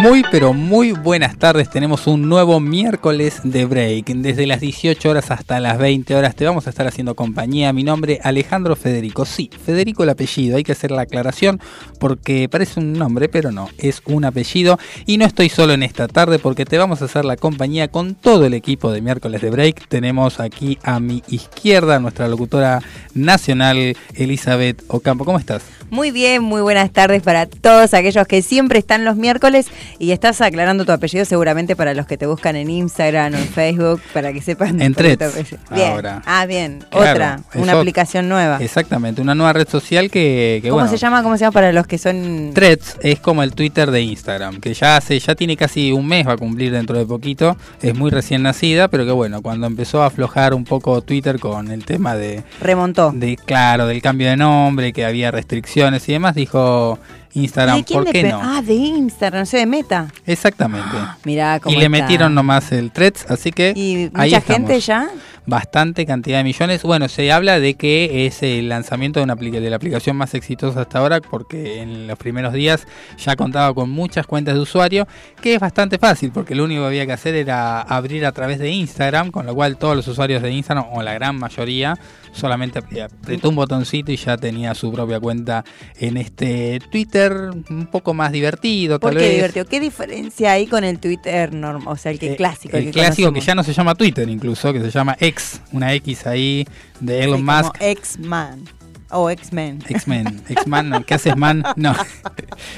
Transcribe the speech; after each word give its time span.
Muy 0.00 0.24
pero 0.30 0.54
muy 0.54 0.92
buenas 0.92 1.36
tardes, 1.36 1.68
tenemos 1.68 2.06
un 2.06 2.26
nuevo 2.26 2.58
miércoles 2.58 3.40
de 3.44 3.66
break. 3.66 4.06
Desde 4.06 4.46
las 4.46 4.60
18 4.60 5.10
horas 5.10 5.30
hasta 5.30 5.60
las 5.60 5.76
20 5.76 6.14
horas 6.14 6.34
te 6.34 6.46
vamos 6.46 6.66
a 6.66 6.70
estar 6.70 6.86
haciendo 6.86 7.14
compañía. 7.14 7.70
Mi 7.74 7.84
nombre 7.84 8.18
Alejandro 8.22 8.76
Federico. 8.76 9.26
Sí, 9.26 9.50
Federico 9.62 10.02
el 10.02 10.08
apellido, 10.08 10.56
hay 10.56 10.64
que 10.64 10.72
hacer 10.72 10.90
la 10.90 11.02
aclaración 11.02 11.60
porque 11.98 12.48
parece 12.48 12.80
un 12.80 12.94
nombre, 12.94 13.28
pero 13.28 13.52
no, 13.52 13.68
es 13.76 14.00
un 14.06 14.24
apellido. 14.24 14.78
Y 15.04 15.18
no 15.18 15.26
estoy 15.26 15.50
solo 15.50 15.74
en 15.74 15.82
esta 15.82 16.08
tarde 16.08 16.38
porque 16.38 16.64
te 16.64 16.78
vamos 16.78 17.02
a 17.02 17.04
hacer 17.04 17.26
la 17.26 17.36
compañía 17.36 17.88
con 17.88 18.14
todo 18.14 18.46
el 18.46 18.54
equipo 18.54 18.90
de 18.92 19.02
miércoles 19.02 19.42
de 19.42 19.50
break. 19.50 19.86
Tenemos 19.88 20.40
aquí 20.40 20.78
a 20.82 20.98
mi 20.98 21.22
izquierda 21.28 22.00
nuestra 22.00 22.26
locutora 22.26 22.80
nacional 23.12 23.94
Elizabeth 24.14 24.82
Ocampo. 24.88 25.26
¿Cómo 25.26 25.38
estás? 25.38 25.62
Muy 25.90 26.12
bien, 26.12 26.42
muy 26.42 26.62
buenas 26.62 26.92
tardes 26.92 27.20
para 27.20 27.46
todos 27.46 27.94
aquellos 27.94 28.24
que 28.28 28.42
siempre 28.42 28.78
están 28.78 29.04
los 29.04 29.16
miércoles 29.16 29.66
y 29.98 30.12
estás 30.12 30.40
aclarando 30.40 30.84
tu 30.84 30.92
apellido 30.92 31.24
seguramente 31.24 31.76
para 31.76 31.94
los 31.94 32.06
que 32.06 32.16
te 32.16 32.26
buscan 32.26 32.56
en 32.56 32.70
Instagram 32.70 33.34
o 33.34 33.36
en 33.36 33.48
Facebook 33.48 34.00
para 34.12 34.32
que 34.32 34.40
sepan. 34.42 34.80
En 34.80 34.94
Threads. 34.94 35.56
Bien. 35.70 35.94
Ah, 36.24 36.46
bien. 36.46 36.84
Otra, 36.90 37.40
una 37.54 37.72
aplicación 37.72 38.28
nueva. 38.28 38.58
Exactamente, 38.60 39.20
una 39.20 39.34
nueva 39.34 39.52
red 39.52 39.68
social 39.68 40.10
que, 40.10 40.62
¿Cómo 40.68 40.86
se 40.88 40.96
llama? 40.96 41.22
¿Cómo 41.22 41.36
se 41.36 41.42
llama 41.42 41.52
para 41.52 41.72
los 41.72 41.86
que 41.86 41.98
son? 41.98 42.52
Threads 42.54 42.96
es 43.02 43.20
como 43.20 43.42
el 43.42 43.54
Twitter 43.54 43.90
de 43.90 44.02
Instagram, 44.02 44.60
que 44.60 44.74
ya 44.74 44.96
hace, 44.96 45.18
ya 45.18 45.34
tiene 45.34 45.56
casi 45.56 45.92
un 45.92 46.06
mes, 46.06 46.26
va 46.26 46.32
a 46.32 46.36
cumplir 46.36 46.72
dentro 46.72 46.96
de 46.96 47.06
poquito. 47.06 47.56
Es 47.82 47.96
muy 47.96 48.10
recién 48.10 48.42
nacida, 48.42 48.88
pero 48.88 49.04
que 49.04 49.12
bueno, 49.12 49.42
cuando 49.42 49.66
empezó 49.66 50.02
a 50.02 50.06
aflojar 50.06 50.54
un 50.54 50.64
poco 50.64 51.00
Twitter 51.02 51.38
con 51.38 51.70
el 51.70 51.84
tema 51.84 52.14
de. 52.14 52.42
Remontó. 52.60 53.12
De, 53.12 53.36
claro, 53.36 53.86
del 53.86 54.02
cambio 54.02 54.28
de 54.28 54.36
nombre, 54.36 54.92
que 54.92 55.04
había 55.04 55.30
restricciones 55.30 56.08
y 56.08 56.12
demás, 56.12 56.34
dijo 56.34 56.98
Instagram, 57.32 57.84
¿por 57.84 58.10
qué 58.10 58.24
no? 58.24 58.40
Ah, 58.42 58.62
de 58.62 58.74
Instagram, 58.74 59.42
no 59.42 59.46
sé, 59.46 59.58
de 59.58 59.66
Meta. 59.66 60.08
Exactamente. 60.26 60.96
Mira 61.24 61.60
cómo 61.60 61.76
Y 61.76 61.78
le 61.78 61.88
metieron 61.88 62.34
nomás 62.34 62.72
el 62.72 62.90
threads, 62.90 63.26
así 63.28 63.52
que 63.52 63.72
¿Y 63.76 64.10
mucha 64.12 64.40
gente 64.40 64.80
ya? 64.80 65.08
Bastante 65.46 66.06
cantidad 66.06 66.38
de 66.38 66.44
millones. 66.44 66.82
Bueno, 66.82 67.08
se 67.08 67.32
habla 67.32 67.58
de 67.58 67.74
que 67.74 68.26
es 68.26 68.42
el 68.42 68.68
lanzamiento 68.68 69.20
de, 69.20 69.24
una 69.24 69.34
de 69.34 69.70
la 69.70 69.76
aplicación 69.76 70.16
más 70.16 70.34
exitosa 70.34 70.82
hasta 70.82 70.98
ahora 70.98 71.20
porque 71.20 71.80
en 71.80 72.06
los 72.06 72.18
primeros 72.18 72.52
días 72.52 72.86
ya 73.18 73.36
contaba 73.36 73.72
con 73.74 73.90
muchas 73.90 74.26
cuentas 74.26 74.54
de 74.54 74.60
usuario, 74.60 75.06
que 75.40 75.54
es 75.54 75.60
bastante 75.60 75.98
fácil 75.98 76.30
porque 76.32 76.54
lo 76.54 76.64
único 76.64 76.82
que 76.82 76.86
había 76.88 77.06
que 77.06 77.12
hacer 77.12 77.34
era 77.34 77.80
abrir 77.80 78.26
a 78.26 78.32
través 78.32 78.58
de 78.58 78.70
Instagram, 78.70 79.30
con 79.30 79.46
lo 79.46 79.54
cual 79.54 79.76
todos 79.76 79.96
los 79.96 80.06
usuarios 80.08 80.42
de 80.42 80.50
Instagram, 80.52 80.86
o 80.92 81.02
la 81.02 81.14
gran 81.14 81.36
mayoría, 81.36 81.98
solamente 82.32 82.78
apretó 82.78 83.48
un 83.48 83.56
botoncito 83.56 84.12
y 84.12 84.16
ya 84.16 84.36
tenía 84.36 84.74
su 84.74 84.92
propia 84.92 85.20
cuenta 85.20 85.64
en 85.98 86.16
este 86.16 86.80
Twitter 86.90 87.32
un 87.68 87.86
poco 87.86 88.14
más 88.14 88.32
divertido. 88.32 89.00
¿Por 89.00 89.16
qué 89.16 89.30
divertido? 89.30 89.64
¿Qué 89.64 89.80
diferencia 89.80 90.52
hay 90.52 90.66
con 90.66 90.84
el 90.84 90.98
Twitter 90.98 91.52
normal? 91.52 91.88
O 91.88 91.96
sea, 91.96 92.12
el 92.12 92.18
que 92.18 92.32
eh, 92.32 92.36
clásico. 92.36 92.76
El, 92.76 92.90
clásico 92.90 93.32
que 93.32 93.40
ya 93.40 93.54
no 93.54 93.62
se 93.62 93.72
llama 93.72 93.94
Twitter 93.94 94.28
incluso, 94.28 94.72
que 94.72 94.80
se 94.80 94.90
llama 94.90 95.16
X, 95.18 95.29
una 95.72 95.92
X 95.94 96.26
ahí 96.26 96.66
de 97.00 97.24
Elon 97.24 97.44
Musk. 97.44 97.74
X-Man. 97.80 98.64
O 99.10 99.28
X-Men. 99.30 99.82
X-Men. 99.88 100.42
X-Man, 100.48 101.04
¿qué 101.04 101.14
haces, 101.14 101.36
man? 101.36 101.62
No. 101.76 101.94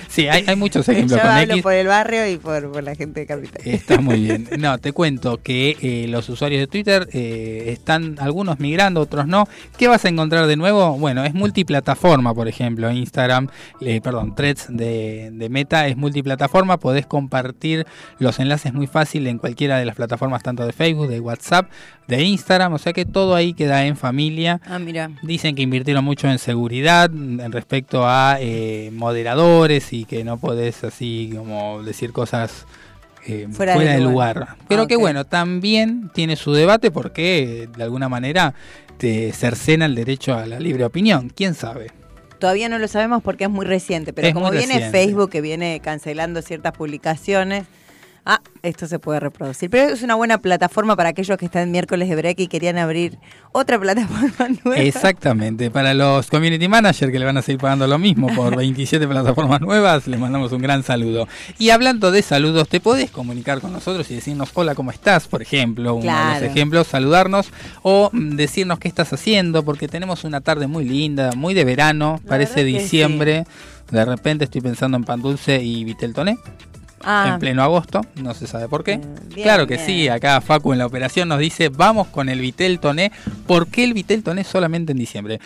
sí, 0.08 0.28
hay, 0.28 0.44
hay 0.46 0.56
muchos 0.56 0.88
ejemplos 0.88 1.18
Yo 1.20 1.26
con 1.26 1.30
hablo 1.30 1.62
por 1.62 1.72
el 1.74 1.86
barrio 1.86 2.28
y 2.30 2.36
por, 2.36 2.82
la 2.82 2.94
gente 2.94 3.20
de 3.20 3.26
Capital. 3.26 3.62
Está 3.64 4.00
muy 4.00 4.20
bien. 4.20 4.48
No, 4.62 4.78
te 4.78 4.92
cuento 4.92 5.42
que 5.42 5.76
eh, 5.80 6.06
los 6.08 6.28
usuarios 6.28 6.60
de 6.60 6.66
Twitter 6.68 7.08
eh, 7.12 7.64
están 7.68 8.16
algunos 8.20 8.60
migrando, 8.60 9.00
otros 9.00 9.26
no. 9.26 9.48
¿Qué 9.76 9.88
vas 9.88 10.04
a 10.04 10.08
encontrar 10.08 10.46
de 10.46 10.56
nuevo? 10.56 10.96
Bueno, 10.98 11.24
es 11.24 11.34
multiplataforma, 11.34 12.32
por 12.32 12.46
ejemplo. 12.46 12.90
Instagram, 12.90 13.48
eh, 13.80 14.00
perdón, 14.00 14.34
Threads 14.36 14.66
de, 14.68 15.30
de 15.32 15.48
Meta 15.48 15.88
es 15.88 15.96
multiplataforma. 15.96 16.78
Podés 16.78 17.06
compartir 17.06 17.86
los 18.18 18.38
enlaces 18.38 18.72
muy 18.72 18.86
fácil 18.86 19.26
en 19.26 19.38
cualquiera 19.38 19.78
de 19.78 19.84
las 19.84 19.96
plataformas, 19.96 20.42
tanto 20.42 20.64
de 20.64 20.72
Facebook, 20.72 21.08
de 21.08 21.18
WhatsApp, 21.18 21.68
de 22.06 22.22
Instagram. 22.22 22.74
O 22.74 22.78
sea 22.78 22.92
que 22.92 23.04
todo 23.04 23.34
ahí 23.34 23.54
queda 23.54 23.84
en 23.84 23.96
familia. 23.96 24.60
Ah, 24.66 24.78
mira. 24.78 25.10
Dicen 25.22 25.54
que 25.54 25.62
invirtieron 25.62 26.04
mucho 26.04 26.21
en 26.30 26.38
seguridad 26.38 27.10
en 27.12 27.52
respecto 27.52 28.06
a 28.06 28.36
eh, 28.40 28.90
moderadores 28.92 29.92
y 29.92 30.04
que 30.04 30.24
no 30.24 30.38
podés 30.38 30.84
así 30.84 31.32
como 31.36 31.82
decir 31.82 32.12
cosas 32.12 32.66
eh, 33.26 33.48
fuera, 33.52 33.76
de 33.76 34.00
lugar. 34.00 34.56
Pero 34.68 34.82
ah, 34.82 34.86
que 34.86 34.96
bueno, 34.96 35.24
también 35.24 36.10
tiene 36.12 36.36
su 36.36 36.52
debate 36.52 36.90
porque 36.90 37.68
de 37.76 37.82
alguna 37.82 38.08
manera 38.08 38.54
te 38.98 39.32
cercena 39.32 39.86
el 39.86 39.94
derecho 39.94 40.34
a 40.34 40.46
la 40.46 40.58
libre 40.58 40.84
opinión. 40.84 41.30
¿Quién 41.34 41.54
sabe? 41.54 41.90
Todavía 42.38 42.68
no 42.68 42.78
lo 42.78 42.88
sabemos 42.88 43.22
porque 43.22 43.44
es 43.44 43.50
muy 43.50 43.64
reciente, 43.64 44.12
pero 44.12 44.32
como 44.32 44.50
viene 44.50 44.90
Facebook 44.90 45.30
que 45.30 45.40
viene 45.40 45.80
cancelando 45.80 46.42
ciertas 46.42 46.72
publicaciones, 46.72 47.66
ah, 48.24 48.40
esto 48.62 48.86
se 48.86 48.98
puede 48.98 49.20
reproducir. 49.20 49.70
Pero 49.70 49.92
es 49.92 50.02
una 50.02 50.14
buena 50.14 50.38
plataforma 50.38 50.96
para 50.96 51.10
aquellos 51.10 51.36
que 51.38 51.46
están 51.46 51.70
miércoles 51.70 52.08
de 52.08 52.16
break 52.16 52.40
y 52.40 52.46
querían 52.46 52.78
abrir 52.78 53.18
otra 53.52 53.78
plataforma 53.78 54.48
nueva. 54.64 54.82
Exactamente, 54.82 55.70
para 55.70 55.94
los 55.94 56.28
community 56.28 56.68
managers 56.68 57.12
que 57.12 57.18
le 57.18 57.24
van 57.24 57.36
a 57.36 57.42
seguir 57.42 57.60
pagando 57.60 57.86
lo 57.86 57.98
mismo 57.98 58.28
por 58.34 58.56
27 58.62 59.06
plataformas 59.06 59.60
nuevas, 59.60 60.06
les 60.06 60.18
mandamos 60.18 60.52
un 60.52 60.62
gran 60.62 60.82
saludo. 60.82 61.28
Y 61.58 61.70
hablando 61.70 62.10
de 62.10 62.22
saludos, 62.22 62.68
te 62.68 62.80
podés 62.80 63.10
comunicar 63.10 63.60
con 63.60 63.72
nosotros 63.72 64.10
y 64.10 64.14
decirnos 64.14 64.50
hola, 64.54 64.74
¿cómo 64.74 64.90
estás? 64.90 65.28
Por 65.28 65.42
ejemplo, 65.42 65.94
uno 65.94 66.12
de 66.12 66.34
los 66.34 66.42
ejemplos, 66.42 66.86
saludarnos 66.86 67.50
o 67.82 68.10
decirnos 68.12 68.78
qué 68.78 68.88
estás 68.88 69.12
haciendo, 69.12 69.64
porque 69.64 69.88
tenemos 69.88 70.24
una 70.24 70.40
tarde 70.40 70.66
muy 70.66 70.84
linda, 70.84 71.32
muy 71.36 71.54
de 71.54 71.64
verano, 71.64 72.20
parece 72.26 72.64
diciembre. 72.64 73.44
De 73.90 74.04
repente 74.06 74.44
estoy 74.44 74.62
pensando 74.62 74.96
en 74.96 75.04
pan 75.04 75.20
dulce 75.20 75.62
y 75.62 75.84
vitel 75.84 76.14
toné. 76.14 76.38
Ah. 77.04 77.30
en 77.32 77.38
pleno 77.38 77.62
agosto, 77.62 78.00
no 78.16 78.34
se 78.34 78.46
sabe 78.46 78.68
por 78.68 78.84
qué. 78.84 78.98
Mm, 78.98 79.32
claro 79.42 79.66
que 79.66 79.78
sí, 79.78 80.08
acá 80.08 80.40
Facu 80.40 80.72
en 80.72 80.78
la 80.78 80.86
operación 80.86 81.28
nos 81.28 81.38
dice, 81.38 81.68
vamos 81.68 82.08
con 82.08 82.28
el 82.28 82.40
Vitel 82.40 82.80
Toné. 82.80 83.12
¿Por 83.46 83.68
qué 83.68 83.84
el 83.84 83.94
Vitel 83.94 84.22
Toné 84.22 84.44
solamente 84.44 84.92
en 84.92 84.98
diciembre? 84.98 85.40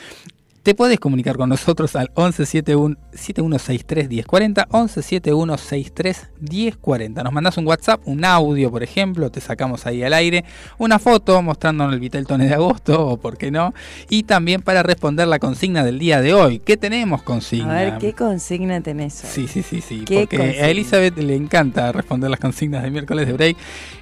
Te 0.66 0.74
puedes 0.74 0.98
comunicar 0.98 1.36
con 1.36 1.48
nosotros 1.48 1.94
al 1.94 2.10
117163 2.16 4.08
1040, 4.08 4.66
117163 4.68 6.30
1040. 6.40 7.22
Nos 7.22 7.32
mandas 7.32 7.56
un 7.56 7.68
WhatsApp, 7.68 8.00
un 8.04 8.24
audio, 8.24 8.68
por 8.72 8.82
ejemplo, 8.82 9.30
te 9.30 9.40
sacamos 9.40 9.86
ahí 9.86 10.02
al 10.02 10.12
aire, 10.12 10.44
una 10.78 10.98
foto 10.98 11.40
mostrándonos 11.40 11.94
el 11.94 12.00
Vitel 12.00 12.26
Tone 12.26 12.48
de 12.48 12.54
agosto, 12.54 13.10
o 13.10 13.16
por 13.16 13.38
qué 13.38 13.52
no, 13.52 13.74
y 14.10 14.24
también 14.24 14.60
para 14.60 14.82
responder 14.82 15.28
la 15.28 15.38
consigna 15.38 15.84
del 15.84 16.00
día 16.00 16.20
de 16.20 16.34
hoy. 16.34 16.58
¿Qué 16.58 16.76
tenemos 16.76 17.22
consigna? 17.22 17.70
A 17.70 17.82
ver, 17.84 17.98
¿qué 17.98 18.12
consigna 18.12 18.80
tenés 18.80 19.14
Sí, 19.14 19.46
sí, 19.46 19.62
sí, 19.62 19.80
sí, 19.80 20.04
porque 20.04 20.60
a 20.60 20.68
Elizabeth 20.68 21.16
le 21.16 21.36
encanta 21.36 21.92
responder 21.92 22.28
las 22.28 22.40
consignas 22.40 22.82
de 22.82 22.90
miércoles 22.90 23.28
de 23.28 23.34
break. 23.34 23.56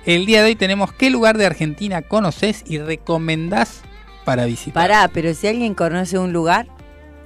El 0.07 0.25
día 0.25 0.41
de 0.41 0.47
hoy 0.47 0.57
tenemos 0.57 0.95
¿qué 0.95 1.11
lugar 1.11 1.37
de 1.37 1.45
Argentina 1.45 2.01
conoces 2.01 2.65
y 2.67 2.79
recomendás 2.79 3.83
para 4.25 4.45
visitar. 4.47 4.75
Pará, 4.75 5.09
pero 5.13 5.35
si 5.35 5.47
alguien 5.47 5.75
conoce 5.75 6.19
un 6.19 6.33
lugar, 6.33 6.67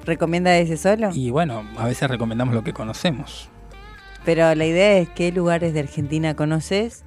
¿recomienda 0.05 0.57
ese 0.57 0.77
solo? 0.77 1.11
Y 1.13 1.31
bueno, 1.31 1.65
a 1.77 1.87
veces 1.87 2.09
recomendamos 2.09 2.55
lo 2.55 2.63
que 2.63 2.73
conocemos. 2.73 3.49
Pero 4.25 4.55
la 4.55 4.67
idea 4.67 4.99
es 4.99 5.09
qué 5.11 5.33
lugares 5.33 5.73
de 5.75 5.81
Argentina 5.81 6.35
conoces 6.35 7.05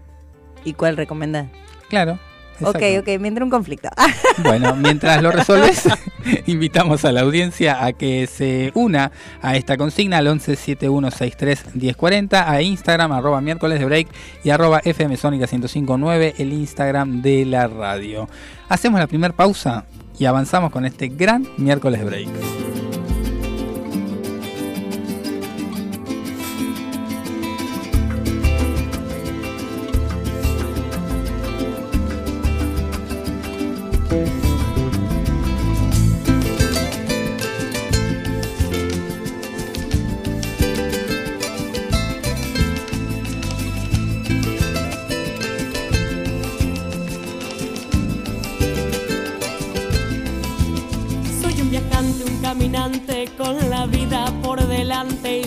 y 0.63 0.73
cuál 0.73 0.97
recomendás. 0.97 1.47
Claro, 1.89 2.19
Ok, 2.63 2.81
ok, 2.99 3.19
me 3.19 3.27
entra 3.27 3.43
un 3.43 3.51
conflicto. 3.51 3.89
Bueno, 4.43 4.75
mientras 4.75 5.21
lo 5.21 5.31
resolves, 5.31 5.87
invitamos 6.47 7.05
a 7.05 7.11
la 7.11 7.21
audiencia 7.21 7.85
a 7.85 7.93
que 7.93 8.25
se 8.27 8.71
una 8.75 9.11
a 9.41 9.55
esta 9.55 9.77
consigna 9.77 10.17
al 10.17 10.27
1171631040, 10.27 12.43
a 12.47 12.61
Instagram, 12.61 13.11
arroba 13.11 13.41
miércoles 13.41 13.79
de 13.79 13.85
break 13.85 14.07
y 14.43 14.49
arroba 14.49 14.81
fmsónica 14.81 15.47
1059, 15.47 16.35
el 16.37 16.53
Instagram 16.53 17.21
de 17.21 17.45
la 17.45 17.67
radio. 17.67 18.27
Hacemos 18.69 18.99
la 18.99 19.07
primera 19.07 19.35
pausa 19.35 19.85
y 20.17 20.25
avanzamos 20.25 20.71
con 20.71 20.85
este 20.85 21.09
gran 21.09 21.45
miércoles 21.57 22.05
break. 22.05 22.29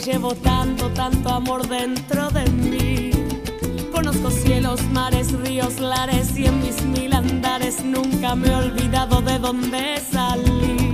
Llevo 0.04 0.34
tanto, 0.34 0.90
tanto 0.90 1.30
amor 1.30 1.66
dentro 1.66 2.28
de 2.30 2.44
mí. 2.50 3.10
Conozco 3.90 4.30
cielos, 4.30 4.82
mares, 4.92 5.32
ríos, 5.32 5.80
lares 5.80 6.36
y 6.36 6.46
en 6.46 6.60
mis 6.60 6.82
mil 6.82 7.12
andares 7.14 7.82
nunca 7.82 8.34
me 8.34 8.48
he 8.48 8.54
olvidado 8.54 9.22
de 9.22 9.38
dónde 9.38 10.02
salí. 10.12 10.92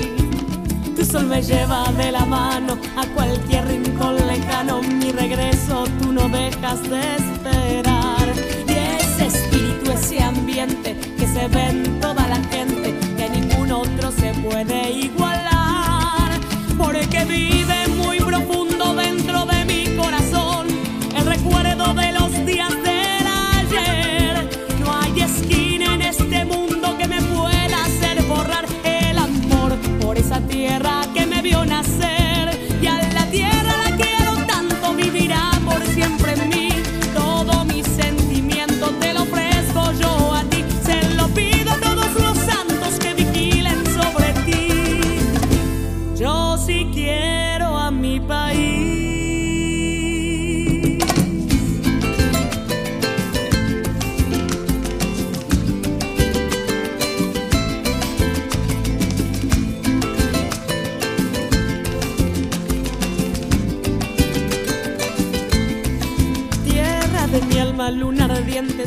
Tu 0.94 1.04
sol 1.04 1.26
me 1.26 1.42
lleva 1.42 1.90
de 1.92 2.12
la 2.12 2.24
mano 2.24 2.78
a 2.96 3.04
cualquier 3.14 3.66
rincón 3.66 4.14
lejano. 4.28 4.80
Mi 4.82 5.10
regreso 5.10 5.84
tú 6.00 6.12
no 6.12 6.28
dejas 6.28 6.80
de 6.88 7.00
esperar. 7.16 8.28
Y 8.68 8.72
ese 8.72 9.26
espíritu, 9.26 9.90
ese 9.90 10.22
ambiente 10.22 10.96
que 11.18 11.26
se 11.26 11.48
ve 11.48 11.68
en 11.68 12.00
toda 12.00 12.28
la 12.28 12.40
gente, 12.44 12.94
que 13.16 13.28
ningún 13.28 13.72
otro 13.72 14.12
se 14.12 14.32
puede 14.34 14.90
igualar. 14.92 16.30
Porque 16.78 17.24
vive 17.24 17.89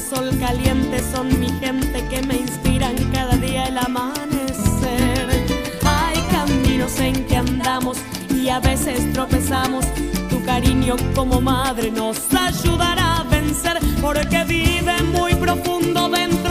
sol 0.09 0.29
caliente, 0.39 1.01
son 1.11 1.27
mi 1.39 1.49
gente 1.59 2.05
que 2.09 2.21
me 2.23 2.35
inspiran 2.35 2.95
cada 3.11 3.35
día 3.37 3.65
el 3.65 3.77
amanecer. 3.77 5.45
Hay 5.83 6.17
caminos 6.31 6.99
en 6.99 7.25
que 7.25 7.37
andamos 7.37 7.97
y 8.29 8.49
a 8.49 8.59
veces 8.59 9.11
tropezamos. 9.13 9.85
Tu 10.29 10.43
cariño 10.43 10.95
como 11.15 11.39
madre 11.41 11.91
nos 11.91 12.17
ayudará 12.33 13.19
a 13.19 13.23
vencer 13.23 13.77
porque 14.01 14.43
vive 14.45 15.01
muy 15.13 15.35
profundo 15.35 16.09
dentro 16.09 16.42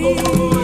porque 0.00 0.59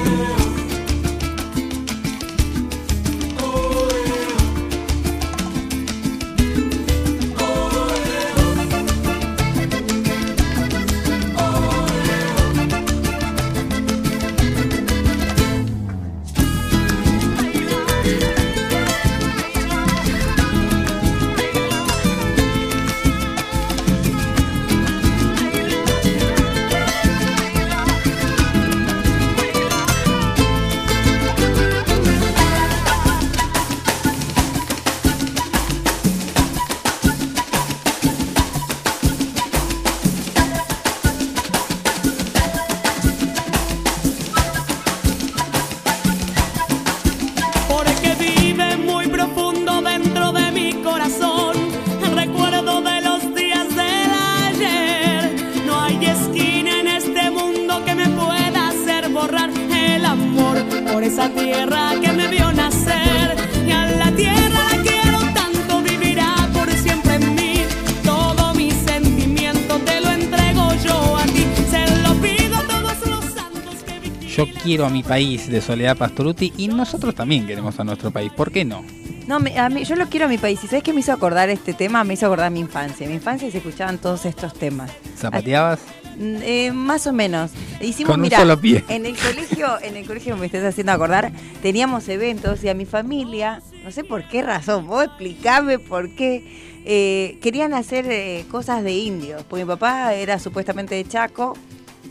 quiero 74.76 74.88
a 74.88 74.90
mi 74.90 75.02
país 75.02 75.48
de 75.48 75.62
Soledad 75.62 75.96
Pastoruti 75.96 76.52
y 76.58 76.68
nosotros 76.68 77.14
también 77.14 77.46
queremos 77.46 77.80
a 77.80 77.84
nuestro 77.84 78.10
país. 78.10 78.30
¿Por 78.30 78.52
qué 78.52 78.62
no? 78.66 78.84
No, 79.26 79.40
me- 79.40 79.58
a 79.58 79.70
mí, 79.70 79.84
yo 79.84 79.96
lo 79.96 80.06
quiero 80.10 80.26
a 80.26 80.28
mi 80.28 80.36
país. 80.36 80.62
¿Y 80.62 80.66
sabes 80.66 80.82
qué 80.84 80.92
me 80.92 81.00
hizo 81.00 81.14
acordar 81.14 81.48
este 81.48 81.72
tema? 81.72 82.04
Me 82.04 82.12
hizo 82.12 82.26
acordar 82.26 82.50
mi 82.52 82.60
infancia. 82.60 83.04
En 83.04 83.10
mi 83.10 83.16
infancia 83.16 83.50
se 83.50 83.56
escuchaban 83.56 83.96
todos 83.96 84.26
estos 84.26 84.52
temas. 84.52 84.90
¿Zapateabas? 85.16 85.80
Mm, 86.18 86.36
eh, 86.42 86.72
más 86.74 87.06
o 87.06 87.14
menos. 87.14 87.52
Hicimos, 87.80 88.10
Con 88.10 88.20
un 88.20 88.24
mirá, 88.24 88.40
solo 88.40 88.60
pie. 88.60 88.84
En 88.90 89.06
el 89.06 89.16
colegio, 89.16 89.80
en 89.80 89.96
el 89.96 90.06
colegio 90.06 90.36
me 90.36 90.44
estás 90.44 90.62
haciendo 90.62 90.92
acordar, 90.92 91.32
teníamos 91.62 92.06
eventos 92.10 92.62
y 92.62 92.68
a 92.68 92.74
mi 92.74 92.84
familia, 92.84 93.62
no 93.82 93.90
sé 93.90 94.04
por 94.04 94.28
qué 94.28 94.42
razón, 94.42 94.86
vos 94.86 95.04
explicame 95.06 95.78
por 95.78 96.14
qué, 96.14 96.44
eh, 96.84 97.38
querían 97.40 97.72
hacer 97.72 98.04
eh, 98.10 98.44
cosas 98.50 98.84
de 98.84 98.92
indios. 98.92 99.42
Porque 99.48 99.64
mi 99.64 99.68
papá 99.70 100.12
era 100.12 100.38
supuestamente 100.38 100.94
de 100.96 101.06
Chaco 101.06 101.56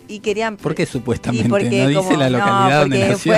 y 0.08 0.20
querían. 0.20 0.58
¿Por 0.58 0.76
qué 0.76 0.86
supuestamente? 0.86 1.50
porque 1.50 1.70
no 1.84 1.88
dice 1.90 2.02
como- 2.02 2.18
la 2.18 2.30
no, 2.30 2.38
localidad 2.38 2.80
donde 2.82 2.98
porque 2.98 3.12
nació. 3.12 3.34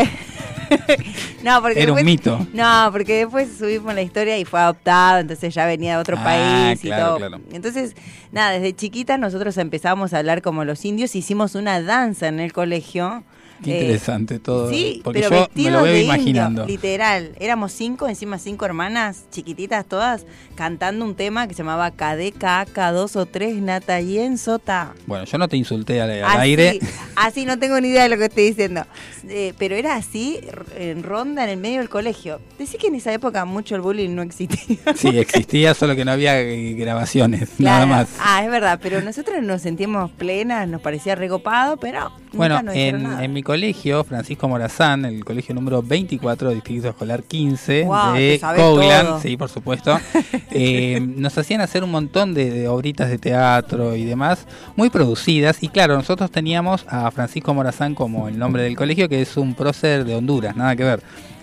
no, 1.44 1.62
porque 1.62 1.82
Era 1.82 1.94
un 1.94 2.04
mito. 2.06 2.46
No, 2.54 2.90
porque 2.92 3.20
después 3.20 3.50
subimos 3.58 3.94
la 3.94 4.02
historia 4.02 4.38
y 4.38 4.46
fue 4.46 4.60
adoptado, 4.60 5.20
entonces 5.20 5.54
ya 5.54 5.66
venía 5.66 5.94
de 5.96 6.02
otro 6.02 6.18
Ah, 6.20 6.24
país 6.24 6.84
y 6.84 6.88
claro, 6.88 7.06
todo. 7.08 7.18
claro. 7.18 7.40
Entonces, 7.52 7.96
nada, 8.32 8.52
desde 8.52 8.76
chiquita 8.76 9.18
nosotros 9.18 9.58
empezamos 9.58 10.14
a 10.14 10.20
hablar 10.20 10.42
como 10.42 10.66
los 10.66 10.84
indios, 10.86 11.16
hicimos 11.16 11.56
una 11.56 11.82
danza 11.82 12.28
en 12.28 12.40
el 12.40 12.52
colegio. 12.54 13.24
Qué 13.64 13.72
eh, 13.78 13.82
interesante 13.82 14.40
todo. 14.40 14.70
Sí, 14.70 15.02
porque 15.04 15.22
pero 15.22 15.48
yo 15.56 15.64
me 15.64 15.72
lo 15.72 15.82
veo 15.84 15.94
de 15.94 16.04
imaginando. 16.04 16.62
indio, 16.64 16.76
literal. 16.76 17.32
Éramos 17.40 17.72
cinco, 17.72 18.08
encima 18.08 18.38
cinco 18.40 18.66
hermanas, 18.66 19.26
chiquititas 19.32 19.86
todas, 19.86 20.26
cantando 20.56 21.04
un 21.06 21.16
tema 21.16 21.48
que 21.48 21.54
se 21.54 21.60
llamaba 21.60 21.92
Cadeca, 21.92 22.66
K2 22.66 23.16
o 23.16 23.26
3, 23.26 23.56
Nata 23.62 24.00
y 24.02 24.20
en 24.20 24.38
Sota. 24.38 24.94
Bueno, 25.06 25.26
yo 25.26 25.38
no 25.38 25.48
te 25.48 25.58
insulté 25.58 26.02
al, 26.02 26.12
al 26.12 26.24
Así, 26.24 26.38
aire. 26.40 26.80
así 27.16 27.46
no 27.46 27.58
tengo 27.60 27.80
ni 27.82 27.90
idea 27.90 28.04
de 28.04 28.10
lo 28.10 28.18
que 28.18 28.26
estoy 28.26 28.44
diciendo. 28.46 28.86
Eh, 29.30 29.54
pero 29.58 29.76
era 29.76 29.96
así, 29.96 30.40
en 30.78 31.04
ronda 31.04 31.44
en 31.44 31.50
el 31.50 31.58
medio 31.58 31.80
del 31.80 31.90
colegio. 31.90 32.40
Decí 32.58 32.78
que 32.78 32.88
en 32.88 32.96
esa 32.96 33.12
época 33.14 33.44
mucho 33.46 33.76
el 33.76 33.82
bullying 33.82 34.12
no 34.16 34.22
existía. 34.22 34.58
Sí, 34.96 35.10
existía, 35.18 35.74
solo 35.74 35.96
que 35.96 36.06
no 36.06 36.12
había 36.12 36.40
eh, 36.42 36.74
grabaciones, 36.74 37.50
nada 37.60 37.86
más. 37.86 38.08
Ah, 38.20 38.44
es 38.44 38.50
verdad, 38.50 38.80
pero 38.82 39.02
nosotros 39.02 39.42
nos 39.44 39.62
sentíamos 39.62 40.12
plenas, 40.12 40.68
nos 40.68 40.82
parecía 40.82 41.16
recopado, 41.16 41.78
pero 41.78 42.12
Bueno, 42.38 42.62
en, 42.72 43.34
mi 43.34 43.42
colegio, 43.44 44.04
Francisco 44.04 44.48
Morazán, 44.48 45.06
el 45.06 45.26
colegio 45.26 45.56
número 45.56 45.82
24, 45.82 46.52
Distrito 46.52 46.90
Escolar 46.90 47.24
15 47.24 47.84
Guau, 47.84 48.14
te 48.14 48.20
de 48.20 48.40
Coglan, 48.40 49.22
sí, 49.22 49.36
por 49.36 49.50
supuesto, 49.50 50.00
eh, 50.52 51.00
nos 51.02 51.38
hacían 51.38 51.62
hacer 51.62 51.84
un 51.84 51.92
montón 51.92 52.34
de, 52.34 52.52
de 52.52 52.68
obritas 52.68 53.10
de 53.10 53.18
teatro 53.18 53.96
y 53.96 54.06
demás, 54.06 54.46
muy 54.76 54.90
producidas. 54.90 55.58
Y 55.62 55.70
claro, 55.70 55.96
nosotros 55.96 56.32
teníamos 56.32 56.86
a 56.88 57.10
Francisco 57.12 57.54
Morazán 57.54 57.96
como 57.96 58.28
el 58.28 58.38
nombre 58.38 58.64
del 58.64 58.76
colegio, 58.76 59.10
que 59.10 59.22
es 59.22 59.36
un 59.36 59.56
prócer 59.56 60.06
de 60.06 60.16
Honduras, 60.16 60.56
nada 60.56 60.76
que 60.76 60.84
ver. 60.84 61.02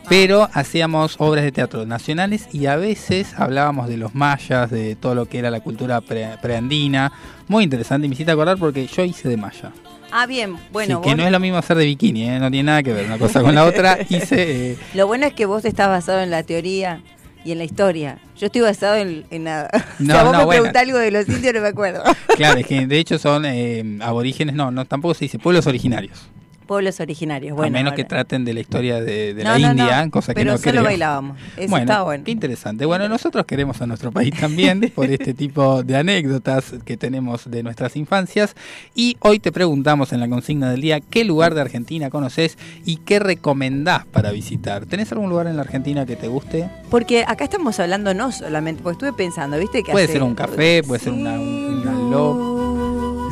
pero 0.09 0.49
hacíamos 0.53 1.17
obras 1.19 1.45
de 1.45 1.53
teatro 1.53 1.87
nacionales 1.87 2.49
y 2.53 2.67
a 2.67 2.77
veces 2.77 3.35
hablábamos 3.37 3.89
de 3.89 3.97
los 3.97 4.15
mayas, 4.15 4.71
de 4.71 4.97
todo 4.97 5.15
lo 5.15 5.27
que 5.27 5.39
era 5.39 5.51
la 5.51 5.61
cultura 5.61 6.01
preandina. 6.01 7.13
Muy 7.49 7.65
interesante, 7.65 8.07
me 8.07 8.15
hiciste 8.15 8.33
acordar 8.33 8.59
porque 8.59 8.87
yo 8.87 9.03
hice 9.05 9.29
de 9.29 9.37
maya. 9.37 9.73
Ah, 10.17 10.27
bien, 10.27 10.57
bueno. 10.71 11.03
que 11.03 11.17
no 11.17 11.25
es 11.25 11.33
lo 11.33 11.41
mismo 11.41 11.59
hacer 11.59 11.77
de 11.77 11.87
bikini, 11.87 12.29
¿eh? 12.29 12.39
no 12.39 12.49
tiene 12.49 12.69
nada 12.69 12.85
que 12.85 12.93
ver 12.93 13.05
una 13.05 13.19
cosa 13.19 13.43
con 13.43 13.53
la 13.53 13.65
otra. 13.65 13.99
Hice. 14.09 14.71
Eh, 14.71 14.79
lo 14.95 15.09
bueno 15.09 15.27
es 15.27 15.33
que 15.33 15.45
vos 15.45 15.65
estás 15.65 15.89
basado 15.89 16.21
en 16.21 16.31
la 16.31 16.45
teoría 16.45 17.03
y 17.45 17.51
en 17.51 17.59
la 17.59 17.65
historia. 17.65 18.19
Yo 18.39 18.47
estoy 18.47 18.61
basado 18.61 18.95
en, 18.95 19.25
nada. 19.43 19.71
No, 19.99 20.15
o 20.15 20.17
sea, 20.17 20.23
vos 20.23 20.39
me 20.39 20.47
preguntás 20.47 20.83
algo 20.85 20.99
de 20.99 21.11
los 21.11 21.29
indios, 21.29 21.53
no 21.55 21.63
me 21.63 21.67
acuerdo. 21.67 22.05
Claro, 22.37 22.61
es 22.61 22.67
que 22.69 22.87
de 22.87 22.97
hecho 22.97 23.19
son 23.19 23.45
eh, 23.45 23.99
aborígenes, 24.03 24.55
no, 24.55 24.71
no, 24.71 24.85
tampoco 24.85 25.15
se 25.15 25.25
dice 25.25 25.41
pueblos 25.41 25.67
originarios 25.67 26.29
pueblos 26.65 27.01
originarios. 27.01 27.57
Bueno, 27.57 27.77
a 27.77 27.81
menos 27.81 27.95
que 27.95 28.05
traten 28.05 28.45
de 28.45 28.55
la 28.55 28.61
historia 28.61 29.01
de, 29.01 29.35
la 29.35 29.59
India, 29.59 30.09
cosa 30.11 30.35
que 30.35 30.45
no 30.45 30.59
solo 30.59 30.83
bailábamos. 30.83 31.39
Eso 31.57 31.69
bueno, 31.69 32.05
bueno. 32.05 32.25
Qué 32.25 32.31
interesante. 32.31 32.85
Bueno, 32.85 33.09
nosotros 33.09 33.45
queremos 33.47 33.81
a 33.81 33.87
nuestro 33.87 34.13
país 34.13 34.35
también 34.39 34.81
por 34.95 35.11
este 35.11 35.35
tipo 35.35 35.83
de 35.83 35.97
anécdotas 35.97 36.75
que 36.85 36.97
tenemos 36.97 37.51
de 37.51 37.63
nuestras 37.63 37.97
infancias. 37.97 38.55
Y 38.95 39.17
hoy 39.21 39.39
te 39.39 39.53
preguntamos 39.53 40.13
en 40.13 40.21
la 40.21 40.29
consigna 40.29 40.71
del 40.71 40.81
día 40.81 41.01
qué 41.01 41.25
lugar 41.25 41.55
de 41.55 41.61
Argentina 41.61 42.11
conoces 42.11 42.59
y 42.85 42.97
qué 42.97 43.19
recomendás 43.19 44.07
para 44.07 44.33
visitar. 44.33 44.87
¿Tenés 44.87 45.13
algún 45.13 45.31
lugar 45.31 45.47
en 45.47 45.57
la 45.57 45.63
Argentina 45.63 46.07
que 46.07 46.17
te 46.17 46.29
guste? 46.29 46.69
Porque 46.91 47.25
acá 47.27 47.45
estamos 47.45 47.79
hablando 47.81 48.15
no 48.15 48.33
solamente, 48.33 48.83
porque 48.83 48.95
estuve 48.95 49.13
pensando, 49.13 49.59
¿viste? 49.59 49.83
Que 49.83 49.93
puede 49.93 50.07
ser 50.07 50.23
un 50.23 50.35
café, 50.35 50.83
puede 50.83 51.03
ser 51.03 51.13
una, 51.13 51.39
una 51.39 51.93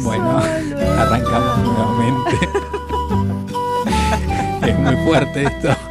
Bueno, 0.03 0.39
arrancamos 0.99 1.59
nuevamente. 1.59 2.49
es 4.67 4.79
muy 4.79 4.97
fuerte 5.05 5.45
esto. 5.45 5.77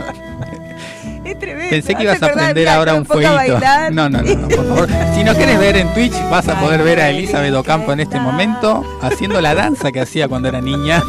Es 1.23 1.37
tremendo. 1.37 1.69
Pensé 1.69 1.93
que 1.93 2.03
ibas 2.03 2.21
a 2.23 2.25
aprender 2.25 2.67
ahora 2.67 2.95
un 2.95 3.05
fueguito. 3.05 3.59
No, 3.91 4.09
no, 4.09 4.21
no, 4.21 4.47
por 4.49 4.67
favor. 4.67 4.89
Si 5.15 5.23
no 5.23 5.33
quieres 5.35 5.59
ver 5.59 5.77
en 5.77 5.93
Twitch, 5.93 6.13
vas 6.31 6.47
a 6.47 6.59
poder 6.59 6.83
ver 6.83 6.99
a 6.99 7.09
Elizabeth 7.09 7.53
Ocampo 7.53 7.93
en 7.93 7.99
este 7.99 8.19
momento 8.19 8.83
haciendo 9.01 9.39
la 9.39 9.53
danza 9.53 9.91
que 9.91 10.01
hacía 10.01 10.27
cuando 10.27 10.49
era 10.49 10.61
niña. 10.61 11.03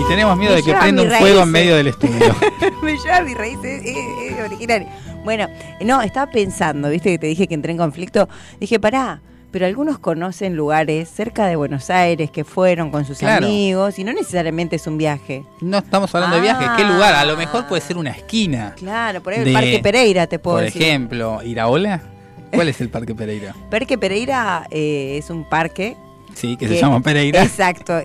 Y 0.00 0.08
tenemos 0.08 0.36
miedo 0.36 0.54
de 0.54 0.62
que 0.62 0.74
prenda 0.74 1.02
un 1.02 1.10
fuego 1.12 1.42
en 1.42 1.50
medio 1.50 1.76
del 1.76 1.86
estudio. 1.86 2.34
Me 2.82 2.96
lleva 2.96 3.20
mi 3.20 3.34
raíz, 3.34 3.58
es, 3.62 4.44
original. 4.44 4.86
Bueno, 5.24 5.48
no, 5.80 6.02
estaba 6.02 6.30
pensando, 6.30 6.90
viste 6.90 7.10
que 7.10 7.18
te 7.18 7.26
dije 7.28 7.46
que 7.46 7.54
entré 7.54 7.72
en 7.72 7.78
conflicto. 7.78 8.28
Dije, 8.58 8.80
pará, 8.80 9.20
pero 9.56 9.64
algunos 9.64 9.98
conocen 9.98 10.54
lugares 10.54 11.08
cerca 11.08 11.46
de 11.46 11.56
Buenos 11.56 11.88
Aires 11.88 12.30
que 12.30 12.44
fueron 12.44 12.90
con 12.90 13.06
sus 13.06 13.22
amigos 13.22 13.98
y 13.98 14.04
no 14.04 14.12
necesariamente 14.12 14.76
es 14.76 14.86
un 14.86 14.98
viaje. 14.98 15.46
No 15.62 15.78
estamos 15.78 16.14
hablando 16.14 16.36
de 16.36 16.42
viaje, 16.42 16.66
¿qué 16.76 16.84
lugar? 16.84 17.14
A 17.14 17.24
lo 17.24 17.38
mejor 17.38 17.66
puede 17.66 17.80
ser 17.80 17.96
una 17.96 18.10
esquina. 18.10 18.74
Claro, 18.76 19.22
por 19.22 19.32
ahí 19.32 19.48
el 19.48 19.54
Parque 19.54 19.80
Pereira 19.82 20.26
te 20.26 20.38
puedo 20.38 20.58
decir. 20.58 20.78
Por 20.78 20.86
ejemplo, 20.86 21.42
¿Iraola? 21.42 22.02
¿Cuál 22.52 22.68
es 22.68 22.82
el 22.82 22.90
Parque 22.90 23.14
Pereira? 23.14 23.54
Parque 23.70 23.96
Pereira 23.96 24.66
eh, 24.70 25.16
es 25.16 25.30
un 25.30 25.48
parque. 25.48 25.96
Sí, 26.34 26.58
que 26.58 26.68
se 26.68 26.78
llama 26.78 27.00
Pereira. 27.00 27.42
Exacto. 27.42 28.02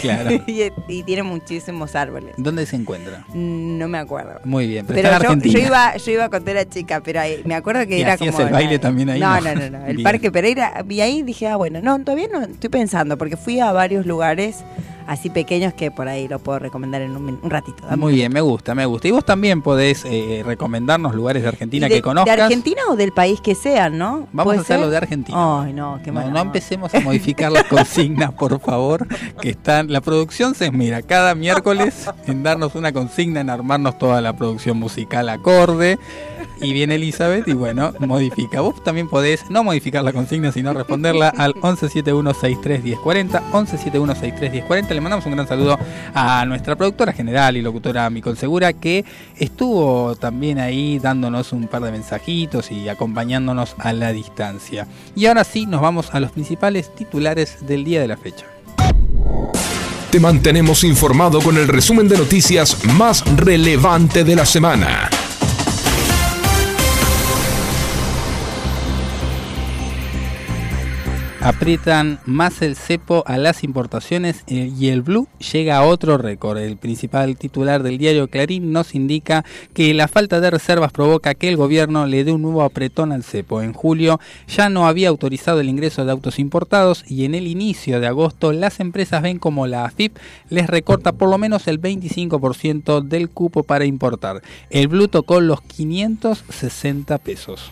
Claro. 0.00 0.30
y, 0.88 1.02
tiene 1.02 1.22
muchísimos 1.22 1.94
árboles. 1.94 2.34
¿Dónde 2.36 2.66
se 2.66 2.76
encuentra? 2.76 3.24
Mm, 3.28 3.78
no 3.78 3.88
me 3.88 3.98
acuerdo. 3.98 4.40
Muy 4.44 4.66
bien, 4.66 4.86
pero, 4.86 5.02
yo, 5.22 5.50
yo, 5.50 5.58
iba, 5.58 5.96
yo 5.96 6.12
iba 6.12 6.28
cuando 6.28 6.50
era 6.50 6.68
chica, 6.68 7.00
pero 7.00 7.20
me 7.44 7.54
acuerdo 7.54 7.86
que 7.86 8.00
era 8.00 8.16
como. 8.16 8.38
el 8.40 8.50
baile 8.50 8.78
también 8.78 9.10
ahí? 9.10 9.20
No, 9.20 9.40
no, 9.40 9.54
no, 9.54 9.70
no. 9.70 9.86
El 9.86 10.02
Parque 10.02 10.30
Pereira, 10.30 10.84
y 10.88 11.00
ahí 11.00 11.22
dije, 11.22 11.48
ah, 11.48 11.56
bueno, 11.56 11.80
no, 11.82 11.98
todavía 12.02 12.28
no 12.32 12.42
estoy 12.42 12.70
pensando, 12.70 13.18
porque 13.18 13.36
fui 13.36 13.60
a 13.60 13.72
varios 13.72 14.06
lugares 14.06 14.64
así 15.06 15.30
pequeños 15.30 15.74
que 15.74 15.90
por 15.90 16.08
ahí 16.08 16.28
lo 16.28 16.38
puedo 16.38 16.58
recomendar 16.58 17.02
en 17.02 17.16
un, 17.16 17.38
ratito. 17.42 17.84
Muy 17.96 18.14
bien, 18.14 18.32
me 18.32 18.40
gusta, 18.40 18.74
me 18.74 18.86
gusta. 18.86 19.08
Y 19.08 19.10
vos 19.10 19.24
también 19.24 19.62
podés 19.62 20.04
eh, 20.04 20.42
recomendarnos 20.44 21.14
lugares 21.14 21.42
de 21.42 21.48
Argentina 21.48 21.88
que 21.88 22.02
conozcas. 22.02 22.36
De 22.36 22.42
Argentina 22.42 22.82
o 22.90 22.96
del 22.96 23.12
país 23.12 23.40
que 23.40 23.54
sean, 23.54 23.98
¿no? 23.98 24.28
Vamos 24.32 24.58
a 24.58 24.60
hacerlo 24.60 24.90
de 24.90 24.96
Argentina. 24.96 25.62
Ay, 25.62 25.72
no, 25.72 26.00
qué 26.04 26.12
no, 26.12 26.30
no 26.30 26.40
empecemos 26.40 26.94
a 26.94 27.00
modificar 27.00 27.52
las 27.52 27.64
consignas, 27.68 28.32
por 28.32 28.58
favor, 28.60 29.06
que 29.40 29.50
están... 29.50 29.92
La 29.92 30.00
producción 30.00 30.54
se 30.54 30.70
mira 30.70 31.02
cada 31.02 31.34
miércoles 31.34 32.08
en 32.26 32.42
darnos 32.42 32.74
una 32.74 32.92
consigna, 32.92 33.40
en 33.40 33.50
armarnos 33.50 33.98
toda 33.98 34.20
la 34.20 34.36
producción 34.36 34.78
musical 34.78 35.28
acorde 35.28 35.98
y 36.60 36.72
viene 36.72 36.96
Elizabeth 36.96 37.46
y 37.48 37.52
bueno, 37.52 37.92
modifica. 38.00 38.60
Vos 38.60 38.82
también 38.82 39.08
podés 39.08 39.50
no 39.50 39.62
modificar 39.64 40.02
la 40.04 40.12
consigna, 40.12 40.52
sino 40.52 40.72
responderla 40.72 41.28
al 41.28 41.54
1171631040, 41.54 43.42
1171631040. 43.52 44.88
Le 44.88 45.00
mandamos 45.00 45.26
un 45.26 45.32
gran 45.32 45.48
saludo 45.48 45.78
a 46.14 46.44
nuestra 46.46 46.76
productora 46.76 47.12
general 47.12 47.56
y 47.56 47.62
locutora 47.62 48.08
Micol 48.10 48.36
Segura 48.36 48.72
que 48.72 49.04
estuvo 49.36 50.16
también 50.16 50.58
ahí 50.58 50.98
dándonos 50.98 51.52
un 51.52 51.68
par 51.68 51.82
de 51.82 51.92
mensajitos 51.92 52.70
y 52.70 52.88
acompañándonos 52.88 53.74
a 53.78 53.92
la 53.92 54.12
distancia. 54.12 54.86
Y 55.14 55.26
ahora 55.26 55.44
sí, 55.44 55.66
nos 55.66 55.80
vamos 55.80 56.14
a 56.14 56.20
los 56.20 56.32
principales 56.32 56.94
titulares 56.94 57.66
del 57.66 57.84
día 57.84 58.00
de 58.00 58.08
la 58.08 58.16
fecha. 58.16 58.46
Te 60.10 60.20
mantenemos 60.20 60.84
informado 60.84 61.40
con 61.40 61.56
el 61.56 61.68
resumen 61.68 62.08
de 62.08 62.16
noticias 62.16 62.84
más 62.84 63.24
relevante 63.36 64.24
de 64.24 64.36
la 64.36 64.46
semana. 64.46 65.10
Aprietan 71.46 72.18
más 72.24 72.60
el 72.60 72.74
cepo 72.74 73.22
a 73.24 73.38
las 73.38 73.62
importaciones 73.62 74.42
eh, 74.48 74.72
y 74.76 74.88
el 74.88 75.02
blue 75.02 75.28
llega 75.52 75.76
a 75.76 75.84
otro 75.84 76.18
récord. 76.18 76.58
El 76.58 76.76
principal 76.76 77.36
titular 77.36 77.84
del 77.84 77.98
diario 77.98 78.26
Clarín 78.26 78.72
nos 78.72 78.96
indica 78.96 79.44
que 79.72 79.94
la 79.94 80.08
falta 80.08 80.40
de 80.40 80.50
reservas 80.50 80.90
provoca 80.90 81.34
que 81.34 81.48
el 81.48 81.56
gobierno 81.56 82.06
le 82.06 82.24
dé 82.24 82.32
un 82.32 82.42
nuevo 82.42 82.64
apretón 82.64 83.12
al 83.12 83.22
cepo. 83.22 83.62
En 83.62 83.74
julio 83.74 84.18
ya 84.48 84.68
no 84.70 84.88
había 84.88 85.08
autorizado 85.08 85.60
el 85.60 85.68
ingreso 85.68 86.04
de 86.04 86.10
autos 86.10 86.40
importados 86.40 87.04
y 87.06 87.24
en 87.24 87.36
el 87.36 87.46
inicio 87.46 88.00
de 88.00 88.08
agosto 88.08 88.52
las 88.52 88.80
empresas 88.80 89.22
ven 89.22 89.38
como 89.38 89.68
la 89.68 89.84
AFIP 89.84 90.16
les 90.50 90.66
recorta 90.66 91.12
por 91.12 91.30
lo 91.30 91.38
menos 91.38 91.68
el 91.68 91.80
25% 91.80 93.02
del 93.02 93.30
cupo 93.30 93.62
para 93.62 93.84
importar. 93.84 94.42
El 94.68 94.88
blue 94.88 95.06
tocó 95.06 95.40
los 95.40 95.60
560 95.62 97.18
pesos. 97.18 97.70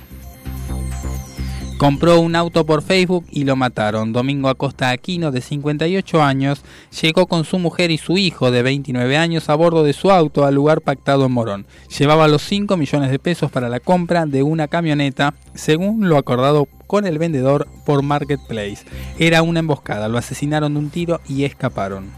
Compró 1.79 2.21
un 2.21 2.37
auto 2.37 2.65
por 2.65 2.83
Facebook 2.83 3.27
y 3.31 3.45
lo 3.45 3.57
mataron. 3.57 4.13
Domingo 4.13 4.49
Acosta 4.49 4.91
Aquino, 4.91 5.33
de 5.33 5.41
58 5.41 6.23
años, 6.23 6.63
llegó 7.03 7.27
con 7.27 7.45
su 7.45 7.59
mujer 7.59 7.91
y 7.91 7.99
su 7.99 8.17
hijo 8.17 8.53
de 8.53 8.63
29 8.63 9.17
años 9.17 9.49
a 9.49 9.57
bordo 9.57 9.83
de 9.83 9.93
su 9.93 10.13
auto 10.13 10.45
al 10.45 10.55
lugar 10.55 10.83
pactado 10.83 11.27
en 11.27 11.33
Morón. 11.33 11.67
Llevaba 11.99 12.29
los 12.29 12.43
5 12.43 12.77
millones 12.77 13.11
de 13.11 13.19
pesos 13.19 13.51
para 13.51 13.69
la 13.69 13.81
compra 13.81 14.25
de 14.25 14.45
una 14.45 14.69
camioneta, 14.69 15.35
según 15.55 16.09
lo 16.09 16.17
acordado 16.17 16.69
con 16.87 17.07
el 17.07 17.19
vendedor 17.19 17.67
por 17.85 18.03
Marketplace. 18.03 18.85
Era 19.19 19.43
una 19.43 19.59
emboscada, 19.59 20.09
lo 20.09 20.19
asesinaron 20.19 20.75
de 20.75 20.79
un 20.79 20.91
tiro 20.91 21.21
y 21.29 21.45
escaparon. 21.45 22.13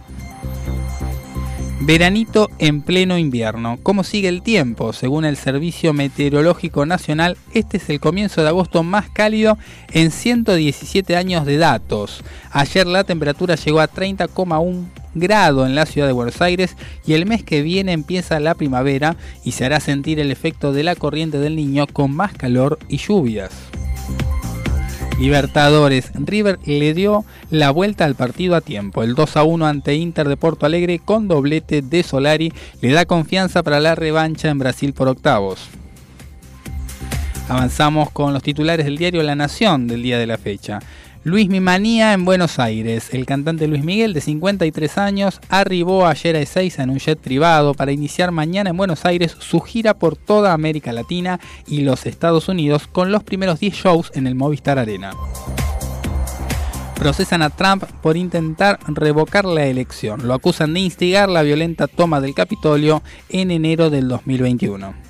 Veranito 1.87 2.51
en 2.59 2.83
pleno 2.83 3.17
invierno. 3.17 3.79
¿Cómo 3.81 4.03
sigue 4.03 4.27
el 4.27 4.43
tiempo? 4.43 4.93
Según 4.93 5.25
el 5.25 5.37
Servicio 5.37 5.93
Meteorológico 5.93 6.85
Nacional, 6.85 7.37
este 7.55 7.77
es 7.77 7.89
el 7.89 8.01
comienzo 8.01 8.43
de 8.43 8.49
agosto 8.49 8.83
más 8.83 9.09
cálido 9.09 9.57
en 9.93 10.11
117 10.11 11.17
años 11.17 11.47
de 11.47 11.59
datos. 11.59 12.25
Ayer 12.51 12.89
la 12.89 13.05
temperatura 13.05 13.55
llegó 13.55 13.79
a 13.79 13.89
30,1 13.89 14.85
grado 15.15 15.65
en 15.65 15.77
la 15.77 15.87
ciudad 15.87 16.09
de 16.09 16.13
Buenos 16.13 16.43
Aires 16.43 16.77
y 17.07 17.13
el 17.13 17.25
mes 17.25 17.45
que 17.45 17.63
viene 17.63 17.93
empieza 17.93 18.41
la 18.41 18.57
primavera 18.57 19.15
y 19.45 19.53
se 19.53 19.65
hará 19.65 19.79
sentir 19.79 20.19
el 20.19 20.33
efecto 20.33 20.73
de 20.73 20.83
la 20.83 20.97
corriente 20.97 21.39
del 21.39 21.55
niño 21.55 21.87
con 21.87 22.11
más 22.11 22.33
calor 22.33 22.81
y 22.89 22.97
lluvias. 22.97 23.53
Libertadores. 25.19 26.13
River 26.15 26.59
le 26.67 26.93
dio 26.93 27.25
la 27.51 27.71
vuelta 27.71 28.05
al 28.05 28.17
partido 28.17 28.55
a 28.55 28.61
tiempo. 28.61 29.03
El 29.03 29.15
2 29.15 29.37
a 29.39 29.45
1 29.45 29.67
ante 29.67 29.95
Inter 29.95 30.29
de 30.29 30.37
Porto 30.37 30.67
Alegre 30.67 30.99
con 30.99 31.27
doblete 31.27 31.81
de 31.81 32.03
Solari 32.03 32.53
le 32.83 32.93
da 32.93 33.07
confianza 33.07 33.63
para 33.63 33.81
la 33.81 33.95
revancha 33.95 34.51
en 34.51 34.59
Brasil 34.59 34.93
por 34.93 35.09
octavos. 35.09 35.69
Avanzamos 37.49 38.11
con 38.11 38.35
los 38.35 38.43
titulares 38.43 38.85
del 38.85 38.99
diario 38.99 39.23
La 39.23 39.37
Nación 39.37 39.87
del 39.87 40.03
día 40.03 40.19
de 40.19 40.27
la 40.27 40.37
fecha. 40.37 40.81
Luis 41.27 41.49
Mimanía 41.49 42.13
en 42.13 42.25
Buenos 42.25 42.61
Aires. 42.61 43.09
El 43.13 43.27
cantante 43.27 43.67
Luis 43.67 43.83
Miguel, 43.83 44.13
de 44.13 44.21
53 44.21 44.97
años, 44.97 45.41
arribó 45.49 46.07
ayer 46.07 46.37
a 46.37 46.39
Ezeiza 46.39 46.85
en 46.85 46.91
un 46.91 47.01
jet 47.01 47.19
privado 47.19 47.75
para 47.75 47.91
iniciar 47.91 48.31
mañana 48.31 48.71
en 48.71 48.77
Buenos 48.77 49.05
Aires 49.05 49.37
su 49.41 49.59
gira 49.59 49.95
por 49.95 50.17
toda 50.17 50.53
América 50.53 50.93
Latina 50.93 51.41
y 51.67 51.81
los 51.81 52.07
Estados 52.07 52.49
Unidos 52.49 52.87
con 52.87 53.11
los 53.11 53.25
primeros 53.25 53.59
10 53.59 53.75
shows 53.75 54.13
en 54.15 54.29
el 54.29 54.37
Movistar 54.37 54.79
Arena. 54.79 55.15
Procesan 56.95 57.43
a 57.43 57.51
Trump 57.51 57.83
por 58.03 58.17
intentar 58.17 58.79
revocar 58.87 59.47
la 59.47 59.67
elección. 59.67 60.29
Lo 60.29 60.35
acusan 60.35 60.75
de 60.75 60.79
instigar 60.79 61.29
la 61.29 61.43
violenta 61.43 61.89
toma 61.89 62.21
del 62.21 62.35
Capitolio 62.37 63.03
en 63.31 63.51
enero 63.51 63.91
del 63.91 64.07
2021. 64.07 65.06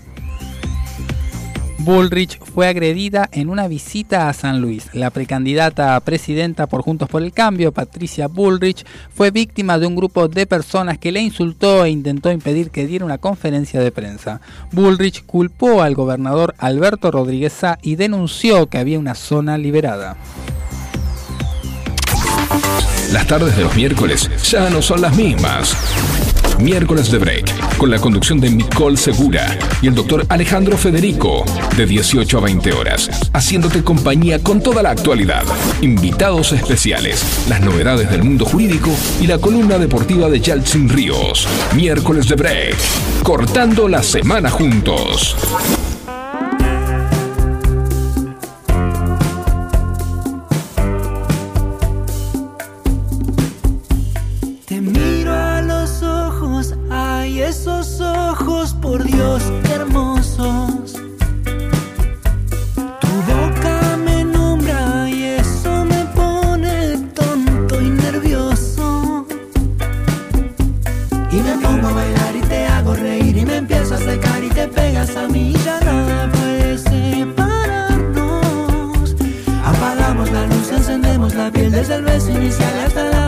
Bullrich 1.86 2.40
fue 2.40 2.66
agredida 2.66 3.28
en 3.30 3.48
una 3.48 3.68
visita 3.68 4.28
a 4.28 4.32
San 4.32 4.60
Luis. 4.60 4.90
La 4.92 5.10
precandidata 5.10 5.94
a 5.94 6.00
presidenta 6.00 6.66
por 6.66 6.82
Juntos 6.82 7.08
por 7.08 7.22
el 7.22 7.32
Cambio, 7.32 7.70
Patricia 7.70 8.26
Bullrich, 8.26 8.84
fue 9.14 9.30
víctima 9.30 9.78
de 9.78 9.86
un 9.86 9.94
grupo 9.94 10.26
de 10.26 10.48
personas 10.48 10.98
que 10.98 11.12
le 11.12 11.20
insultó 11.20 11.84
e 11.84 11.90
intentó 11.90 12.32
impedir 12.32 12.72
que 12.72 12.88
diera 12.88 13.04
una 13.04 13.18
conferencia 13.18 13.78
de 13.78 13.92
prensa. 13.92 14.40
Bullrich 14.72 15.24
culpó 15.26 15.80
al 15.80 15.94
gobernador 15.94 16.56
Alberto 16.58 17.12
Rodríguez 17.12 17.52
Sá 17.52 17.78
y 17.82 17.94
denunció 17.94 18.66
que 18.66 18.78
había 18.78 18.98
una 18.98 19.14
zona 19.14 19.56
liberada. 19.56 20.16
Las 23.12 23.28
tardes 23.28 23.56
de 23.56 23.62
los 23.62 23.76
miércoles 23.76 24.28
ya 24.42 24.68
no 24.70 24.82
son 24.82 25.02
las 25.02 25.14
mismas 25.14 25.76
miércoles 26.58 27.10
de 27.10 27.18
break, 27.18 27.76
con 27.76 27.90
la 27.90 27.98
conducción 27.98 28.40
de 28.40 28.50
Nicole 28.50 28.96
Segura 28.96 29.58
y 29.82 29.88
el 29.88 29.94
doctor 29.94 30.24
Alejandro 30.28 30.76
Federico, 30.76 31.44
de 31.76 31.86
18 31.86 32.38
a 32.38 32.40
20 32.40 32.72
horas, 32.72 33.10
haciéndote 33.32 33.82
compañía 33.82 34.42
con 34.42 34.60
toda 34.60 34.82
la 34.82 34.90
actualidad, 34.90 35.44
invitados 35.80 36.52
especiales, 36.52 37.24
las 37.48 37.60
novedades 37.60 38.10
del 38.10 38.24
mundo 38.24 38.44
jurídico 38.44 38.90
y 39.20 39.26
la 39.26 39.38
columna 39.38 39.78
deportiva 39.78 40.28
de 40.28 40.40
Yaltsin 40.40 40.88
Ríos. 40.88 41.46
Miércoles 41.74 42.28
de 42.28 42.36
break, 42.36 42.76
cortando 43.22 43.88
la 43.88 44.02
semana 44.02 44.50
juntos. 44.50 45.36
hermosos. 59.70 60.92
Tu 63.00 63.08
boca 63.32 63.96
me 64.04 64.24
nombra 64.24 65.08
y 65.08 65.24
eso 65.40 65.84
me 65.84 66.04
pone 66.14 66.98
tonto 67.14 67.80
y 67.80 67.90
nervioso. 67.90 69.26
Y 71.30 71.36
me 71.36 71.52
pongo 71.62 71.88
a 71.88 71.92
bailar 71.92 72.36
y 72.36 72.40
te 72.42 72.66
hago 72.66 72.94
reír 72.94 73.38
y 73.38 73.46
me 73.46 73.56
empiezo 73.56 73.94
a 73.94 73.98
secar 73.98 74.44
y 74.44 74.50
te 74.50 74.68
pegas 74.68 75.16
a 75.16 75.28
mí. 75.28 75.54
Ya 75.64 75.80
nada 75.80 76.30
puede 76.32 76.76
separarnos. 76.78 77.96
Apagamos 79.64 80.30
la 80.30 80.46
luz, 80.46 80.72
encendemos 80.72 81.34
la 81.34 81.50
piel 81.50 81.72
desde 81.72 81.94
el 81.96 82.02
beso 82.02 82.30
inicial 82.30 82.78
hasta 82.86 83.04
la 83.04 83.25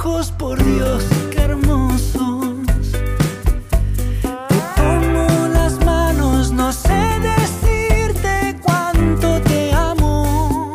ojos, 0.00 0.32
por 0.32 0.60
Dios, 0.64 1.04
qué 1.30 1.42
hermosos. 1.42 2.56
Te 4.48 4.56
tomo 4.76 5.28
las 5.52 5.78
manos, 5.84 6.50
no 6.52 6.72
sé 6.72 7.02
decirte 7.20 8.58
cuánto 8.62 9.38
te 9.42 9.70
amo. 9.72 10.74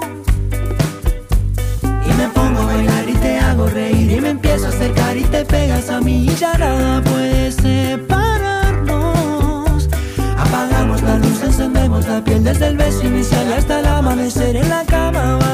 Y 1.81 2.13
me 2.19 2.27
pongo 2.29 2.61
a 2.61 2.65
bailar 2.65 3.09
y 3.09 3.13
te 3.13 3.39
hago 3.39 3.65
reír 3.67 4.11
y 4.11 4.21
me 4.21 4.29
empiezo 4.29 4.67
a 4.67 4.69
acercar 4.69 5.17
y 5.17 5.23
te 5.23 5.43
pegas 5.43 5.89
a 5.89 5.99
mí 6.01 6.25
y 6.25 6.35
ya 6.35 6.55
nada 6.57 7.01
puede 7.01 7.51
separarnos. 7.51 9.89
Apagamos 10.37 11.01
la 11.01 11.17
luz, 11.17 11.41
encendemos 11.41 12.07
la 12.07 12.23
piel 12.23 12.43
desde 12.43 12.67
el 12.67 12.77
beso 12.77 13.03
inicial 13.03 13.51
hasta 13.53 13.79
el 13.79 13.87
amanecer 13.87 14.55
en 14.55 14.69
la 14.69 14.85
cama. 14.85 15.44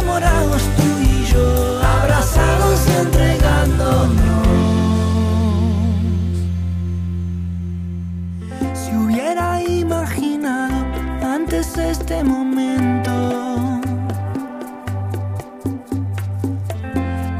enamorados 0.00 0.62
tú 0.76 0.82
y 1.02 1.24
yo, 1.26 1.80
abrazados 1.82 2.86
y 2.88 2.92
entregándonos. 3.00 4.46
Si 8.74 8.96
hubiera 8.96 9.62
imaginado 9.62 10.86
antes 11.22 11.76
este 11.76 12.24
momento, 12.24 13.10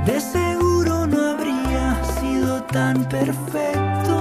de 0.07 0.21
seguro 0.21 1.07
no 1.07 1.31
habría 1.31 2.03
sido 2.21 2.63
tan 2.65 3.05
perfecto. 3.09 4.17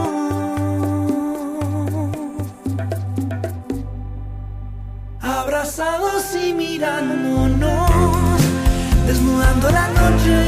Abrazados 5.22 6.36
y 6.36 6.54
mirándonos 6.54 7.89
desnudando 9.10 9.72
la 9.72 9.88
noche, 9.88 10.46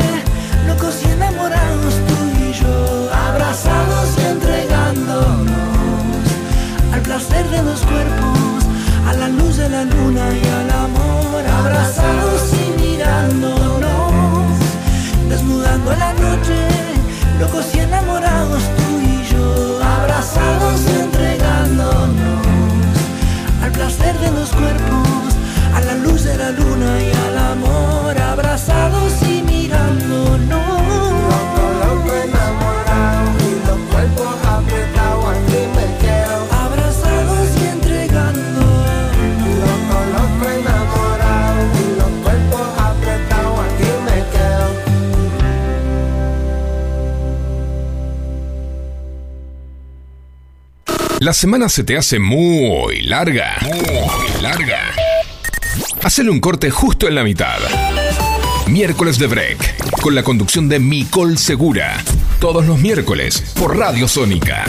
locos 0.67 1.01
y 1.03 1.09
enamorados 1.09 1.95
tú 2.07 2.17
y 2.45 2.53
yo, 2.53 3.09
abrazados 3.11 4.07
y 4.19 4.21
entregándonos 4.33 6.25
al 6.93 7.01
placer 7.01 7.49
de 7.49 7.63
los 7.63 7.79
cuerpos, 7.81 8.59
a 9.09 9.13
la 9.13 9.29
luz 9.29 9.57
de 9.57 9.67
la 9.67 9.83
luna 9.83 10.25
y 10.41 10.47
al 10.59 10.69
amor, 10.85 11.41
abrazados 11.59 12.41
y 12.53 12.65
mirándonos, 12.79 14.59
desnudando 15.27 15.95
la 15.95 16.13
noche, 16.13 16.57
locos 17.39 17.65
y 17.73 17.79
enamorados 17.79 18.61
tú 18.77 18.87
y 19.01 19.23
yo, 19.31 19.83
abrazados 19.83 20.81
y 20.85 21.00
La 51.21 51.33
semana 51.33 51.69
se 51.69 51.83
te 51.83 51.97
hace 51.97 52.17
muy 52.17 53.03
larga. 53.03 53.55
Muy 53.61 54.41
larga. 54.41 54.79
Hacele 56.03 56.31
un 56.31 56.39
corte 56.39 56.71
justo 56.71 57.07
en 57.07 57.13
la 57.13 57.23
mitad. 57.23 57.59
Miércoles 58.65 59.19
de 59.19 59.27
Break, 59.27 60.01
con 60.01 60.15
la 60.15 60.23
conducción 60.23 60.67
de 60.67 60.79
Micol 60.79 61.37
Segura. 61.37 62.03
Todos 62.39 62.65
los 62.65 62.79
miércoles, 62.79 63.53
por 63.55 63.77
Radio 63.77 64.07
Sónica. 64.07 64.65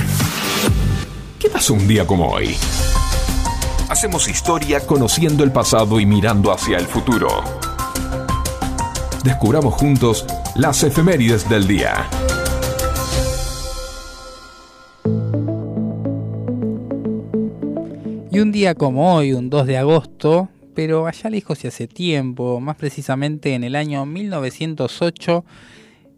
¿Qué 1.39 1.49
pasó 1.49 1.73
un 1.73 1.89
día 1.89 2.07
como 2.07 2.29
hoy? 2.29 2.55
Hacemos 3.89 4.29
historia 4.29 4.81
conociendo 4.81 5.45
el 5.45 5.53
pasado 5.53 6.01
y 6.01 6.05
mirando 6.05 6.53
hacia 6.53 6.77
el 6.77 6.87
futuro. 6.87 7.29
Descubramos 9.25 9.73
juntos 9.73 10.27
las 10.55 10.83
efemérides 10.83 11.49
del 11.49 11.67
día. 11.67 12.11
Como 18.77 19.17
hoy, 19.17 19.33
un 19.33 19.51
2 19.51 19.67
de 19.67 19.77
agosto, 19.77 20.49
pero 20.75 21.07
allá 21.09 21.29
lejos 21.29 21.65
y 21.65 21.67
hace 21.67 21.89
tiempo, 21.89 22.61
más 22.61 22.77
precisamente 22.77 23.55
en 23.55 23.65
el 23.65 23.75
año 23.75 24.07
1908, 24.07 25.45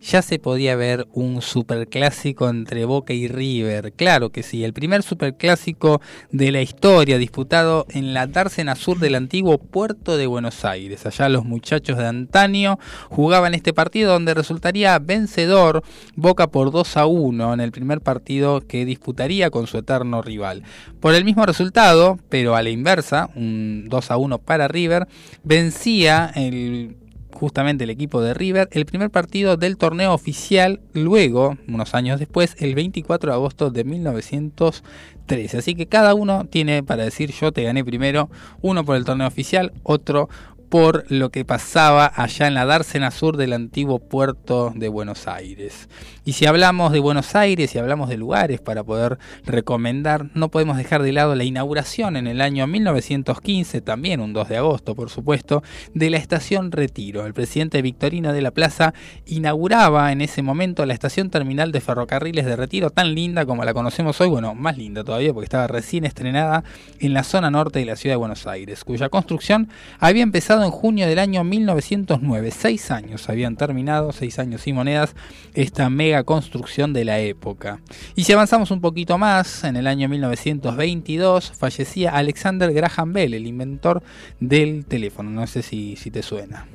ya 0.05 0.21
se 0.21 0.39
podía 0.39 0.77
ver 0.77 1.07
un 1.13 1.41
superclásico 1.41 2.49
entre 2.49 2.85
Boca 2.85 3.15
y 3.15 3.27
River. 3.27 3.93
Claro 3.93 4.31
que 4.31 4.43
sí, 4.43 4.63
el 4.63 4.75
primer 4.75 5.03
superclásico 5.03 6.03
de 6.31 6.53
la 6.53 6.61
historia 6.61 7.17
disputado 7.17 7.87
en 7.89 8.13
la 8.13 8.27
dársena 8.27 8.75
sur 8.75 8.99
del 8.99 9.15
antiguo 9.15 9.57
puerto 9.59 10.17
de 10.17 10.27
Buenos 10.27 10.65
Aires. 10.65 11.07
Allá 11.07 11.31
los 11.31 11.45
muchachos 11.45 11.97
de 11.97 12.07
antaño 12.07 12.79
jugaban 13.09 13.55
este 13.55 13.73
partido 13.73 14.13
donde 14.13 14.35
resultaría 14.35 14.99
vencedor 14.99 15.83
Boca 16.17 16.49
por 16.49 16.71
2 16.71 16.97
a 16.99 17.07
1 17.07 17.55
en 17.55 17.61
el 17.61 17.73
primer 17.73 18.03
partido 18.03 18.61
que 18.61 18.85
disputaría 18.85 19.51
con 19.51 19.67
su 19.67 19.79
eterno 19.79 20.21
rival. 20.21 20.65
Por 21.01 21.15
el 21.15 21.25
mismo 21.25 21.47
resultado, 21.47 22.19
pero 22.29 22.57
a 22.57 22.63
la 22.63 22.71
inversa, 22.71 23.31
un 23.35 23.87
2 23.89 24.11
a 24.11 24.17
1 24.19 24.39
para 24.39 24.69
River, 24.69 25.09
vencía 25.43 26.31
el 26.35 26.97
justamente 27.35 27.85
el 27.85 27.91
equipo 27.91 28.23
de 28.23 28.33
River, 28.33 28.69
el 28.73 28.87
primer 28.87 29.11
partido 29.11 29.57
del 29.57 29.77
torneo 29.77 30.15
oficial 30.15 30.81
luego, 30.93 31.59
unos 31.69 31.95
años 31.95 32.19
después, 32.19 32.57
el 32.59 32.75
24 32.75 33.31
de 33.31 33.35
agosto 33.35 33.71
de 33.71 33.85
1913. 33.85 35.59
Así 35.59 35.75
que 35.75 35.87
cada 35.87 36.15
uno 36.15 36.47
tiene 36.47 36.83
para 36.83 37.05
decir 37.05 37.33
yo 37.33 37.53
te 37.53 37.65
gané 37.65 37.85
primero, 37.85 38.31
uno 38.63 38.85
por 38.85 38.97
el 38.97 39.05
torneo 39.05 39.27
oficial, 39.27 39.73
otro 39.83 40.29
por 40.75 41.05
lo 41.09 41.31
que 41.31 41.45
pasaba 41.45 42.11
allá 42.17 42.49
en 42.49 42.55
la 42.55 42.65
dársena 42.65 43.13
sur 43.13 43.37
del 43.37 43.53
antiguo 43.53 44.01
puerto 44.01 44.73
de 44.75 44.89
Buenos 44.89 45.29
Aires. 45.29 45.89
Y 46.25 46.33
si 46.33 46.47
hablamos 46.47 46.91
de 46.91 46.99
Buenos 46.99 47.37
Aires 47.37 47.73
y 47.73 47.79
hablamos 47.79 48.09
de 48.09 48.17
lugares 48.17 48.61
para 48.61 48.83
poder 48.83 49.19
recomendar, 49.45 50.31
no 50.35 50.49
podemos 50.49 50.77
dejar 50.77 51.05
de 51.05 51.13
lado 51.13 51.37
la 51.37 51.45
inauguración 51.45 52.17
en 52.17 52.27
el 52.27 52.41
año 52.41 52.67
1915, 52.67 53.83
también 53.83 54.21
un 54.21 54.33
2 54.33 54.49
de 54.49 54.57
agosto 54.57 54.97
por 54.97 55.11
supuesto, 55.11 55.63
de 55.93 56.11
la 56.11 56.17
estación 56.17 56.73
Retiro. 56.73 57.25
El 57.25 57.35
presidente 57.35 57.81
Victorino 57.81 58.33
de 58.33 58.43
la 58.43 58.51
Plaza 58.51 58.95
inauguraba 59.27 60.11
en 60.11 60.23
ese 60.23 60.43
momento 60.43 60.87
la 60.87 60.95
estación 60.95 61.31
terminal 61.31 61.71
de 61.71 61.83
ferrocarriles 61.83 62.47
de 62.47 62.57
Retiro, 62.57 62.91
tan 62.91 63.15
linda 63.15 63.47
como 63.47 63.65
la 63.65 63.75
conocemos 63.75 64.21
hoy, 64.21 64.29
bueno, 64.29 64.57
más 64.57 64.77
linda 64.77 65.05
todavía 65.05 65.33
porque 65.33 65.45
estaba 65.45 65.69
recién 65.69 66.05
estrenada 66.05 66.65
en 66.99 67.15
la 67.15 67.23
zona 67.23 67.49
norte 67.53 67.79
de 67.79 67.85
la 67.85 67.95
ciudad 67.95 68.15
de 68.15 68.19
Buenos 68.19 68.49
Aires, 68.49 68.83
cuya 68.83 69.09
construcción 69.09 69.69
había 70.01 70.25
empezado 70.25 70.64
en 70.65 70.71
junio 70.71 71.07
del 71.07 71.19
año 71.19 71.45
1909. 71.45 72.51
Seis 72.51 72.91
años 72.91 73.29
habían 73.29 73.57
terminado, 73.57 74.13
seis 74.13 74.39
años 74.39 74.67
y 74.67 74.73
monedas, 74.73 75.15
esta 75.55 75.91
mega 75.91 76.25
construcción 76.25 76.93
de 76.93 77.05
la 77.05 77.21
época. 77.21 77.81
Y 78.15 78.25
si 78.25 78.33
avanzamos 78.33 78.71
un 78.71 78.81
poquito 78.81 79.19
más, 79.19 79.65
en 79.65 79.77
el 79.77 79.87
año 79.87 80.09
1922 80.09 81.53
fallecía 81.53 82.11
Alexander 82.11 82.73
Graham 82.73 83.13
Bell, 83.13 83.35
el 83.35 83.47
inventor 83.47 84.03
del 84.41 84.87
teléfono. 84.87 85.31
No 85.31 85.47
sé 85.47 85.63
si, 85.63 85.97
si 85.97 86.11
te 86.11 86.23
suena. 86.23 86.67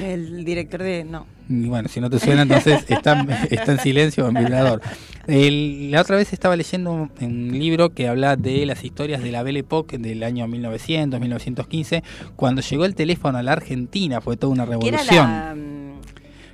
El 0.00 0.44
director 0.44 0.82
de... 0.82 1.04
no. 1.04 1.26
Y 1.48 1.66
bueno, 1.66 1.88
si 1.88 2.00
no 2.00 2.08
te 2.08 2.18
suena, 2.18 2.42
entonces 2.42 2.84
está, 2.88 3.26
está 3.50 3.72
en 3.72 3.78
silencio 3.80 4.24
o 4.24 4.28
en 4.28 4.34
vibrador. 4.34 4.80
la 5.26 6.00
otra 6.00 6.16
vez 6.16 6.32
estaba 6.32 6.56
leyendo 6.56 7.10
un, 7.20 7.50
libro 7.52 7.90
que 7.90 8.08
habla 8.08 8.36
de 8.36 8.64
las 8.66 8.84
historias 8.84 9.22
de 9.22 9.30
la 9.30 9.42
Belle 9.42 9.60
Époque 9.60 9.98
del 9.98 10.22
año 10.22 10.46
1900, 10.48 11.20
1915, 11.20 12.02
cuando 12.36 12.62
llegó 12.62 12.84
el 12.84 12.94
teléfono 12.94 13.38
a 13.38 13.42
la 13.42 13.52
Argentina, 13.52 14.20
fue 14.20 14.36
toda 14.36 14.52
una 14.52 14.64
revolución. 14.64 15.28
Mm? 15.28 15.84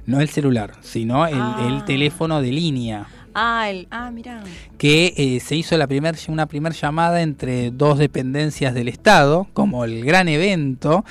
No 0.07 0.21
el 0.21 0.29
celular, 0.29 0.73
sino 0.81 1.27
el, 1.27 1.37
ah. 1.37 1.85
teléfono 1.87 2.43
de 2.43 2.51
línea. 2.51 3.07
Ah, 3.33 3.71
el, 3.71 3.87
ah 3.93 4.11
mira. 4.11 4.43
Que 4.77 5.15
eh, 5.17 5.39
se 5.39 5.55
hizo 5.55 5.77
la 5.77 5.87
primer, 5.87 6.17
una 6.27 6.47
primera 6.47 6.75
llamada 6.75 7.23
entre 7.23 7.71
dos 7.71 7.99
dependencias 7.99 8.75
del 8.75 8.89
Estado, 8.89 9.47
como 9.53 9.85
el 9.85 10.05
gran 10.05 10.27
evento 10.27 11.05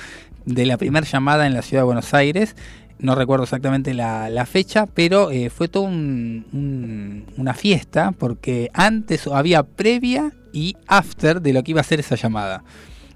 de 0.44 0.66
la 0.66 0.76
primera 0.76 1.06
llamada 1.06 1.46
en 1.46 1.54
la 1.54 1.62
ciudad 1.62 1.82
de 1.82 1.86
Buenos 1.86 2.14
Aires. 2.14 2.56
No 2.98 3.14
recuerdo 3.14 3.44
exactamente 3.44 3.94
la, 3.94 4.46
fecha, 4.46 4.86
pero 4.86 5.30
eh, 5.30 5.48
fue 5.48 5.68
toda 5.68 5.88
una 5.88 7.54
fiesta 7.54 8.12
porque 8.12 8.70
antes 8.74 9.26
había 9.26 9.62
previa 9.62 10.32
y 10.52 10.76
after 10.86 11.40
de 11.40 11.52
lo 11.52 11.62
que 11.62 11.70
iba 11.70 11.80
a 11.80 11.84
ser 11.84 12.00
esa 12.00 12.16
llamada. 12.16 12.62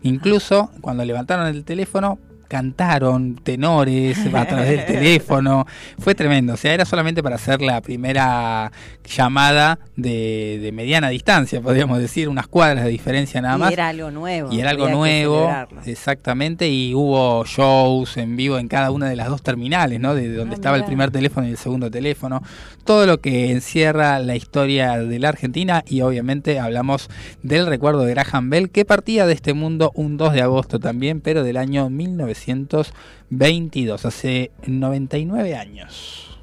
Incluso 0.03 0.71
cuando 0.81 1.05
levantaron 1.05 1.47
el 1.47 1.65
teléfono 1.65 2.19
cantaron 2.49 3.37
tenores 3.37 4.19
a 4.33 4.47
través 4.47 4.69
del 4.69 4.87
teléfono. 4.87 5.67
Fue 5.99 6.15
tremendo. 6.15 6.55
O 6.55 6.57
sea, 6.57 6.75
era 6.75 6.85
solamente 6.85 7.23
para 7.23 7.37
hacer 7.37 7.61
la 7.63 7.81
primera 7.81 8.71
llamada 9.05 9.79
de, 9.97 10.71
mediana 10.73 11.09
distancia, 11.09 11.61
podríamos 11.61 11.99
decir, 11.99 12.29
unas 12.29 12.47
cuadras 12.47 12.85
de 12.85 12.91
diferencia 12.91 13.41
nada 13.41 13.59
más. 13.59 13.71
Y 13.71 13.75
era 13.75 13.89
algo 13.89 14.11
nuevo. 14.11 14.53
Y 14.53 14.61
era 14.61 14.71
algo 14.71 14.89
nuevo, 14.89 15.51
exactamente. 15.85 16.69
Y 16.69 16.95
hubo 16.95 17.45
shows 17.45 18.17
en 18.17 18.37
vivo 18.37 18.59
en 18.59 18.69
cada 18.69 18.91
una 18.91 19.09
de 19.09 19.17
las 19.17 19.29
dos 19.29 19.43
terminales, 19.43 20.01
¿no? 20.01 20.15
De, 20.15 20.33
donde 20.33 20.55
ah, 20.55 20.57
estaba 20.57 20.77
el 20.77 20.85
primer 20.85 21.11
teléfono 21.11 21.47
y 21.47 21.51
el 21.51 21.59
segundo 21.59 21.91
teléfono. 21.91 22.43
Todo 22.85 23.07
lo 23.07 23.21
que 23.21 23.51
encierra 23.51 24.19
la 24.19 24.37
historia 24.37 24.99
de 24.99 25.19
la 25.19 25.29
Argentina 25.31 25.85
y 25.87 26.03
obviamente 26.03 26.59
hablamos 26.61 27.09
del 27.43 27.67
recuerdo 27.67 28.05
de 28.05 28.13
Graham 28.13 28.51
Bell, 28.51 28.71
que 28.71 28.85
partía 28.85 29.27
de 29.27 29.35
este 29.35 29.55
mundo 29.55 29.93
un 29.95 30.17
2 30.17 30.33
de 30.33 30.43
agosto 30.43 30.79
también, 30.81 31.21
pero 31.21 31.43
del 31.43 31.57
año 31.57 31.89
1900. 31.91 32.34
1922, 32.35 34.05
hace 34.05 34.51
99 34.67 35.55
años. 35.55 36.34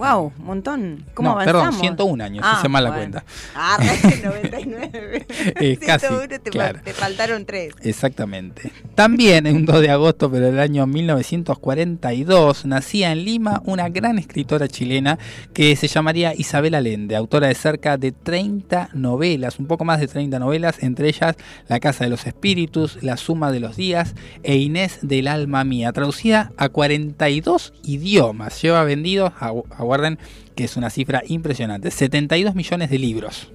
Wow, 0.00 0.32
un 0.38 0.44
montón. 0.46 1.04
¿Cómo 1.12 1.28
no, 1.28 1.32
avanzamos? 1.34 1.76
Perdón, 1.76 1.80
101 1.80 2.24
años, 2.24 2.42
ah, 2.42 2.56
hice 2.56 2.70
mal 2.70 2.84
la 2.84 2.94
cuenta. 2.94 3.22
Ah, 3.54 3.76
99. 4.24 5.26
eh, 5.60 5.76
casi, 5.86 6.06
te, 6.26 6.40
claro. 6.50 6.80
te, 6.82 6.94
faltaron 6.94 7.44
3. 7.44 7.74
Exactamente. 7.82 8.72
También 8.94 9.46
en 9.46 9.56
un 9.56 9.66
2 9.66 9.82
de 9.82 9.90
agosto, 9.90 10.30
pero 10.30 10.46
del 10.46 10.58
año 10.58 10.86
1942, 10.86 12.64
nacía 12.64 13.12
en 13.12 13.26
Lima 13.26 13.60
una 13.66 13.90
gran 13.90 14.18
escritora 14.18 14.68
chilena 14.68 15.18
que 15.52 15.76
se 15.76 15.86
llamaría 15.86 16.32
Isabel 16.34 16.76
Allende, 16.76 17.14
autora 17.14 17.48
de 17.48 17.54
cerca 17.54 17.98
de 17.98 18.12
30 18.12 18.88
novelas, 18.94 19.58
un 19.58 19.66
poco 19.66 19.84
más 19.84 20.00
de 20.00 20.08
30 20.08 20.38
novelas, 20.38 20.82
entre 20.82 21.08
ellas 21.08 21.36
La 21.68 21.78
Casa 21.78 22.04
de 22.04 22.10
los 22.10 22.26
Espíritus, 22.26 23.02
La 23.02 23.18
Suma 23.18 23.52
de 23.52 23.60
los 23.60 23.76
Días 23.76 24.14
e 24.44 24.56
Inés 24.56 25.00
del 25.02 25.28
Alma 25.28 25.62
Mía, 25.64 25.92
traducida 25.92 26.52
a 26.56 26.70
42 26.70 27.74
idiomas. 27.82 28.62
Lleva 28.62 28.82
vendidos 28.84 29.34
a, 29.38 29.48
a 29.48 29.89
Recuerden 29.90 30.20
que 30.54 30.62
es 30.62 30.76
una 30.76 30.88
cifra 30.88 31.20
impresionante. 31.26 31.90
72 31.90 32.54
millones 32.54 32.90
de 32.90 32.98
libros. 33.00 33.50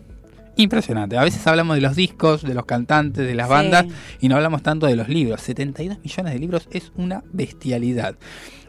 Impresionante. 0.57 1.17
A 1.17 1.23
veces 1.23 1.47
hablamos 1.47 1.77
de 1.77 1.81
los 1.81 1.95
discos, 1.95 2.41
de 2.41 2.53
los 2.53 2.65
cantantes, 2.65 3.25
de 3.25 3.35
las 3.35 3.47
bandas 3.47 3.85
y 4.19 4.27
no 4.27 4.35
hablamos 4.35 4.61
tanto 4.61 4.85
de 4.85 4.97
los 4.97 5.07
libros. 5.07 5.39
72 5.39 5.99
millones 6.03 6.33
de 6.33 6.39
libros 6.39 6.67
es 6.71 6.91
una 6.97 7.23
bestialidad. 7.31 8.17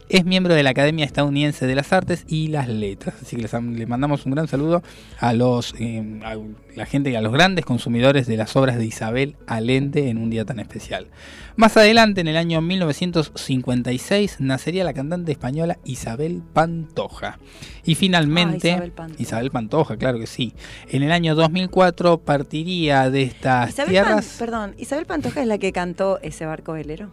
Es 0.08 0.24
miembro 0.24 0.54
de 0.54 0.62
la 0.62 0.70
Academia 0.70 1.04
Estadounidense 1.04 1.66
de 1.66 1.74
las 1.74 1.92
Artes 1.92 2.24
y 2.28 2.46
las 2.46 2.68
Letras. 2.68 3.16
Así 3.20 3.34
que 3.34 3.42
les, 3.42 3.88
mandamos 3.88 4.24
un 4.24 4.32
gran 4.32 4.46
saludo 4.46 4.84
a 5.18 5.32
los 5.32 5.74
eh, 5.80 6.20
a 6.24 6.36
la 6.76 6.86
gente 6.86 7.10
y 7.10 7.16
a 7.16 7.20
los 7.20 7.32
grandes 7.32 7.64
consumidores 7.64 8.28
de 8.28 8.36
las 8.36 8.54
obras 8.54 8.78
de 8.78 8.86
Isabel 8.86 9.34
Allende 9.48 10.08
en 10.08 10.18
un 10.18 10.30
día 10.30 10.44
tan 10.44 10.60
especial. 10.60 11.08
Más 11.56 11.76
adelante, 11.76 12.20
en 12.20 12.28
el 12.28 12.36
año 12.36 12.60
1956, 12.60 14.36
nacería 14.38 14.84
la 14.84 14.94
cantante 14.94 15.32
española 15.32 15.78
Isabel 15.84 16.40
Pantoja. 16.52 17.40
Y 17.84 17.96
finalmente, 17.96 18.72
ah, 18.72 19.08
Isabel, 19.18 19.50
Pantoja. 19.50 19.96
claro 19.96 20.20
que 20.20 20.28
sí. 20.28 20.54
En 20.88 21.02
el 21.02 21.10
año 21.10 21.34
2004 21.34 22.18
partiría 22.18 23.10
de 23.10 23.22
estas 23.22 23.74
tierras. 23.74 24.36
perdón, 24.38 24.76
Isabel 24.78 25.06
Pantoja 25.06 25.40
es 25.40 25.48
la 25.48 25.58
que 25.58 25.72
cantó 25.72 26.20
ese 26.22 26.46
barco 26.46 26.74
velero 26.74 27.10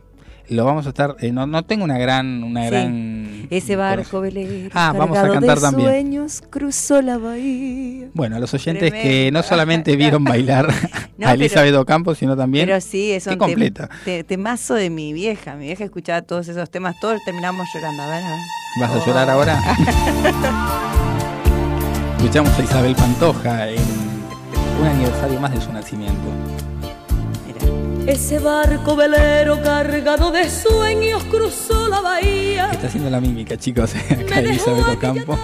lo 0.49 0.65
vamos 0.65 0.85
a 0.85 0.89
estar 0.89 1.15
eh, 1.19 1.31
no, 1.31 1.47
no 1.47 1.63
tengo 1.63 1.83
una 1.83 1.97
gran 1.97 2.43
una 2.43 2.65
gran 2.65 3.47
ese 3.49 3.75
barco 3.75 4.21
velero 4.21 4.69
ah 4.73 4.93
vamos 4.95 5.17
a 5.17 5.29
cantar 5.29 5.59
también. 5.59 5.89
sueños 5.89 6.43
cruzó 6.49 7.01
la 7.01 7.17
bahía. 7.17 8.07
Bueno 8.13 8.35
a 8.35 8.39
los 8.39 8.53
oyentes 8.53 8.91
que 8.91 9.31
no 9.31 9.43
solamente 9.43 9.95
vieron 10.03 10.23
bailar 10.23 10.67
a 11.23 11.33
Elizabeth 11.33 11.75
Ocampo 11.75 12.15
sino 12.15 12.35
también 12.35 12.67
pero 12.67 12.79
sí 12.81 13.11
es 13.11 13.27
un 13.27 13.37
temazo 14.27 14.75
de 14.75 14.89
mi 14.89 15.13
vieja. 15.13 15.55
Mi 15.55 15.65
vieja 15.65 15.83
escuchaba 15.83 16.21
todos 16.21 16.47
esos 16.47 16.69
temas 16.69 16.99
todos 16.99 17.19
terminamos 17.25 17.67
llorando. 17.73 18.03
A 18.03 18.07
ver, 18.07 18.23
a 18.23 18.29
ver. 18.29 18.39
vas 18.79 18.91
a 18.91 19.05
llorar 19.05 19.29
ahora 19.29 19.59
escuchamos 22.17 22.57
a 22.57 22.63
Isabel 22.63 22.95
Pantoja 22.95 23.69
en 23.69 23.81
un 24.81 24.87
aniversario 24.87 25.39
más 25.39 25.53
de 25.53 25.61
su 25.61 25.71
nacimiento 25.71 26.29
ese 28.05 28.39
barco 28.39 28.95
velero 28.95 29.61
cargado 29.61 30.31
de 30.31 30.49
sueños 30.49 31.23
cruzó 31.25 31.87
la 31.87 32.01
bahía. 32.01 32.71
Está 32.71 32.87
haciendo 32.87 33.09
la 33.09 33.21
mímica, 33.21 33.57
chicos, 33.57 33.93
acá 34.09 34.39
Elizabeth 34.39 34.87
Ocampo. 34.87 35.37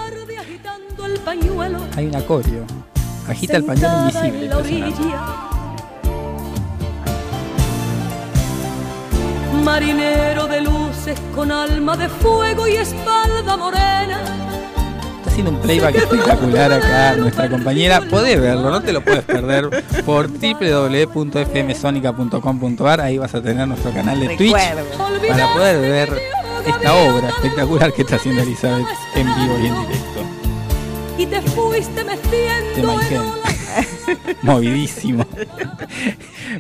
Hay 1.95 2.07
un 2.07 2.15
acorio. 2.15 2.65
Agita 3.27 3.57
el 3.57 3.63
pañuelo 3.63 4.07
invisible. 4.07 5.15
Marinero 9.63 10.47
de 10.47 10.61
luces 10.61 11.19
con 11.35 11.51
alma 11.51 11.95
de 11.95 12.09
fuego 12.09 12.67
y 12.67 12.75
espalda 12.75 13.57
morena 13.57 14.48
haciendo 15.39 15.51
un 15.51 15.59
playback 15.59 15.95
espectacular 15.95 16.73
acá 16.73 17.15
nuestra 17.15 17.49
compañera. 17.49 18.01
Podés 18.01 18.41
verlo, 18.41 18.69
no 18.69 18.81
te 18.81 18.91
lo 18.91 18.99
puedes 19.01 19.23
perder 19.23 19.69
por 20.05 20.27
www.fmsonica.com.ar. 20.27 23.01
Ahí 23.01 23.17
vas 23.17 23.33
a 23.35 23.41
tener 23.41 23.65
nuestro 23.67 23.91
canal 23.91 24.19
de 24.19 24.35
Twitch 24.35 24.53
para 25.29 25.53
poder 25.53 25.79
ver 25.79 26.09
esta 26.67 26.93
obra 26.93 27.29
espectacular 27.29 27.93
que 27.93 28.01
está 28.01 28.17
haciendo 28.17 28.41
Elizabeth 28.41 28.85
en 29.15 29.33
vivo 29.35 29.57
y 29.61 29.67
en 29.67 29.79
directo. 29.81 30.25
Y 31.17 31.25
te 31.25 31.41
fuiste 31.41 32.03
metiendo 32.03 32.99
Movidísimo. 34.41 35.25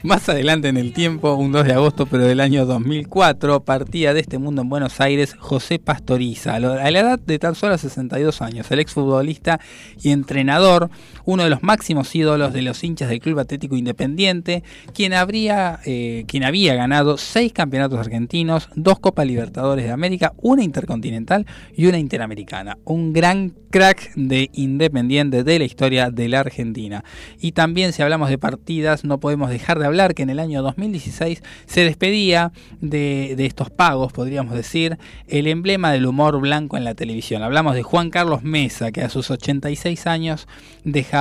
Más 0.03 0.29
adelante 0.29 0.67
en 0.67 0.77
el 0.77 0.93
tiempo, 0.93 1.33
un 1.33 1.51
2 1.51 1.65
de 1.65 1.73
agosto, 1.73 2.05
pero 2.05 2.25
del 2.25 2.39
año 2.39 2.65
2004, 2.65 3.61
partía 3.63 4.13
de 4.13 4.19
este 4.19 4.37
mundo 4.37 4.61
en 4.61 4.69
Buenos 4.69 5.01
Aires 5.01 5.35
José 5.39 5.79
Pastoriza, 5.79 6.55
a 6.55 6.59
la 6.59 6.99
edad 6.99 7.19
de 7.19 7.39
tan 7.39 7.55
solo 7.55 7.77
62 7.77 8.41
años, 8.41 8.69
el 8.71 8.79
exfutbolista 8.79 9.59
y 10.01 10.11
entrenador, 10.11 10.89
uno 11.29 11.43
de 11.43 11.51
los 11.51 11.61
máximos 11.61 12.15
ídolos 12.15 12.53
de 12.53 12.63
los 12.63 12.83
hinchas 12.83 13.07
del 13.07 13.19
Club 13.19 13.37
Atlético 13.37 13.75
Independiente, 13.75 14.63
quien, 14.95 15.13
habría, 15.13 15.79
eh, 15.85 16.25
quien 16.27 16.43
había 16.43 16.73
ganado 16.73 17.17
seis 17.19 17.53
campeonatos 17.53 17.99
argentinos, 17.99 18.67
dos 18.75 18.99
Copas 18.99 19.27
Libertadores 19.27 19.85
de 19.85 19.91
América, 19.91 20.33
una 20.37 20.63
Intercontinental 20.63 21.45
y 21.75 21.85
una 21.85 21.99
Interamericana. 21.99 22.79
Un 22.83 23.13
gran 23.13 23.53
crack 23.69 24.11
de 24.15 24.49
Independiente 24.53 25.43
de 25.43 25.59
la 25.59 25.65
historia 25.65 26.09
de 26.09 26.29
la 26.29 26.39
Argentina. 26.39 27.03
Y 27.39 27.51
también 27.51 27.93
si 27.93 28.01
hablamos 28.01 28.29
de 28.29 28.39
partidas, 28.39 29.03
no 29.03 29.19
podemos 29.19 29.51
dejar 29.51 29.77
de 29.77 29.85
hablar 29.85 30.15
que 30.15 30.23
en 30.23 30.31
el 30.31 30.39
año 30.39 30.63
2016 30.63 31.43
se 31.67 31.81
despedía 31.81 32.51
de, 32.81 33.35
estos 33.45 33.69
pagos, 33.69 34.13
podríamos 34.13 34.55
decir, 34.55 34.97
el 35.27 35.45
emblema 35.45 35.91
del 35.91 36.07
humor 36.07 36.39
blanco 36.41 36.75
en 36.75 36.85
la 36.85 36.95
televisión. 36.95 37.43
Hablamos 37.43 37.75
de 37.75 37.83
Juan 37.83 38.09
Carlos 38.09 38.41
Mesa, 38.41 38.91
que 38.91 39.03
a 39.03 39.09
sus 39.09 39.29
86 39.29 40.07
años 40.07 40.47
dejaba 40.83 41.18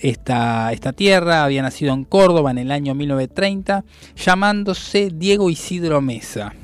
esta, 0.00 0.72
esta 0.72 0.92
tierra, 0.92 1.44
había 1.44 1.62
nacido 1.62 1.92
en 1.92 2.04
Córdoba 2.04 2.50
en 2.50 2.58
el 2.58 2.70
año 2.70 2.94
1930, 2.94 3.84
llamándose 4.16 5.10
Diego 5.12 5.50
Isidro 5.50 6.00
Mesa. 6.00 6.54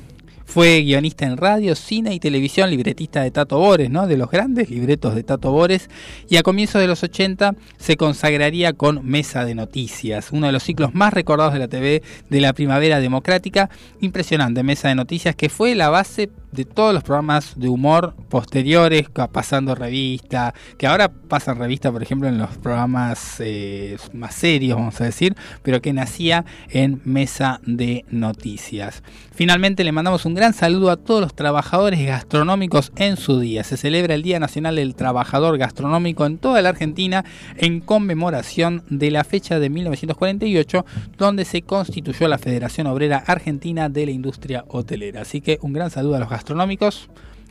Fue 0.52 0.82
guionista 0.82 1.24
en 1.24 1.38
radio, 1.38 1.74
cine 1.74 2.12
y 2.12 2.20
televisión, 2.20 2.68
libretista 2.68 3.22
de 3.22 3.30
Tato 3.30 3.58
Bores, 3.58 3.88
¿no? 3.88 4.06
de 4.06 4.18
los 4.18 4.30
grandes 4.30 4.68
libretos 4.68 5.14
de 5.14 5.22
Tato 5.22 5.50
Bores, 5.50 5.88
y 6.28 6.36
a 6.36 6.42
comienzos 6.42 6.78
de 6.78 6.86
los 6.86 7.02
80 7.02 7.54
se 7.78 7.96
consagraría 7.96 8.74
con 8.74 9.02
Mesa 9.02 9.46
de 9.46 9.54
Noticias, 9.54 10.30
uno 10.30 10.48
de 10.48 10.52
los 10.52 10.62
ciclos 10.62 10.94
más 10.94 11.14
recordados 11.14 11.54
de 11.54 11.58
la 11.58 11.68
TV 11.68 12.02
de 12.28 12.40
la 12.42 12.52
primavera 12.52 13.00
democrática. 13.00 13.70
Impresionante 14.02 14.62
Mesa 14.62 14.88
de 14.88 14.94
Noticias, 14.94 15.34
que 15.34 15.48
fue 15.48 15.74
la 15.74 15.88
base 15.88 16.28
de 16.52 16.64
todos 16.66 16.92
los 16.92 17.02
programas 17.02 17.54
de 17.56 17.68
humor 17.68 18.14
posteriores, 18.28 19.08
pasando 19.32 19.74
revista, 19.74 20.54
que 20.78 20.86
ahora 20.86 21.08
pasan 21.10 21.58
revista, 21.58 21.90
por 21.90 22.02
ejemplo, 22.02 22.28
en 22.28 22.38
los 22.38 22.58
programas 22.58 23.36
eh, 23.40 23.96
más 24.12 24.34
serios, 24.34 24.78
vamos 24.78 25.00
a 25.00 25.04
decir, 25.04 25.34
pero 25.62 25.80
que 25.80 25.92
nacía 25.92 26.44
en 26.68 27.00
Mesa 27.04 27.60
de 27.64 28.04
Noticias. 28.10 29.02
Finalmente 29.34 29.82
le 29.82 29.92
mandamos 29.92 30.26
un 30.26 30.34
gran 30.34 30.52
saludo 30.52 30.90
a 30.90 30.96
todos 30.96 31.22
los 31.22 31.34
trabajadores 31.34 32.04
gastronómicos 32.06 32.92
en 32.96 33.16
su 33.16 33.40
día. 33.40 33.64
Se 33.64 33.78
celebra 33.78 34.14
el 34.14 34.22
Día 34.22 34.38
Nacional 34.38 34.76
del 34.76 34.94
Trabajador 34.94 35.56
Gastronómico 35.56 36.26
en 36.26 36.36
toda 36.36 36.60
la 36.60 36.68
Argentina 36.68 37.24
en 37.56 37.80
conmemoración 37.80 38.84
de 38.90 39.10
la 39.10 39.24
fecha 39.24 39.58
de 39.58 39.70
1948, 39.70 40.84
donde 41.16 41.46
se 41.46 41.62
constituyó 41.62 42.28
la 42.28 42.38
Federación 42.38 42.86
Obrera 42.86 43.24
Argentina 43.26 43.88
de 43.88 44.06
la 44.06 44.12
Industria 44.12 44.64
Hotelera. 44.68 45.22
Así 45.22 45.40
que 45.40 45.58
un 45.62 45.72
gran 45.72 45.90
saludo 45.90 46.16
a 46.16 46.18
los 46.18 46.28
gastronómicos 46.28 46.41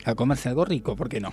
a 0.04 0.14
comerse 0.14 0.48
algo 0.48 0.64
rico, 0.64 0.96
¿por 0.96 1.08
qué 1.08 1.20
no? 1.20 1.32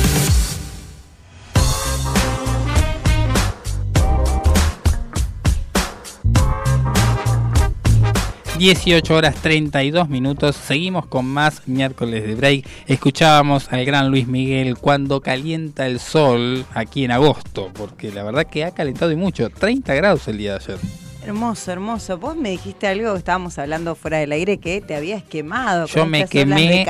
18 8.61 9.15
horas 9.15 9.33
32 9.41 10.07
minutos. 10.07 10.55
Seguimos 10.55 11.07
con 11.07 11.25
más 11.25 11.67
miércoles 11.67 12.21
de 12.27 12.35
break. 12.35 12.67
Escuchábamos 12.85 13.73
al 13.73 13.83
gran 13.85 14.11
Luis 14.11 14.27
Miguel 14.27 14.77
cuando 14.77 15.19
calienta 15.19 15.87
el 15.87 15.99
sol 15.99 16.63
aquí 16.75 17.03
en 17.03 17.09
agosto, 17.09 17.71
porque 17.73 18.11
la 18.11 18.21
verdad 18.21 18.45
que 18.45 18.63
ha 18.63 18.69
calentado 18.69 19.11
y 19.11 19.15
mucho. 19.15 19.49
30 19.49 19.95
grados 19.95 20.27
el 20.27 20.37
día 20.37 20.59
de 20.59 20.63
ayer. 20.63 20.90
Hermoso, 21.31 21.71
hermoso. 21.71 22.17
Vos 22.17 22.35
me 22.35 22.49
dijiste 22.49 22.87
algo 22.87 23.13
que 23.13 23.19
estábamos 23.19 23.57
hablando 23.57 23.95
fuera 23.95 24.17
del 24.17 24.33
aire 24.33 24.57
que 24.57 24.81
te 24.81 24.97
habías 24.97 25.23
quemado. 25.23 25.85
Yo 25.85 26.05
me 26.05 26.27
quemé 26.27 26.85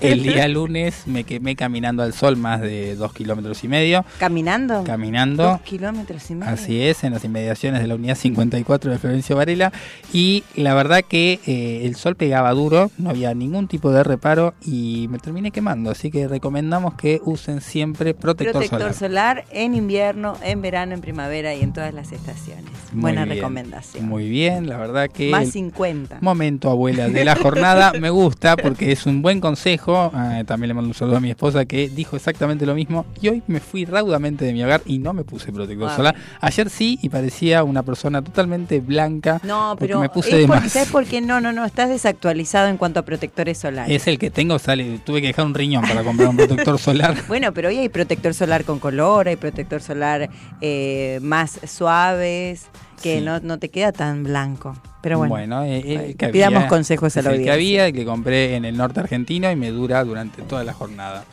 el 0.00 0.22
día 0.22 0.46
lunes, 0.46 1.08
me 1.08 1.24
quemé 1.24 1.56
caminando 1.56 2.04
al 2.04 2.12
sol 2.12 2.36
más 2.36 2.60
de 2.60 2.94
dos 2.94 3.12
kilómetros 3.12 3.64
y 3.64 3.68
medio. 3.68 4.04
¿Caminando? 4.20 4.84
Caminando. 4.84 5.42
Dos 5.42 5.62
kilómetros 5.62 6.30
y 6.30 6.36
medio. 6.36 6.52
Así 6.52 6.80
es, 6.80 7.02
en 7.02 7.14
las 7.14 7.24
inmediaciones 7.24 7.80
de 7.80 7.88
la 7.88 7.96
unidad 7.96 8.14
54 8.14 8.92
de 8.92 8.98
Florencio 8.98 9.34
Varela. 9.34 9.72
Y 10.12 10.44
la 10.54 10.72
verdad 10.74 11.02
que 11.02 11.40
eh, 11.44 11.80
el 11.84 11.96
sol 11.96 12.14
pegaba 12.14 12.52
duro, 12.52 12.92
no 12.96 13.10
había 13.10 13.34
ningún 13.34 13.66
tipo 13.66 13.90
de 13.90 14.04
reparo 14.04 14.54
y 14.64 15.08
me 15.10 15.18
terminé 15.18 15.50
quemando. 15.50 15.90
Así 15.90 16.12
que 16.12 16.28
recomendamos 16.28 16.94
que 16.94 17.20
usen 17.24 17.60
siempre 17.60 18.14
protector, 18.14 18.62
protector 18.62 18.94
solar. 18.94 19.46
en 19.50 19.74
invierno, 19.74 20.36
en 20.44 20.62
verano, 20.62 20.94
en 20.94 21.00
primavera 21.00 21.56
y 21.56 21.62
en 21.62 21.72
todas 21.72 21.92
las 21.92 22.12
estaciones. 22.12 22.70
Buena 22.92 23.24
recomendación. 23.24 23.79
Muy 24.00 24.28
bien, 24.28 24.68
la 24.68 24.76
verdad 24.76 25.08
que... 25.10 25.30
Más 25.30 25.50
50. 25.50 26.18
Momento, 26.20 26.70
abuela, 26.70 27.08
de 27.08 27.24
la 27.24 27.36
jornada. 27.42 27.92
me 27.98 28.10
gusta 28.10 28.56
porque 28.56 28.92
es 28.92 29.06
un 29.06 29.22
buen 29.22 29.40
consejo. 29.40 30.10
Ah, 30.14 30.42
también 30.46 30.68
le 30.68 30.74
mando 30.74 30.88
un 30.88 30.94
saludo 30.94 31.16
a 31.16 31.20
mi 31.20 31.30
esposa 31.30 31.64
que 31.64 31.88
dijo 31.88 32.16
exactamente 32.16 32.66
lo 32.66 32.74
mismo. 32.74 33.06
Y 33.20 33.28
hoy 33.28 33.42
me 33.46 33.60
fui 33.60 33.84
raudamente 33.84 34.44
de 34.44 34.52
mi 34.52 34.62
hogar 34.62 34.82
y 34.86 34.98
no 34.98 35.12
me 35.12 35.24
puse 35.24 35.52
protector 35.52 35.90
solar. 35.90 36.14
Ayer 36.40 36.70
sí 36.70 36.98
y 37.02 37.08
parecía 37.08 37.64
una 37.64 37.82
persona 37.82 38.22
totalmente 38.22 38.80
blanca. 38.80 39.40
No, 39.44 39.76
pero 39.78 40.00
me 40.00 40.08
puse 40.08 40.36
de 40.36 40.46
más. 40.46 40.72
¿Sabes 40.72 40.90
por 40.90 41.04
qué? 41.04 41.20
No, 41.20 41.40
no, 41.40 41.52
no. 41.52 41.64
Estás 41.64 41.88
desactualizado 41.88 42.68
en 42.68 42.76
cuanto 42.76 43.00
a 43.00 43.02
protectores 43.04 43.58
solares. 43.58 43.94
Es 43.94 44.06
el 44.06 44.18
que 44.18 44.30
tengo, 44.30 44.58
sale. 44.58 44.98
Tuve 45.04 45.20
que 45.20 45.28
dejar 45.28 45.46
un 45.46 45.54
riñón 45.54 45.82
para 45.82 46.02
comprar 46.02 46.28
un 46.28 46.36
protector 46.36 46.78
solar. 46.80 47.16
bueno, 47.28 47.52
pero 47.52 47.68
hoy 47.68 47.78
hay 47.78 47.88
protector 47.88 48.34
solar 48.34 48.64
con 48.64 48.78
color, 48.78 49.28
hay 49.28 49.36
protector 49.36 49.80
solar 49.80 50.30
eh, 50.60 51.18
más 51.22 51.60
suaves 51.66 52.68
que 53.00 53.20
no, 53.20 53.40
no, 53.40 53.58
te 53.58 53.68
queda 53.68 53.92
tan 53.92 54.22
blanco. 54.22 54.76
Pero 55.02 55.18
bueno, 55.18 55.64
eh, 55.64 56.14
eh, 56.18 56.28
pidamos 56.30 56.64
consejos 56.66 57.16
a 57.16 57.22
la 57.22 57.30
audiencia. 57.30 57.52
Que 57.52 57.54
había, 57.54 57.92
que 57.92 58.04
compré 58.04 58.56
en 58.56 58.64
el 58.64 58.76
norte 58.76 59.00
argentino 59.00 59.50
y 59.50 59.56
me 59.56 59.70
dura 59.70 60.04
durante 60.04 60.42
toda 60.42 60.62
la 60.64 60.72
jornada. 60.72 61.24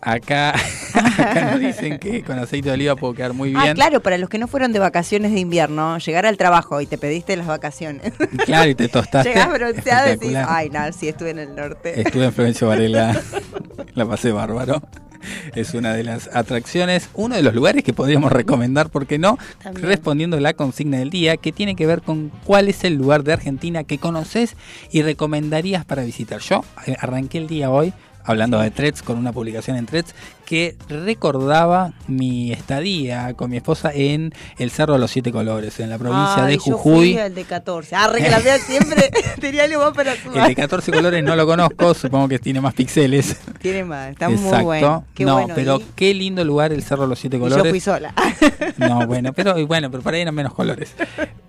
Acá, 0.00 0.54
nos 1.50 1.60
dicen 1.60 1.98
que 1.98 2.22
con 2.22 2.38
aceite 2.38 2.68
de 2.68 2.74
oliva 2.74 2.94
puedo 2.94 3.14
quedar 3.14 3.32
muy 3.32 3.52
ah, 3.56 3.62
bien. 3.62 3.72
Ah, 3.72 3.74
claro, 3.74 4.00
para 4.00 4.16
los 4.16 4.28
que 4.28 4.38
no 4.38 4.46
fueron 4.46 4.72
de 4.72 4.78
vacaciones 4.78 5.32
de 5.32 5.40
invierno, 5.40 5.98
llegar 5.98 6.24
al 6.24 6.36
trabajo 6.36 6.80
y 6.80 6.86
te 6.86 6.98
pediste 6.98 7.36
las 7.36 7.46
vacaciones. 7.46 8.12
Claro, 8.46 8.70
y 8.70 8.74
te 8.74 8.88
tostaste. 8.88 9.30
Llegás 9.30 9.52
bronceado 9.52 10.06
y 10.06 10.10
decís, 10.12 10.36
ay, 10.36 10.70
no, 10.70 10.90
sí, 10.92 11.08
estuve 11.08 11.30
en 11.30 11.40
el 11.40 11.54
norte. 11.54 12.00
Estuve 12.00 12.26
en 12.26 12.32
Florencio 12.32 12.68
Varela, 12.68 13.20
la 13.94 14.06
pasé 14.06 14.32
bárbaro 14.32 14.80
es 15.54 15.74
una 15.74 15.94
de 15.94 16.04
las 16.04 16.28
atracciones, 16.34 17.08
uno 17.14 17.36
de 17.36 17.42
los 17.42 17.54
lugares 17.54 17.84
que 17.84 17.92
podríamos 17.92 18.32
recomendar, 18.32 18.90
¿por 18.90 19.06
qué 19.06 19.18
no? 19.18 19.38
Respondiendo 19.74 20.38
la 20.40 20.54
consigna 20.54 20.98
del 20.98 21.10
día, 21.10 21.36
que 21.36 21.52
tiene 21.52 21.76
que 21.76 21.86
ver 21.86 22.02
con 22.02 22.30
cuál 22.44 22.68
es 22.68 22.84
el 22.84 22.94
lugar 22.94 23.24
de 23.24 23.32
Argentina 23.32 23.84
que 23.84 23.98
conoces 23.98 24.56
y 24.90 25.02
recomendarías 25.02 25.84
para 25.84 26.02
visitar. 26.02 26.40
Yo 26.40 26.64
eh, 26.86 26.96
arranqué 26.98 27.38
el 27.38 27.46
día 27.46 27.70
hoy 27.70 27.92
hablando 28.28 28.60
de 28.60 28.70
Threads, 28.70 29.02
con 29.02 29.16
una 29.16 29.32
publicación 29.32 29.76
en 29.78 29.86
Threads 29.86 30.14
que 30.48 30.76
recordaba 30.88 31.92
mi 32.06 32.52
estadía 32.52 33.34
con 33.34 33.50
mi 33.50 33.58
esposa 33.58 33.90
en 33.92 34.32
el 34.56 34.70
Cerro 34.70 34.94
de 34.94 34.98
los 34.98 35.10
Siete 35.10 35.30
Colores, 35.30 35.78
en 35.78 35.90
la 35.90 35.98
provincia 35.98 36.42
de 36.46 36.56
Jujuy. 36.56 37.16
Yo 37.16 37.20
el 37.20 37.34
de 37.34 37.44
14. 37.44 37.94
Ah, 37.94 38.10
vea 38.10 38.58
siempre 38.58 39.10
tenía 39.42 39.64
algo 39.64 39.82
más 39.82 39.92
para 39.92 40.14
El 40.14 40.48
de 40.48 40.54
14 40.54 40.90
colores 40.90 41.22
no 41.22 41.36
lo 41.36 41.44
conozco, 41.44 41.92
supongo 41.92 42.28
que 42.28 42.38
tiene 42.38 42.62
más 42.62 42.72
píxeles. 42.72 43.36
Tiene 43.60 43.84
más, 43.84 44.12
está 44.12 44.30
muy 44.30 44.64
bueno. 44.64 45.04
no, 45.18 45.48
pero 45.54 45.82
qué 45.94 46.14
lindo 46.14 46.42
lugar 46.44 46.72
el 46.72 46.82
Cerro 46.82 47.02
de 47.02 47.08
los 47.08 47.18
Siete 47.18 47.38
Colores. 47.38 47.62
yo 47.64 47.70
fui 47.70 47.80
sola. 47.80 48.14
No, 48.78 49.06
bueno, 49.06 49.34
pero 49.34 49.66
bueno, 49.66 49.90
pero 49.90 50.02
para 50.02 50.16
ahí 50.16 50.22
eran 50.22 50.34
menos 50.34 50.54
colores. 50.54 50.94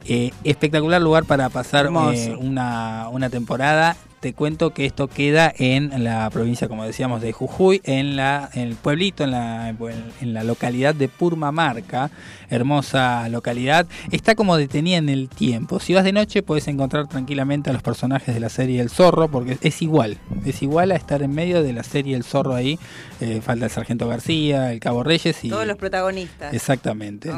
Eh, 0.03 0.31
espectacular 0.43 1.01
lugar 1.01 1.23
para 1.23 1.47
pasar 1.47 1.85
eh, 1.85 2.35
una, 2.37 3.07
una 3.09 3.29
temporada 3.29 3.95
te 4.19 4.33
cuento 4.33 4.71
que 4.71 4.85
esto 4.85 5.07
queda 5.07 5.51
en 5.57 6.03
la 6.03 6.29
provincia, 6.29 6.67
como 6.67 6.83
decíamos, 6.85 7.21
de 7.21 7.31
Jujuy, 7.31 7.81
en, 7.83 8.15
la, 8.15 8.49
en 8.53 8.67
el 8.67 8.75
pueblito, 8.89 9.23
en 9.23 9.31
la, 9.31 9.69
en 9.69 10.33
la 10.33 10.43
localidad 10.43 10.95
de 10.95 11.09
Purmamarca, 11.09 12.09
hermosa 12.49 13.29
localidad. 13.29 13.85
Está 14.09 14.33
como 14.33 14.57
detenida 14.57 14.97
en 14.97 15.09
el 15.09 15.29
tiempo. 15.29 15.79
Si 15.79 15.93
vas 15.93 16.03
de 16.03 16.11
noche 16.11 16.41
puedes 16.41 16.67
encontrar 16.67 17.07
tranquilamente 17.07 17.69
a 17.69 17.73
los 17.73 17.83
personajes 17.83 18.33
de 18.33 18.39
la 18.39 18.49
serie 18.49 18.81
El 18.81 18.89
Zorro, 18.89 19.27
porque 19.27 19.59
es 19.61 19.83
igual, 19.83 20.17
es 20.43 20.63
igual 20.63 20.91
a 20.91 20.95
estar 20.95 21.21
en 21.21 21.35
medio 21.35 21.61
de 21.61 21.71
la 21.71 21.83
serie 21.83 22.15
El 22.15 22.23
Zorro 22.23 22.55
ahí. 22.55 22.79
Eh, 23.21 23.41
falta 23.41 23.65
el 23.65 23.71
Sargento 23.71 24.07
García, 24.07 24.71
el 24.71 24.79
Cabo 24.79 25.03
Reyes 25.03 25.43
y... 25.43 25.49
Todos 25.49 25.67
los 25.67 25.77
protagonistas. 25.77 26.51
Exactamente. 26.51 27.31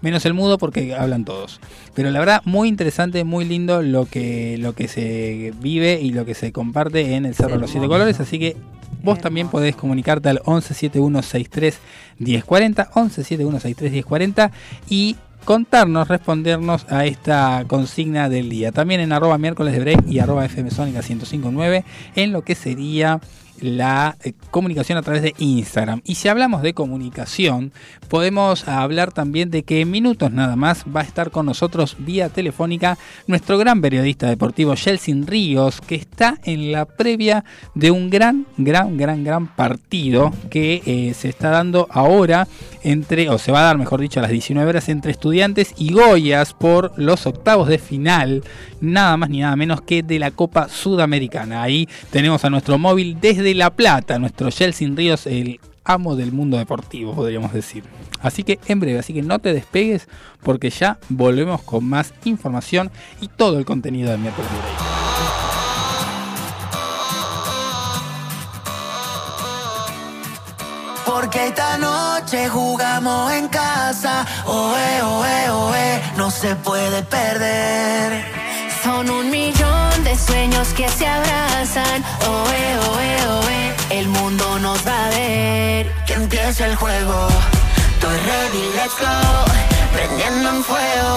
Menos 0.00 0.24
el 0.24 0.32
mudo 0.32 0.56
porque 0.56 0.94
hablan 0.94 1.26
todos. 1.26 1.60
Pero 1.94 2.10
la 2.10 2.20
verdad, 2.20 2.40
muy 2.46 2.68
interesante, 2.68 3.22
muy 3.24 3.44
lindo 3.44 3.82
lo 3.82 4.06
que, 4.06 4.56
lo 4.58 4.72
que 4.74 4.88
se 4.88 5.52
vive 5.60 6.00
y 6.00 6.12
lo 6.12 6.24
que 6.24 6.34
se 6.34 6.52
comparte 6.52 7.16
en 7.16 7.26
el 7.26 7.34
Cerro 7.34 7.56
de 7.56 7.58
los 7.58 7.70
Siete 7.70 7.86
Colores, 7.86 8.18
así 8.18 8.38
que 8.38 8.56
vos 9.02 9.18
también 9.18 9.48
podés 9.48 9.76
comunicarte 9.76 10.28
al 10.28 10.40
117163 10.44 11.78
1040, 12.18 12.90
117163 12.94 13.92
1040 13.92 14.50
y 14.88 15.16
contarnos, 15.44 16.08
respondernos 16.08 16.86
a 16.90 17.04
esta 17.06 17.64
consigna 17.66 18.28
del 18.28 18.48
día. 18.48 18.72
También 18.72 19.00
en 19.00 19.12
arroba 19.12 19.38
miércoles 19.38 19.72
de 19.72 19.80
break 19.80 20.06
y 20.08 20.18
arroba 20.18 20.44
FM 20.44 20.70
Sónica 20.70 21.00
1059 21.00 21.84
en 22.14 22.32
lo 22.32 22.42
que 22.42 22.54
sería 22.54 23.20
la 23.60 24.16
eh, 24.22 24.32
comunicación 24.50 24.98
a 24.98 25.02
través 25.02 25.22
de 25.22 25.34
Instagram. 25.38 26.02
Y 26.04 26.16
si 26.16 26.28
hablamos 26.28 26.62
de 26.62 26.74
comunicación, 26.74 27.72
podemos 28.08 28.66
hablar 28.68 29.12
también 29.12 29.50
de 29.50 29.62
que 29.62 29.80
en 29.80 29.90
minutos 29.90 30.32
nada 30.32 30.56
más 30.56 30.84
va 30.84 31.00
a 31.00 31.04
estar 31.04 31.30
con 31.30 31.46
nosotros 31.46 31.96
vía 31.98 32.28
telefónica 32.28 32.98
nuestro 33.26 33.58
gran 33.58 33.80
periodista 33.80 34.28
deportivo 34.28 34.74
Yelsin 34.74 35.26
Ríos, 35.26 35.80
que 35.80 35.94
está 35.94 36.38
en 36.44 36.72
la 36.72 36.84
previa 36.84 37.44
de 37.74 37.90
un 37.90 38.10
gran, 38.10 38.46
gran, 38.56 38.96
gran, 38.96 39.24
gran 39.24 39.54
partido 39.54 40.32
que 40.50 40.82
eh, 40.86 41.14
se 41.14 41.28
está 41.28 41.50
dando 41.50 41.86
ahora 41.90 42.48
entre, 42.82 43.28
o 43.28 43.38
se 43.38 43.52
va 43.52 43.60
a 43.60 43.64
dar, 43.64 43.78
mejor 43.78 44.00
dicho, 44.00 44.20
a 44.20 44.22
las 44.22 44.30
19 44.30 44.68
horas 44.68 44.88
entre 44.88 45.12
estudiantes 45.12 45.74
y 45.76 45.92
Goyas 45.92 46.54
por 46.54 46.92
los 46.98 47.26
octavos 47.26 47.68
de 47.68 47.78
final, 47.78 48.42
nada 48.80 49.16
más 49.16 49.30
ni 49.30 49.40
nada 49.40 49.56
menos 49.56 49.82
que 49.82 50.02
de 50.02 50.18
la 50.18 50.30
Copa 50.30 50.68
Sudamericana. 50.68 51.62
Ahí 51.62 51.88
tenemos 52.10 52.44
a 52.44 52.50
nuestro 52.50 52.78
móvil 52.78 53.18
desde 53.20 53.54
la 53.54 53.70
Plata, 53.70 54.18
nuestro 54.18 54.50
Sin 54.50 54.96
Ríos, 54.96 55.26
el 55.26 55.60
amo 55.84 56.16
del 56.16 56.32
mundo 56.32 56.56
deportivo, 56.58 57.14
podríamos 57.14 57.52
decir. 57.52 57.84
Así 58.20 58.42
que 58.44 58.58
en 58.66 58.80
breve, 58.80 58.98
así 58.98 59.14
que 59.14 59.22
no 59.22 59.38
te 59.38 59.52
despegues 59.52 60.08
porque 60.42 60.70
ya 60.70 60.98
volvemos 61.08 61.62
con 61.62 61.84
más 61.84 62.12
información 62.24 62.90
y 63.20 63.28
todo 63.28 63.58
el 63.58 63.64
contenido 63.64 64.10
del 64.10 64.20
miércoles 64.20 64.50
Porque 71.06 71.48
esta 71.48 71.76
noche 71.76 72.48
jugamos 72.48 73.32
en 73.32 73.48
casa, 73.48 74.26
oe, 74.46 75.02
oe, 75.02 75.50
oe, 75.50 76.02
no 76.16 76.30
se 76.30 76.54
puede 76.56 77.02
perder. 77.02 78.39
Son 78.82 79.10
un 79.10 79.30
millón 79.30 80.04
de 80.04 80.16
sueños 80.16 80.68
que 80.68 80.88
se 80.88 81.06
abrazan, 81.06 82.02
oe, 82.26 82.78
oe, 82.90 83.26
oe, 83.26 83.74
el 83.98 84.08
mundo 84.08 84.58
nos 84.58 84.78
va 84.86 85.06
a 85.06 85.08
ver. 85.10 85.92
Que 86.06 86.14
empiece 86.14 86.64
el 86.64 86.76
juego, 86.76 87.28
estoy 87.92 88.16
ready, 88.16 88.64
let's 88.76 88.96
go, 88.98 89.44
prendiendo 89.92 90.48
en 90.48 90.64
fuego, 90.64 91.14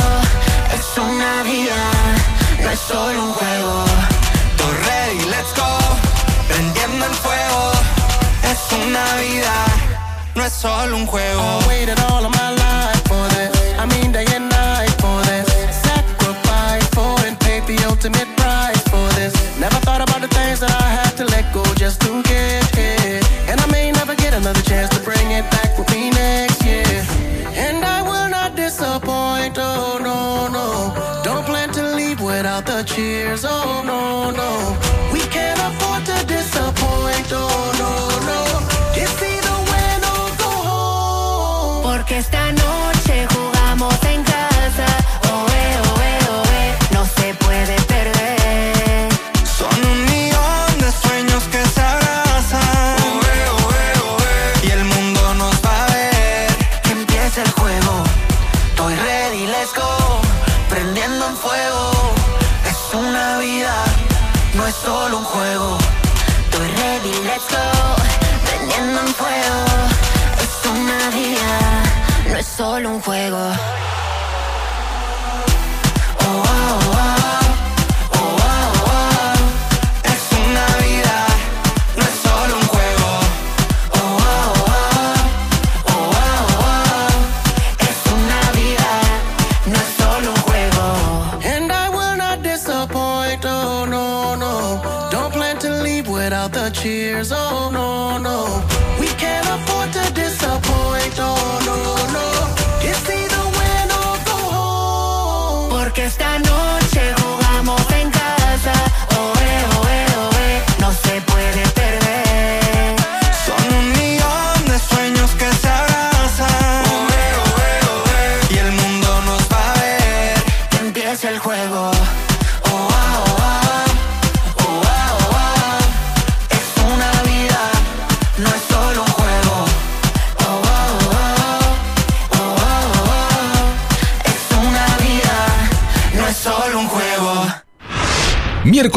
es 0.75 0.97
una 0.97 1.43
vida, 1.43 1.81
no 2.63 2.69
es 2.69 2.79
solo 2.79 3.23
un 3.23 3.33
juego. 3.33 3.85
Estoy 4.51 4.75
ready, 4.89 5.19
let's 5.29 5.53
go, 5.55 5.77
prendiendo 6.49 7.05
en 7.05 7.13
fuego, 7.13 7.71
es 8.51 8.61
una 8.85 9.05
vida, 9.21 9.65
no 10.35 10.45
es 10.45 10.53
solo 10.53 10.97
un 10.97 11.05
juego. 11.05 11.63
Never 19.63 19.79
thought 19.87 20.01
about 20.01 20.19
the 20.19 20.27
things 20.27 20.59
that 20.59 20.75
I 20.75 20.89
had 20.99 21.15
to 21.15 21.23
let 21.23 21.45
go 21.53 21.63
just 21.75 22.01
to 22.01 22.21
get 22.23 22.75
here. 22.75 23.21
And 23.47 23.61
I 23.61 23.67
may 23.71 23.93
never 23.93 24.13
get 24.13 24.33
another 24.33 24.61
chance 24.63 24.89
to 24.89 24.99
bring 24.99 25.31
it 25.31 25.49
back 25.51 25.77
with 25.77 25.89
me 25.89 26.09
next 26.09 26.65
year. 26.65 26.99
And 27.55 27.77
I 27.85 28.01
will 28.01 28.29
not 28.29 28.57
disappoint, 28.57 29.55
oh 29.57 29.99
no, 30.03 30.49
no. 30.51 30.67
Don't 31.23 31.45
plan 31.45 31.69
to 31.79 31.95
leave 31.95 32.19
without 32.19 32.65
the 32.65 32.83
cheers, 32.83 33.45
oh 33.45 33.81
no, 33.87 34.31
no. 34.31 34.51
We 35.13 35.21
can't 35.31 35.61
afford 35.69 36.03
to 36.11 36.25
disappoint, 36.27 37.31
oh 37.31 37.72
solo 73.13 73.92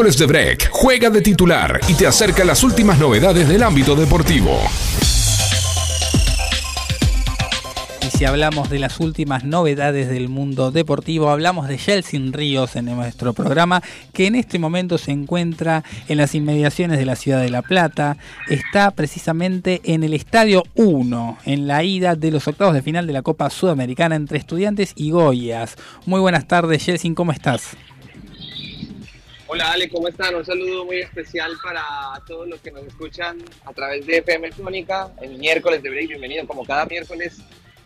De 0.07 0.25
Break 0.25 0.69
juega 0.71 1.11
de 1.11 1.21
titular 1.21 1.81
y 1.89 1.95
te 1.95 2.07
acerca 2.07 2.45
las 2.45 2.63
últimas 2.63 2.97
novedades 3.01 3.49
del 3.49 3.65
ámbito 3.65 3.97
deportivo. 3.97 4.57
Y 8.07 8.17
si 8.17 8.25
hablamos 8.25 8.71
de 8.71 8.79
las 8.79 9.01
últimas 9.01 9.43
novedades 9.43 10.09
del 10.09 10.29
mundo 10.29 10.71
deportivo, 10.71 11.29
hablamos 11.29 11.67
de 11.67 11.77
Jelsin 11.77 12.33
Ríos 12.33 12.77
en 12.77 12.85
nuestro 12.85 13.33
programa, 13.33 13.83
que 14.13 14.29
en 14.29 14.37
este 14.37 14.61
momento 14.61 14.97
se 14.97 15.11
encuentra 15.11 15.83
en 16.07 16.19
las 16.19 16.37
inmediaciones 16.37 16.99
de 16.99 17.05
la 17.05 17.17
ciudad 17.17 17.41
de 17.41 17.51
La 17.51 17.63
Plata. 17.63 18.17
Está 18.49 18.93
precisamente 18.93 19.81
en 19.83 20.05
el 20.05 20.15
Estadio 20.15 20.63
1, 20.77 21.39
en 21.47 21.67
la 21.67 21.83
ida 21.83 22.15
de 22.15 22.31
los 22.31 22.47
octavos 22.47 22.75
de 22.75 22.83
final 22.83 23.09
de 23.09 23.13
la 23.13 23.23
Copa 23.23 23.51
Sudamericana 23.51 24.15
entre 24.15 24.39
Estudiantes 24.39 24.93
y 24.95 25.11
Goyas. 25.11 25.75
Muy 26.07 26.21
buenas 26.21 26.47
tardes, 26.47 26.85
Jelsin, 26.85 27.17
¿cómo 27.17 27.33
estás? 27.33 27.77
Hola 29.49 29.71
Ale, 29.73 29.89
¿cómo 29.89 30.09
están? 30.09 30.35
Un 30.35 30.45
saludo 30.45 30.85
muy 30.85 30.99
especial 31.01 31.53
para 31.63 31.83
todos 32.27 32.49
los 32.49 32.61
que 32.61 32.73
nos 32.73 32.85
escuchan 32.85 33.39
a 33.65 33.73
través 33.73 34.05
de 34.07 34.19
FM 34.19 34.51
Fónica, 34.53 35.11
el 35.21 35.39
miércoles 35.39 35.83
de 35.83 35.91
break, 35.91 36.09
bienvenido 36.09 36.47
como 36.47 36.65
cada 36.65 36.85
miércoles, 36.87 37.39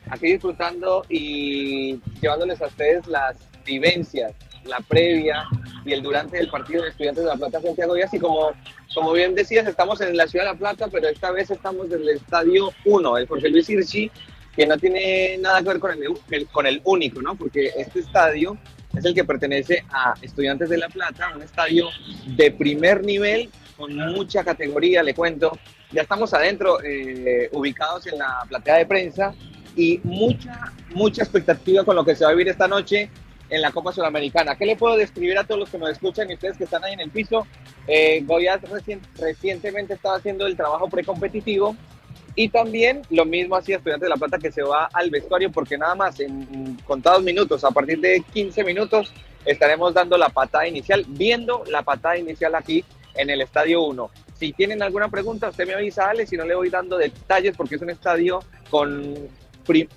aquí 0.09 0.33
disfrutando 0.33 1.05
y 1.09 2.01
llevándoles 2.23 2.63
a 2.63 2.67
ustedes 2.67 3.07
las 3.07 3.37
vivencias, 3.67 4.33
la 4.65 4.79
previa 4.81 5.45
y 5.85 5.93
el 5.93 6.03
durante 6.03 6.39
del 6.39 6.49
partido 6.49 6.83
de 6.83 6.91
Estudiantes 6.91 7.25
de 7.25 7.29
La 7.31 7.37
Plata 7.37 7.59
a 7.59 7.87
Goiás 7.87 8.15
y 8.15 8.19
como, 8.19 8.53
como 8.95 9.13
bien 9.13 9.35
decías, 9.35 9.67
estamos 9.67 10.01
en 10.01 10.17
la 10.17 10.27
ciudad 10.27 10.47
de 10.47 10.53
La 10.53 10.59
Plata, 10.59 10.89
pero 10.91 11.09
esta 11.09 11.31
vez 11.31 11.51
estamos 11.51 11.91
desde 11.91 12.05
el 12.05 12.17
Estadio 12.17 12.71
1, 12.87 13.19
el 13.19 13.27
Jorge 13.29 13.51
Luis 13.51 13.69
Hirchi, 13.69 14.11
que 14.57 14.67
no 14.67 14.79
tiene 14.79 15.37
nada 15.39 15.61
que 15.63 15.69
ver 15.69 15.79
con 15.79 15.91
el, 15.93 16.05
el- 16.31 16.47
con 16.49 16.67
el 16.67 16.81
único, 16.85 17.21
¿no? 17.21 17.35
Porque 17.35 17.71
este 17.77 18.01
estadio 18.01 18.57
es 18.97 19.05
el 19.05 19.15
que 19.15 19.25
pertenece 19.25 19.85
a 19.91 20.15
Estudiantes 20.21 20.69
de 20.69 20.79
La 20.79 20.89
Plata, 20.89 21.33
un 21.35 21.43
estadio 21.43 21.89
de 22.27 22.51
primer 22.51 23.05
nivel 23.05 23.51
con 23.77 23.95
mucha 23.95 24.45
categoría, 24.45 25.03
le 25.03 25.15
cuento. 25.15 25.57
Ya 25.93 26.03
estamos 26.03 26.33
adentro, 26.35 26.79
eh, 26.85 27.49
ubicados 27.53 28.07
en 28.07 28.19
la 28.19 28.45
platea 28.49 28.77
de 28.77 28.87
prensa 28.87 29.35
y 29.75 30.01
mucha, 30.05 30.73
mucha 30.95 31.23
expectativa 31.23 31.85
con 31.85 31.97
lo 31.97 32.05
que 32.05 32.15
se 32.15 32.25
va 32.25 32.31
a 32.31 32.35
vivir 32.35 32.49
esta 32.49 32.69
noche 32.69 33.11
en 33.49 33.63
la 33.63 33.73
Copa 33.73 33.93
Sudamericana. 33.93 34.57
¿Qué 34.57 34.67
le 34.67 34.77
puedo 34.77 34.97
describir 34.97 35.39
a 35.39 35.45
todos 35.45 35.61
los 35.61 35.71
que 35.71 35.79
nos 35.79 35.91
escuchan 35.91 36.31
y 36.31 36.35
ustedes 36.35 36.57
que 36.57 36.65
están 36.65 36.85
ahí 36.85 36.93
en 36.93 37.01
el 37.01 37.11
piso? 37.11 37.47
Eh, 37.87 38.25
recientemente 39.19 39.95
estaba 39.95 40.17
haciendo 40.17 40.47
el 40.47 40.57
trabajo 40.57 40.89
precompetitivo 40.89 41.77
y 42.35 42.49
también 42.49 43.03
lo 43.11 43.25
mismo 43.25 43.57
hacía 43.57 43.77
Estudiantes 43.77 44.07
de 44.07 44.11
La 44.11 44.17
Plata 44.17 44.39
que 44.39 44.53
se 44.53 44.63
va 44.63 44.89
al 44.93 45.11
vestuario 45.11 45.51
porque 45.51 45.77
nada 45.77 45.95
más 45.95 46.21
en 46.21 46.77
contados 46.87 47.23
minutos, 47.23 47.65
a 47.65 47.71
partir 47.71 48.01
de 48.01 48.23
15 48.33 48.65
minutos, 48.65 49.13
estaremos 49.45 49.95
dando 49.95 50.17
la 50.17 50.29
patada 50.29 50.67
inicial, 50.67 51.05
viendo 51.09 51.65
la 51.67 51.83
patada 51.83 52.19
inicial 52.19 52.55
aquí 52.55 52.85
en 53.15 53.31
el 53.31 53.41
Estadio 53.41 53.83
1. 53.83 54.11
Si 54.35 54.53
tienen 54.53 54.83
alguna 54.83 55.09
pregunta, 55.09 55.51
usted 55.51 55.67
me 55.67 55.75
avisa, 55.75 56.09
Ale, 56.09 56.27
si 56.27 56.37
no 56.37 56.45
le 56.45 56.55
voy 56.55 56.71
dando 56.71 56.97
detalles 56.97 57.57
porque 57.57 57.75
es 57.75 57.83
un 57.83 57.91
estadio 57.91 58.41
con, 58.71 59.15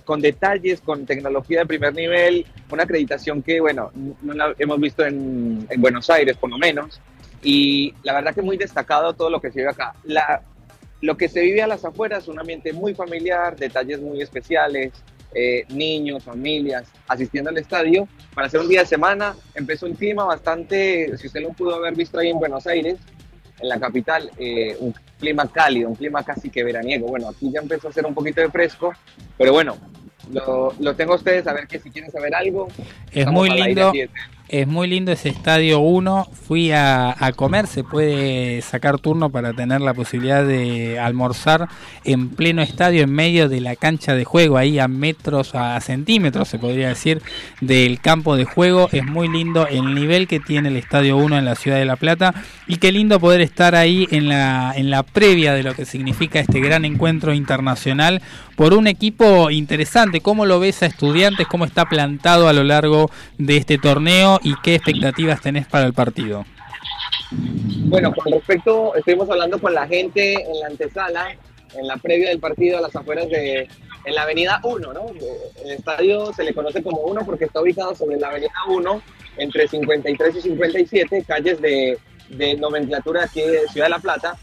con 0.04 0.20
detalles, 0.20 0.80
con 0.80 1.06
tecnología 1.06 1.60
de 1.60 1.66
primer 1.66 1.94
nivel, 1.94 2.44
una 2.70 2.82
acreditación 2.82 3.42
que, 3.42 3.60
bueno, 3.60 3.90
no 4.22 4.34
la 4.34 4.54
hemos 4.58 4.78
visto 4.80 5.04
en, 5.04 5.66
en 5.70 5.80
Buenos 5.80 6.10
Aires 6.10 6.36
por 6.36 6.50
lo 6.50 6.58
menos. 6.58 7.00
Y 7.42 7.94
la 8.02 8.14
verdad 8.14 8.34
que 8.34 8.42
muy 8.42 8.56
destacado 8.56 9.12
todo 9.14 9.30
lo 9.30 9.40
que 9.40 9.50
se 9.50 9.60
vive 9.60 9.70
acá. 9.70 9.94
La, 10.04 10.42
lo 11.04 11.18
que 11.18 11.28
se 11.28 11.42
vive 11.42 11.60
a 11.60 11.66
las 11.66 11.84
afueras, 11.84 12.28
un 12.28 12.40
ambiente 12.40 12.72
muy 12.72 12.94
familiar, 12.94 13.56
detalles 13.56 14.00
muy 14.00 14.22
especiales, 14.22 14.90
eh, 15.34 15.64
niños, 15.68 16.24
familias 16.24 16.84
asistiendo 17.06 17.50
al 17.50 17.58
estadio. 17.58 18.08
Para 18.34 18.46
hacer 18.46 18.60
un 18.60 18.68
día 18.68 18.80
de 18.80 18.86
semana, 18.86 19.36
empezó 19.54 19.84
un 19.84 19.92
clima 19.92 20.24
bastante, 20.24 21.14
si 21.18 21.26
usted 21.26 21.42
lo 21.42 21.50
pudo 21.50 21.74
haber 21.74 21.94
visto 21.94 22.18
ahí 22.18 22.30
en 22.30 22.38
Buenos 22.38 22.66
Aires, 22.66 22.96
en 23.60 23.68
la 23.68 23.78
capital, 23.78 24.30
eh, 24.38 24.78
un 24.80 24.94
clima 25.20 25.46
cálido, 25.52 25.90
un 25.90 25.94
clima 25.94 26.24
casi 26.24 26.48
que 26.48 26.64
veraniego. 26.64 27.06
Bueno, 27.06 27.28
aquí 27.28 27.52
ya 27.52 27.60
empezó 27.60 27.88
a 27.88 27.90
hacer 27.90 28.06
un 28.06 28.14
poquito 28.14 28.40
de 28.40 28.48
fresco, 28.50 28.94
pero 29.36 29.52
bueno, 29.52 29.76
lo, 30.32 30.72
lo 30.78 30.96
tengo 30.96 31.12
a 31.12 31.16
ustedes 31.16 31.46
a 31.46 31.52
ver 31.52 31.66
que 31.66 31.80
si 31.80 31.90
quieren 31.90 32.10
saber 32.10 32.34
algo. 32.34 32.68
Es 33.12 33.26
muy 33.26 33.50
lindo. 33.50 33.92
Es 34.46 34.66
muy 34.66 34.88
lindo 34.88 35.10
ese 35.10 35.30
estadio 35.30 35.78
1. 35.80 36.28
Fui 36.46 36.70
a, 36.70 37.16
a 37.18 37.32
comer, 37.32 37.66
se 37.66 37.82
puede 37.82 38.60
sacar 38.60 38.98
turno 38.98 39.30
para 39.30 39.54
tener 39.54 39.80
la 39.80 39.94
posibilidad 39.94 40.44
de 40.44 40.98
almorzar 40.98 41.66
en 42.04 42.28
pleno 42.28 42.60
estadio, 42.60 43.04
en 43.04 43.10
medio 43.10 43.48
de 43.48 43.62
la 43.62 43.74
cancha 43.74 44.14
de 44.14 44.24
juego, 44.24 44.58
ahí 44.58 44.78
a 44.78 44.86
metros, 44.86 45.54
a 45.54 45.80
centímetros, 45.80 46.48
se 46.48 46.58
podría 46.58 46.88
decir, 46.88 47.22
del 47.62 48.00
campo 48.00 48.36
de 48.36 48.44
juego. 48.44 48.90
Es 48.92 49.06
muy 49.06 49.28
lindo 49.28 49.66
el 49.66 49.94
nivel 49.94 50.28
que 50.28 50.40
tiene 50.40 50.68
el 50.68 50.76
estadio 50.76 51.16
1 51.16 51.38
en 51.38 51.46
la 51.46 51.54
ciudad 51.54 51.78
de 51.78 51.86
La 51.86 51.96
Plata. 51.96 52.34
Y 52.66 52.76
qué 52.76 52.92
lindo 52.92 53.18
poder 53.18 53.40
estar 53.40 53.74
ahí 53.74 54.06
en 54.10 54.28
la, 54.28 54.74
en 54.76 54.90
la 54.90 55.04
previa 55.04 55.54
de 55.54 55.62
lo 55.62 55.74
que 55.74 55.86
significa 55.86 56.38
este 56.38 56.60
gran 56.60 56.84
encuentro 56.84 57.32
internacional 57.32 58.20
por 58.56 58.74
un 58.74 58.86
equipo 58.86 59.50
interesante. 59.50 60.20
¿Cómo 60.20 60.46
lo 60.46 60.60
ves 60.60 60.82
a 60.82 60.86
estudiantes? 60.86 61.46
¿Cómo 61.46 61.64
está 61.64 61.86
plantado 61.86 62.46
a 62.46 62.52
lo 62.52 62.62
largo 62.62 63.10
de 63.38 63.56
este 63.56 63.78
torneo? 63.78 64.33
¿Y 64.42 64.54
qué 64.62 64.76
expectativas 64.76 65.40
tenés 65.40 65.66
para 65.66 65.86
el 65.86 65.92
partido? 65.92 66.44
Bueno, 67.30 68.12
con 68.12 68.32
respecto, 68.32 68.94
estuvimos 68.94 69.28
hablando 69.30 69.60
con 69.60 69.74
la 69.74 69.86
gente 69.86 70.34
en 70.34 70.60
la 70.60 70.66
antesala, 70.66 71.36
en 71.74 71.86
la 71.86 71.96
previa 71.96 72.28
del 72.28 72.40
partido 72.40 72.78
a 72.78 72.80
las 72.80 72.94
afueras 72.94 73.28
de, 73.28 73.68
en 74.04 74.14
la 74.14 74.22
avenida 74.22 74.60
1, 74.62 74.92
¿no? 74.92 75.06
El 75.64 75.70
estadio 75.70 76.32
se 76.32 76.44
le 76.44 76.54
conoce 76.54 76.82
como 76.82 77.00
1 77.00 77.24
porque 77.24 77.46
está 77.46 77.60
ubicado 77.60 77.94
sobre 77.94 78.18
la 78.18 78.28
avenida 78.28 78.52
1, 78.68 79.02
entre 79.38 79.66
53 79.66 80.36
y 80.36 80.40
57, 80.40 81.24
calles 81.26 81.60
de, 81.60 81.98
de 82.28 82.54
nomenclatura 82.56 83.24
aquí 83.24 83.40
de 83.40 83.66
Ciudad 83.68 83.86
de 83.86 83.90
La 83.90 83.98
Plata. 83.98 84.36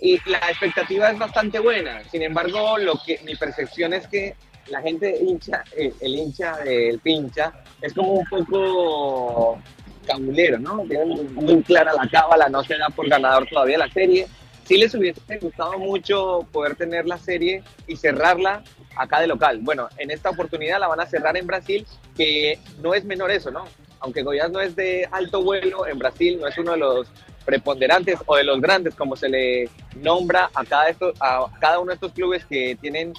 Y 0.00 0.18
la 0.30 0.38
expectativa 0.48 1.10
es 1.10 1.18
bastante 1.18 1.58
buena. 1.58 2.02
Sin 2.10 2.22
embargo, 2.22 2.78
lo 2.78 2.94
que 3.04 3.20
mi 3.24 3.34
percepción 3.34 3.92
es 3.92 4.06
que 4.06 4.34
la 4.68 4.80
gente 4.80 5.18
hincha, 5.20 5.64
el, 5.76 5.92
el 6.00 6.14
hincha, 6.14 6.58
el 6.64 6.98
pincha, 7.00 7.52
es 7.82 7.94
como 7.94 8.12
un 8.14 8.26
poco 8.26 9.58
cabulero, 10.06 10.58
¿no? 10.58 10.82
Tienen 10.88 11.34
muy 11.34 11.62
clara 11.62 11.92
la 11.92 12.08
cábala, 12.08 12.48
no 12.48 12.62
se 12.64 12.76
da 12.76 12.88
por 12.88 13.08
ganador 13.08 13.46
todavía 13.46 13.78
la 13.78 13.90
serie. 13.90 14.26
Sí 14.64 14.76
les 14.76 14.94
hubiese 14.94 15.38
gustado 15.38 15.78
mucho 15.78 16.46
poder 16.52 16.76
tener 16.76 17.06
la 17.06 17.18
serie 17.18 17.62
y 17.86 17.96
cerrarla 17.96 18.62
acá 18.96 19.20
de 19.20 19.26
local. 19.26 19.58
Bueno, 19.62 19.88
en 19.98 20.10
esta 20.10 20.30
oportunidad 20.30 20.78
la 20.78 20.88
van 20.88 21.00
a 21.00 21.06
cerrar 21.06 21.36
en 21.36 21.46
Brasil, 21.46 21.86
que 22.16 22.58
no 22.80 22.94
es 22.94 23.04
menor 23.04 23.30
eso, 23.30 23.50
¿no? 23.50 23.64
Aunque 24.00 24.22
Goiás 24.22 24.50
no 24.50 24.60
es 24.60 24.76
de 24.76 25.08
alto 25.10 25.42
vuelo, 25.42 25.86
en 25.86 25.98
Brasil 25.98 26.38
no 26.40 26.46
es 26.46 26.56
uno 26.58 26.72
de 26.72 26.78
los 26.78 27.08
preponderantes 27.44 28.18
o 28.26 28.36
de 28.36 28.44
los 28.44 28.60
grandes, 28.60 28.94
como 28.94 29.16
se 29.16 29.28
le 29.28 29.68
nombra 29.96 30.50
a 30.54 30.64
cada, 30.64 31.78
uno 31.80 31.88
de 31.88 31.94
estos 31.94 32.12
clubes 32.12 32.44
que 32.44 32.76
tienen 32.80 33.12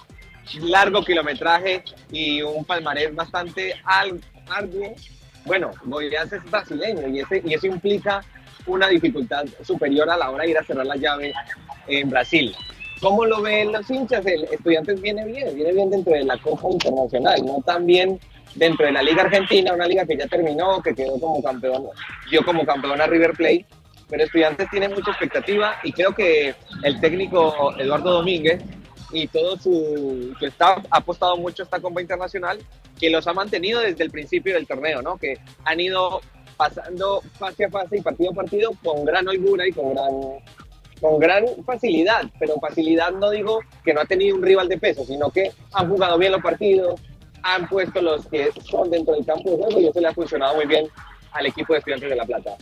largo 0.61 1.03
kilometraje 1.03 1.83
y 2.11 2.41
un 2.41 2.65
palmarés 2.65 3.13
bastante 3.13 3.75
arduo. 4.51 4.93
Bueno, 5.45 5.71
Goiás 5.85 6.31
es 6.31 6.43
brasileño 6.49 7.07
y, 7.07 7.19
ese, 7.19 7.41
y 7.43 7.53
eso 7.53 7.67
implica 7.67 8.23
una 8.67 8.87
dificultad 8.87 9.45
superior 9.63 10.09
a 10.09 10.17
la 10.17 10.29
hora 10.29 10.43
de 10.43 10.51
ir 10.51 10.57
a 10.57 10.63
cerrar 10.63 10.85
la 10.85 10.95
llave 10.95 11.33
en 11.87 12.09
Brasil. 12.09 12.55
¿Cómo 13.01 13.25
lo 13.25 13.41
ven 13.41 13.71
los 13.71 13.89
hinchas? 13.89 14.23
El 14.25 14.43
Estudiantes 14.43 15.01
viene 15.01 15.25
bien, 15.25 15.55
viene 15.55 15.73
bien 15.73 15.89
dentro 15.89 16.13
de 16.13 16.23
la 16.23 16.37
Copa 16.37 16.69
Internacional, 16.69 17.43
no 17.43 17.61
tan 17.65 17.85
bien 17.87 18.19
dentro 18.53 18.85
de 18.85 18.91
la 18.91 19.01
Liga 19.01 19.23
Argentina, 19.23 19.73
una 19.73 19.87
liga 19.87 20.05
que 20.05 20.17
ya 20.17 20.27
terminó, 20.27 20.81
que 20.83 20.93
quedó 20.93 21.19
como 21.19 21.41
campeón, 21.41 21.85
dio 22.29 22.45
como 22.45 22.63
campeón 22.63 23.01
a 23.01 23.07
River 23.07 23.31
Plate, 23.33 23.65
pero 24.07 24.23
Estudiantes 24.23 24.69
tiene 24.69 24.89
mucha 24.89 25.11
expectativa 25.11 25.79
y 25.83 25.91
creo 25.93 26.13
que 26.13 26.53
el 26.83 26.99
técnico 26.99 27.73
Eduardo 27.79 28.11
Domínguez 28.11 28.61
y 29.11 29.27
todo 29.27 29.57
su, 29.57 30.33
su 30.39 30.45
staff 30.45 30.85
ha 30.89 30.97
apostado 30.97 31.37
mucho 31.37 31.63
a 31.63 31.65
esta 31.65 31.79
Copa 31.79 32.01
Internacional, 32.01 32.59
que 32.99 33.09
los 33.09 33.27
ha 33.27 33.33
mantenido 33.33 33.81
desde 33.81 34.03
el 34.03 34.11
principio 34.11 34.53
del 34.53 34.67
torneo, 34.67 35.01
¿no? 35.01 35.17
Que 35.17 35.37
han 35.65 35.79
ido 35.79 36.21
pasando 36.57 37.21
fase 37.39 37.65
a 37.65 37.69
fase 37.69 37.97
y 37.97 38.01
partido 38.01 38.31
a 38.31 38.35
partido 38.35 38.71
con 38.83 39.03
gran 39.03 39.27
holgura 39.27 39.67
y 39.67 39.71
con 39.71 39.93
gran, 39.93 40.11
con 40.99 41.19
gran 41.19 41.45
facilidad, 41.65 42.23
pero 42.39 42.59
facilidad 42.59 43.11
no 43.11 43.31
digo 43.31 43.59
que 43.83 43.93
no 43.93 44.01
ha 44.01 44.05
tenido 44.05 44.35
un 44.35 44.43
rival 44.43 44.69
de 44.69 44.77
peso, 44.77 45.03
sino 45.03 45.29
que 45.31 45.51
han 45.73 45.89
jugado 45.89 46.17
bien 46.17 46.31
los 46.31 46.41
partidos, 46.41 47.01
han 47.41 47.67
puesto 47.67 48.01
los 48.01 48.27
que 48.27 48.51
son 48.69 48.91
dentro 48.91 49.15
del 49.15 49.25
campo 49.25 49.49
de 49.49 49.57
juego 49.57 49.79
y 49.79 49.87
eso 49.87 49.99
le 49.99 50.07
ha 50.07 50.13
funcionado 50.13 50.55
muy 50.55 50.67
bien 50.67 50.87
al 51.31 51.47
equipo 51.47 51.73
de 51.73 51.79
Estudiantes 51.79 52.09
de 52.09 52.15
La 52.15 52.25
Plata 52.25 52.55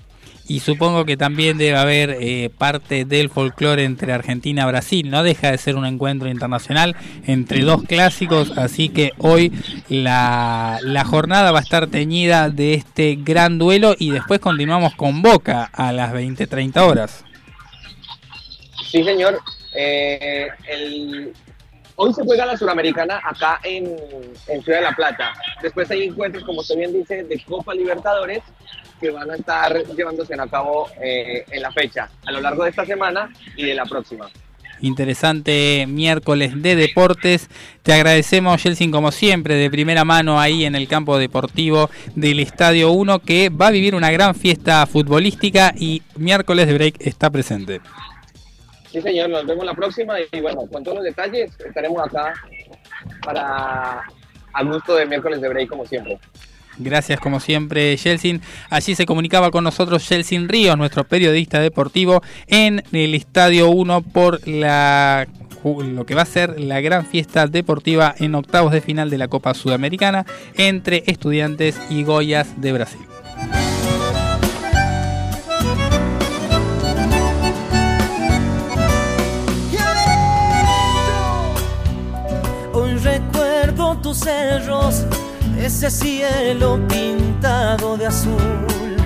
y 0.50 0.62
supongo 0.62 1.06
que 1.06 1.16
también 1.16 1.60
debe 1.60 1.78
haber 1.78 2.18
eh, 2.20 2.50
parte 2.50 3.06
del 3.06 3.30
folclore 3.30 3.84
entre 3.84 4.12
Argentina 4.12 4.64
y 4.64 4.66
Brasil. 4.66 5.10
No 5.10 5.22
deja 5.22 5.52
de 5.52 5.60
ser 5.60 5.76
un 5.76 5.86
encuentro 5.86 6.28
internacional 6.28 6.96
entre 7.28 7.62
dos 7.62 7.84
clásicos, 7.84 8.58
así 8.58 8.90
que 8.90 9.12
hoy 9.20 9.54
la, 9.90 10.80
la 10.82 11.06
jornada 11.06 11.52
va 11.52 11.60
a 11.60 11.62
estar 11.62 11.86
teñida 11.88 12.50
de 12.50 12.74
este 12.74 13.16
gran 13.16 13.60
duelo 13.60 13.96
y 13.98 14.10
después 14.10 14.40
continuamos 14.40 14.96
con 14.96 15.22
Boca 15.22 15.70
a 15.72 15.94
las 15.94 16.14
20-30 16.14 16.82
horas. 16.82 17.24
Sí, 18.90 19.04
señor. 19.04 19.40
Eh, 19.76 20.48
hoy 22.00 22.14
se 22.14 22.24
juega 22.24 22.46
la 22.46 22.58
Suramericana 22.58 23.20
acá 23.24 23.60
en, 23.64 23.86
Ciudad 24.64 24.80
de 24.80 24.82
la 24.82 24.96
Plata. 24.96 25.34
Después 25.62 25.92
hay 25.92 26.04
encuentros, 26.04 26.44
como 26.46 26.62
usted 26.62 26.78
bien 26.78 26.94
dice, 26.94 27.24
de 27.24 27.40
Copa 27.44 27.74
Libertadores 27.74 28.42
que 29.00 29.12
van 29.12 29.30
a 29.32 29.36
estar 29.36 29.86
llevándose 29.96 30.34
a 30.34 30.48
cabo 30.48 30.90
eh, 31.02 31.46
en 31.50 31.62
la 31.62 31.72
fecha, 31.72 32.10
a 32.26 32.32
lo 32.32 32.42
largo 32.42 32.64
de 32.64 32.72
esta 32.72 32.86
semana 32.86 33.30
y 33.56 33.64
de 33.64 33.76
la 33.76 33.86
próxima. 33.86 34.30
Interesante 34.82 35.86
miércoles 35.88 36.62
de 36.62 36.76
deportes. 36.76 37.50
Te 37.84 37.94
agradecemos, 37.94 38.62
Jelsin, 38.62 38.92
como 38.92 39.12
siempre, 39.12 39.56
de 39.56 39.70
primera 39.70 40.06
mano 40.06 40.40
ahí 40.40 40.64
en 40.64 40.76
el 40.76 40.88
campo 40.88 41.18
deportivo 41.18 41.90
del 42.16 42.40
Estadio 42.40 42.92
1, 42.92 43.20
que 43.20 43.50
va 43.50 43.68
a 43.68 43.72
vivir 43.72 43.96
una 43.96 44.12
gran 44.12 44.36
fiesta 44.36 44.86
futbolística 44.86 45.74
y 45.78 46.02
miércoles 46.16 46.68
de 46.68 46.74
break 46.74 46.96
está 47.00 47.30
presente. 47.30 47.82
Sí, 48.92 49.02
señor, 49.02 49.30
nos 49.30 49.46
vemos 49.46 49.66
la 49.66 49.74
próxima 49.74 50.16
y 50.20 50.42
bueno, 50.42 50.66
con 50.72 50.84
todos 50.84 50.98
los 50.98 51.04
detalles 51.04 51.52
estaremos 51.64 52.02
acá 52.02 52.34
para 53.24 54.04
a 54.54 54.64
gusto 54.64 54.96
de 54.96 55.06
miércoles 55.06 55.42
de 55.42 55.50
break 55.50 55.70
como 55.70 55.86
siempre. 55.86 56.18
Gracias 56.80 57.20
como 57.20 57.40
siempre, 57.40 57.96
Yelsin. 57.98 58.42
Allí 58.70 58.96
se 58.96 59.06
comunicaba 59.06 59.52
con 59.52 59.66
nosotros 59.66 60.08
Yelsin 60.08 60.48
Ríos, 60.48 60.78
nuestro 60.78 61.04
periodista 61.04 61.60
deportivo, 61.60 62.22
en 62.48 62.82
el 62.94 63.16
Estadio 63.16 63.70
1 63.70 64.02
por 64.02 64.48
la 64.48 65.28
lo 65.64 66.06
que 66.06 66.16
va 66.16 66.22
a 66.22 66.26
ser 66.26 66.58
la 66.58 66.80
gran 66.80 67.06
fiesta 67.06 67.46
deportiva 67.46 68.16
en 68.18 68.34
octavos 68.34 68.72
de 68.72 68.80
final 68.80 69.10
de 69.10 69.18
la 69.18 69.28
Copa 69.28 69.54
Sudamericana 69.54 70.26
entre 70.56 71.04
estudiantes 71.06 71.78
y 71.90 72.04
Goyas 72.04 72.62
de 72.62 72.72
Brasil. 72.72 73.09
Tus 84.10 84.18
cerros 84.22 85.06
ese 85.62 85.92
cielo 85.92 86.80
pintado 86.88 87.96
de 87.96 88.08
azul. 88.08 88.98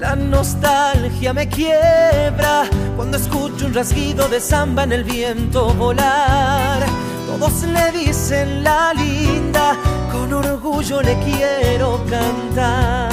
La 0.00 0.16
nostalgia 0.16 1.32
me 1.32 1.48
quiebra 1.48 2.64
cuando 2.96 3.18
escucho 3.18 3.66
un 3.66 3.74
rasguido 3.74 4.28
de 4.28 4.40
samba 4.40 4.82
en 4.82 4.92
el 4.92 5.04
viento 5.04 5.72
volar. 5.74 6.80
Todos 7.28 7.62
le 7.62 7.92
dicen 7.92 8.64
la 8.64 8.92
linda, 8.94 9.76
con 10.10 10.32
orgullo 10.32 11.02
le 11.02 11.16
quiero 11.20 12.04
cantar. 12.10 13.12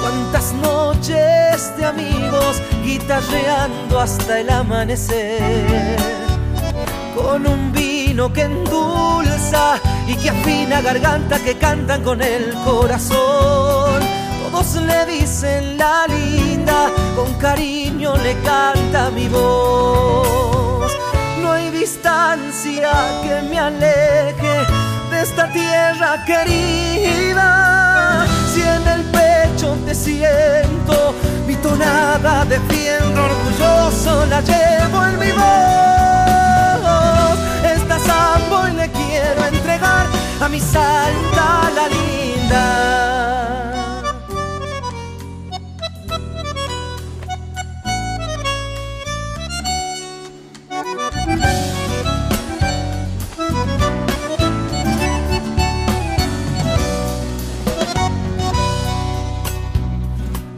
Cuántas 0.00 0.54
noches 0.54 1.76
de 1.76 1.84
amigos 1.84 2.62
guitarreando 2.82 4.00
hasta 4.00 4.40
el 4.40 4.48
amanecer. 4.48 5.98
Con 7.14 7.46
un 7.46 7.70
vino 8.10 8.32
que 8.32 8.42
endulza 8.42 9.78
y 10.08 10.16
que 10.16 10.30
afina 10.30 10.80
garganta 10.80 11.38
que 11.38 11.54
cantan 11.54 12.02
con 12.02 12.20
el 12.20 12.52
corazón. 12.64 14.00
Todos 14.42 14.74
le 14.82 15.06
dicen 15.06 15.78
la 15.78 16.08
linda, 16.08 16.90
con 17.14 17.32
cariño 17.34 18.16
le 18.16 18.34
canta 18.42 19.12
mi 19.12 19.28
voz. 19.28 20.90
No 21.40 21.52
hay 21.52 21.70
distancia 21.70 22.90
que 23.22 23.42
me 23.48 23.60
aleje 23.60 24.54
de 25.10 25.22
esta 25.22 25.46
tierra 25.52 26.24
querida. 26.24 28.26
Si 28.52 28.60
en 28.60 28.88
el 28.88 29.02
pecho 29.18 29.76
te 29.86 29.94
siento, 29.94 31.14
mi 31.46 31.54
tonada 31.54 32.44
defiendo 32.44 33.18
orgulloso, 33.30 34.26
la 34.26 34.40
llevo 34.40 35.06
en 35.06 35.18
mi 35.20 35.30
voz. 35.30 35.80
Sambo 38.06 38.68
y 38.68 38.72
le 38.72 38.90
quiero 38.90 39.46
entregar 39.46 40.06
a 40.40 40.48
mi 40.48 40.60
santa 40.60 41.70
la 41.76 41.88
linda. 41.88 42.66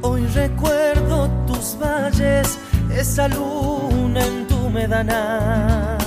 Hoy 0.02 0.26
recuerdo 0.34 1.28
tus 1.46 1.76
valles, 1.80 2.58
esa 2.96 3.28
luna 3.28 4.24
en 4.24 4.46
tu 4.46 4.70
medanal 4.70 6.01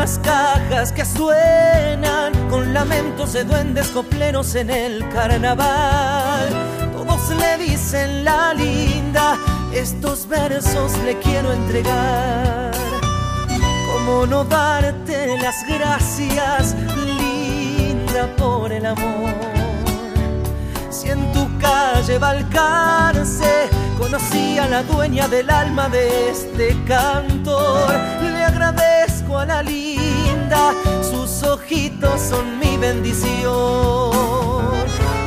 unas 0.00 0.18
cajas 0.20 0.92
que 0.92 1.04
suenan 1.04 2.32
con 2.48 2.72
lamentos 2.72 3.34
de 3.34 3.44
duendes 3.44 3.88
copleros 3.88 4.54
en 4.54 4.70
el 4.70 5.06
carnaval. 5.10 6.48
Todos 6.94 7.28
le 7.36 7.58
dicen 7.58 8.24
la 8.24 8.54
linda, 8.54 9.36
estos 9.74 10.26
versos 10.26 10.96
le 11.04 11.18
quiero 11.18 11.52
entregar. 11.52 12.70
¿Cómo 13.92 14.24
no 14.24 14.42
darte 14.44 15.36
las 15.38 15.56
gracias, 15.68 16.74
linda, 17.18 18.34
por 18.38 18.72
el 18.72 18.86
amor? 18.86 19.34
Si 20.88 21.10
en 21.10 21.30
tu 21.32 21.46
calle 21.58 22.16
Balcarce 22.16 23.68
conocí 23.98 24.58
a 24.58 24.66
la 24.66 24.82
dueña 24.82 25.28
del 25.28 25.50
alma 25.50 25.90
de 25.90 26.30
este 26.30 26.74
cantor, 26.86 27.92
le 28.22 28.44
agradezco 28.44 29.38
a 29.38 29.44
la 29.44 29.62
linda, 29.62 29.89
sus 31.02 31.42
ojitos 31.42 32.20
son 32.20 32.58
mi 32.58 32.76
bendición. 32.76 33.50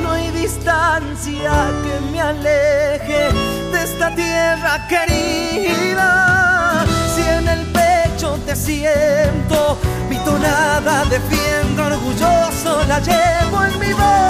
No 0.03 0.11
hay 0.11 0.31
distancia 0.31 1.51
que 1.83 2.11
me 2.11 2.21
aleje 2.21 3.31
de 3.71 3.83
esta 3.83 4.13
tierra 4.15 4.87
querida. 4.87 6.85
Si 7.15 7.21
en 7.21 7.47
el 7.47 7.65
pecho 7.67 8.37
te 8.45 8.55
siento, 8.55 9.77
mi 10.09 10.17
tonada 10.17 11.05
defiendo 11.05 11.85
orgulloso, 11.85 12.83
la 12.87 12.99
llevo 12.99 13.63
en 13.63 13.79
mi 13.79 13.93
voz 13.93 14.23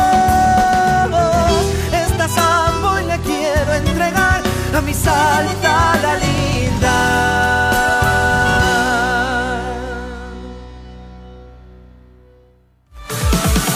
linda 2.24 2.28
sambo 2.28 3.00
y 3.00 3.06
le 3.06 3.18
quiero 3.20 3.74
entregar 3.74 4.42
a 4.74 4.82
mi 4.82 4.94
salta 4.94 5.94
la 6.02 6.16
linda. 6.16 7.73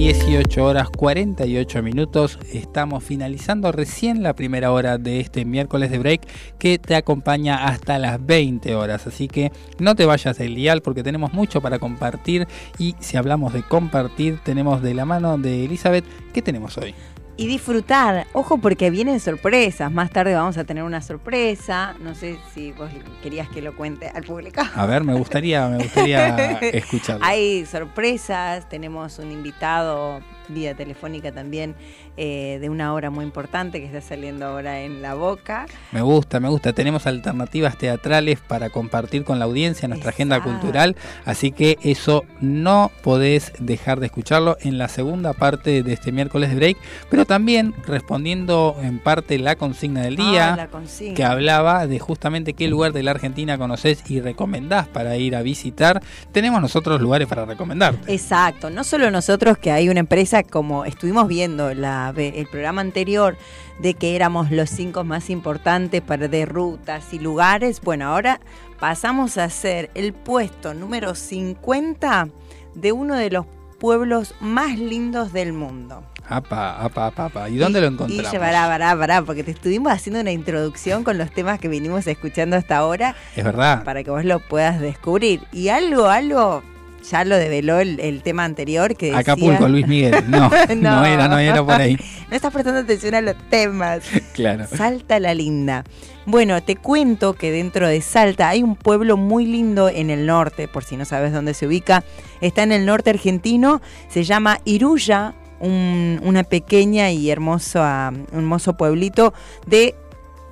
18 0.00 0.64
horas 0.64 0.88
48 0.88 1.82
minutos. 1.82 2.38
Estamos 2.54 3.04
finalizando 3.04 3.70
recién 3.70 4.22
la 4.22 4.34
primera 4.34 4.72
hora 4.72 4.96
de 4.96 5.20
este 5.20 5.44
miércoles 5.44 5.90
de 5.90 5.98
break 5.98 6.22
que 6.58 6.78
te 6.78 6.94
acompaña 6.94 7.66
hasta 7.66 7.98
las 7.98 8.24
20 8.24 8.74
horas. 8.76 9.06
Así 9.06 9.28
que 9.28 9.52
no 9.78 9.94
te 9.96 10.06
vayas 10.06 10.38
del 10.38 10.54
dial 10.54 10.80
porque 10.80 11.02
tenemos 11.02 11.34
mucho 11.34 11.60
para 11.60 11.78
compartir. 11.78 12.48
Y 12.78 12.94
si 12.98 13.18
hablamos 13.18 13.52
de 13.52 13.62
compartir, 13.62 14.38
tenemos 14.42 14.80
de 14.80 14.94
la 14.94 15.04
mano 15.04 15.36
de 15.36 15.66
Elizabeth, 15.66 16.06
¿qué 16.32 16.40
tenemos 16.40 16.78
hoy? 16.78 16.94
Y 17.40 17.46
disfrutar. 17.46 18.26
Ojo 18.34 18.58
porque 18.58 18.90
vienen 18.90 19.18
sorpresas. 19.18 19.90
Más 19.90 20.10
tarde 20.10 20.34
vamos 20.34 20.58
a 20.58 20.64
tener 20.64 20.84
una 20.84 21.00
sorpresa. 21.00 21.94
No 21.98 22.14
sé 22.14 22.36
si 22.52 22.72
vos 22.72 22.90
querías 23.22 23.48
que 23.48 23.62
lo 23.62 23.74
cuente 23.74 24.10
al 24.14 24.24
público. 24.24 24.60
A 24.74 24.84
ver, 24.84 25.02
me 25.04 25.14
gustaría, 25.14 25.66
me 25.68 25.78
gustaría 25.78 26.36
escucharlo. 26.60 27.24
Hay 27.24 27.64
sorpresas, 27.64 28.68
tenemos 28.68 29.18
un 29.18 29.32
invitado 29.32 30.20
vía 30.52 30.74
telefónica 30.74 31.32
también 31.32 31.74
eh, 32.16 32.58
de 32.60 32.68
una 32.68 32.94
obra 32.94 33.10
muy 33.10 33.24
importante 33.24 33.80
que 33.80 33.86
está 33.86 34.00
saliendo 34.00 34.46
ahora 34.46 34.80
en 34.80 35.02
la 35.02 35.14
boca. 35.14 35.66
Me 35.92 36.02
gusta, 36.02 36.40
me 36.40 36.48
gusta. 36.48 36.72
Tenemos 36.72 37.06
alternativas 37.06 37.78
teatrales 37.78 38.40
para 38.40 38.70
compartir 38.70 39.24
con 39.24 39.38
la 39.38 39.44
audiencia 39.44 39.88
nuestra 39.88 40.10
agenda 40.10 40.42
cultural, 40.42 40.96
así 41.24 41.52
que 41.52 41.78
eso 41.82 42.24
no 42.40 42.90
podés 43.02 43.52
dejar 43.58 44.00
de 44.00 44.06
escucharlo 44.06 44.56
en 44.60 44.78
la 44.78 44.88
segunda 44.88 45.32
parte 45.32 45.82
de 45.82 45.92
este 45.92 46.12
miércoles 46.12 46.50
de 46.50 46.56
break, 46.56 46.76
pero 47.10 47.24
también 47.24 47.74
respondiendo 47.86 48.76
en 48.82 48.98
parte 48.98 49.38
la 49.38 49.56
consigna 49.56 50.02
del 50.02 50.16
día, 50.16 50.68
ah, 50.72 50.80
que 51.14 51.24
hablaba 51.24 51.86
de 51.86 51.98
justamente 51.98 52.54
qué 52.54 52.68
lugar 52.68 52.92
de 52.92 53.02
la 53.02 53.12
Argentina 53.12 53.58
conoces 53.58 54.02
y 54.10 54.20
recomendás 54.20 54.88
para 54.88 55.16
ir 55.16 55.36
a 55.36 55.42
visitar. 55.42 56.02
Tenemos 56.32 56.60
nosotros 56.60 57.00
lugares 57.00 57.28
para 57.28 57.44
recomendar. 57.44 57.94
Exacto, 58.06 58.70
no 58.70 58.84
solo 58.84 59.10
nosotros 59.10 59.58
que 59.58 59.70
hay 59.70 59.88
una 59.88 60.00
empresa 60.00 60.39
como 60.44 60.84
estuvimos 60.84 61.28
viendo 61.28 61.74
la, 61.74 62.12
el 62.16 62.46
programa 62.46 62.80
anterior 62.80 63.36
de 63.78 63.94
que 63.94 64.16
éramos 64.16 64.50
los 64.50 64.70
cinco 64.70 65.04
más 65.04 65.30
importantes 65.30 66.02
para 66.02 66.28
de 66.28 66.46
rutas 66.46 67.12
y 67.12 67.18
lugares, 67.18 67.80
bueno, 67.80 68.06
ahora 68.06 68.40
pasamos 68.78 69.38
a 69.38 69.48
ser 69.50 69.90
el 69.94 70.12
puesto 70.12 70.74
número 70.74 71.14
50 71.14 72.28
de 72.74 72.92
uno 72.92 73.14
de 73.16 73.30
los 73.30 73.46
pueblos 73.78 74.34
más 74.40 74.78
lindos 74.78 75.32
del 75.32 75.52
mundo. 75.52 76.04
Apa, 76.28 76.80
apa, 76.84 77.12
apa, 77.16 77.48
¿Y 77.48 77.56
dónde 77.56 77.80
lo 77.80 77.88
encontramos? 77.88 78.32
Y 78.32 78.38
pará, 78.38 78.68
pará, 78.68 78.96
pará, 78.96 79.22
porque 79.22 79.42
te 79.42 79.50
estuvimos 79.50 79.90
haciendo 79.90 80.20
una 80.20 80.30
introducción 80.30 81.02
con 81.02 81.18
los 81.18 81.32
temas 81.32 81.58
que 81.58 81.66
vinimos 81.66 82.06
escuchando 82.06 82.56
hasta 82.56 82.76
ahora. 82.76 83.16
Es 83.34 83.42
verdad. 83.42 83.82
Para 83.82 84.04
que 84.04 84.12
vos 84.12 84.24
lo 84.24 84.38
puedas 84.38 84.80
descubrir. 84.80 85.42
Y 85.50 85.70
algo, 85.70 86.06
algo 86.06 86.62
ya 87.08 87.24
lo 87.24 87.36
develó 87.36 87.78
el, 87.78 88.22
tema 88.22 88.44
anterior 88.44 88.96
que 88.96 89.06
decía... 89.06 89.20
Acapulco, 89.20 89.68
Luis 89.68 89.86
Miguel. 89.86 90.14
No, 90.28 90.50
no, 90.76 91.04
era, 91.04 91.28
no 91.28 91.38
era 91.38 91.64
por 91.64 91.74
ahí. 91.74 91.96
no 92.28 92.36
estás 92.36 92.52
prestando 92.52 92.80
atención 92.80 93.14
a 93.14 93.20
los 93.20 93.36
temas. 93.48 94.02
Claro. 94.34 94.66
Salta 94.66 95.20
la 95.20 95.34
linda. 95.34 95.84
Bueno, 96.24 96.62
te 96.62 96.76
cuento 96.76 97.34
que 97.34 97.50
dentro 97.50 97.88
de 97.88 98.00
Salta 98.00 98.48
hay 98.48 98.62
un 98.62 98.76
pueblo 98.76 99.16
muy 99.16 99.44
lindo 99.44 99.88
en 99.88 100.10
el 100.10 100.26
norte, 100.26 100.68
por 100.68 100.84
si 100.84 100.96
no 100.96 101.04
sabes 101.04 101.32
dónde 101.32 101.54
se 101.54 101.66
ubica. 101.66 102.04
Está 102.40 102.62
en 102.62 102.72
el 102.72 102.86
norte 102.86 103.10
argentino, 103.10 103.82
se 104.08 104.24
llama 104.24 104.60
Iruya, 104.64 105.34
una 105.60 106.44
pequeña 106.44 107.10
y 107.10 107.30
hermoso, 107.30 107.80
un 107.80 108.26
hermoso 108.32 108.76
pueblito 108.76 109.34
de 109.66 109.94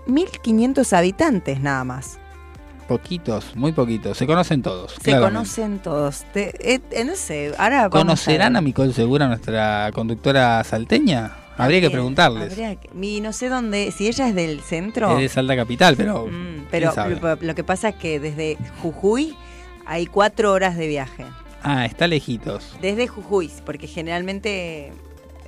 1500 0.07 0.93
habitantes 0.93 1.61
nada 1.61 1.85
más. 1.85 2.19
Poquitos, 2.89 3.55
muy 3.55 3.73
poquitos. 3.73 4.17
Se 4.17 4.27
conocen 4.27 4.63
todos. 4.63 4.97
Se 5.03 5.11
conocen 5.19 5.79
todos. 5.79 6.25
Eh, 6.35 6.81
eh, 6.91 7.05
no 7.05 7.15
sé, 7.17 7.53
ahora 7.59 7.91
¿Conocerán 7.91 8.57
a, 8.57 8.63
Micol 8.63 8.95
Segura, 8.95 9.29
nuestra 9.29 9.91
conductora 9.93 10.65
salteña? 10.65 11.37
Habría 11.59 11.83
que 11.83 11.91
preguntarles. 11.91 12.57
y 13.01 13.21
no 13.21 13.33
sé 13.35 13.51
dónde, 13.51 13.93
si 13.93 14.09
ella 14.09 14.29
es 14.29 14.35
del 14.35 14.61
centro. 14.61 15.13
Es 15.13 15.19
de 15.19 15.29
Salta 15.29 15.55
Capital, 15.55 15.97
pero. 15.97 16.27
Mm, 16.27 16.67
pero 16.71 16.93
lo, 17.41 17.55
que 17.55 17.65
pasa 17.65 17.91
es 17.91 17.97
que 17.97 18.19
desde 18.21 18.57
Jujuy 18.81 19.37
hay 19.85 20.07
cuatro 20.07 20.53
horas 20.53 20.77
de 20.77 20.87
viaje. 20.87 21.25
Ah, 21.63 21.85
está 21.85 22.07
lejitos. 22.07 22.77
Desde 22.81 23.07
Jujuy, 23.07 23.51
porque 23.67 23.87
generalmente 23.87 24.93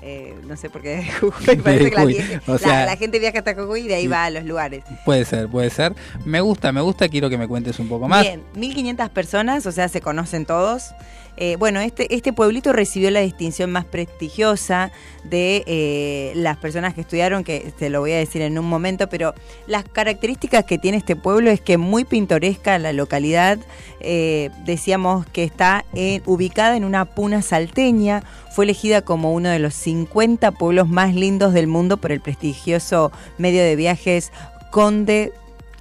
eh, 0.03 0.35
no 0.47 0.57
sé 0.57 0.71
por 0.71 0.83
qué 0.83 1.05
Jujuy, 1.21 1.57
parece 1.65 1.91
que 1.91 2.67
la, 2.67 2.97
gente 2.97 3.19
viaja 3.19 3.39
hasta 3.39 3.55
Jujuy 3.55 3.83
y 3.83 3.89
de 3.89 3.97
ahí 3.97 4.07
va 4.07 4.25
a 4.25 4.31
los 4.31 4.45
lugares. 4.45 4.83
Puede 5.05 5.25
ser, 5.25 5.49
puede 5.49 5.71
ser. 5.71 5.95
Me 6.25 6.41
gusta, 6.41 6.73
me 6.73 6.81
gusta, 6.81 7.09
quiero 7.09 7.29
que 7.29 7.37
me 7.37 7.47
cuentes 7.47 7.79
un 7.79 7.89
poco 7.89 8.09
más. 8.09 8.23
Bien, 8.23 8.43
1500 8.55 9.11
personas, 9.11 9.67
o 9.67 9.73
sea, 9.73 9.89
se 9.89 10.01
conocen 10.01 10.47
todos. 10.47 10.95
Eh, 11.37 11.57
bueno, 11.57 11.81
este, 11.81 12.15
este 12.15 12.33
pueblito 12.33 12.73
recibió 12.73 13.11
la 13.11 13.21
distinción 13.21 13.71
más 13.71 13.85
prestigiosa 13.85 14.93
de 15.25 15.65
eh, 15.67 16.33
las 16.35 16.57
personas 16.59 16.95
que 16.95 17.01
estudiaron, 17.01 17.45
que 17.45 17.73
te 17.79 17.91
lo 17.91 18.01
voy 18.01 18.13
a 18.13 18.19
decir 18.19 18.43
en 18.43 18.59
un 18.59 18.67
momento, 18.67 19.09
pero 19.09 19.35
las 19.67 19.85
características 19.85 20.65
que 20.65 20.79
tiene 20.79 20.99
este 20.99 21.17
pueblo 21.17 21.51
es 21.51 21.61
que 21.61 21.79
muy 21.79 22.05
pintoresca 22.05 22.79
la 22.79 22.93
localidad, 22.93 23.59
eh, 24.01 24.51
decíamos 24.65 25.27
que 25.27 25.45
está 25.45 25.85
ubicada 26.27 26.77
en 26.77 26.85
una 26.85 27.05
puna 27.05 27.43
salteña, 27.43 28.23
fue 28.53 28.65
elegida 28.65 29.03
como 29.03 29.33
uno 29.33 29.49
de 29.49 29.59
los 29.59 29.75
50 29.75 30.53
pueblos 30.53 30.89
más 30.89 31.15
lindos 31.15 31.53
del 31.53 31.67
mundo 31.67 31.97
por 31.97 32.13
el 32.13 32.21
prestigioso 32.21 33.13
medio 33.39 33.63
de 33.63 33.77
viajes 33.77 34.33
Conde 34.71 35.33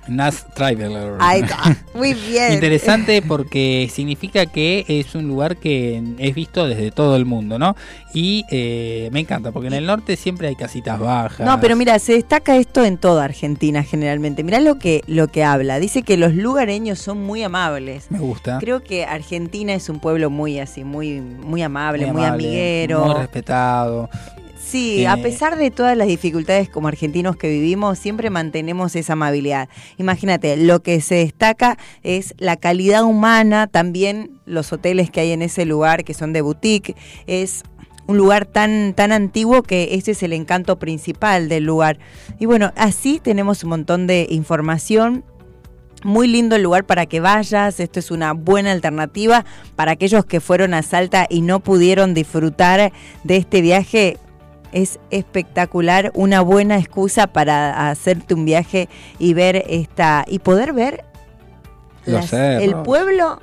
Nas 0.07 0.45
Traveler. 0.53 1.17
Ahí 1.19 1.41
está. 1.41 1.77
Muy 1.93 2.13
bien. 2.13 2.53
Interesante 2.53 3.21
porque 3.21 3.89
significa 3.91 4.45
que 4.45 4.85
es 4.87 5.13
un 5.15 5.27
lugar 5.27 5.57
que 5.57 6.01
es 6.17 6.35
visto 6.35 6.67
desde 6.67 6.91
todo 6.91 7.15
el 7.15 7.25
mundo, 7.25 7.59
¿no? 7.59 7.75
Y 8.13 8.45
eh, 8.49 9.09
me 9.11 9.19
encanta 9.19 9.51
porque 9.51 9.67
en 9.67 9.73
el 9.73 9.85
norte 9.85 10.15
siempre 10.15 10.47
hay 10.47 10.55
casitas 10.55 10.99
bajas. 10.99 11.45
No, 11.45 11.59
pero 11.59 11.75
mira, 11.75 11.99
se 11.99 12.13
destaca 12.13 12.55
esto 12.57 12.83
en 12.83 12.97
toda 12.97 13.23
Argentina 13.25 13.83
generalmente. 13.83 14.43
Mira 14.43 14.59
lo 14.59 14.79
que, 14.79 15.03
lo 15.07 15.27
que 15.27 15.43
habla. 15.43 15.79
Dice 15.79 16.03
que 16.03 16.17
los 16.17 16.33
lugareños 16.33 16.99
son 16.99 17.21
muy 17.21 17.43
amables. 17.43 18.07
Me 18.09 18.19
gusta. 18.19 18.57
Creo 18.59 18.83
que 18.83 19.05
Argentina 19.05 19.73
es 19.73 19.89
un 19.89 19.99
pueblo 19.99 20.29
muy 20.29 20.59
así, 20.59 20.83
muy, 20.83 21.21
muy 21.21 21.61
amable, 21.61 22.07
muy, 22.07 22.15
muy 22.15 22.25
amiguero. 22.25 23.05
Muy 23.05 23.15
respetado. 23.15 24.09
Sí, 24.59 25.05
a 25.05 25.17
pesar 25.17 25.57
de 25.57 25.71
todas 25.71 25.97
las 25.97 26.07
dificultades 26.07 26.69
como 26.69 26.89
argentinos 26.89 27.37
que 27.37 27.49
vivimos, 27.49 27.97
siempre 27.97 28.29
mantenemos 28.29 28.95
esa 28.95 29.13
amabilidad. 29.13 29.69
Imagínate, 29.97 30.57
lo 30.57 30.81
que 30.83 31.01
se 31.01 31.15
destaca 31.15 31.77
es 32.03 32.35
la 32.37 32.57
calidad 32.57 33.03
humana, 33.03 33.67
también 33.67 34.39
los 34.45 34.71
hoteles 34.73 35.09
que 35.09 35.21
hay 35.21 35.31
en 35.31 35.41
ese 35.41 35.65
lugar 35.65 36.03
que 36.03 36.13
son 36.13 36.33
de 36.33 36.41
boutique, 36.41 36.95
es 37.25 37.63
un 38.05 38.17
lugar 38.17 38.45
tan, 38.45 38.93
tan 38.93 39.11
antiguo 39.11 39.63
que 39.63 39.89
ese 39.93 40.11
es 40.11 40.23
el 40.23 40.33
encanto 40.33 40.77
principal 40.77 41.47
del 41.47 41.63
lugar. 41.63 41.97
Y 42.37 42.45
bueno, 42.45 42.73
así 42.75 43.19
tenemos 43.23 43.63
un 43.63 43.69
montón 43.69 44.07
de 44.07 44.27
información 44.29 45.23
muy 46.03 46.27
lindo 46.27 46.55
el 46.55 46.63
lugar 46.63 46.85
para 46.85 47.05
que 47.05 47.19
vayas, 47.19 47.79
esto 47.79 47.99
es 47.99 48.11
una 48.11 48.33
buena 48.33 48.71
alternativa 48.71 49.45
para 49.75 49.93
aquellos 49.93 50.25
que 50.25 50.39
fueron 50.39 50.73
a 50.73 50.81
Salta 50.81 51.27
y 51.29 51.41
no 51.41 51.59
pudieron 51.59 52.13
disfrutar 52.13 52.91
de 53.23 53.37
este 53.37 53.61
viaje 53.61 54.17
es 54.71 54.99
espectacular, 55.11 56.11
una 56.13 56.41
buena 56.41 56.77
excusa 56.77 57.27
para 57.27 57.89
hacerte 57.89 58.33
un 58.33 58.45
viaje 58.45 58.89
y 59.17 59.33
ver 59.33 59.63
esta 59.67 60.25
y 60.27 60.39
poder 60.39 60.73
ver 60.73 61.03
el 62.05 62.75
pueblo 62.77 63.39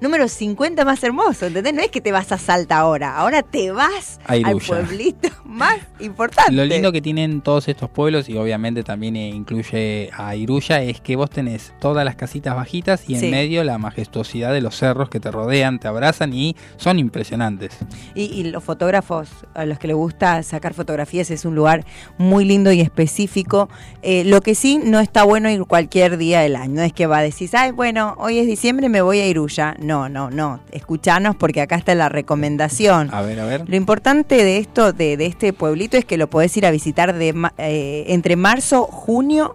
número 0.00 0.28
50 0.28 0.84
más 0.84 1.02
hermoso, 1.02 1.46
¿entendés? 1.46 1.74
No 1.74 1.82
es 1.82 1.90
que 1.90 2.00
te 2.00 2.12
vas 2.12 2.32
a 2.32 2.38
Salta 2.38 2.78
ahora, 2.78 3.16
ahora 3.16 3.42
te 3.42 3.70
vas 3.70 4.20
al 4.26 4.58
pueblito 4.58 5.28
más 5.44 5.78
importante. 6.00 6.52
Lo 6.52 6.64
lindo 6.64 6.92
que 6.92 7.00
tienen 7.00 7.40
todos 7.40 7.68
estos 7.68 7.90
pueblos, 7.90 8.28
y 8.28 8.36
obviamente 8.36 8.82
también 8.82 9.16
incluye 9.16 10.10
a 10.12 10.36
Iruya, 10.36 10.82
es 10.82 11.00
que 11.00 11.16
vos 11.16 11.30
tenés 11.30 11.72
todas 11.80 12.04
las 12.04 12.16
casitas 12.16 12.54
bajitas 12.54 13.08
y 13.08 13.16
en 13.16 13.30
medio 13.30 13.64
la 13.64 13.78
majestuosidad 13.78 14.52
de 14.52 14.60
los 14.60 14.76
cerros 14.76 15.08
que 15.08 15.20
te 15.20 15.30
rodean, 15.30 15.78
te 15.78 15.88
abrazan 15.88 16.32
y 16.32 16.56
son 16.76 16.98
impresionantes. 16.98 17.78
Y, 18.14 18.44
los 18.44 18.62
fotógrafos, 18.62 19.28
a 19.54 19.64
los 19.64 19.78
que 19.78 19.88
les 19.88 19.96
gusta 19.96 20.42
sacar 20.42 20.74
fotografías, 20.74 21.30
es 21.30 21.44
un 21.44 21.54
lugar 21.54 21.84
muy 22.18 22.44
lindo 22.44 22.70
y 22.72 22.80
específico. 22.80 23.68
Eh, 24.02 24.24
lo 24.24 24.40
que 24.40 24.54
sí 24.54 24.78
no 24.82 25.00
está 25.00 25.24
bueno 25.24 25.50
ir 25.50 25.64
cualquier 25.64 26.16
día 26.16 26.40
del 26.40 26.56
año. 26.56 26.76
No 26.76 26.82
es 26.82 26.92
que 26.92 27.06
va 27.06 27.18
a 27.18 27.22
decir, 27.22 27.48
ay, 27.54 27.70
bueno, 27.70 28.14
hoy 28.18 28.38
es 28.38 28.46
diciembre, 28.46 28.88
me 28.88 29.00
voy 29.02 29.20
a 29.20 29.26
Iruya. 29.26 29.74
No, 29.86 30.08
no, 30.08 30.30
no. 30.30 30.58
Escuchanos 30.72 31.36
porque 31.36 31.60
acá 31.60 31.76
está 31.76 31.94
la 31.94 32.08
recomendación. 32.08 33.08
A 33.14 33.22
ver, 33.22 33.38
a 33.38 33.44
ver. 33.44 33.68
Lo 33.68 33.76
importante 33.76 34.34
de 34.42 34.58
esto, 34.58 34.92
de, 34.92 35.14
este 35.24 35.52
pueblito, 35.52 35.96
es 35.96 36.04
que 36.04 36.18
lo 36.18 36.28
podés 36.28 36.56
ir 36.56 36.66
a 36.66 36.72
visitar 36.72 37.14
de, 37.14 37.32
eh, 37.58 38.04
entre 38.08 38.34
marzo, 38.34 38.82
junio, 38.82 39.54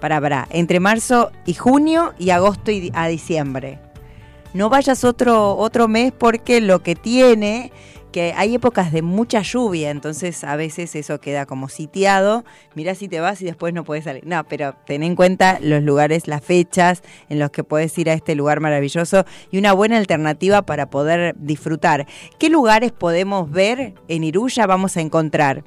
para, 0.00 0.20
para, 0.20 0.46
entre 0.50 0.78
marzo 0.78 1.32
y 1.46 1.54
junio 1.54 2.14
y 2.16 2.30
agosto 2.30 2.70
y 2.70 2.92
a 2.94 3.08
diciembre. 3.08 3.80
No 4.54 4.68
vayas 4.70 5.02
otro, 5.02 5.56
otro 5.56 5.88
mes 5.88 6.12
porque 6.16 6.60
lo 6.60 6.84
que 6.84 6.94
tiene 6.94 7.72
que 8.10 8.34
hay 8.36 8.54
épocas 8.54 8.92
de 8.92 9.02
mucha 9.02 9.42
lluvia, 9.42 9.90
entonces 9.90 10.44
a 10.44 10.56
veces 10.56 10.94
eso 10.96 11.20
queda 11.20 11.46
como 11.46 11.68
sitiado. 11.68 12.44
Mirá 12.74 12.94
si 12.94 13.08
te 13.08 13.20
vas 13.20 13.40
y 13.42 13.44
después 13.44 13.72
no 13.74 13.84
puedes 13.84 14.04
salir. 14.04 14.26
No, 14.26 14.44
pero 14.44 14.74
ten 14.86 15.02
en 15.02 15.16
cuenta 15.16 15.58
los 15.60 15.82
lugares, 15.82 16.28
las 16.28 16.44
fechas 16.44 17.02
en 17.28 17.38
los 17.38 17.50
que 17.50 17.64
puedes 17.64 17.96
ir 17.98 18.10
a 18.10 18.14
este 18.14 18.34
lugar 18.34 18.60
maravilloso 18.60 19.24
y 19.50 19.58
una 19.58 19.72
buena 19.72 19.96
alternativa 19.96 20.62
para 20.62 20.90
poder 20.90 21.34
disfrutar. 21.38 22.06
¿Qué 22.38 22.50
lugares 22.50 22.92
podemos 22.92 23.50
ver 23.50 23.94
en 24.08 24.24
Iruya? 24.24 24.66
Vamos 24.66 24.96
a 24.96 25.00
encontrar 25.00 25.64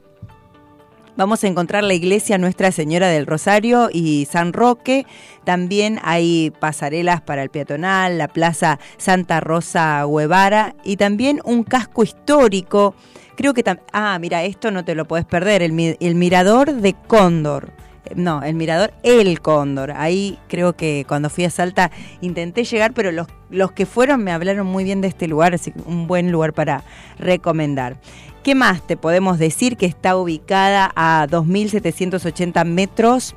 Vamos 1.15 1.43
a 1.43 1.47
encontrar 1.47 1.83
la 1.83 1.93
iglesia 1.93 2.39
Nuestra 2.39 2.71
Señora 2.71 3.07
del 3.07 3.27
Rosario 3.27 3.89
y 3.93 4.27
San 4.31 4.51
Roque. 4.51 5.05
También 5.43 5.99
hay 6.01 6.51
pasarelas 6.59 7.21
para 7.21 7.43
el 7.43 7.51
peatonal, 7.51 8.17
la 8.17 8.27
Plaza 8.27 8.79
Santa 8.97 9.39
Rosa 9.39 10.03
Guevara 10.05 10.75
y 10.83 10.97
también 10.97 11.39
un 11.45 11.63
casco 11.63 12.01
histórico. 12.01 12.95
Creo 13.35 13.53
que 13.53 13.63
ah, 13.91 14.17
mira, 14.19 14.43
esto 14.43 14.71
no 14.71 14.83
te 14.83 14.95
lo 14.95 15.05
puedes 15.05 15.25
perder, 15.25 15.61
el, 15.61 15.71
mirador 16.15 16.73
de 16.73 16.95
Cóndor. 17.07 17.69
No, 18.15 18.41
el 18.41 18.55
mirador 18.55 18.91
El 19.03 19.39
Cóndor. 19.39 19.91
Ahí 19.91 20.39
creo 20.47 20.73
que 20.73 21.05
cuando 21.07 21.29
fui 21.29 21.45
a 21.45 21.51
Salta 21.51 21.91
intenté 22.21 22.63
llegar, 22.63 22.93
pero 22.93 23.11
los, 23.11 23.27
los 23.51 23.71
que 23.71 23.85
fueron 23.85 24.23
me 24.23 24.31
hablaron 24.31 24.65
muy 24.65 24.83
bien 24.83 25.01
de 25.01 25.09
este 25.09 25.27
lugar, 25.27 25.53
así 25.53 25.71
que 25.71 25.79
un 25.85 26.07
buen 26.07 26.31
lugar 26.31 26.53
para 26.53 26.83
recomendar. 27.19 27.97
¿Qué 28.43 28.55
más 28.55 28.85
te 28.85 28.97
podemos 28.97 29.39
decir 29.39 29.77
que 29.77 29.85
está 29.85 30.17
ubicada 30.17 30.91
a 30.97 31.25
2.780 31.29 32.65
metros? 32.65 33.35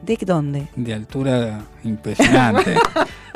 ¿De 0.00 0.18
dónde? 0.24 0.66
De 0.76 0.94
altura 0.94 1.62
impresionante. 1.82 2.74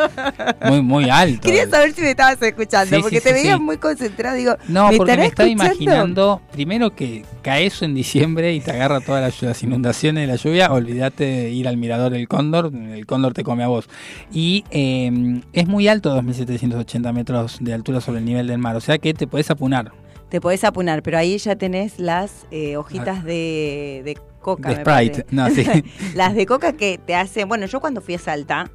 muy, 0.67 0.81
muy 0.81 1.11
alto. 1.11 1.43
Quería 1.43 1.69
saber 1.69 1.93
si 1.93 2.01
me 2.01 2.11
estabas 2.11 2.41
escuchando, 2.41 3.03
porque 3.03 3.21
te 3.21 3.35
veías 3.35 3.61
muy 3.61 3.77
concentrado. 3.77 4.37
Digo, 4.37 4.57
no, 4.69 4.89
porque 4.97 5.17
me 5.19 5.27
estaba 5.27 5.49
imaginando, 5.49 6.41
primero 6.53 6.95
que 6.95 7.23
caes 7.43 7.83
en 7.83 7.95
diciembre 7.95 8.55
y 8.55 8.61
te 8.61 8.71
agarra 8.71 9.01
todas 9.01 9.43
las, 9.43 9.63
inundaciones 9.63 10.23
de 10.23 10.27
la 10.27 10.37
lluvia, 10.37 10.73
olvídate 10.73 11.25
de 11.25 11.51
ir 11.51 11.69
al 11.69 11.77
mirador 11.77 12.13
del 12.13 12.29
cóndor, 12.29 12.73
el 12.75 13.05
cóndor 13.05 13.35
te 13.35 13.45
come 13.45 13.63
a 13.63 13.69
vos. 13.69 13.91
Y 14.33 14.65
em, 14.71 15.43
es 15.53 15.67
muy 15.67 15.87
alto, 15.87 16.19
2.780 16.19 17.13
metros 17.13 17.59
de 17.61 17.75
altura 17.75 18.01
sobre 18.01 18.21
el 18.21 18.25
nivel 18.25 18.47
del 18.47 18.59
mar, 18.59 18.75
o 18.77 18.81
sea 18.81 18.97
que 18.97 19.13
te 19.13 19.27
puedes 19.27 19.51
apunar 19.51 19.93
te 20.29 20.41
podés 20.41 20.65
apunar, 20.65 21.03
pero 21.03 21.19
ahí 21.19 21.39
ya 21.39 21.57
tenés 21.57 21.99
las 21.99 22.47
eh, 22.51 22.77
hojitas 22.77 23.19
ah. 23.21 23.25
de, 23.25 24.03
de 24.05 24.19
coca. 24.41 24.69
De 24.69 24.77
Sprite, 24.77 25.27
no, 25.31 25.49
sí. 25.51 25.67
las 26.15 26.35
de 26.35 26.47
coca 26.47 26.73
que 26.73 26.99
te 26.99 27.15
hacen. 27.15 27.49
Bueno, 27.49 27.67
yo 27.67 27.81
cuando 27.81 28.01
fui 28.01 28.15
a 28.15 28.19
Salta, 28.19 28.71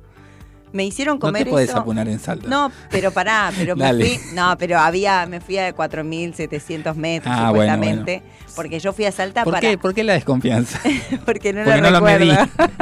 me 0.72 0.84
hicieron 0.84 1.20
comer 1.20 1.42
no 1.42 1.46
te 1.46 1.52
puedes 1.52 1.76
apunar 1.76 2.08
en 2.10 2.20
Salta. 2.20 2.48
No, 2.48 2.72
pero 2.90 3.12
pará, 3.12 3.52
pero 3.56 3.76
me 3.76 3.94
fui, 3.94 4.20
no, 4.34 4.58
pero 4.58 4.80
había, 4.80 5.26
me 5.28 5.40
fui 5.40 5.58
a 5.60 5.74
4.700 5.74 6.96
metros 6.96 7.34
ah, 7.38 7.50
supuestamente, 7.50 8.24
porque 8.56 8.80
yo 8.80 8.92
fui 8.92 9.06
a 9.06 9.12
Salta 9.12 9.44
¿Por 9.44 9.54
para... 9.54 9.70
Qué? 9.70 9.78
¿Por 9.78 9.94
qué 9.94 10.04
la 10.04 10.14
desconfianza? 10.14 10.80
porque 11.26 11.54
no 11.54 11.64
lo 11.64 11.92
recuerdo. 11.92 12.34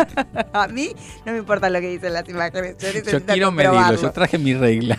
a 0.54 0.68
mí 0.70 0.92
no 1.26 1.34
me 1.34 1.40
importa 1.40 1.70
lo 1.70 1.82
que 1.82 1.90
dicen 1.90 2.14
las 2.14 2.28
imágenes. 2.30 2.78
Yo, 2.78 3.12
yo 3.12 3.26
quiero 3.26 3.52
medirlo, 3.52 4.02
yo 4.02 4.12
traje 4.12 4.38
mi 4.38 4.54
regla. 4.54 4.98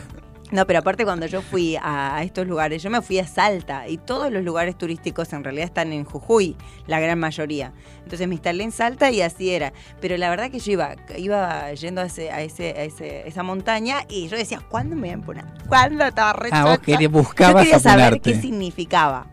No, 0.52 0.66
pero 0.66 0.80
aparte 0.80 1.04
cuando 1.04 1.24
yo 1.24 1.40
fui 1.40 1.76
a 1.82 2.22
estos 2.22 2.46
lugares, 2.46 2.82
yo 2.82 2.90
me 2.90 3.00
fui 3.00 3.18
a 3.18 3.26
Salta 3.26 3.88
y 3.88 3.96
todos 3.96 4.30
los 4.30 4.44
lugares 4.44 4.76
turísticos 4.76 5.32
en 5.32 5.42
realidad 5.42 5.64
están 5.64 5.94
en 5.94 6.04
Jujuy, 6.04 6.56
la 6.86 7.00
gran 7.00 7.18
mayoría. 7.18 7.72
Entonces 8.04 8.28
me 8.28 8.34
instalé 8.34 8.62
en 8.64 8.70
Salta 8.70 9.10
y 9.10 9.22
así 9.22 9.48
era. 9.50 9.72
Pero 10.00 10.18
la 10.18 10.28
verdad 10.28 10.50
que 10.50 10.58
yo 10.58 10.72
iba, 10.72 10.94
iba 11.16 11.72
yendo 11.72 12.02
a, 12.02 12.04
ese, 12.04 12.30
a, 12.30 12.42
ese, 12.42 12.68
a 12.76 12.82
ese, 12.84 13.26
esa 13.26 13.42
montaña 13.42 14.04
y 14.10 14.28
yo 14.28 14.36
decía, 14.36 14.60
¿cuándo 14.68 14.94
me 14.94 15.02
voy 15.02 15.10
a 15.10 15.14
empunar? 15.14 15.54
¿Cuándo 15.68 16.04
estaba 16.04 16.34
re 16.34 16.50
Ah, 16.52 16.64
vos 16.64 17.10
buscabas 17.10 17.64
yo 17.64 17.70
quería 17.70 17.78
saber 17.78 18.20
qué 18.20 18.38
significaba. 18.38 19.26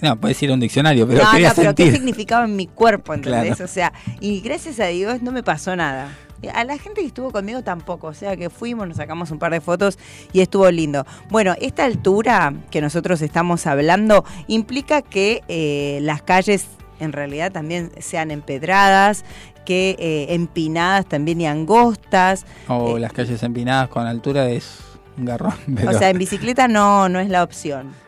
No, 0.00 0.18
puedes 0.18 0.42
ir 0.42 0.50
a 0.50 0.54
un 0.54 0.60
diccionario, 0.60 1.06
pero 1.06 1.22
no, 1.22 1.38
no, 1.38 1.52
pero 1.54 1.74
qué 1.74 1.92
significaba 1.92 2.46
en 2.46 2.56
mi 2.56 2.66
cuerpo, 2.66 3.12
¿entendés? 3.14 3.60
O 3.60 3.68
sea, 3.68 3.92
y 4.20 4.40
gracias 4.40 4.80
a 4.80 4.86
Dios 4.86 5.22
no 5.22 5.32
me 5.32 5.42
pasó 5.42 5.76
nada. 5.76 6.08
A 6.48 6.64
la 6.64 6.78
gente 6.78 7.00
que 7.00 7.06
estuvo 7.06 7.30
conmigo 7.30 7.62
tampoco, 7.62 8.08
o 8.08 8.14
sea 8.14 8.36
que 8.36 8.50
fuimos, 8.50 8.88
nos 8.88 8.96
sacamos 8.96 9.30
un 9.30 9.38
par 9.38 9.52
de 9.52 9.60
fotos 9.60 9.98
y 10.32 10.40
estuvo 10.40 10.70
lindo. 10.70 11.06
Bueno, 11.30 11.54
esta 11.60 11.84
altura 11.84 12.54
que 12.70 12.80
nosotros 12.80 13.22
estamos 13.22 13.66
hablando 13.66 14.24
implica 14.48 15.02
que 15.02 15.42
eh, 15.48 16.00
las 16.02 16.22
calles 16.22 16.66
en 17.00 17.12
realidad 17.12 17.52
también 17.52 17.92
sean 17.98 18.30
empedradas, 18.30 19.24
que 19.64 19.96
eh, 19.98 20.34
empinadas 20.34 21.06
también 21.06 21.40
y 21.40 21.46
angostas. 21.46 22.46
O 22.68 22.96
eh, 22.96 23.00
las 23.00 23.12
calles 23.12 23.42
empinadas 23.42 23.88
con 23.88 24.06
altura 24.06 24.48
es 24.50 24.80
un 25.18 25.24
garrón. 25.24 25.54
O 25.88 25.92
sea, 25.92 26.10
en 26.10 26.18
bicicleta 26.18 26.68
no, 26.68 27.08
no 27.08 27.20
es 27.20 27.28
la 27.28 27.42
opción 27.42 28.01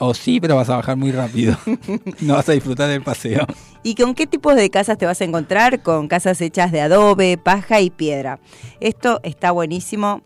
o, 0.00 0.14
sí, 0.14 0.40
pero 0.40 0.56
vas 0.56 0.68
a 0.70 0.76
bajar 0.76 0.96
muy 0.96 1.12
rápido. 1.12 1.56
no 2.20 2.34
vas 2.34 2.48
a 2.48 2.52
disfrutar 2.52 2.88
del 2.88 3.02
paseo. 3.02 3.46
¿Y 3.82 3.94
con 3.94 4.14
qué 4.14 4.26
tipos 4.26 4.54
de 4.54 4.70
casas 4.70 4.98
te 4.98 5.06
vas 5.06 5.20
a 5.20 5.24
encontrar? 5.24 5.82
Con 5.82 6.08
casas 6.08 6.40
hechas 6.40 6.72
de 6.72 6.80
adobe, 6.80 7.38
paja 7.38 7.80
y 7.80 7.90
piedra. 7.90 8.38
Esto 8.80 9.20
está 9.22 9.50
buenísimo. 9.50 10.22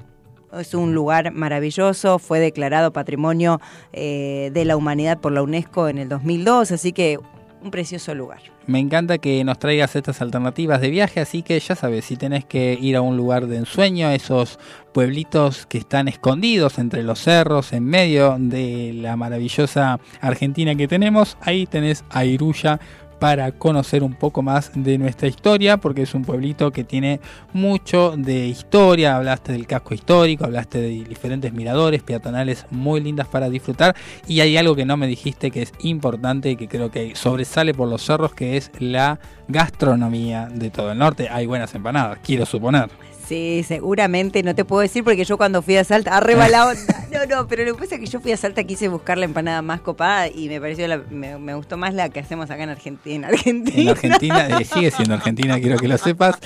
Es 0.52 0.74
un 0.74 0.94
lugar 0.94 1.32
maravilloso, 1.32 2.18
fue 2.18 2.38
declarado 2.38 2.92
Patrimonio 2.92 3.60
eh, 3.92 4.50
de 4.54 4.64
la 4.64 4.76
Humanidad 4.76 5.18
por 5.18 5.32
la 5.32 5.42
UNESCO 5.42 5.88
en 5.88 5.98
el 5.98 6.08
2002, 6.08 6.70
así 6.70 6.92
que 6.92 7.18
un 7.62 7.70
precioso 7.70 8.14
lugar. 8.14 8.55
Me 8.66 8.80
encanta 8.80 9.18
que 9.18 9.44
nos 9.44 9.60
traigas 9.60 9.94
estas 9.94 10.20
alternativas 10.20 10.80
de 10.80 10.90
viaje, 10.90 11.20
así 11.20 11.42
que 11.42 11.58
ya 11.60 11.76
sabes, 11.76 12.04
si 12.04 12.16
tenés 12.16 12.44
que 12.44 12.76
ir 12.80 12.96
a 12.96 13.00
un 13.00 13.16
lugar 13.16 13.46
de 13.46 13.58
ensueño, 13.58 14.10
esos 14.10 14.58
pueblitos 14.92 15.66
que 15.66 15.78
están 15.78 16.08
escondidos 16.08 16.78
entre 16.78 17.04
los 17.04 17.20
cerros, 17.20 17.72
en 17.72 17.84
medio 17.84 18.36
de 18.40 18.92
la 18.94 19.16
maravillosa 19.16 20.00
Argentina 20.20 20.74
que 20.74 20.88
tenemos, 20.88 21.36
ahí 21.42 21.66
tenés 21.66 22.04
a 22.10 22.24
Iruya 22.24 22.80
para 23.18 23.52
conocer 23.52 24.02
un 24.02 24.14
poco 24.14 24.42
más 24.42 24.70
de 24.74 24.98
nuestra 24.98 25.28
historia, 25.28 25.76
porque 25.78 26.02
es 26.02 26.14
un 26.14 26.24
pueblito 26.24 26.72
que 26.72 26.84
tiene 26.84 27.20
mucho 27.52 28.14
de 28.16 28.46
historia, 28.46 29.16
hablaste 29.16 29.52
del 29.52 29.66
casco 29.66 29.94
histórico, 29.94 30.44
hablaste 30.44 30.80
de 30.80 30.88
diferentes 31.04 31.52
miradores 31.52 32.02
peatonales 32.02 32.66
muy 32.70 33.00
lindas 33.00 33.28
para 33.28 33.48
disfrutar, 33.48 33.96
y 34.26 34.40
hay 34.40 34.56
algo 34.56 34.76
que 34.76 34.84
no 34.84 34.96
me 34.96 35.06
dijiste 35.06 35.50
que 35.50 35.62
es 35.62 35.72
importante 35.80 36.50
y 36.50 36.56
que 36.56 36.68
creo 36.68 36.90
que 36.90 37.14
sobresale 37.14 37.74
por 37.74 37.88
los 37.88 38.02
cerros, 38.02 38.34
que 38.34 38.56
es 38.56 38.70
la 38.78 39.18
gastronomía 39.48 40.48
de 40.52 40.70
todo 40.70 40.92
el 40.92 40.98
norte. 40.98 41.28
Hay 41.30 41.46
buenas 41.46 41.74
empanadas, 41.74 42.18
quiero 42.22 42.46
suponer. 42.46 42.88
Sí, 43.26 43.64
seguramente, 43.66 44.44
no 44.44 44.54
te 44.54 44.64
puedo 44.64 44.82
decir 44.82 45.02
porque 45.02 45.24
yo 45.24 45.36
cuando 45.36 45.60
fui 45.60 45.76
a 45.76 45.82
Salta, 45.82 46.16
arriba 46.16 46.48
la 46.48 46.68
onda. 46.68 46.80
No, 47.16 47.24
no, 47.24 47.48
pero 47.48 47.64
lo 47.64 47.74
que 47.74 47.84
pasa 47.84 47.94
es 47.94 48.00
que 48.02 48.06
yo 48.08 48.20
fui 48.20 48.32
a 48.32 48.36
Salta, 48.36 48.62
quise 48.64 48.88
buscar 48.88 49.16
la 49.16 49.24
empanada 49.24 49.62
más 49.62 49.80
copada 49.80 50.28
y 50.28 50.48
me 50.48 50.60
pareció, 50.60 50.86
me, 51.08 51.54
gustó 51.54 51.78
más 51.78 51.94
la 51.94 52.10
que 52.10 52.20
hacemos 52.20 52.50
acá 52.50 52.64
en 52.64 52.68
Argentina. 52.68 53.28
Argentina. 53.32 53.80
En 53.80 53.88
Argentina, 53.88 54.60
eh, 54.60 54.64
sigue 54.64 54.90
siendo 54.90 55.14
Argentina, 55.14 55.58
quiero 55.58 55.78
que 55.78 55.88
lo 55.88 55.96
sepas. 55.96 56.36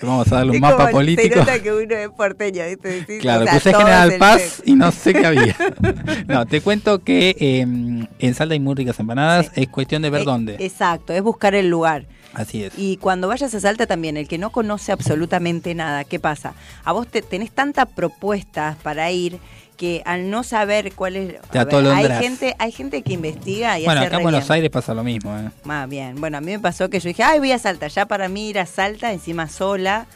Vamos 0.00 0.30
a 0.30 0.36
darle 0.36 0.52
un 0.52 0.60
mapa 0.60 0.90
político. 0.90 1.34
Se 1.34 1.40
nota 1.40 1.60
que 1.60 1.72
uno 1.72 1.94
es 1.96 2.08
porteño, 2.10 2.62
¿viste? 2.64 3.18
Claro, 3.18 3.44
puse 3.46 3.74
General 3.74 4.12
Paz 4.18 4.62
y 4.64 4.74
no 4.74 4.92
sé 4.92 5.14
qué 5.14 5.26
había. 5.26 5.56
no, 6.28 6.46
te 6.46 6.60
cuento 6.60 7.00
que 7.00 7.34
em, 7.38 8.06
en 8.18 8.34
Salta 8.34 8.52
hay 8.52 8.60
muy 8.60 8.74
ricas 8.76 9.00
empanadas, 9.00 9.50
es 9.56 9.68
cuestión 9.68 10.02
de 10.02 10.10
ver 10.10 10.22
eh, 10.22 10.26
dónde. 10.26 10.56
Exacto, 10.60 11.12
es 11.12 11.22
buscar 11.22 11.54
el 11.54 11.68
lugar. 11.68 12.06
Así 12.34 12.64
es. 12.64 12.72
Y 12.76 12.96
cuando 12.98 13.28
vayas 13.28 13.54
a 13.54 13.60
Salta 13.60 13.86
también, 13.86 14.16
el 14.16 14.28
que 14.28 14.38
no 14.38 14.50
conoce 14.50 14.92
absolutamente 14.92 15.74
nada, 15.74 16.04
¿qué 16.04 16.20
pasa? 16.20 16.54
A 16.84 16.92
vos 16.92 17.06
te, 17.08 17.22
tenés 17.22 17.50
tantas 17.50 17.86
propuestas 17.88 18.76
para 18.76 19.10
ir 19.10 19.38
que 19.76 20.02
al 20.04 20.28
no 20.28 20.42
saber 20.42 20.92
cuál 20.92 21.16
es 21.16 21.36
hay 21.54 22.22
gente 22.22 22.54
hay 22.58 22.70
gente 22.70 23.00
que 23.00 23.14
investiga 23.14 23.78
y 23.78 23.86
bueno 23.86 24.02
acá 24.02 24.18
en 24.18 24.22
Buenos 24.24 24.50
Aires 24.50 24.68
pasa 24.68 24.92
lo 24.92 25.02
mismo 25.02 25.34
¿eh? 25.34 25.48
más 25.64 25.88
bien 25.88 26.20
bueno 26.20 26.36
a 26.36 26.42
mí 26.42 26.52
me 26.52 26.58
pasó 26.58 26.90
que 26.90 27.00
yo 27.00 27.08
dije 27.08 27.22
ay 27.22 27.38
voy 27.38 27.52
a 27.52 27.58
Salta 27.58 27.88
ya 27.88 28.04
para 28.04 28.28
mí 28.28 28.50
ir 28.50 28.58
a 28.58 28.66
Salta 28.66 29.10
encima 29.10 29.48
sola 29.48 30.06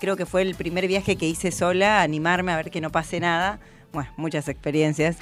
creo 0.00 0.18
que 0.18 0.26
fue 0.26 0.42
el 0.42 0.54
primer 0.54 0.86
viaje 0.86 1.16
que 1.16 1.26
hice 1.26 1.50
sola 1.50 2.02
animarme 2.02 2.52
a 2.52 2.56
ver 2.56 2.70
que 2.70 2.82
no 2.82 2.90
pase 2.90 3.18
nada 3.18 3.58
bueno 3.90 4.10
muchas 4.18 4.48
experiencias 4.48 5.16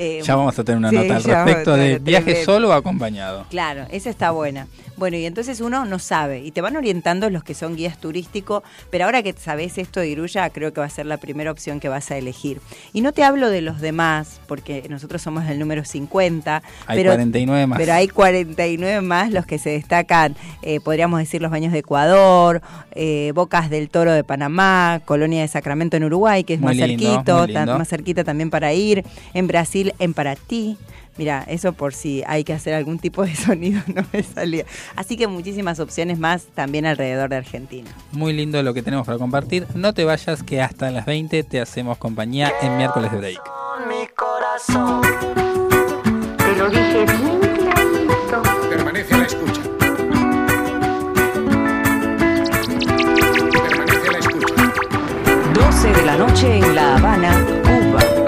Eh, 0.00 0.20
ya 0.22 0.36
vamos 0.36 0.56
a 0.56 0.62
tener 0.62 0.78
una 0.78 0.92
nota 0.92 1.16
al 1.16 1.24
respecto 1.24 1.74
de 1.74 1.98
viaje 1.98 2.44
solo 2.44 2.68
o 2.68 2.72
acompañado. 2.72 3.46
Claro, 3.50 3.84
esa 3.90 4.10
está 4.10 4.30
buena. 4.30 4.68
Bueno, 4.96 5.16
y 5.16 5.26
entonces 5.26 5.60
uno 5.60 5.84
no 5.84 6.00
sabe, 6.00 6.40
y 6.44 6.50
te 6.50 6.60
van 6.60 6.76
orientando 6.76 7.30
los 7.30 7.44
que 7.44 7.54
son 7.54 7.76
guías 7.76 8.00
turísticos, 8.00 8.64
pero 8.90 9.04
ahora 9.04 9.22
que 9.22 9.32
sabes 9.32 9.78
esto 9.78 10.00
de 10.00 10.08
Iruya, 10.08 10.50
creo 10.50 10.72
que 10.72 10.80
va 10.80 10.86
a 10.86 10.90
ser 10.90 11.06
la 11.06 11.18
primera 11.18 11.52
opción 11.52 11.78
que 11.78 11.88
vas 11.88 12.10
a 12.10 12.16
elegir. 12.16 12.60
Y 12.92 13.00
no 13.00 13.12
te 13.12 13.22
hablo 13.22 13.48
de 13.48 13.60
los 13.60 13.80
demás, 13.80 14.40
porque 14.48 14.84
nosotros 14.88 15.22
somos 15.22 15.46
el 15.48 15.60
número 15.60 15.84
50. 15.84 16.62
Hay 16.86 16.96
pero, 16.96 17.10
49 17.10 17.66
más. 17.68 17.78
Pero 17.78 17.92
hay 17.92 18.08
49 18.08 19.00
más 19.00 19.30
los 19.30 19.46
que 19.46 19.58
se 19.58 19.70
destacan, 19.70 20.34
eh, 20.62 20.80
podríamos 20.80 21.20
decir, 21.20 21.42
los 21.42 21.52
baños 21.52 21.72
de 21.72 21.78
Ecuador, 21.78 22.60
eh, 22.92 23.30
Bocas 23.36 23.70
del 23.70 23.90
Toro 23.90 24.12
de 24.12 24.24
Panamá, 24.24 25.00
Colonia 25.04 25.42
de 25.42 25.48
Sacramento 25.48 25.96
en 25.96 26.04
Uruguay, 26.04 26.42
que 26.42 26.54
es 26.54 26.60
más 26.60 26.76
cerquito, 26.76 27.46
más 27.48 27.88
cerquita 27.88 28.24
también 28.24 28.50
para 28.50 28.72
ir, 28.72 29.04
en 29.32 29.46
Brasil, 29.46 29.87
en 29.98 30.14
Paraty. 30.14 30.76
Mira, 31.18 31.44
eso 31.48 31.72
por 31.72 31.94
si 31.94 32.22
hay 32.28 32.44
que 32.44 32.52
hacer 32.52 32.74
algún 32.74 33.00
tipo 33.00 33.24
de 33.24 33.34
sonido 33.36 33.82
no 33.88 34.02
me 34.12 34.22
salía. 34.22 34.64
Así 34.94 35.16
que 35.16 35.26
muchísimas 35.26 35.80
opciones 35.80 36.18
más 36.18 36.44
también 36.54 36.86
alrededor 36.86 37.28
de 37.28 37.36
Argentina. 37.36 37.90
Muy 38.12 38.32
lindo 38.32 38.62
lo 38.62 38.72
que 38.72 38.82
tenemos 38.82 39.04
para 39.04 39.18
compartir. 39.18 39.66
No 39.74 39.92
te 39.92 40.04
vayas 40.04 40.42
que 40.44 40.62
hasta 40.62 40.90
las 40.90 41.06
20 41.06 41.42
te 41.42 41.60
hacemos 41.60 41.98
compañía 41.98 42.52
en 42.62 42.76
miércoles 42.76 43.10
de 43.10 43.18
break. 43.18 43.40
Mi 43.88 44.06
corazón. 44.14 45.02
Te 46.36 46.56
lo 46.56 46.70
dije 46.70 47.04
bien 47.04 47.40
Permanece 48.70 49.14
a 49.14 49.18
la 49.18 49.24
escucha. 49.26 49.62
Permanece 53.62 54.08
a 54.08 54.12
la 54.12 54.18
escucha. 54.18 54.54
12 55.54 55.92
de 55.92 56.06
la 56.06 56.16
noche 56.16 56.58
en 56.58 56.74
La 56.74 56.96
Habana, 56.96 57.46
Cuba. 57.62 58.27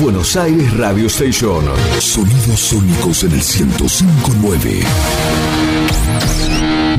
Buenos 0.00 0.36
Aires 0.36 0.76
Radio 0.76 1.06
Station. 1.06 1.64
Sonidos 1.98 2.60
sónicos 2.60 3.24
en 3.24 3.32
el 3.32 3.36
1059. 3.36 4.80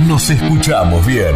Nos 0.07 0.29
escuchamos 0.29 1.05
bien. 1.05 1.35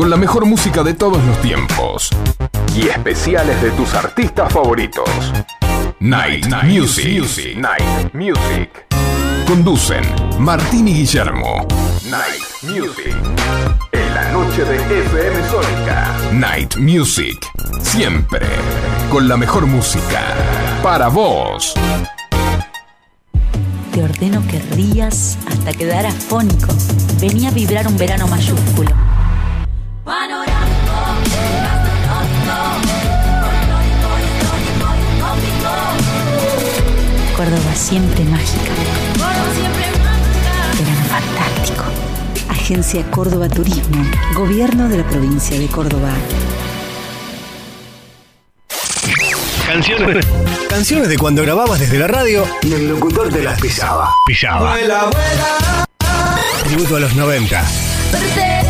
Con 0.00 0.08
la 0.08 0.16
mejor 0.16 0.46
música 0.46 0.82
de 0.82 0.94
todos 0.94 1.22
los 1.22 1.42
tiempos. 1.42 2.08
Y 2.74 2.88
especiales 2.88 3.60
de 3.60 3.70
tus 3.72 3.92
artistas 3.92 4.50
favoritos. 4.50 5.06
Night, 5.98 6.46
Music. 6.64 7.54
Night 7.58 8.14
Music. 8.14 8.86
Conducen 9.46 10.02
Martín 10.38 10.88
y 10.88 10.94
Guillermo. 10.94 11.66
Night 12.08 12.42
Music. 12.62 13.14
En 13.92 14.14
la 14.14 14.32
noche 14.32 14.64
de 14.64 14.76
FM 14.76 15.48
Sónica. 15.50 16.16
Night 16.32 16.76
Music. 16.78 17.38
Siempre. 17.82 18.46
Con 19.10 19.28
la 19.28 19.36
mejor 19.36 19.66
música. 19.66 20.22
Para 20.82 21.08
vos. 21.08 21.74
Te 23.92 24.02
ordeno 24.02 24.42
que 24.48 24.60
rías 24.74 25.36
hasta 25.46 25.74
quedar 25.74 26.06
afónico. 26.06 26.72
Venía 27.20 27.50
a 27.50 27.52
vibrar 27.52 27.86
un 27.86 27.98
verano 27.98 28.26
mayúsculo. 28.28 29.09
Córdoba 37.36 37.74
siempre 37.76 38.24
mágica. 38.24 38.72
Verano 40.78 41.04
fantástico. 41.08 41.84
Agencia 42.48 43.08
Córdoba 43.12 43.48
Turismo. 43.48 44.04
Gobierno 44.34 44.88
de 44.88 44.98
la 44.98 45.04
provincia 45.08 45.56
de 45.56 45.68
Córdoba. 45.68 46.10
Canciones. 49.64 50.26
Canciones 50.68 51.08
de 51.08 51.18
cuando 51.18 51.42
grababas 51.42 51.78
desde 51.78 52.00
la 52.00 52.08
radio 52.08 52.44
y 52.62 52.72
el 52.72 52.88
locutor 52.88 53.28
te 53.28 53.42
las 53.42 53.60
pisaba. 53.60 54.12
Pisaba. 54.26 54.74
Tributo 56.64 56.96
a 56.96 57.00
los 57.00 57.14
90. 57.14 58.69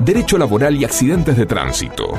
derecho 0.00 0.36
laboral 0.38 0.76
y 0.76 0.84
accidentes 0.84 1.36
de 1.36 1.46
tránsito. 1.46 2.14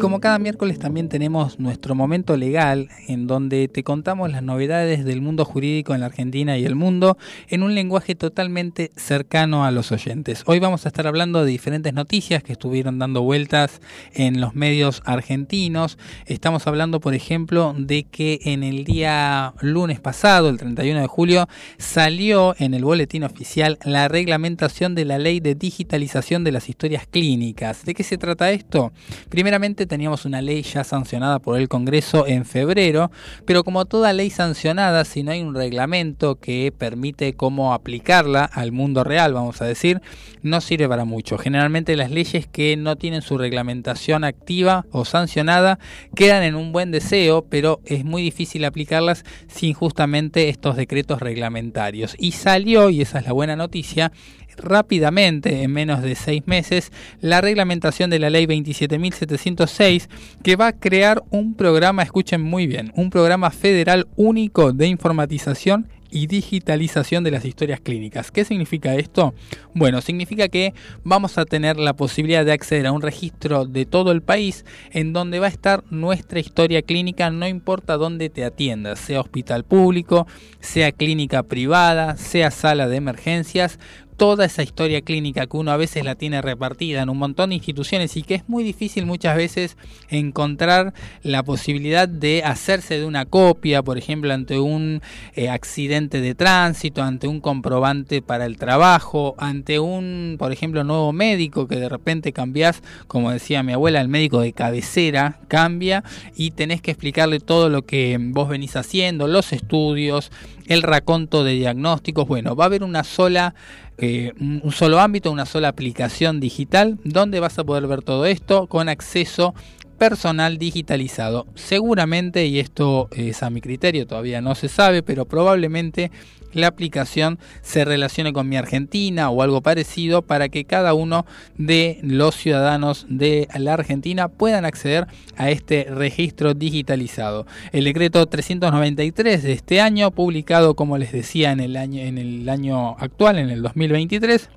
como 0.00 0.18
cada 0.18 0.38
miércoles 0.38 0.78
también 0.78 1.10
tenemos 1.10 1.60
nuestro 1.60 1.94
momento 1.94 2.38
legal 2.38 2.88
en 3.06 3.26
donde 3.26 3.68
te 3.68 3.84
contamos 3.84 4.32
las 4.32 4.42
novedades 4.42 5.04
del 5.04 5.20
mundo 5.20 5.44
jurídico 5.44 5.94
en 5.94 6.00
la 6.00 6.06
Argentina 6.06 6.56
y 6.56 6.64
el 6.64 6.74
mundo 6.74 7.18
en 7.48 7.62
un 7.62 7.74
lenguaje 7.74 8.14
totalmente 8.14 8.92
cercano 8.96 9.66
a 9.66 9.70
los 9.70 9.92
oyentes. 9.92 10.42
Hoy 10.46 10.58
vamos 10.58 10.86
a 10.86 10.88
estar 10.88 11.06
hablando 11.06 11.44
de 11.44 11.50
diferentes 11.50 11.92
noticias 11.92 12.42
que 12.42 12.52
estuvieron 12.52 12.98
dando 12.98 13.20
vueltas 13.20 13.82
en 14.14 14.40
los 14.40 14.54
medios 14.54 15.02
argentinos. 15.04 15.98
Estamos 16.24 16.66
hablando, 16.66 17.00
por 17.00 17.12
ejemplo, 17.14 17.74
de 17.76 18.04
que 18.04 18.40
en 18.44 18.62
el 18.62 18.84
día 18.84 19.52
lunes 19.60 20.00
pasado, 20.00 20.48
el 20.48 20.56
31 20.56 21.02
de 21.02 21.06
julio, 21.08 21.46
salió 21.76 22.54
en 22.58 22.72
el 22.72 22.84
boletín 22.84 23.24
oficial 23.24 23.78
la 23.84 24.08
reglamentación 24.08 24.94
de 24.94 25.04
la 25.04 25.18
ley 25.18 25.40
de 25.40 25.54
digitalización 25.54 26.42
de 26.42 26.52
las 26.52 26.70
historias 26.70 27.06
clínicas. 27.06 27.84
¿De 27.84 27.92
qué 27.92 28.02
se 28.02 28.16
trata 28.16 28.50
esto? 28.50 28.92
Primeramente 29.28 29.89
teníamos 29.90 30.24
una 30.24 30.40
ley 30.40 30.62
ya 30.62 30.84
sancionada 30.84 31.40
por 31.40 31.58
el 31.58 31.68
Congreso 31.68 32.26
en 32.26 32.46
febrero, 32.46 33.10
pero 33.44 33.64
como 33.64 33.84
toda 33.84 34.12
ley 34.12 34.30
sancionada, 34.30 35.04
si 35.04 35.22
no 35.22 35.32
hay 35.32 35.42
un 35.42 35.54
reglamento 35.54 36.36
que 36.36 36.72
permite 36.76 37.34
cómo 37.34 37.74
aplicarla 37.74 38.44
al 38.44 38.70
mundo 38.70 39.04
real, 39.04 39.34
vamos 39.34 39.60
a 39.60 39.66
decir, 39.66 40.00
no 40.42 40.60
sirve 40.60 40.88
para 40.88 41.04
mucho. 41.04 41.36
Generalmente 41.36 41.96
las 41.96 42.10
leyes 42.10 42.46
que 42.46 42.76
no 42.76 42.96
tienen 42.96 43.20
su 43.20 43.36
reglamentación 43.36 44.22
activa 44.22 44.86
o 44.92 45.04
sancionada 45.04 45.80
quedan 46.14 46.44
en 46.44 46.54
un 46.54 46.70
buen 46.72 46.92
deseo, 46.92 47.44
pero 47.50 47.80
es 47.84 48.04
muy 48.04 48.22
difícil 48.22 48.64
aplicarlas 48.64 49.24
sin 49.48 49.74
justamente 49.74 50.48
estos 50.48 50.76
decretos 50.76 51.20
reglamentarios. 51.20 52.14
Y 52.16 52.32
salió, 52.32 52.90
y 52.90 53.02
esa 53.02 53.18
es 53.18 53.26
la 53.26 53.32
buena 53.32 53.56
noticia, 53.56 54.12
rápidamente, 54.60 55.62
en 55.62 55.72
menos 55.72 56.02
de 56.02 56.14
seis 56.14 56.42
meses, 56.46 56.92
la 57.20 57.40
reglamentación 57.40 58.10
de 58.10 58.18
la 58.18 58.30
ley 58.30 58.46
27.706 58.46 60.08
que 60.42 60.56
va 60.56 60.68
a 60.68 60.72
crear 60.72 61.22
un 61.30 61.54
programa, 61.54 62.02
escuchen 62.02 62.42
muy 62.42 62.66
bien, 62.66 62.92
un 62.94 63.10
programa 63.10 63.50
federal 63.50 64.08
único 64.16 64.72
de 64.72 64.86
informatización 64.86 65.88
y 66.10 66.26
digitalización 66.26 67.24
de 67.24 67.30
las 67.30 67.44
historias 67.44 67.80
clínicas. 67.80 68.30
¿Qué 68.30 68.44
significa 68.44 68.94
esto? 68.96 69.34
Bueno, 69.74 70.00
significa 70.00 70.48
que 70.48 70.74
vamos 71.04 71.38
a 71.38 71.44
tener 71.44 71.78
la 71.78 71.94
posibilidad 71.94 72.44
de 72.44 72.52
acceder 72.52 72.86
a 72.86 72.92
un 72.92 73.02
registro 73.02 73.64
de 73.64 73.86
todo 73.86 74.10
el 74.12 74.22
país 74.22 74.64
en 74.90 75.12
donde 75.12 75.38
va 75.38 75.46
a 75.46 75.50
estar 75.50 75.84
nuestra 75.90 76.40
historia 76.40 76.82
clínica, 76.82 77.30
no 77.30 77.46
importa 77.46 77.96
dónde 77.96 78.28
te 78.28 78.44
atiendas, 78.44 78.98
sea 78.98 79.20
hospital 79.20 79.64
público, 79.64 80.26
sea 80.60 80.92
clínica 80.92 81.42
privada, 81.44 82.16
sea 82.16 82.50
sala 82.50 82.88
de 82.88 82.96
emergencias, 82.96 83.78
toda 84.20 84.44
esa 84.44 84.62
historia 84.62 85.00
clínica 85.00 85.46
que 85.46 85.56
uno 85.56 85.70
a 85.70 85.78
veces 85.78 86.04
la 86.04 86.14
tiene 86.14 86.42
repartida 86.42 87.00
en 87.00 87.08
un 87.08 87.16
montón 87.16 87.48
de 87.48 87.54
instituciones 87.56 88.18
y 88.18 88.22
que 88.22 88.34
es 88.34 88.46
muy 88.50 88.62
difícil 88.62 89.06
muchas 89.06 89.34
veces 89.34 89.78
encontrar 90.10 90.92
la 91.22 91.42
posibilidad 91.42 92.06
de 92.06 92.42
hacerse 92.44 92.98
de 92.98 93.06
una 93.06 93.24
copia, 93.24 93.82
por 93.82 93.96
ejemplo, 93.96 94.34
ante 94.34 94.58
un 94.58 95.00
eh, 95.36 95.48
accidente 95.48 96.20
de 96.20 96.34
tránsito, 96.34 97.02
ante 97.02 97.28
un 97.28 97.40
comprobante 97.40 98.20
para 98.20 98.44
el 98.44 98.58
trabajo, 98.58 99.36
ante 99.38 99.78
un, 99.78 100.36
por 100.38 100.52
ejemplo, 100.52 100.84
nuevo 100.84 101.14
médico 101.14 101.66
que 101.66 101.76
de 101.76 101.88
repente 101.88 102.34
cambias, 102.34 102.82
como 103.06 103.30
decía 103.30 103.62
mi 103.62 103.72
abuela, 103.72 104.02
el 104.02 104.08
médico 104.08 104.42
de 104.42 104.52
cabecera 104.52 105.40
cambia 105.48 106.04
y 106.36 106.50
tenés 106.50 106.82
que 106.82 106.90
explicarle 106.90 107.40
todo 107.40 107.70
lo 107.70 107.86
que 107.86 108.18
vos 108.20 108.50
venís 108.50 108.76
haciendo, 108.76 109.28
los 109.28 109.54
estudios, 109.54 110.30
el 110.70 110.82
raconto 110.82 111.42
de 111.42 111.54
diagnósticos. 111.54 112.28
Bueno, 112.28 112.54
va 112.54 112.64
a 112.64 112.66
haber 112.66 112.84
una 112.84 113.02
sola 113.02 113.54
eh, 114.00 114.32
un 114.38 114.72
solo 114.72 115.00
ámbito, 115.00 115.30
una 115.30 115.46
sola 115.46 115.68
aplicación 115.68 116.40
digital 116.40 116.98
donde 117.04 117.40
vas 117.40 117.58
a 117.58 117.64
poder 117.64 117.86
ver 117.86 118.02
todo 118.02 118.26
esto 118.26 118.66
con 118.66 118.88
acceso 118.88 119.54
personal 120.00 120.56
digitalizado. 120.56 121.46
Seguramente, 121.54 122.46
y 122.46 122.58
esto 122.58 123.10
es 123.12 123.42
a 123.42 123.50
mi 123.50 123.60
criterio, 123.60 124.06
todavía 124.06 124.40
no 124.40 124.54
se 124.54 124.70
sabe, 124.70 125.02
pero 125.02 125.26
probablemente 125.26 126.10
la 126.54 126.68
aplicación 126.68 127.38
se 127.60 127.84
relacione 127.84 128.32
con 128.32 128.48
mi 128.48 128.56
Argentina 128.56 129.28
o 129.28 129.42
algo 129.42 129.60
parecido 129.60 130.22
para 130.22 130.48
que 130.48 130.64
cada 130.64 130.94
uno 130.94 131.26
de 131.58 131.98
los 132.02 132.34
ciudadanos 132.34 133.04
de 133.10 133.46
la 133.58 133.74
Argentina 133.74 134.28
puedan 134.28 134.64
acceder 134.64 135.06
a 135.36 135.50
este 135.50 135.84
registro 135.90 136.54
digitalizado. 136.54 137.46
El 137.70 137.84
decreto 137.84 138.24
393 138.24 139.42
de 139.42 139.52
este 139.52 139.82
año, 139.82 140.12
publicado 140.12 140.74
como 140.74 140.96
les 140.96 141.12
decía 141.12 141.52
en 141.52 141.60
el 141.60 141.76
año, 141.76 142.00
en 142.00 142.16
el 142.16 142.48
año 142.48 142.96
actual, 142.98 143.38
en 143.38 143.50
el 143.50 143.60
2023, 143.60 144.48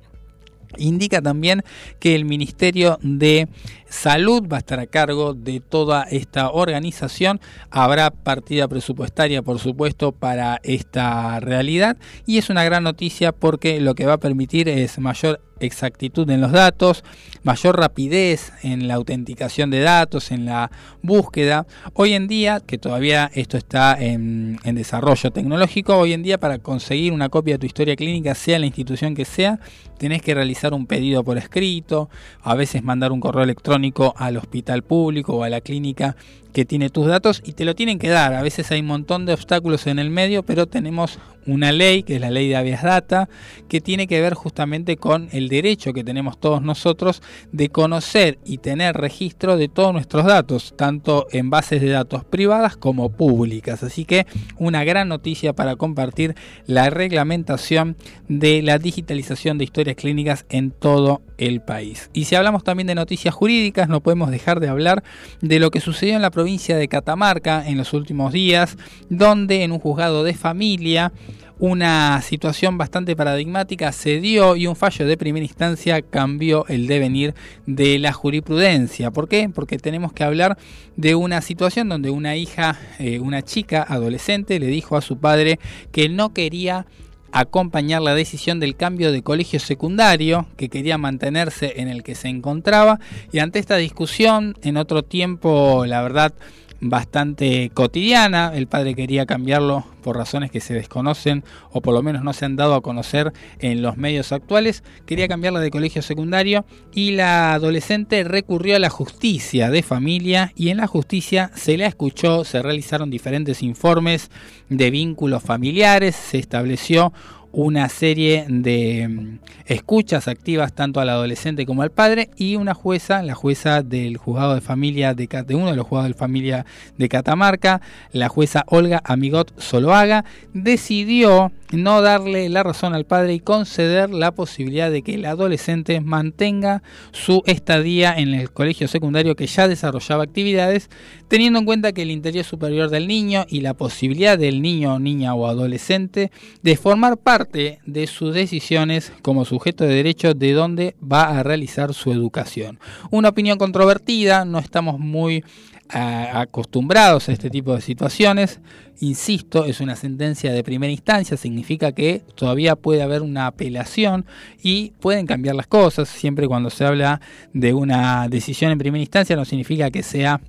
Indica 0.78 1.20
también 1.20 1.62
que 1.98 2.14
el 2.14 2.24
Ministerio 2.24 2.98
de 3.02 3.48
Salud 3.88 4.42
va 4.52 4.56
a 4.56 4.60
estar 4.60 4.80
a 4.80 4.86
cargo 4.86 5.34
de 5.34 5.60
toda 5.60 6.02
esta 6.04 6.50
organización. 6.50 7.40
Habrá 7.70 8.10
partida 8.10 8.66
presupuestaria, 8.66 9.42
por 9.42 9.58
supuesto, 9.60 10.12
para 10.12 10.60
esta 10.64 11.38
realidad. 11.40 11.96
Y 12.26 12.38
es 12.38 12.50
una 12.50 12.64
gran 12.64 12.82
noticia 12.82 13.32
porque 13.32 13.80
lo 13.80 13.94
que 13.94 14.06
va 14.06 14.14
a 14.14 14.18
permitir 14.18 14.68
es 14.68 14.98
mayor 14.98 15.40
exactitud 15.64 16.28
en 16.30 16.40
los 16.40 16.52
datos, 16.52 17.04
mayor 17.42 17.78
rapidez 17.78 18.52
en 18.62 18.88
la 18.88 18.94
autenticación 18.94 19.70
de 19.70 19.80
datos, 19.80 20.30
en 20.30 20.46
la 20.46 20.70
búsqueda. 21.02 21.66
Hoy 21.92 22.14
en 22.14 22.28
día, 22.28 22.60
que 22.60 22.78
todavía 22.78 23.30
esto 23.34 23.56
está 23.56 23.96
en, 23.98 24.58
desarrollo 24.64 25.30
tecnológico, 25.30 25.96
hoy 25.96 26.12
en 26.12 26.22
día 26.22 26.38
para 26.38 26.58
conseguir 26.58 27.12
una 27.12 27.28
copia 27.28 27.54
de 27.54 27.58
tu 27.58 27.66
historia 27.66 27.96
clínica, 27.96 28.34
sea 28.34 28.58
la 28.58 28.66
institución 28.66 29.14
que 29.14 29.24
sea, 29.24 29.58
tenés 29.98 30.22
que 30.22 30.34
realizar 30.34 30.74
un 30.74 30.86
pedido 30.86 31.24
por 31.24 31.38
escrito, 31.38 32.08
a 32.42 32.54
veces 32.54 32.82
mandar 32.82 33.12
un 33.12 33.20
correo 33.20 33.44
electrónico 33.44 34.14
al 34.16 34.36
hospital 34.36 34.82
público 34.82 35.34
o 35.34 35.44
a 35.44 35.48
la 35.48 35.60
clínica 35.60 36.16
que 36.54 36.64
tiene 36.64 36.88
tus 36.88 37.06
datos 37.06 37.42
y 37.44 37.52
te 37.52 37.66
lo 37.66 37.74
tienen 37.74 37.98
que 37.98 38.08
dar. 38.08 38.32
A 38.32 38.40
veces 38.40 38.70
hay 38.70 38.80
un 38.80 38.86
montón 38.86 39.26
de 39.26 39.34
obstáculos 39.34 39.86
en 39.88 39.98
el 39.98 40.08
medio, 40.08 40.44
pero 40.44 40.66
tenemos 40.66 41.18
una 41.46 41.72
ley, 41.72 42.04
que 42.04 42.14
es 42.14 42.20
la 42.20 42.30
ley 42.30 42.48
de 42.48 42.56
habeas 42.56 42.82
data, 42.82 43.28
que 43.68 43.80
tiene 43.80 44.06
que 44.06 44.20
ver 44.20 44.34
justamente 44.34 44.96
con 44.96 45.28
el 45.32 45.48
derecho 45.48 45.92
que 45.92 46.04
tenemos 46.04 46.38
todos 46.38 46.62
nosotros 46.62 47.22
de 47.52 47.68
conocer 47.68 48.38
y 48.44 48.58
tener 48.58 48.96
registro 48.96 49.56
de 49.56 49.68
todos 49.68 49.92
nuestros 49.92 50.24
datos, 50.24 50.74
tanto 50.78 51.26
en 51.32 51.50
bases 51.50 51.82
de 51.82 51.90
datos 51.90 52.24
privadas 52.24 52.76
como 52.76 53.10
públicas. 53.10 53.82
Así 53.82 54.04
que 54.04 54.26
una 54.56 54.84
gran 54.84 55.08
noticia 55.08 55.52
para 55.52 55.76
compartir 55.76 56.34
la 56.66 56.88
reglamentación 56.88 57.96
de 58.28 58.62
la 58.62 58.78
digitalización 58.78 59.58
de 59.58 59.64
historias 59.64 59.96
clínicas 59.96 60.46
en 60.48 60.70
todo 60.70 61.20
el 61.20 61.33
país. 61.64 62.10
Y 62.12 62.24
si 62.24 62.34
hablamos 62.34 62.64
también 62.64 62.86
de 62.86 62.94
noticias 62.94 63.34
jurídicas, 63.34 63.88
no 63.88 64.00
podemos 64.00 64.30
dejar 64.30 64.60
de 64.60 64.68
hablar 64.68 65.02
de 65.40 65.58
lo 65.58 65.70
que 65.70 65.80
sucedió 65.80 66.16
en 66.16 66.22
la 66.22 66.30
provincia 66.30 66.76
de 66.76 66.88
Catamarca 66.88 67.66
en 67.66 67.76
los 67.76 67.92
últimos 67.92 68.32
días, 68.32 68.76
donde 69.08 69.62
en 69.62 69.72
un 69.72 69.78
juzgado 69.78 70.24
de 70.24 70.34
familia 70.34 71.12
una 71.58 72.20
situación 72.20 72.78
bastante 72.78 73.14
paradigmática 73.14 73.92
se 73.92 74.20
dio 74.20 74.56
y 74.56 74.66
un 74.66 74.74
fallo 74.74 75.06
de 75.06 75.16
primera 75.16 75.44
instancia 75.44 76.02
cambió 76.02 76.66
el 76.68 76.86
devenir 76.86 77.34
de 77.66 77.98
la 77.98 78.12
jurisprudencia. 78.12 79.10
¿Por 79.12 79.28
qué? 79.28 79.48
Porque 79.48 79.78
tenemos 79.78 80.12
que 80.12 80.24
hablar 80.24 80.58
de 80.96 81.14
una 81.14 81.40
situación 81.40 81.88
donde 81.88 82.10
una 82.10 82.36
hija, 82.36 82.78
eh, 82.98 83.20
una 83.20 83.42
chica 83.42 83.84
adolescente, 83.88 84.58
le 84.58 84.66
dijo 84.66 84.96
a 84.96 85.00
su 85.00 85.18
padre 85.18 85.60
que 85.92 86.08
no 86.08 86.34
quería 86.34 86.86
acompañar 87.34 88.00
la 88.00 88.14
decisión 88.14 88.60
del 88.60 88.76
cambio 88.76 89.10
de 89.10 89.22
colegio 89.22 89.58
secundario 89.58 90.46
que 90.56 90.68
quería 90.68 90.98
mantenerse 90.98 91.80
en 91.80 91.88
el 91.88 92.04
que 92.04 92.14
se 92.14 92.28
encontraba. 92.28 93.00
Y 93.32 93.40
ante 93.40 93.58
esta 93.58 93.76
discusión 93.76 94.56
en 94.62 94.76
otro 94.76 95.02
tiempo 95.02 95.84
la 95.84 96.00
verdad 96.00 96.32
bastante 96.80 97.70
cotidiana. 97.72 98.52
El 98.54 98.66
padre 98.66 98.94
quería 98.94 99.26
cambiarlo 99.26 99.84
por 100.02 100.16
razones 100.16 100.50
que 100.50 100.60
se 100.60 100.74
desconocen 100.74 101.44
o 101.72 101.80
por 101.80 101.94
lo 101.94 102.02
menos 102.02 102.22
no 102.22 102.32
se 102.32 102.44
han 102.44 102.56
dado 102.56 102.74
a 102.74 102.82
conocer 102.82 103.32
en 103.58 103.82
los 103.82 103.96
medios 103.96 104.32
actuales. 104.32 104.84
Quería 105.06 105.28
cambiarla 105.28 105.60
de 105.60 105.70
colegio 105.70 106.02
secundario 106.02 106.64
y 106.94 107.12
la 107.12 107.54
adolescente 107.54 108.22
recurrió 108.24 108.76
a 108.76 108.80
la 108.80 108.90
justicia 108.90 109.70
de 109.70 109.82
familia 109.82 110.52
y 110.56 110.68
en 110.68 110.76
la 110.76 110.86
justicia 110.86 111.50
se 111.54 111.78
la 111.78 111.86
escuchó, 111.86 112.44
se 112.44 112.62
realizaron 112.62 113.10
diferentes 113.10 113.62
informes 113.62 114.30
de 114.68 114.90
vínculos 114.90 115.42
familiares, 115.42 116.14
se 116.14 116.38
estableció 116.38 117.12
una 117.54 117.88
serie 117.88 118.46
de 118.48 119.06
mm, 119.08 119.38
escuchas 119.66 120.26
activas 120.26 120.72
tanto 120.72 121.00
al 121.00 121.08
adolescente 121.08 121.66
como 121.66 121.82
al 121.82 121.90
padre 121.90 122.30
y 122.36 122.56
una 122.56 122.74
jueza, 122.74 123.22
la 123.22 123.34
jueza 123.34 123.82
del 123.82 124.16
juzgado 124.16 124.54
de 124.54 124.60
familia 124.60 125.14
de, 125.14 125.28
de 125.28 125.54
uno 125.54 125.70
de 125.70 125.76
los 125.76 125.86
juzgados 125.86 126.08
de 126.08 126.14
familia 126.14 126.66
de 126.98 127.08
Catamarca, 127.08 127.80
la 128.12 128.28
jueza 128.28 128.64
Olga 128.66 129.00
Amigot 129.04 129.58
Soloaga, 129.60 130.24
decidió 130.52 131.52
no 131.76 132.02
darle 132.02 132.48
la 132.48 132.62
razón 132.62 132.94
al 132.94 133.04
padre 133.04 133.34
y 133.34 133.40
conceder 133.40 134.10
la 134.10 134.32
posibilidad 134.32 134.90
de 134.90 135.02
que 135.02 135.14
el 135.14 135.24
adolescente 135.24 136.00
mantenga 136.00 136.82
su 137.12 137.42
estadía 137.46 138.14
en 138.16 138.34
el 138.34 138.50
colegio 138.50 138.88
secundario 138.88 139.36
que 139.36 139.46
ya 139.46 139.68
desarrollaba 139.68 140.24
actividades, 140.24 140.90
teniendo 141.28 141.58
en 141.58 141.64
cuenta 141.64 141.92
que 141.92 142.02
el 142.02 142.10
interés 142.10 142.46
superior 142.46 142.90
del 142.90 143.08
niño 143.08 143.46
y 143.48 143.60
la 143.60 143.74
posibilidad 143.74 144.38
del 144.38 144.62
niño, 144.62 144.98
niña 144.98 145.34
o 145.34 145.46
adolescente 145.46 146.30
de 146.62 146.76
formar 146.76 147.16
parte 147.16 147.80
de 147.86 148.06
sus 148.06 148.34
decisiones 148.34 149.12
como 149.22 149.44
sujeto 149.44 149.84
de 149.84 149.94
derecho 149.94 150.34
de 150.34 150.52
dónde 150.52 150.96
va 151.00 151.38
a 151.38 151.42
realizar 151.42 151.94
su 151.94 152.12
educación. 152.12 152.78
Una 153.10 153.30
opinión 153.30 153.58
controvertida, 153.58 154.44
no 154.44 154.58
estamos 154.58 154.98
muy 154.98 155.44
acostumbrados 155.88 157.28
a 157.28 157.32
este 157.32 157.50
tipo 157.50 157.74
de 157.74 157.80
situaciones. 157.80 158.60
Insisto, 159.00 159.64
es 159.64 159.80
una 159.80 159.96
sentencia 159.96 160.52
de 160.52 160.62
primera 160.62 160.92
instancia, 160.92 161.36
significa 161.36 161.92
que 161.92 162.22
todavía 162.34 162.76
puede 162.76 163.02
haber 163.02 163.22
una 163.22 163.46
apelación 163.46 164.24
y 164.62 164.92
pueden 165.00 165.26
cambiar 165.26 165.56
las 165.56 165.66
cosas. 165.66 166.08
Siempre 166.08 166.48
cuando 166.48 166.70
se 166.70 166.84
habla 166.84 167.20
de 167.52 167.74
una 167.74 168.28
decisión 168.28 168.72
en 168.72 168.78
primera 168.78 169.02
instancia 169.02 169.36
no 169.36 169.44
significa 169.44 169.90
que 169.90 170.02
sea 170.02 170.40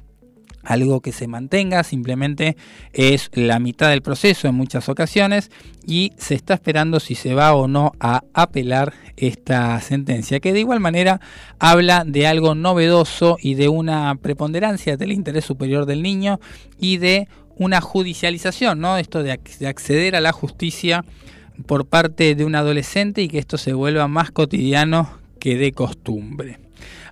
algo 0.65 0.99
que 1.01 1.11
se 1.11 1.27
mantenga, 1.27 1.83
simplemente 1.83 2.57
es 2.91 3.29
la 3.33 3.59
mitad 3.59 3.89
del 3.89 4.01
proceso 4.01 4.47
en 4.47 4.55
muchas 4.55 4.89
ocasiones 4.89 5.51
y 5.85 6.11
se 6.17 6.33
está 6.35 6.55
esperando 6.55 6.99
si 6.99 7.13
se 7.15 7.35
va 7.35 7.53
o 7.53 7.67
no 7.67 7.91
a 7.99 8.23
apelar 8.33 8.93
esta 9.17 9.79
sentencia, 9.81 10.39
que 10.39 10.53
de 10.53 10.59
igual 10.59 10.79
manera 10.79 11.21
habla 11.59 12.03
de 12.05 12.27
algo 12.27 12.55
novedoso 12.55 13.37
y 13.41 13.55
de 13.55 13.69
una 13.69 14.15
preponderancia 14.15 14.97
del 14.97 15.11
interés 15.11 15.45
superior 15.45 15.85
del 15.85 16.01
niño 16.01 16.39
y 16.79 16.97
de 16.97 17.27
una 17.57 17.81
judicialización, 17.81 18.79
¿no? 18.79 18.97
Esto 18.97 19.23
de 19.23 19.31
acceder 19.67 20.15
a 20.15 20.21
la 20.21 20.31
justicia 20.31 21.05
por 21.65 21.85
parte 21.85 22.35
de 22.35 22.45
un 22.45 22.55
adolescente 22.55 23.21
y 23.21 23.27
que 23.27 23.39
esto 23.39 23.57
se 23.57 23.73
vuelva 23.73 24.07
más 24.07 24.31
cotidiano 24.31 25.17
que 25.39 25.55
de 25.57 25.71
costumbre. 25.71 26.59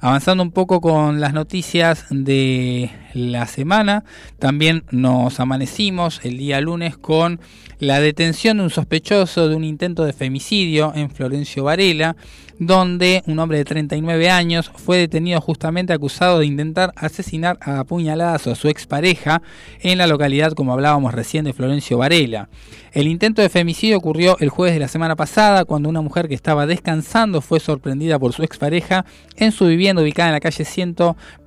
Avanzando 0.02 0.44
un 0.44 0.52
poco 0.52 0.82
con 0.82 1.22
las 1.22 1.34
noticias 1.34 2.06
de 2.10 2.92
la 3.14 3.48
semana, 3.48 4.04
también 4.38 4.84
nos 4.92 5.40
amanecimos 5.40 6.20
el 6.24 6.38
día 6.38 6.60
lunes 6.60 6.98
con 6.98 7.40
la 7.80 8.00
detención 8.00 8.58
de 8.58 8.64
un 8.64 8.70
sospechoso 8.70 9.50
de 9.50 9.56
un 9.56 9.64
intento 9.64 10.06
de 10.06 10.14
femicidio 10.14 10.92
en 10.96 11.10
Florencio 11.10 11.64
Varela, 11.64 12.16
donde 12.60 13.24
un 13.28 13.40
hombre 13.40 13.58
de 13.58 13.66
39 13.66 14.30
años 14.30 14.72
fue 14.76 14.98
detenido 14.98 15.42
justamente 15.42 15.94
acusado 15.94 16.40
de 16.40 16.46
intentar 16.46 16.94
asesinar 16.96 17.58
a 17.62 17.80
apuñaladas 17.80 18.48
a 18.48 18.56
su 18.56 18.68
expareja 18.68 19.42
en 19.82 19.98
la 19.98 20.08
localidad, 20.08 20.54
como 20.54 20.74
hablábamos 20.74 21.14
recién, 21.14 21.46
de 21.46 21.54
Florencio 21.54 21.98
Varela. 21.98 22.50
El 22.94 23.08
intento 23.08 23.42
de 23.42 23.50
femicidio 23.50 23.98
ocurrió 23.98 24.38
el 24.40 24.50
jueves 24.50 24.76
de 24.76 24.80
la 24.80 24.88
semana 24.88 25.16
pasada, 25.16 25.66
cuando 25.66 25.90
una 25.90 26.02
mujer 26.02 26.28
que 26.28 26.36
estaba 26.36 26.68
descansando 26.68 27.42
fue 27.42 27.60
sorprendida 27.60 28.20
por 28.20 28.34
su 28.34 28.44
expareja 28.44 29.04
en 29.36 29.52
su 29.52 29.66
vivienda 29.66 30.04
ubicada 30.04 30.30
en 30.30 30.34
la 30.34 30.40
calle 30.40 30.64
100, 30.64 30.96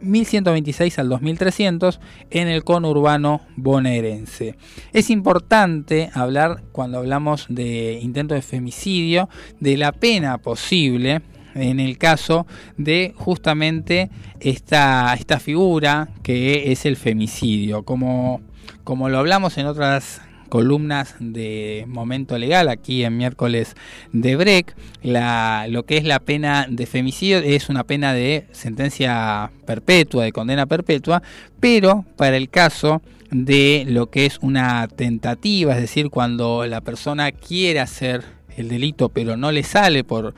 1126 0.01 0.99
al 0.99 1.09
2300 1.09 2.01
en 2.31 2.49
el 2.49 2.65
conurbano 2.65 3.43
bonaerense. 3.55 4.57
Es 4.93 5.09
importante 5.09 6.11
hablar, 6.15 6.65
cuando 6.73 6.99
hablamos 6.99 7.47
de 7.49 8.01
intento 8.03 8.35
de 8.35 8.43
femicidio, 8.43 9.29
de 9.61 9.77
la 9.77 9.93
pena 9.93 10.39
posible 10.39 11.23
en 11.55 11.79
el 11.79 11.97
caso 11.97 12.49
de 12.77 13.15
justamente 13.15 14.11
esta, 14.41 15.15
esta 15.15 15.39
figura 15.39 16.09
que 16.25 16.73
es 16.73 16.87
el 16.87 16.97
femicidio. 16.97 17.85
Como, 17.85 18.41
como 18.83 19.09
lo 19.09 19.19
hablamos 19.19 19.57
en 19.59 19.67
otras 19.67 20.23
columnas 20.49 21.15
de 21.19 21.85
Momento 21.87 22.39
Legal 22.39 22.69
aquí 22.69 23.05
en 23.05 23.17
miércoles 23.17 23.75
de 24.13 24.37
Break. 24.37 24.77
La, 25.03 25.67
lo 25.69 25.85
que 25.85 25.97
es 25.97 26.05
la 26.05 26.21
pena 26.21 26.67
de 26.69 26.87
femicidio 26.87 27.39
es 27.39 27.69
una 27.69 27.85
pena 27.85 28.13
de 28.13 28.47
sentencia 28.53 29.51
perpetua, 29.67 30.25
de 30.25 30.33
condena 30.33 30.67
perpetua, 30.67 31.23
pero 31.61 32.05
para 32.17 32.37
el 32.37 32.49
caso 32.49 33.03
de 33.31 33.85
lo 33.89 34.11
que 34.11 34.27
es 34.27 34.39
una 34.41 34.87
tentativa, 34.89 35.75
es 35.75 35.81
decir, 35.81 36.11
cuando 36.11 36.67
la 36.67 36.81
persona 36.81 37.33
quiere 37.33 37.81
hacer 37.81 38.25
el 38.57 38.69
delito 38.69 39.11
pero 39.11 39.37
no 39.37 39.53
le 39.53 39.63
sale 39.63 40.05
por 40.05 40.35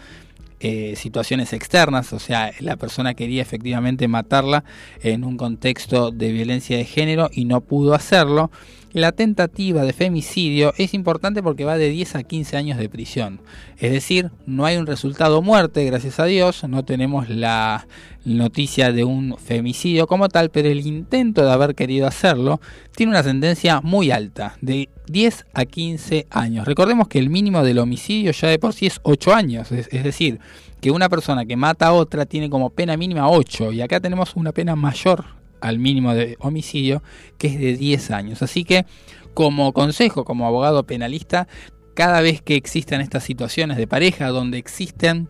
eh, 0.61 0.95
situaciones 0.97 1.53
externas, 1.53 2.13
o 2.13 2.19
sea, 2.19 2.51
la 2.59 2.77
persona 2.77 3.15
quería 3.15 3.43
efectivamente 3.43 4.09
matarla 4.09 4.65
en 5.03 5.23
un 5.23 5.37
contexto 5.37 6.11
de 6.11 6.33
violencia 6.33 6.77
de 6.77 6.85
género 6.85 7.31
y 7.33 7.45
no 7.45 7.61
pudo 7.61 7.95
hacerlo, 7.95 8.51
la 8.93 9.12
tentativa 9.12 9.82
de 9.82 9.93
femicidio 9.93 10.73
es 10.78 10.94
importante 10.94 11.43
porque 11.43 11.65
va 11.65 11.77
de 11.77 11.90
10 11.90 12.16
a 12.16 12.23
15 12.23 12.56
años 12.56 12.78
de 12.78 12.89
prisión. 12.89 13.40
Es 13.78 13.93
decir, 13.93 14.31
no 14.47 14.65
hay 14.65 14.77
un 14.77 14.86
resultado 14.86 15.43
muerte, 15.43 15.85
gracias 15.85 16.19
a 16.19 16.24
Dios, 16.24 16.65
no 16.65 16.85
tenemos 16.85 17.28
la 17.28 17.86
noticia 18.24 18.93
de 18.93 19.05
un 19.05 19.36
femicidio 19.39 20.06
como 20.06 20.28
tal, 20.28 20.51
pero 20.51 20.69
el 20.69 20.86
intento 20.86 21.44
de 21.44 21.52
haber 21.52 21.74
querido 21.74 22.06
hacerlo 22.06 22.60
tiene 22.94 23.10
una 23.10 23.23
sentencia 23.23 23.81
muy 23.81 24.10
alta, 24.10 24.56
de 24.60 24.89
10 25.06 25.47
a 25.55 25.65
15 25.65 26.27
años. 26.31 26.66
Recordemos 26.66 27.09
que 27.09 27.19
el 27.19 27.31
mínimo 27.31 27.62
del 27.62 27.78
homicidio 27.78 28.32
ya 28.32 28.48
de 28.48 28.59
por 28.59 28.74
sí 28.74 28.86
es 28.86 29.01
8 29.02 29.35
años, 29.35 29.73
es, 29.73 30.05
decir, 30.05 30.40
que 30.81 30.90
una 30.90 31.09
persona 31.09 31.44
que 31.44 31.56
mata 31.56 31.89
a 31.89 31.93
otra 31.93 32.27
tiene 32.27 32.51
como 32.51 32.70
pena 32.70 32.97
mínima 32.97 33.28
8 33.28 33.73
y 33.73 33.81
acá 33.81 34.01
tenemos 34.01 34.35
una 34.36 34.52
pena 34.52 34.77
mayor 34.77 35.38
al 35.61 35.79
mínimo 35.79 36.15
de 36.15 36.37
homicidio, 36.41 37.03
que 37.39 37.49
es 37.49 37.59
de 37.59 37.77
10 37.77 38.11
años. 38.11 38.43
Así 38.43 38.65
que, 38.65 38.87
como 39.35 39.73
consejo, 39.73 40.25
como 40.25 40.47
abogado 40.47 40.85
penalista, 40.85 41.49
cada 41.95 42.21
vez 42.21 42.43
que 42.43 42.55
existan 42.55 43.01
estas 43.01 43.25
situaciones 43.25 43.77
de 43.77 43.87
pareja 43.87 44.29
donde 44.29 44.59
existen 44.59 45.29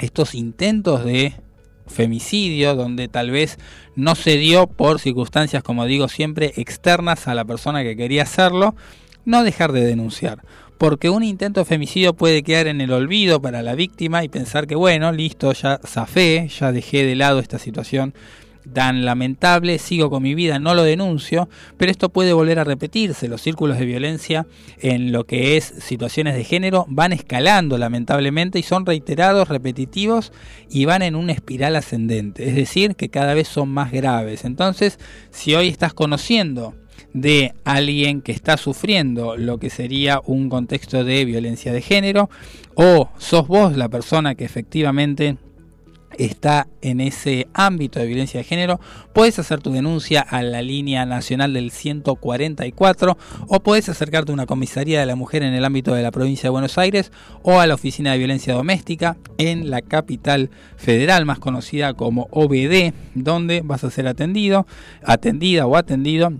estos 0.00 0.34
intentos 0.34 1.04
de 1.04 1.34
femicidio, 1.86 2.74
donde 2.74 3.08
tal 3.08 3.30
vez 3.30 3.58
no 3.94 4.14
se 4.14 4.36
dio 4.36 4.66
por 4.66 4.98
circunstancias, 4.98 5.62
como 5.62 5.84
digo 5.86 6.08
siempre, 6.08 6.52
externas 6.56 7.28
a 7.28 7.34
la 7.34 7.44
persona 7.44 7.82
que 7.82 7.96
quería 7.96 8.22
hacerlo, 8.22 8.74
no 9.24 9.44
dejar 9.44 9.72
de 9.72 9.84
denunciar. 9.84 10.42
Porque 10.78 11.10
un 11.10 11.22
intento 11.22 11.60
de 11.60 11.66
femicidio 11.66 12.14
puede 12.14 12.42
quedar 12.42 12.66
en 12.66 12.80
el 12.80 12.92
olvido 12.92 13.40
para 13.40 13.62
la 13.62 13.76
víctima 13.76 14.24
y 14.24 14.28
pensar 14.28 14.66
que, 14.66 14.74
bueno, 14.74 15.12
listo, 15.12 15.52
ya 15.52 15.78
zafé, 15.86 16.48
ya 16.48 16.72
dejé 16.72 17.04
de 17.04 17.14
lado 17.14 17.38
esta 17.38 17.60
situación 17.60 18.14
tan 18.72 19.04
lamentable, 19.04 19.78
sigo 19.78 20.10
con 20.10 20.22
mi 20.22 20.34
vida, 20.34 20.58
no 20.58 20.74
lo 20.74 20.82
denuncio, 20.82 21.48
pero 21.76 21.90
esto 21.90 22.08
puede 22.08 22.32
volver 22.32 22.58
a 22.58 22.64
repetirse. 22.64 23.28
Los 23.28 23.42
círculos 23.42 23.78
de 23.78 23.86
violencia 23.86 24.46
en 24.80 25.12
lo 25.12 25.24
que 25.24 25.56
es 25.56 25.64
situaciones 25.64 26.34
de 26.34 26.44
género 26.44 26.86
van 26.88 27.12
escalando 27.12 27.78
lamentablemente 27.78 28.58
y 28.58 28.62
son 28.62 28.86
reiterados, 28.86 29.48
repetitivos 29.48 30.32
y 30.70 30.84
van 30.84 31.02
en 31.02 31.14
una 31.16 31.32
espiral 31.32 31.76
ascendente, 31.76 32.48
es 32.48 32.54
decir, 32.54 32.96
que 32.96 33.08
cada 33.08 33.34
vez 33.34 33.48
son 33.48 33.68
más 33.68 33.92
graves. 33.92 34.44
Entonces, 34.44 34.98
si 35.30 35.54
hoy 35.54 35.68
estás 35.68 35.94
conociendo 35.94 36.74
de 37.12 37.54
alguien 37.64 38.22
que 38.22 38.32
está 38.32 38.56
sufriendo 38.56 39.36
lo 39.36 39.58
que 39.58 39.70
sería 39.70 40.20
un 40.24 40.48
contexto 40.48 41.04
de 41.04 41.24
violencia 41.24 41.72
de 41.72 41.82
género 41.82 42.30
o 42.74 43.10
sos 43.18 43.46
vos 43.48 43.76
la 43.76 43.88
persona 43.88 44.34
que 44.34 44.44
efectivamente 44.44 45.36
está 46.18 46.68
en 46.80 47.00
ese 47.00 47.48
ámbito 47.54 47.98
de 47.98 48.06
violencia 48.06 48.38
de 48.38 48.44
género, 48.44 48.80
puedes 49.12 49.38
hacer 49.38 49.60
tu 49.60 49.72
denuncia 49.72 50.20
a 50.20 50.42
la 50.42 50.62
línea 50.62 51.06
nacional 51.06 51.52
del 51.52 51.70
144 51.70 53.16
o 53.48 53.60
puedes 53.60 53.88
acercarte 53.88 54.32
a 54.32 54.34
una 54.34 54.46
comisaría 54.46 55.00
de 55.00 55.06
la 55.06 55.16
mujer 55.16 55.42
en 55.42 55.54
el 55.54 55.64
ámbito 55.64 55.94
de 55.94 56.02
la 56.02 56.10
provincia 56.10 56.48
de 56.48 56.50
Buenos 56.50 56.78
Aires 56.78 57.12
o 57.42 57.60
a 57.60 57.66
la 57.66 57.74
oficina 57.74 58.12
de 58.12 58.18
violencia 58.18 58.54
doméstica 58.54 59.16
en 59.38 59.70
la 59.70 59.82
capital 59.82 60.50
federal 60.76 61.24
más 61.24 61.38
conocida 61.38 61.94
como 61.94 62.28
OBD, 62.30 62.92
donde 63.14 63.62
vas 63.62 63.84
a 63.84 63.90
ser 63.90 64.06
atendido, 64.06 64.66
atendida 65.04 65.66
o 65.66 65.76
atendido 65.76 66.32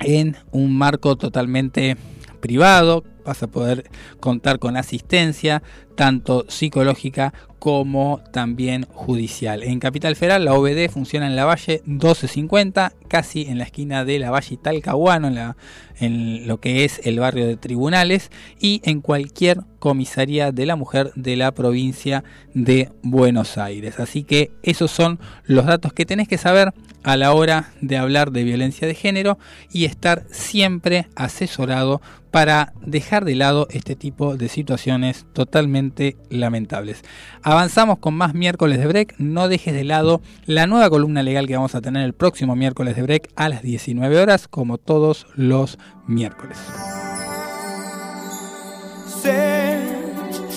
en 0.00 0.36
un 0.50 0.76
marco 0.76 1.16
totalmente 1.16 1.96
privado, 2.40 3.04
vas 3.24 3.42
a 3.42 3.46
poder 3.46 3.88
contar 4.20 4.58
con 4.58 4.76
asistencia 4.76 5.62
tanto 5.94 6.44
psicológica 6.48 7.32
como 7.62 8.20
también 8.32 8.86
judicial. 8.92 9.62
En 9.62 9.78
Capital 9.78 10.16
Federal 10.16 10.44
la 10.44 10.54
OBD 10.54 10.90
funciona 10.90 11.28
en 11.28 11.36
la 11.36 11.44
Valle 11.44 11.80
1250, 11.84 12.92
casi 13.06 13.42
en 13.42 13.58
la 13.58 13.64
esquina 13.64 14.04
de 14.04 14.18
la 14.18 14.32
Valle 14.32 14.56
Talcahuano, 14.56 15.28
en, 15.28 15.36
la, 15.36 15.56
en 16.00 16.48
lo 16.48 16.58
que 16.58 16.84
es 16.84 17.00
el 17.04 17.20
barrio 17.20 17.46
de 17.46 17.56
tribunales, 17.56 18.32
y 18.58 18.80
en 18.84 19.00
cualquier 19.00 19.60
comisaría 19.78 20.50
de 20.50 20.66
la 20.66 20.74
mujer 20.74 21.12
de 21.14 21.36
la 21.36 21.52
provincia 21.52 22.24
de 22.52 22.90
Buenos 23.02 23.58
Aires. 23.58 24.00
Así 24.00 24.24
que 24.24 24.50
esos 24.64 24.90
son 24.90 25.20
los 25.44 25.64
datos 25.64 25.92
que 25.92 26.04
tenés 26.04 26.26
que 26.26 26.38
saber 26.38 26.72
a 27.04 27.16
la 27.16 27.32
hora 27.32 27.72
de 27.80 27.96
hablar 27.96 28.32
de 28.32 28.44
violencia 28.44 28.86
de 28.86 28.94
género 28.94 29.38
y 29.72 29.84
estar 29.84 30.24
siempre 30.30 31.06
asesorado 31.14 32.00
para 32.30 32.72
dejar 32.84 33.24
de 33.24 33.34
lado 33.34 33.68
este 33.70 33.94
tipo 33.94 34.36
de 34.36 34.48
situaciones 34.48 35.26
totalmente 35.32 35.81
lamentables. 36.30 37.02
Avanzamos 37.42 37.98
con 37.98 38.14
más 38.14 38.34
miércoles 38.34 38.78
de 38.78 38.86
break, 38.86 39.14
no 39.18 39.48
dejes 39.48 39.74
de 39.74 39.84
lado 39.84 40.20
la 40.46 40.66
nueva 40.66 40.90
columna 40.90 41.22
legal 41.22 41.46
que 41.46 41.56
vamos 41.56 41.74
a 41.74 41.80
tener 41.80 42.04
el 42.04 42.12
próximo 42.12 42.56
miércoles 42.56 42.96
de 42.96 43.02
break 43.02 43.30
a 43.36 43.48
las 43.48 43.62
19 43.62 44.18
horas 44.18 44.48
como 44.48 44.78
todos 44.78 45.26
los 45.36 45.78
miércoles. 46.06 46.58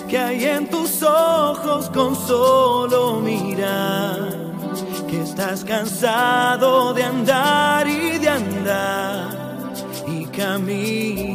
que 0.07 0.18
hay 0.18 0.45
en 0.45 0.69
tus 0.69 1.03
ojos 1.03 1.89
con 1.89 2.15
solo 2.15 3.19
mirar, 3.22 4.30
que 5.10 5.22
estás 5.22 5.64
cansado 5.64 6.93
de 6.93 7.03
andar 7.03 7.88
y 7.88 8.18
de 8.19 8.30
andar 8.30 9.73
y 10.07 10.26
camina 10.26 11.35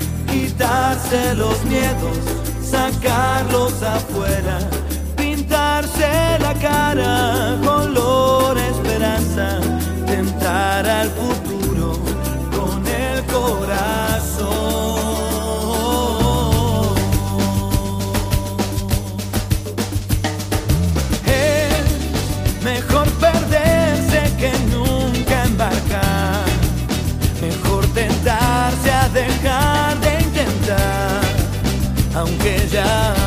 quitarse 0.61 1.33
los 1.33 1.63
miedos, 1.65 2.19
sacarlos 2.61 3.81
afuera, 3.81 4.59
pintarse 5.17 6.37
la 6.39 6.53
cara, 6.53 7.57
color 7.63 8.55
esperanza, 8.59 9.59
tentar 10.05 10.87
al 10.87 11.09
futuro 11.09 11.40
Aunque 32.21 32.67
ya 32.71 33.20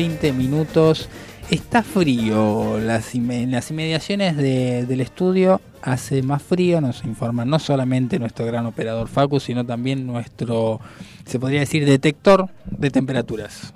20 0.00 0.32
minutos. 0.32 1.10
Está 1.50 1.82
frío. 1.82 2.78
Las, 2.78 3.14
en 3.14 3.50
las 3.50 3.70
inmediaciones 3.70 4.34
de- 4.34 4.86
del 4.86 5.02
estudio 5.02 5.60
hace 5.82 6.22
más 6.22 6.42
frío, 6.42 6.80
nos 6.80 7.04
informa 7.04 7.44
no 7.44 7.58
solamente 7.58 8.18
nuestro 8.18 8.46
gran 8.46 8.64
operador 8.64 9.08
Facu, 9.08 9.40
sino 9.40 9.66
también 9.66 10.06
nuestro, 10.06 10.80
se 11.26 11.38
podría 11.38 11.60
decir, 11.60 11.84
detector 11.84 12.48
de 12.70 12.90
temperaturas. 12.90 13.74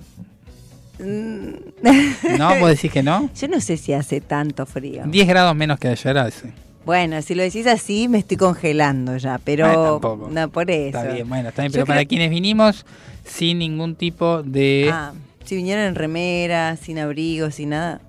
¿No? 0.98 2.58
¿Vos 2.58 2.70
decís 2.70 2.90
que 2.90 3.02
no? 3.02 3.28
Yo 3.38 3.48
no 3.48 3.60
sé 3.60 3.76
si 3.76 3.92
hace 3.92 4.22
tanto 4.22 4.64
frío. 4.64 5.02
10 5.06 5.28
grados 5.28 5.54
menos 5.54 5.78
que 5.78 5.88
ayer 5.88 6.16
hace. 6.16 6.52
Bueno, 6.86 7.20
si 7.20 7.34
lo 7.34 7.42
decís 7.42 7.66
así, 7.66 8.08
me 8.08 8.18
estoy 8.18 8.38
congelando 8.38 9.16
ya, 9.18 9.38
pero 9.44 9.66
Bueno, 9.66 9.82
tampoco. 10.00 10.30
no 10.30 10.48
por 10.48 10.70
eso. 10.70 10.98
Está 10.98 11.12
bien, 11.12 11.28
bueno, 11.28 11.50
está 11.50 11.60
bien, 11.62 11.72
Yo 11.72 11.76
pero 11.76 11.86
para 11.86 11.98
creo- 12.00 12.08
quienes 12.08 12.30
vinimos 12.30 12.86
sin 13.26 13.58
ningún 13.58 13.94
tipo 13.94 14.42
de... 14.42 14.88
Ah, 14.92 15.12
si 15.44 15.56
vinieron 15.56 15.84
en 15.84 15.94
remera, 15.94 16.76
sin 16.76 16.98
abrigo, 16.98 17.50
sin 17.50 17.70
nada. 17.70 18.00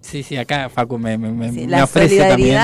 Sí, 0.00 0.22
sí, 0.22 0.36
acá 0.36 0.68
Facu 0.68 0.98
me, 0.98 1.16
me, 1.16 1.30
me- 1.32 1.50
Sí, 1.50 1.60
me 1.60 1.66
la 1.68 1.84
ofrece 1.84 2.18
también 2.18 2.58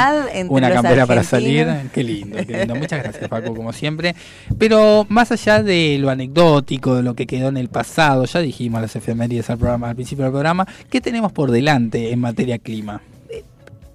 una 0.50 0.70
campera 0.70 1.06
para 1.06 1.22
salir. 1.22 1.66
Qué 1.92 2.04
lindo, 2.04 2.36
qué 2.46 2.58
lindo. 2.58 2.74
Muchas 2.74 3.02
gracias 3.02 3.28
Facu, 3.30 3.54
como 3.54 3.72
siempre. 3.72 4.14
Pero 4.58 5.06
más 5.08 5.32
allá 5.32 5.62
de 5.62 5.96
lo 5.98 6.10
anecdótico, 6.10 6.96
de 6.96 7.02
lo 7.02 7.14
que 7.14 7.26
quedó 7.26 7.48
en 7.48 7.56
el 7.56 7.68
pasado, 7.68 8.26
ya 8.26 8.40
dijimos 8.40 8.82
las 8.82 8.94
efemérides 8.94 9.48
al, 9.48 9.56
programa, 9.56 9.88
al 9.88 9.94
principio 9.94 10.24
del 10.24 10.32
programa, 10.32 10.66
¿qué 10.90 11.00
tenemos 11.00 11.32
por 11.32 11.50
delante 11.50 12.12
en 12.12 12.20
materia 12.20 12.58
clima? 12.58 13.00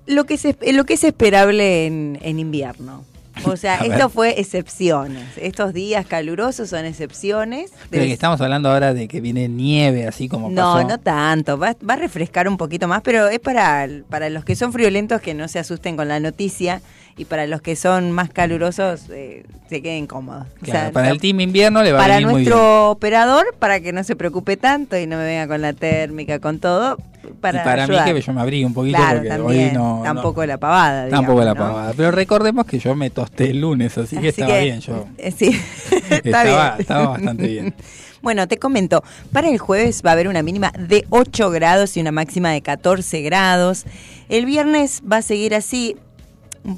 Lo 0.07 0.23
que, 0.25 0.33
es, 0.35 0.43
lo 0.73 0.83
que 0.85 0.93
es 0.95 1.03
esperable 1.03 1.85
en, 1.85 2.17
en 2.23 2.39
invierno. 2.39 3.03
O 3.43 3.57
sea, 3.57 3.75
esto 3.83 4.09
fue 4.09 4.39
excepciones. 4.39 5.23
Estos 5.37 5.73
días 5.73 6.05
calurosos 6.05 6.69
son 6.69 6.85
excepciones. 6.85 7.71
Pero 7.89 8.05
que 8.05 8.13
estamos 8.13 8.39
hablando 8.41 8.69
ahora 8.69 8.93
de 8.93 9.07
que 9.07 9.21
viene 9.21 9.47
nieve, 9.49 10.07
así 10.07 10.27
como 10.29 10.49
No, 10.49 10.73
pasó. 10.75 10.87
no 10.87 10.99
tanto. 10.99 11.57
Va, 11.57 11.75
va 11.87 11.93
a 11.95 11.97
refrescar 11.97 12.47
un 12.47 12.57
poquito 12.57 12.87
más, 12.87 13.01
pero 13.01 13.27
es 13.27 13.39
para, 13.39 13.87
para 14.09 14.29
los 14.29 14.45
que 14.45 14.55
son 14.55 14.71
friolentos 14.71 15.21
que 15.21 15.33
no 15.33 15.47
se 15.47 15.59
asusten 15.59 15.95
con 15.97 16.07
la 16.07 16.19
noticia 16.19 16.81
y 17.17 17.25
para 17.25 17.47
los 17.47 17.61
que 17.61 17.75
son 17.75 18.11
más 18.11 18.29
calurosos 18.29 19.03
eh, 19.09 19.45
se 19.69 19.81
queden 19.81 20.05
cómodos. 20.07 20.47
O 20.61 20.65
Claro, 20.65 20.79
sea, 20.87 20.91
para 20.91 21.09
el 21.09 21.19
team 21.19 21.39
invierno 21.39 21.81
le 21.81 21.91
va 21.93 21.99
a 21.99 22.01
para 22.01 22.15
venir 22.15 22.27
muy 22.31 22.41
bien. 22.41 22.49
nuestro 22.51 22.91
operador, 22.91 23.45
para 23.57 23.79
que 23.79 23.93
no 23.93 24.03
se 24.03 24.15
preocupe 24.15 24.57
tanto 24.57 24.97
y 24.97 25.07
no 25.07 25.17
me 25.17 25.23
venga 25.23 25.47
con 25.47 25.61
la 25.61 25.73
térmica, 25.73 26.39
con 26.39 26.59
todo. 26.59 26.97
Para, 27.41 27.61
y 27.61 27.63
para 27.63 27.83
ayudar. 27.85 28.07
mí 28.07 28.13
que 28.13 28.21
yo 28.21 28.33
me 28.33 28.41
abrigue 28.41 28.65
un 28.67 28.73
poquito 28.75 28.97
Claro, 28.97 29.15
porque 29.19 29.29
también, 29.29 29.67
hoy 29.69 29.73
no... 29.73 30.01
tampoco 30.03 30.41
no- 30.41 30.47
la 30.47 30.57
pavada. 30.57 31.09
Tampoco 31.09 31.43
la 31.43 31.55
pavada. 31.55 31.93
Pero 31.97 32.11
recordemos 32.11 32.65
que 32.67 32.77
yo 32.77 32.93
me 32.95 33.09
tosté 33.09 33.49
el 33.49 33.61
lunes, 33.61 33.97
así 33.97 34.17
que 34.17 34.27
estaba 34.27 34.53
que, 34.53 34.61
bien 34.61 34.79
yo. 34.81 35.07
eh, 35.17 35.31
sí, 35.31 35.47
está 35.91 36.17
estaba, 36.17 36.43
bien. 36.71 36.81
estaba 36.81 37.07
bastante 37.07 37.47
bien. 37.47 37.73
Bueno, 38.21 38.47
te 38.47 38.57
comento, 38.57 39.03
para 39.31 39.49
el 39.49 39.59
jueves 39.59 40.01
va 40.03 40.09
a 40.09 40.13
haber 40.13 40.27
una 40.27 40.41
mínima 40.41 40.71
de 40.79 41.05
8 41.11 41.51
grados 41.51 41.95
y 41.95 42.01
una 42.01 42.11
máxima 42.11 42.49
de 42.49 42.61
14 42.61 43.21
grados. 43.21 43.85
El 44.29 44.47
viernes 44.47 45.03
va 45.11 45.17
a 45.17 45.21
seguir 45.21 45.53
así, 45.53 45.95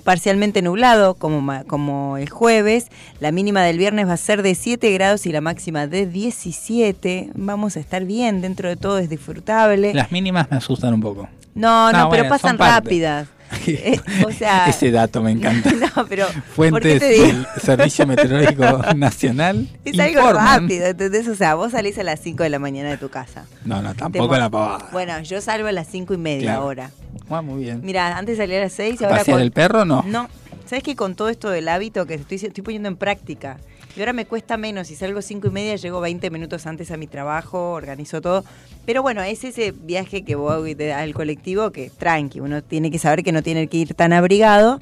parcialmente 0.04 0.62
nublado 0.62 1.16
como, 1.16 1.64
como 1.66 2.18
el 2.18 2.30
jueves. 2.30 2.88
La 3.20 3.32
mínima 3.32 3.62
del 3.64 3.78
viernes 3.78 4.08
va 4.08 4.14
a 4.14 4.18
ser 4.18 4.42
de 4.44 4.56
7 4.56 4.92
grados 4.92 5.26
y 5.26 5.32
la 5.32 5.42
máxima 5.42 5.88
de 5.88 6.06
17. 6.06 7.32
Vamos 7.36 7.78
a 7.78 7.80
estar 7.80 8.04
bien, 8.06 8.42
dentro 8.42 8.70
de 8.70 8.76
todo 8.76 9.00
es 9.00 9.10
disfrutable. 9.10 9.94
Las 9.94 10.12
mínimas 10.12 10.50
me 10.52 10.58
asustan 10.58 10.94
un 10.94 11.02
poco. 11.02 11.28
No, 11.56 11.92
no, 11.92 12.04
No, 12.04 12.10
pero 12.10 12.28
pasan 12.30 12.58
rápidas. 12.58 13.28
Eh, 13.66 13.98
o 14.26 14.32
sea, 14.34 14.66
Ese 14.68 14.92
dato 14.92 15.22
me 15.24 15.32
encanta. 15.32 15.72
no, 15.96 16.06
pero 16.08 16.26
¿por 16.28 16.82
qué 16.82 17.00
Fuentes 17.00 17.00
del 17.00 17.48
Servicio 17.64 18.06
Meteorológico 18.06 18.94
Nacional 18.94 19.70
Es 19.86 19.98
algo 19.98 20.20
informan. 20.20 20.64
rápido, 20.64 20.86
¿entendés? 20.88 21.30
O 21.30 21.36
sea, 21.36 21.56
vos 21.56 21.72
salís 21.72 21.98
a 21.98 22.04
las 22.04 22.20
5 22.20 22.44
de 22.44 22.50
la 22.50 22.60
mañana 22.60 22.90
de 22.90 22.98
tu 22.98 23.08
casa. 23.08 23.46
No, 23.64 23.82
no, 23.82 23.96
tampoco 23.96 24.36
la 24.36 24.50
pavada. 24.50 24.90
Bueno, 24.92 25.22
yo 25.22 25.40
salgo 25.40 25.70
a 25.70 25.72
las 25.72 25.88
5 25.88 26.14
y 26.14 26.18
media 26.18 26.42
Claro. 26.48 26.62
ahora. 26.64 26.92
Ah, 27.30 27.42
muy 27.42 27.64
bien. 27.64 27.82
Mira, 27.84 28.18
antes 28.18 28.38
salía 28.38 28.58
a 28.60 28.62
las 28.66 28.74
6 28.74 29.02
y 29.02 29.04
¿A 29.04 29.08
ahora... 29.08 29.20
pasear 29.20 29.36
con- 29.38 29.42
el 29.44 29.52
perro 29.52 29.86
no? 29.86 30.04
No. 30.08 30.28
¿Sabes 30.66 30.84
que 30.84 30.96
con 30.98 31.16
todo 31.16 31.30
esto 31.30 31.50
del 31.50 31.70
hábito 31.70 32.06
que 32.06 32.16
estoy, 32.16 32.36
estoy 32.38 32.62
poniendo 32.64 32.90
en 32.90 32.98
práctica? 32.98 33.58
Y 33.96 34.00
ahora 34.02 34.14
me 34.14 34.26
cuesta 34.26 34.58
menos. 34.58 34.88
Si 34.88 34.96
salgo 34.96 35.22
5 35.22 35.48
y 35.48 35.50
media, 35.50 35.76
llego 35.78 36.02
20 36.02 36.30
minutos 36.30 36.68
antes 36.68 36.92
a 36.92 36.98
mi 36.98 37.08
trabajo, 37.08 37.72
organizo 37.72 38.22
todo. 38.22 38.44
Pero 38.86 39.02
bueno, 39.02 39.22
es 39.24 39.44
ese 39.44 39.72
viaje 39.72 40.24
que 40.24 40.36
voy 40.36 40.74
de- 40.74 40.94
al 40.94 41.14
colectivo 41.14 41.72
que 41.72 41.90
tranqui. 41.90 42.40
Uno 42.42 42.62
tiene 42.64 42.92
que 42.92 43.00
saber 43.00 43.24
que 43.24 43.32
no 43.32 43.42
tiene 43.42 43.68
que 43.68 43.78
ir 43.78 43.94
tan 43.94 44.12
abrigado, 44.14 44.80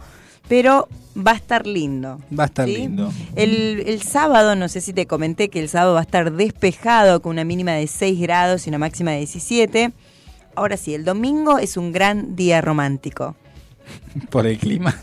pero 0.49 0.87
va 1.15 1.31
a 1.31 1.35
estar 1.35 1.65
lindo. 1.67 2.19
Va 2.37 2.43
a 2.43 2.47
estar 2.47 2.67
¿sí? 2.67 2.75
lindo. 2.77 3.11
El, 3.35 3.83
el 3.85 4.01
sábado, 4.01 4.55
no 4.55 4.67
sé 4.67 4.81
si 4.81 4.91
te 4.91 5.05
comenté 5.05 5.49
que 5.49 5.59
el 5.59 5.69
sábado 5.69 5.93
va 5.93 5.99
a 5.99 6.03
estar 6.03 6.31
despejado 6.33 7.21
con 7.21 7.31
una 7.33 7.43
mínima 7.45 7.71
de 7.73 7.85
6 7.87 8.19
grados 8.19 8.65
y 8.65 8.69
una 8.69 8.79
máxima 8.79 9.11
de 9.11 9.19
17. 9.19 9.91
Ahora 10.55 10.77
sí, 10.77 10.93
el 10.93 11.05
domingo 11.05 11.57
es 11.59 11.77
un 11.77 11.91
gran 11.91 12.35
día 12.35 12.61
romántico 12.61 13.35
Por 14.29 14.47
el 14.47 14.57
clima. 14.57 14.95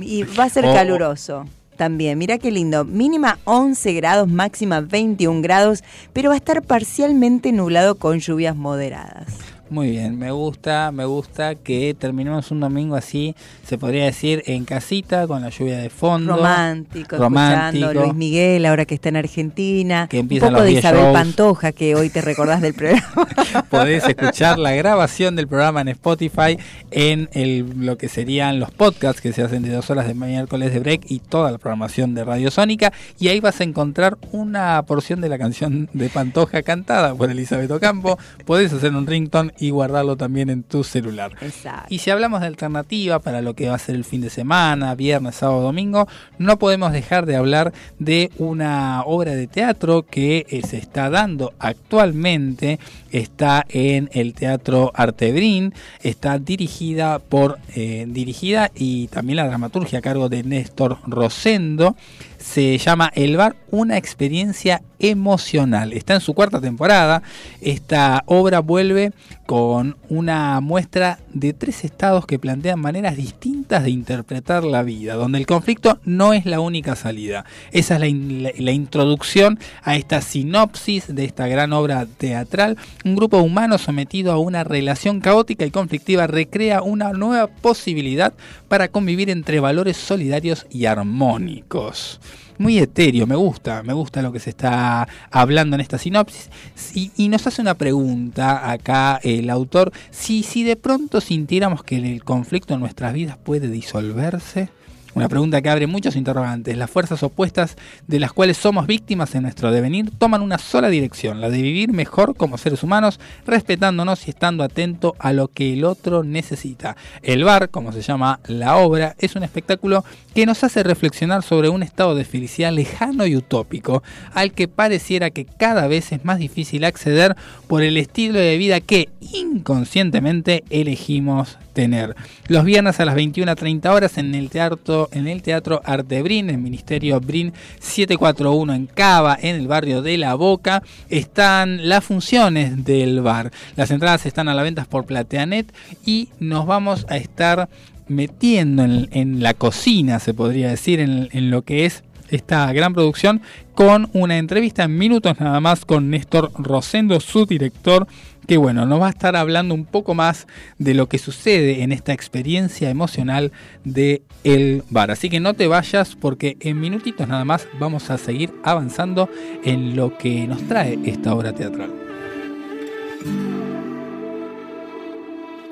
y 0.00 0.22
va 0.24 0.44
a 0.44 0.48
ser 0.48 0.64
Oh. 0.66 0.74
caluroso 0.74 1.44
también. 1.76 2.18
Mira 2.18 2.38
qué 2.38 2.50
lindo. 2.50 2.84
Mínima 2.84 3.38
11 3.44 3.92
grados, 3.94 4.28
máxima 4.28 4.80
21 4.80 5.42
grados, 5.42 5.82
pero 6.12 6.28
va 6.30 6.34
a 6.34 6.38
estar 6.38 6.62
parcialmente 6.62 7.50
nublado 7.52 7.96
con 7.96 8.18
lluvias 8.20 8.54
moderadas. 8.56 9.26
Muy 9.72 9.88
bien, 9.88 10.18
me 10.18 10.30
gusta, 10.32 10.92
me 10.92 11.06
gusta 11.06 11.54
que 11.54 11.96
terminemos 11.98 12.50
un 12.50 12.60
domingo 12.60 12.94
así, 12.94 13.34
se 13.66 13.78
podría 13.78 14.04
decir, 14.04 14.42
en 14.44 14.66
casita, 14.66 15.26
con 15.26 15.40
la 15.40 15.48
lluvia 15.48 15.78
de 15.78 15.88
fondo. 15.88 16.36
Romántico, 16.36 17.16
Romántico. 17.16 17.86
escuchando 17.86 18.04
Luis 18.04 18.14
Miguel 18.14 18.66
ahora 18.66 18.84
que 18.84 18.94
está 18.94 19.08
en 19.08 19.16
Argentina. 19.16 20.08
Que 20.10 20.20
un 20.20 20.28
poco 20.28 20.60
de 20.60 20.68
10 20.68 20.78
Isabel 20.80 21.00
shows. 21.00 21.14
Pantoja, 21.14 21.72
que 21.72 21.94
hoy 21.94 22.10
te 22.10 22.20
recordás 22.20 22.60
del 22.60 22.74
programa. 22.74 23.26
Podés 23.70 24.06
escuchar 24.06 24.58
la 24.58 24.72
grabación 24.72 25.36
del 25.36 25.48
programa 25.48 25.80
en 25.80 25.88
Spotify, 25.88 26.58
en 26.90 27.30
el, 27.32 27.72
lo 27.78 27.96
que 27.96 28.10
serían 28.10 28.60
los 28.60 28.70
podcasts 28.72 29.22
que 29.22 29.32
se 29.32 29.40
hacen 29.40 29.62
de 29.62 29.70
dos 29.70 29.88
horas 29.88 30.06
de 30.06 30.12
miércoles 30.12 30.74
de 30.74 30.80
break 30.80 31.10
y 31.10 31.20
toda 31.20 31.50
la 31.50 31.56
programación 31.56 32.14
de 32.14 32.24
Radio 32.24 32.50
Sónica. 32.50 32.92
Y 33.18 33.28
ahí 33.28 33.40
vas 33.40 33.58
a 33.62 33.64
encontrar 33.64 34.18
una 34.32 34.82
porción 34.82 35.22
de 35.22 35.30
la 35.30 35.38
canción 35.38 35.88
de 35.94 36.10
Pantoja 36.10 36.62
cantada 36.62 37.14
por 37.14 37.30
Elizabeth 37.30 37.70
Ocampo. 37.70 38.18
Podés 38.44 38.70
hacer 38.74 38.94
un 38.94 39.06
ringtone 39.06 39.54
y 39.62 39.70
guardarlo 39.70 40.16
también 40.16 40.50
en 40.50 40.64
tu 40.64 40.82
celular. 40.82 41.32
Exacto. 41.40 41.86
Y 41.88 41.98
si 41.98 42.10
hablamos 42.10 42.40
de 42.40 42.48
alternativa 42.48 43.20
para 43.20 43.42
lo 43.42 43.54
que 43.54 43.68
va 43.68 43.76
a 43.76 43.78
ser 43.78 43.94
el 43.94 44.04
fin 44.04 44.20
de 44.20 44.28
semana, 44.28 44.96
viernes, 44.96 45.36
sábado, 45.36 45.62
domingo, 45.62 46.08
no 46.38 46.58
podemos 46.58 46.92
dejar 46.92 47.26
de 47.26 47.36
hablar 47.36 47.72
de 48.00 48.32
una 48.38 49.02
obra 49.06 49.36
de 49.36 49.46
teatro 49.46 50.02
que 50.02 50.46
eh, 50.48 50.62
se 50.66 50.78
está 50.78 51.10
dando 51.10 51.52
actualmente. 51.60 52.80
Está 53.12 53.64
en 53.68 54.08
el 54.12 54.34
Teatro 54.34 54.90
Artebrín, 54.94 55.74
está 56.02 56.38
dirigida 56.38 57.18
por 57.18 57.58
eh, 57.76 58.06
dirigida 58.08 58.70
y 58.74 59.08
también 59.08 59.36
la 59.36 59.46
dramaturgia 59.46 60.00
a 60.00 60.02
cargo 60.02 60.28
de 60.28 60.42
Néstor 60.42 60.98
Rosendo. 61.06 61.94
Se 62.38 62.76
llama 62.78 63.12
El 63.14 63.36
Bar, 63.36 63.54
una 63.70 63.96
experiencia 63.96 64.82
emocional. 64.98 65.92
Está 65.92 66.14
en 66.14 66.20
su 66.20 66.34
cuarta 66.34 66.60
temporada. 66.60 67.22
Esta 67.60 68.24
obra 68.26 68.60
vuelve 68.60 69.12
con 69.46 69.96
una 70.08 70.60
muestra 70.60 71.18
de 71.34 71.52
tres 71.52 71.84
estados 71.84 72.26
que 72.26 72.38
plantean 72.38 72.80
maneras 72.80 73.16
distintas 73.16 73.82
de 73.84 73.90
interpretar 73.90 74.64
la 74.64 74.82
vida, 74.82 75.14
donde 75.14 75.38
el 75.38 75.46
conflicto 75.46 75.98
no 76.04 76.32
es 76.32 76.46
la 76.46 76.60
única 76.60 76.96
salida. 76.96 77.44
Esa 77.72 77.94
es 77.94 78.00
la, 78.00 78.06
in- 78.06 78.42
la- 78.44 78.52
la 78.56 78.70
introducción 78.72 79.58
a 79.82 79.96
esta 79.96 80.20
sinopsis 80.20 81.14
de 81.14 81.24
esta 81.24 81.48
gran 81.48 81.72
obra 81.72 82.06
teatral. 82.06 82.76
Un 83.04 83.16
grupo 83.16 83.38
humano 83.38 83.78
sometido 83.78 84.32
a 84.32 84.38
una 84.38 84.64
relación 84.64 85.20
caótica 85.20 85.66
y 85.66 85.70
conflictiva 85.70 86.26
recrea 86.26 86.82
una 86.82 87.12
nueva 87.12 87.48
posibilidad 87.48 88.32
para 88.68 88.88
convivir 88.88 89.28
entre 89.28 89.60
valores 89.60 89.96
solidarios 89.96 90.66
y 90.70 90.86
armónicos 90.86 92.20
muy 92.58 92.78
etéreo, 92.78 93.26
me 93.26 93.36
gusta, 93.36 93.82
me 93.82 93.92
gusta 93.92 94.22
lo 94.22 94.32
que 94.32 94.40
se 94.40 94.50
está 94.50 95.08
hablando 95.30 95.76
en 95.76 95.80
esta 95.80 95.98
sinopsis. 95.98 96.50
Y, 96.94 97.10
y 97.16 97.28
nos 97.28 97.46
hace 97.46 97.62
una 97.62 97.74
pregunta 97.74 98.70
acá 98.70 99.20
el 99.22 99.50
autor, 99.50 99.92
si, 100.10 100.42
si 100.42 100.62
de 100.64 100.76
pronto 100.76 101.20
sintiéramos 101.20 101.82
que 101.82 101.96
el 101.96 102.24
conflicto 102.24 102.74
en 102.74 102.80
nuestras 102.80 103.12
vidas 103.12 103.36
puede 103.36 103.68
disolverse. 103.68 104.70
Una 105.14 105.28
pregunta 105.28 105.60
que 105.60 105.68
abre 105.68 105.86
muchos 105.86 106.16
interrogantes. 106.16 106.74
Las 106.78 106.90
fuerzas 106.90 107.22
opuestas 107.22 107.76
de 108.06 108.18
las 108.18 108.32
cuales 108.32 108.56
somos 108.56 108.86
víctimas 108.86 109.34
en 109.34 109.42
nuestro 109.42 109.70
devenir 109.70 110.10
toman 110.16 110.40
una 110.40 110.56
sola 110.56 110.88
dirección, 110.88 111.42
la 111.42 111.50
de 111.50 111.60
vivir 111.60 111.92
mejor 111.92 112.34
como 112.34 112.56
seres 112.56 112.82
humanos, 112.82 113.20
respetándonos 113.46 114.26
y 114.26 114.30
estando 114.30 114.64
atento 114.64 115.14
a 115.18 115.34
lo 115.34 115.48
que 115.48 115.74
el 115.74 115.84
otro 115.84 116.24
necesita. 116.24 116.96
El 117.22 117.44
bar, 117.44 117.68
como 117.68 117.92
se 117.92 118.00
llama 118.00 118.40
la 118.46 118.76
obra, 118.76 119.14
es 119.18 119.36
un 119.36 119.42
espectáculo 119.42 120.02
que 120.34 120.46
nos 120.46 120.64
hace 120.64 120.82
reflexionar 120.82 121.42
sobre 121.42 121.68
un 121.68 121.82
estado 121.82 122.14
de 122.14 122.24
felicidad 122.24 122.72
lejano 122.72 123.26
y 123.26 123.36
utópico, 123.36 124.02
al 124.32 124.52
que 124.52 124.66
pareciera 124.66 125.28
que 125.28 125.44
cada 125.44 125.88
vez 125.88 126.12
es 126.12 126.24
más 126.24 126.38
difícil 126.38 126.84
acceder 126.84 127.36
por 127.66 127.82
el 127.82 127.98
estilo 127.98 128.38
de 128.38 128.56
vida 128.56 128.80
que 128.80 129.10
inconscientemente 129.20 130.64
elegimos 130.70 131.58
tener. 131.72 132.14
Los 132.48 132.64
viernes 132.64 133.00
a 133.00 133.04
las 133.04 133.16
21.30 133.16 133.90
horas 133.90 134.18
en 134.18 134.34
el 134.34 134.50
teatro, 134.50 135.01
en 135.12 135.28
el 135.28 135.42
teatro 135.42 135.80
Arte 135.84 136.22
Brin, 136.22 136.50
el 136.50 136.58
Ministerio 136.58 137.20
Brin 137.20 137.52
741 137.80 138.74
en 138.74 138.86
Cava, 138.86 139.36
en 139.40 139.56
el 139.56 139.66
barrio 139.66 140.02
de 140.02 140.18
La 140.18 140.34
Boca, 140.34 140.82
están 141.08 141.88
las 141.88 142.04
funciones 142.04 142.84
del 142.84 143.20
bar. 143.20 143.50
Las 143.76 143.90
entradas 143.90 144.26
están 144.26 144.48
a 144.48 144.54
la 144.54 144.62
venta 144.62 144.84
por 144.84 145.04
Plateanet 145.04 145.72
y 146.04 146.28
nos 146.38 146.66
vamos 146.66 147.06
a 147.08 147.16
estar 147.16 147.68
metiendo 148.08 148.84
en, 148.84 149.08
en 149.12 149.42
la 149.42 149.54
cocina, 149.54 150.18
se 150.18 150.34
podría 150.34 150.68
decir, 150.68 151.00
en, 151.00 151.28
en 151.32 151.50
lo 151.50 151.62
que 151.62 151.86
es 151.86 152.04
esta 152.32 152.72
gran 152.72 152.94
producción 152.94 153.42
con 153.74 154.08
una 154.12 154.38
entrevista 154.38 154.84
en 154.84 154.96
minutos 154.96 155.38
nada 155.38 155.60
más 155.60 155.84
con 155.84 156.10
Néstor 156.10 156.50
Rosendo, 156.54 157.20
su 157.20 157.46
director, 157.46 158.06
que 158.46 158.56
bueno, 158.56 158.86
nos 158.86 159.00
va 159.00 159.06
a 159.06 159.10
estar 159.10 159.36
hablando 159.36 159.74
un 159.74 159.84
poco 159.84 160.14
más 160.14 160.46
de 160.78 160.94
lo 160.94 161.08
que 161.08 161.18
sucede 161.18 161.82
en 161.82 161.92
esta 161.92 162.12
experiencia 162.12 162.90
emocional 162.90 163.52
de 163.84 164.22
el 164.44 164.84
bar. 164.90 165.10
Así 165.10 165.30
que 165.30 165.40
no 165.40 165.54
te 165.54 165.68
vayas 165.68 166.16
porque 166.16 166.56
en 166.60 166.80
minutitos 166.80 167.28
nada 167.28 167.44
más 167.44 167.66
vamos 167.78 168.10
a 168.10 168.18
seguir 168.18 168.52
avanzando 168.64 169.28
en 169.64 169.96
lo 169.96 170.16
que 170.18 170.46
nos 170.46 170.62
trae 170.66 170.98
esta 171.04 171.34
obra 171.34 171.52
teatral. 171.52 171.92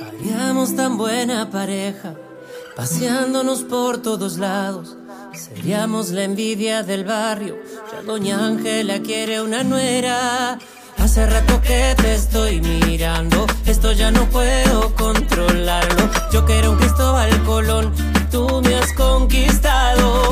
Haríamos 0.07 0.77
tan 0.77 0.99
buena 0.99 1.51
pareja, 1.51 2.15
paseándonos 2.77 3.65
por 3.65 4.03
todos 4.03 4.39
lados. 4.39 4.97
Seríamos 5.33 6.11
la 6.11 6.25
envidia 6.25 6.83
del 6.83 7.05
barrio. 7.05 7.57
Ya 7.93 8.03
Doña 8.03 8.45
Ángela 8.45 9.01
quiere 9.01 9.41
una 9.41 9.65
nuera. 9.65 10.59
Hace 11.01 11.27
rato 11.27 11.61
que 11.63 11.95
te 11.97 12.15
estoy 12.15 12.61
mirando, 12.61 13.47
esto 13.67 13.93
ya 13.93 14.11
no 14.11 14.27
puedo 14.27 14.95
controlarlo. 14.95 16.11
Yo 16.31 16.45
que 16.45 16.59
era 16.59 16.71
un 16.71 16.77
Cristóbal 16.77 17.31
Colón, 17.45 17.93
tú 18.31 18.61
me 18.63 18.75
has 18.75 18.93
conquistado. 18.93 20.31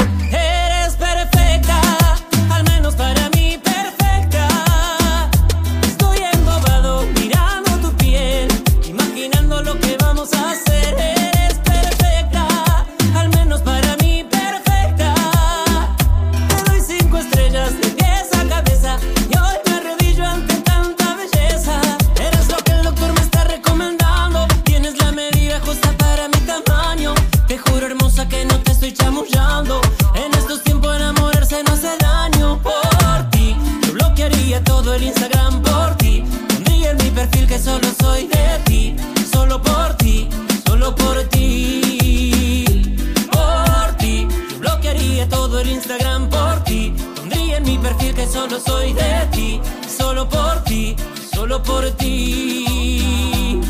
Solo 37.78 37.94
soy 38.00 38.26
de 38.26 38.58
ti, 38.64 38.96
solo 39.32 39.62
por 39.62 39.94
ti, 39.96 40.28
solo 40.66 40.94
por 40.94 41.22
ti. 41.24 42.96
Por 43.30 43.96
ti, 43.98 44.26
yo 44.50 44.58
bloquearía 44.58 45.28
todo 45.28 45.60
el 45.60 45.70
Instagram 45.70 46.28
por 46.28 46.64
ti. 46.64 46.94
Pondría 47.16 47.58
en 47.58 47.64
mi 47.64 47.78
perfil 47.78 48.14
que 48.14 48.26
solo 48.26 48.58
soy 48.58 48.92
de 48.92 49.28
ti, 49.32 49.60
solo 49.86 50.28
por 50.28 50.64
ti, 50.64 50.96
solo 51.32 51.62
por 51.62 51.88
ti. 51.92 53.60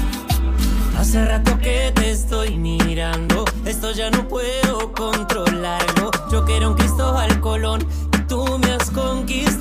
Hace 0.98 1.24
rato 1.24 1.58
que 1.58 1.92
te 1.94 2.10
estoy 2.10 2.56
mirando, 2.56 3.44
esto 3.64 3.92
ya 3.92 4.10
no 4.10 4.26
puedo 4.26 4.92
controlarlo. 4.92 6.10
Yo 6.30 6.44
que 6.44 6.56
era 6.56 6.68
un 6.68 6.74
Cristóbal 6.74 7.40
Colón 7.40 7.86
tú 8.28 8.58
me 8.58 8.72
has 8.72 8.90
conquistado. 8.90 9.57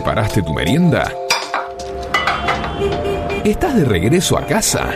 Preparaste 0.00 0.40
tu 0.40 0.54
merienda? 0.54 1.12
¿Estás 3.44 3.76
de 3.76 3.84
regreso 3.84 4.38
a 4.38 4.46
casa? 4.46 4.88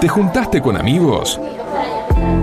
¿Te 0.00 0.06
juntaste 0.06 0.62
con 0.62 0.76
amigos? 0.76 1.40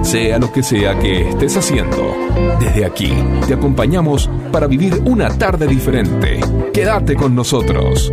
Sea 0.02 0.38
lo 0.38 0.52
que 0.52 0.64
sea 0.64 0.99
que 0.99 1.30
estés 1.30 1.56
haciendo, 1.56 2.14
desde 2.60 2.84
aquí 2.84 3.14
te 3.48 3.53
acompañamos 3.53 4.30
para 4.52 4.68
vivir 4.68 5.02
una 5.06 5.30
tarde 5.30 5.65
diferente. 5.65 6.41
Quédate 6.73 7.15
con 7.15 7.34
nosotros. 7.34 8.11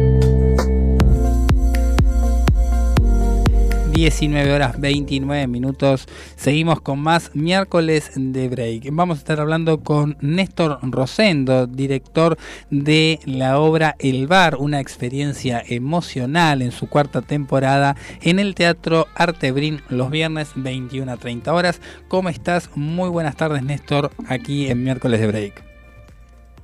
19 4.00 4.54
horas 4.54 4.80
29 4.80 5.46
minutos. 5.46 6.08
Seguimos 6.34 6.80
con 6.80 7.00
más 7.00 7.32
miércoles 7.34 8.12
de 8.16 8.48
break. 8.48 8.88
Vamos 8.92 9.18
a 9.18 9.20
estar 9.20 9.40
hablando 9.40 9.80
con 9.80 10.16
Néstor 10.22 10.78
Rosendo, 10.80 11.66
director 11.66 12.38
de 12.70 13.20
la 13.26 13.58
obra 13.58 13.96
El 13.98 14.26
Bar, 14.26 14.56
una 14.56 14.80
experiencia 14.80 15.62
emocional 15.68 16.62
en 16.62 16.72
su 16.72 16.88
cuarta 16.88 17.20
temporada 17.20 17.94
en 18.22 18.38
el 18.38 18.54
Teatro 18.54 19.06
Artebrín 19.14 19.82
los 19.90 20.10
viernes 20.10 20.52
21 20.54 21.12
a 21.12 21.18
30 21.18 21.52
horas. 21.52 21.82
¿Cómo 22.08 22.30
estás? 22.30 22.70
Muy 22.74 23.10
buenas 23.10 23.36
tardes, 23.36 23.62
Néstor, 23.62 24.12
aquí 24.28 24.68
en 24.68 24.82
miércoles 24.82 25.20
de 25.20 25.26
break. 25.26 25.69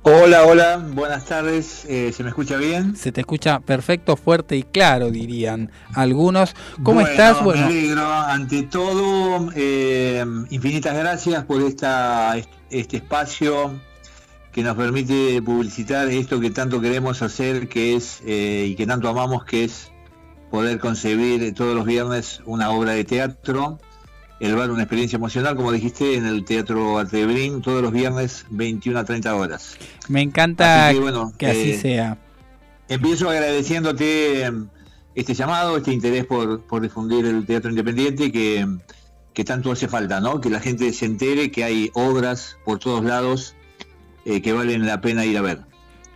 Hola, 0.03 0.45
hola, 0.45 0.77
buenas 0.93 1.25
tardes. 1.25 1.83
Eh, 1.85 2.13
¿Se 2.15 2.23
me 2.23 2.29
escucha 2.29 2.55
bien? 2.57 2.95
Se 2.95 3.11
te 3.11 3.21
escucha 3.21 3.59
perfecto, 3.59 4.15
fuerte 4.15 4.55
y 4.55 4.63
claro, 4.63 5.11
dirían 5.11 5.69
algunos. 5.93 6.55
¿Cómo 6.83 7.01
Bueno, 7.01 7.09
estás? 7.09 7.43
Me 7.45 7.59
alegro. 7.61 8.07
Ante 8.09 8.63
todo, 8.63 9.49
eh, 9.55 10.23
infinitas 10.49 10.95
gracias 10.95 11.43
por 11.43 11.61
esta, 11.61 12.35
este 12.69 12.97
espacio 12.97 13.71
que 14.53 14.63
nos 14.63 14.77
permite 14.77 15.41
publicitar 15.41 16.07
esto 16.07 16.39
que 16.39 16.51
tanto 16.51 16.79
queremos 16.79 17.21
hacer, 17.21 17.67
que 17.67 17.95
es 17.95 18.21
eh, 18.25 18.67
y 18.69 18.75
que 18.75 18.87
tanto 18.87 19.09
amamos, 19.09 19.43
que 19.43 19.65
es 19.65 19.91
poder 20.49 20.79
concebir 20.79 21.53
todos 21.53 21.75
los 21.75 21.85
viernes 21.85 22.41
una 22.45 22.69
obra 22.71 22.93
de 22.93 23.03
teatro. 23.03 23.79
El 24.39 24.55
bar, 24.55 24.69
una 24.69 24.83
experiencia 24.83 25.17
emocional, 25.17 25.55
como 25.55 25.71
dijiste, 25.71 26.15
en 26.15 26.25
el 26.25 26.45
Teatro 26.45 26.99
Artebrín, 26.99 27.61
todos 27.61 27.81
los 27.81 27.91
viernes, 27.91 28.45
21 28.51 28.99
a 28.99 29.03
30 29.03 29.35
horas. 29.35 29.77
Me 30.07 30.21
encanta 30.21 30.89
Así 30.89 30.99
que, 31.37 31.47
así 31.47 31.71
eh, 31.71 31.79
sea. 31.79 32.17
Empiezo 32.87 33.29
agradeciéndote 33.29 34.45
eh, 34.45 34.51
este 35.15 35.33
llamado, 35.33 35.77
este 35.77 35.91
interés 35.91 36.25
por, 36.25 36.61
por 36.61 36.81
difundir 36.81 37.25
el 37.25 37.45
teatro 37.45 37.71
independiente 37.71 38.31
que, 38.31 38.67
que 39.33 39.43
tanto 39.43 39.71
hace 39.71 39.87
falta, 39.87 40.19
¿no? 40.19 40.39
Que 40.39 40.51
la 40.51 40.59
gente 40.59 40.93
se 40.93 41.05
entere 41.05 41.51
que 41.51 41.63
hay 41.63 41.89
obras 41.93 42.57
por 42.63 42.77
todos 42.77 43.03
lados 43.03 43.55
eh, 44.25 44.41
que 44.41 44.53
valen 44.53 44.85
la 44.85 45.01
pena 45.01 45.25
ir 45.25 45.37
a 45.37 45.41
ver. 45.41 45.66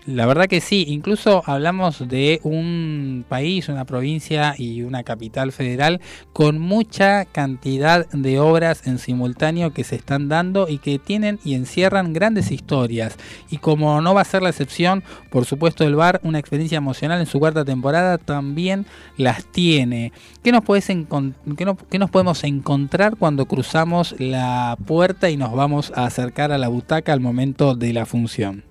La 0.07 0.25
verdad 0.25 0.47
que 0.47 0.61
sí, 0.61 0.83
incluso 0.87 1.43
hablamos 1.45 2.07
de 2.09 2.39
un 2.41 3.23
país, 3.29 3.69
una 3.69 3.85
provincia 3.85 4.55
y 4.57 4.81
una 4.81 5.03
capital 5.03 5.51
federal 5.51 6.01
con 6.33 6.57
mucha 6.57 7.25
cantidad 7.25 8.07
de 8.09 8.39
obras 8.39 8.87
en 8.87 8.97
simultáneo 8.97 9.73
que 9.73 9.83
se 9.83 9.95
están 9.95 10.27
dando 10.27 10.67
y 10.67 10.79
que 10.79 10.97
tienen 10.97 11.39
y 11.43 11.53
encierran 11.53 12.13
grandes 12.13 12.51
historias. 12.51 13.15
Y 13.51 13.57
como 13.57 14.01
no 14.01 14.15
va 14.15 14.21
a 14.21 14.25
ser 14.25 14.41
la 14.41 14.49
excepción, 14.49 15.03
por 15.29 15.45
supuesto 15.45 15.83
el 15.83 15.93
bar, 15.95 16.19
una 16.23 16.39
experiencia 16.39 16.79
emocional 16.79 17.19
en 17.19 17.27
su 17.27 17.37
cuarta 17.37 17.63
temporada 17.63 18.17
también 18.17 18.87
las 19.17 19.45
tiene. 19.45 20.13
¿Qué 20.43 20.51
nos, 20.51 20.63
encon- 20.63 21.35
qué 21.55 21.63
no- 21.65 21.77
qué 21.77 21.99
nos 21.99 22.09
podemos 22.09 22.43
encontrar 22.43 23.17
cuando 23.17 23.45
cruzamos 23.45 24.15
la 24.17 24.77
puerta 24.87 25.29
y 25.29 25.37
nos 25.37 25.53
vamos 25.53 25.93
a 25.95 26.05
acercar 26.05 26.51
a 26.51 26.57
la 26.57 26.69
butaca 26.69 27.13
al 27.13 27.19
momento 27.19 27.75
de 27.75 27.93
la 27.93 28.07
función? 28.07 28.70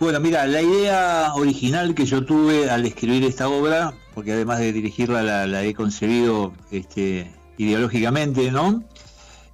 Bueno, 0.00 0.18
mira, 0.18 0.46
la 0.46 0.62
idea 0.62 1.34
original 1.34 1.94
que 1.94 2.06
yo 2.06 2.24
tuve 2.24 2.70
al 2.70 2.86
escribir 2.86 3.22
esta 3.22 3.50
obra, 3.50 3.92
porque 4.14 4.32
además 4.32 4.58
de 4.58 4.72
dirigirla 4.72 5.46
la, 5.46 5.62
he 5.62 5.74
concebido 5.74 6.54
este, 6.70 7.30
ideológicamente, 7.58 8.50
¿no? 8.50 8.82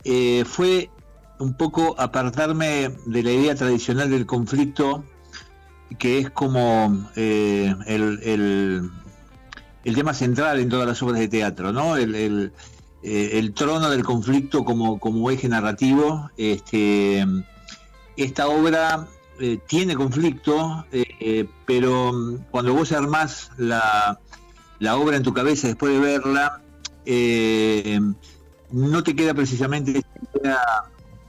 Eh, 0.05 0.45
fue 0.47 0.89
un 1.41 1.55
poco 1.55 1.97
apartarme 1.99 2.91
de 3.07 3.23
la 3.25 3.33
idea 3.33 3.57
tradicional 3.57 4.09
del 4.09 4.25
conflicto, 4.25 5.03
que 5.99 6.21
es 6.21 6.31
como 6.31 7.11
eh, 7.17 7.75
el, 7.87 8.93
tema 9.97 10.15
central 10.15 10.61
en 10.61 10.69
todas 10.69 10.87
las 10.87 11.03
obras 11.03 11.19
de 11.19 11.27
teatro, 11.27 11.73
¿no? 11.73 11.97
El, 11.97 12.53
eh, 13.03 13.51
trono 13.53 13.91
del 13.91 14.05
conflicto 14.05 14.65
como, 14.65 15.01
como 15.01 15.29
eje 15.29 15.49
narrativo. 15.49 16.31
Este, 16.37 17.27
esta 18.17 18.47
obra 18.47 19.09
eh, 19.41 19.59
tiene 19.67 19.95
conflicto, 19.95 20.87
eh, 20.93 21.05
eh, 21.21 21.47
pero 21.67 22.13
mm, 22.13 22.37
cuando 22.51 22.75
vos 22.75 22.93
armás 22.93 23.51
la, 23.57 24.19
la 24.79 24.97
obra 24.97 25.17
en 25.17 25.23
tu 25.23 25.33
cabeza 25.33 25.67
después 25.69 25.93
de 25.93 25.99
verla, 26.01 26.63
eh, 27.05 28.01
no 28.71 29.03
te 29.03 29.15
queda 29.15 29.35
precisamente 29.35 29.99
esa 29.99 30.39
idea 30.41 30.59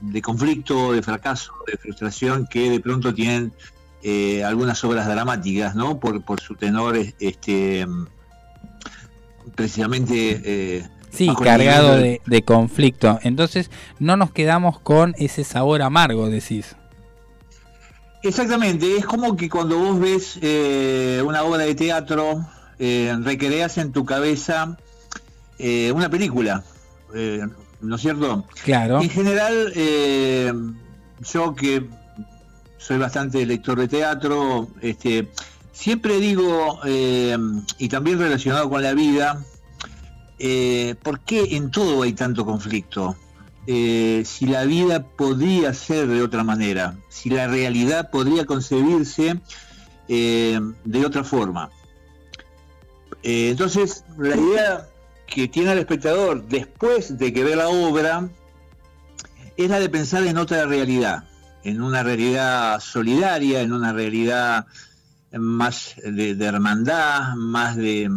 de 0.00 0.22
conflicto, 0.22 0.92
de 0.92 1.02
fracaso, 1.02 1.52
de 1.66 1.76
frustración 1.76 2.46
que 2.46 2.70
de 2.70 2.80
pronto 2.80 3.12
tienen 3.14 3.52
eh, 4.02 4.44
algunas 4.44 4.82
obras 4.84 5.06
dramáticas, 5.06 5.74
¿no? 5.74 5.98
Por, 5.98 6.22
por 6.22 6.40
su 6.40 6.54
tenor, 6.54 6.96
este, 7.20 7.86
precisamente... 9.54 10.40
eh, 10.44 10.88
Sí, 11.10 11.30
cargado 11.42 11.96
de 11.96 12.42
conflicto. 12.44 13.18
Entonces 13.22 13.70
no 13.98 14.18
nos 14.18 14.30
quedamos 14.30 14.78
con 14.78 15.14
ese 15.18 15.42
sabor 15.42 15.80
amargo, 15.80 16.28
decís. 16.28 16.76
Exactamente, 18.22 18.96
es 18.96 19.06
como 19.06 19.36
que 19.36 19.48
cuando 19.48 19.78
vos 19.78 20.00
ves 20.00 20.38
eh, 20.42 21.22
una 21.24 21.44
obra 21.44 21.62
de 21.64 21.74
teatro, 21.74 22.44
eh, 22.80 23.16
recreas 23.22 23.76
en 23.78 23.90
tu 23.90 24.04
cabeza 24.04 24.76
eh, 25.58 25.90
una 25.90 26.08
película, 26.08 26.62
eh, 27.12 27.44
¿no 27.80 27.96
es 27.96 28.02
cierto? 28.02 28.44
Claro. 28.62 29.02
En 29.02 29.10
general, 29.10 29.72
yo 31.28 31.54
que 31.56 31.84
soy 32.76 32.98
bastante 32.98 33.44
lector 33.44 33.80
de 33.80 33.88
teatro, 33.88 34.68
este, 34.80 35.28
siempre 35.72 36.20
digo, 36.20 36.78
y 36.84 37.88
también 37.88 38.20
relacionado 38.20 38.70
con 38.70 38.82
la 38.82 38.94
vida, 38.94 39.44
¿por 41.02 41.20
qué 41.20 41.56
en 41.56 41.72
todo 41.72 42.02
hay 42.02 42.12
tanto 42.12 42.44
conflicto? 42.44 43.16
Eh, 43.70 44.22
si 44.24 44.46
la 44.46 44.64
vida 44.64 45.04
podría 45.04 45.74
ser 45.74 46.08
de 46.08 46.22
otra 46.22 46.42
manera, 46.42 46.96
si 47.10 47.28
la 47.28 47.48
realidad 47.48 48.08
podría 48.10 48.46
concebirse 48.46 49.42
eh, 50.08 50.58
de 50.86 51.04
otra 51.04 51.22
forma. 51.22 51.68
Eh, 53.22 53.50
entonces, 53.50 54.06
la 54.16 54.36
idea 54.36 54.88
que 55.26 55.48
tiene 55.48 55.72
el 55.72 55.80
espectador 55.80 56.48
después 56.48 57.18
de 57.18 57.30
que 57.34 57.44
ve 57.44 57.56
la 57.56 57.68
obra 57.68 58.30
es 59.58 59.68
la 59.68 59.80
de 59.80 59.90
pensar 59.90 60.26
en 60.26 60.38
otra 60.38 60.64
realidad, 60.64 61.24
en 61.62 61.82
una 61.82 62.02
realidad 62.02 62.80
solidaria, 62.80 63.60
en 63.60 63.74
una 63.74 63.92
realidad 63.92 64.64
más 65.30 65.94
de, 66.02 66.42
hermandad, 66.42 67.34
más 67.36 67.76
de, 67.76 68.08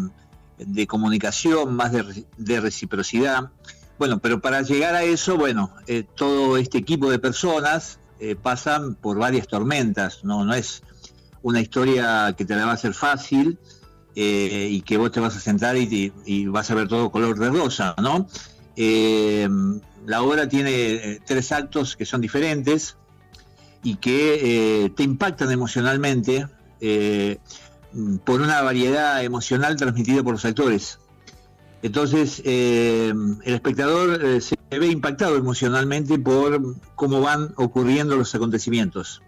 comunicación, 0.88 1.76
más 1.76 1.92
de 1.92 2.62
reciprocidad. 2.62 3.52
Bueno, 4.02 4.18
pero 4.18 4.42
para 4.42 4.64
llegar 4.64 4.96
a 4.96 5.04
eso, 5.04 5.38
bueno, 5.38 5.76
eh, 5.86 6.04
todo 6.16 6.58
este 6.58 6.80
equipo 6.80 7.12
de 7.12 7.20
personas 7.20 8.00
eh, 8.20 8.36
pasan 8.36 8.96
por 8.96 9.20
varias 9.20 9.48
tormentas, 9.48 10.24
no, 10.24 10.44
no 10.44 10.56
es 10.56 10.82
una 11.44 11.62
historia 11.62 12.34
que 12.36 12.44
te 12.44 12.56
la 12.56 12.66
va 12.66 12.72
a 12.72 12.74
hacer 12.74 12.96
fácil 12.96 13.60
eh, 14.16 14.70
y 14.72 14.82
que 14.82 14.98
vos 14.98 15.12
te 15.12 15.20
vas 15.20 15.36
a 15.38 15.40
sentar 15.40 15.78
y, 15.78 15.82
y- 15.84 16.14
y 16.26 16.48
vas 16.48 16.72
a 16.72 16.74
ver 16.74 16.88
todo 16.88 17.12
color 17.12 17.38
de 17.38 17.52
rosa, 17.52 17.94
¿no? 18.02 18.26
Eh, 18.76 19.48
la 20.08 20.24
obra 20.24 20.50
tiene 20.50 21.20
tres 21.24 21.52
actos 21.52 21.96
que 21.96 22.08
son 22.08 22.22
diferentes 22.22 22.98
y 23.84 23.98
que 23.98 24.92
te 24.98 25.04
impactan 25.04 25.52
emocionalmente 25.52 26.48
por 28.26 28.42
una 28.42 28.64
variedad 28.64 29.24
emocional 29.24 29.76
transmitida 29.76 30.24
por 30.24 30.34
los 30.34 30.46
actores. 30.46 30.98
Entonces, 31.84 32.42
eh, 32.46 33.12
el 33.44 33.54
espectador 33.54 34.24
eh, 34.24 34.40
se 34.42 34.56
ve 34.70 34.88
impactado 34.88 35.36
emocionalmente 35.36 36.20
por 36.20 36.76
cómo 36.96 37.22
van 37.22 37.54
ocurriendo 37.58 38.16
los 38.16 38.34
acontecimientos. 38.36 39.22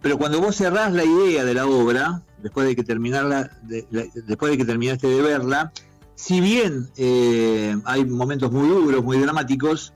Pero 0.00 0.16
cuando 0.16 0.40
vos 0.40 0.56
cerrás 0.56 0.92
la 0.94 1.04
idea 1.04 1.44
de 1.44 1.52
la 1.54 1.66
obra, 1.66 2.22
después 2.42 2.66
de 2.66 2.74
que 2.74 2.84
terminarla, 2.84 3.50
de- 3.62 3.86
después 4.26 4.50
de 4.52 4.56
que 4.58 4.64
terminaste 4.64 5.08
de 5.08 5.20
verla, 5.20 5.72
si 6.14 6.40
bien 6.40 6.88
eh, 6.96 7.76
hay 7.84 8.04
momentos 8.06 8.50
muy 8.50 8.66
duros, 8.68 9.04
muy 9.04 9.18
dramáticos, 9.18 9.92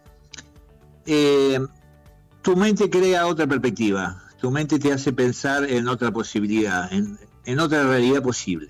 tu 2.43 2.57
mente 2.57 2.91
crea 2.91 3.27
otra 3.27 3.47
perspectiva, 3.47 4.23
tu 4.41 4.51
mente 4.51 4.79
te 4.79 4.93
hace 4.93 5.13
pensar 5.13 5.65
en 5.65 5.89
otra 5.89 6.11
posibilidad, 6.11 6.91
en 6.93 7.61
otra 7.61 7.85
realidad 7.85 8.23
posible. 8.23 8.69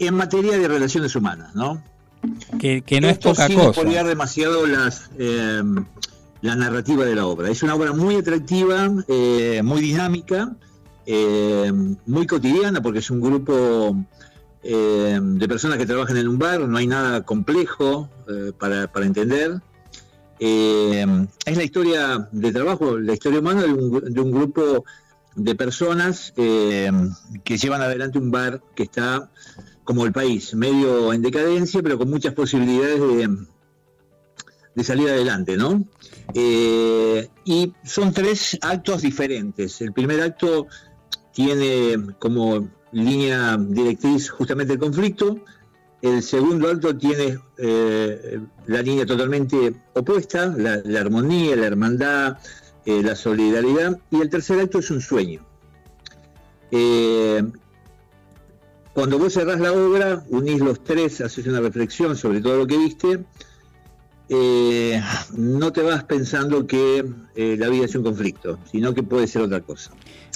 En 0.00 0.14
materia 0.16 0.58
de 0.58 0.66
relaciones 0.66 1.14
humanas, 1.14 1.54
¿no? 1.54 1.82
Que, 2.58 2.82
que 2.82 3.00
no 3.00 3.08
es 3.08 3.18
poca 3.18 3.46
sin 3.46 3.58
cosa. 3.58 4.04
demasiado 4.04 4.66
las, 4.66 5.10
eh, 5.18 5.62
la 6.44 6.54
narrativa 6.56 7.06
de 7.06 7.14
la 7.14 7.26
obra. 7.26 7.48
Es 7.48 7.62
una 7.62 7.74
obra 7.74 7.94
muy 7.94 8.16
atractiva, 8.16 8.90
eh, 9.08 9.62
muy 9.64 9.80
dinámica, 9.80 10.54
eh, 11.06 11.72
muy 12.04 12.26
cotidiana, 12.26 12.82
porque 12.82 12.98
es 12.98 13.10
un 13.10 13.22
grupo 13.22 13.96
eh, 14.62 15.18
de 15.22 15.48
personas 15.48 15.78
que 15.78 15.86
trabajan 15.86 16.18
en 16.18 16.28
un 16.28 16.38
bar, 16.38 16.60
no 16.60 16.76
hay 16.76 16.86
nada 16.86 17.22
complejo 17.24 18.10
para, 18.58 18.92
para 18.92 19.06
entender. 19.06 19.62
Es 20.38 21.56
la 21.56 21.64
historia 21.64 22.28
de 22.30 22.52
trabajo, 22.52 22.98
la 22.98 23.14
historia 23.14 23.40
humana 23.40 23.62
de 23.62 23.72
un, 23.72 24.12
de 24.12 24.20
un 24.20 24.30
grupo 24.30 24.84
de 25.36 25.54
personas 25.54 26.34
que 26.36 27.56
llevan 27.56 27.80
adelante 27.80 28.18
un 28.18 28.30
bar 28.30 28.60
que 28.74 28.82
está 28.82 29.30
como 29.84 30.04
el 30.04 30.12
país, 30.12 30.54
medio 30.54 31.12
en 31.12 31.22
decadencia, 31.22 31.82
pero 31.82 31.98
con 31.98 32.10
muchas 32.10 32.32
posibilidades 32.34 33.00
de, 33.00 33.46
de 34.74 34.84
salir 34.84 35.08
adelante, 35.08 35.56
¿no? 35.56 35.84
Eh, 36.32 37.28
y 37.44 37.72
son 37.84 38.12
tres 38.12 38.58
actos 38.62 39.02
diferentes. 39.02 39.80
El 39.80 39.92
primer 39.92 40.20
acto 40.20 40.66
tiene 41.32 42.14
como 42.18 42.68
línea 42.92 43.56
directriz 43.58 44.30
justamente 44.30 44.72
el 44.72 44.78
conflicto. 44.78 45.38
El 46.00 46.22
segundo 46.22 46.70
acto 46.70 46.96
tiene 46.96 47.38
eh, 47.58 48.40
la 48.66 48.82
línea 48.82 49.06
totalmente 49.06 49.74
opuesta, 49.94 50.46
la, 50.56 51.00
armonía, 51.00 51.56
la 51.56 51.66
hermandad, 51.66 52.38
eh, 52.84 53.02
la 53.02 53.16
solidaridad. 53.16 53.98
Y 54.10 54.20
el 54.20 54.28
tercer 54.28 54.60
acto 54.60 54.80
es 54.80 54.90
un 54.90 55.00
sueño. 55.00 55.46
Cuando 58.94 59.18
vos 59.18 59.32
cerrás 59.32 59.60
la 59.60 59.72
obra, 59.72 60.24
unís 60.28 60.60
los 60.60 60.82
tres, 60.84 61.20
haces 61.20 61.46
una 61.48 61.60
reflexión 61.60 62.16
sobre 62.16 62.40
todo 62.40 62.58
lo 62.58 62.66
que 62.66 62.78
viste, 62.78 63.24
eh, 64.28 65.02
no 65.36 65.72
te 65.72 65.82
vas 65.82 66.04
pensando 66.04 66.66
que 66.66 67.04
eh, 67.34 67.56
la 67.58 67.68
vida 67.68 67.86
es 67.86 67.94
un 67.96 68.04
conflicto, 68.04 68.58
sino 68.70 68.94
que 68.94 69.02
puede 69.02 69.26
ser 69.26 69.42
otra 69.42 69.60
cosa. 69.60 69.90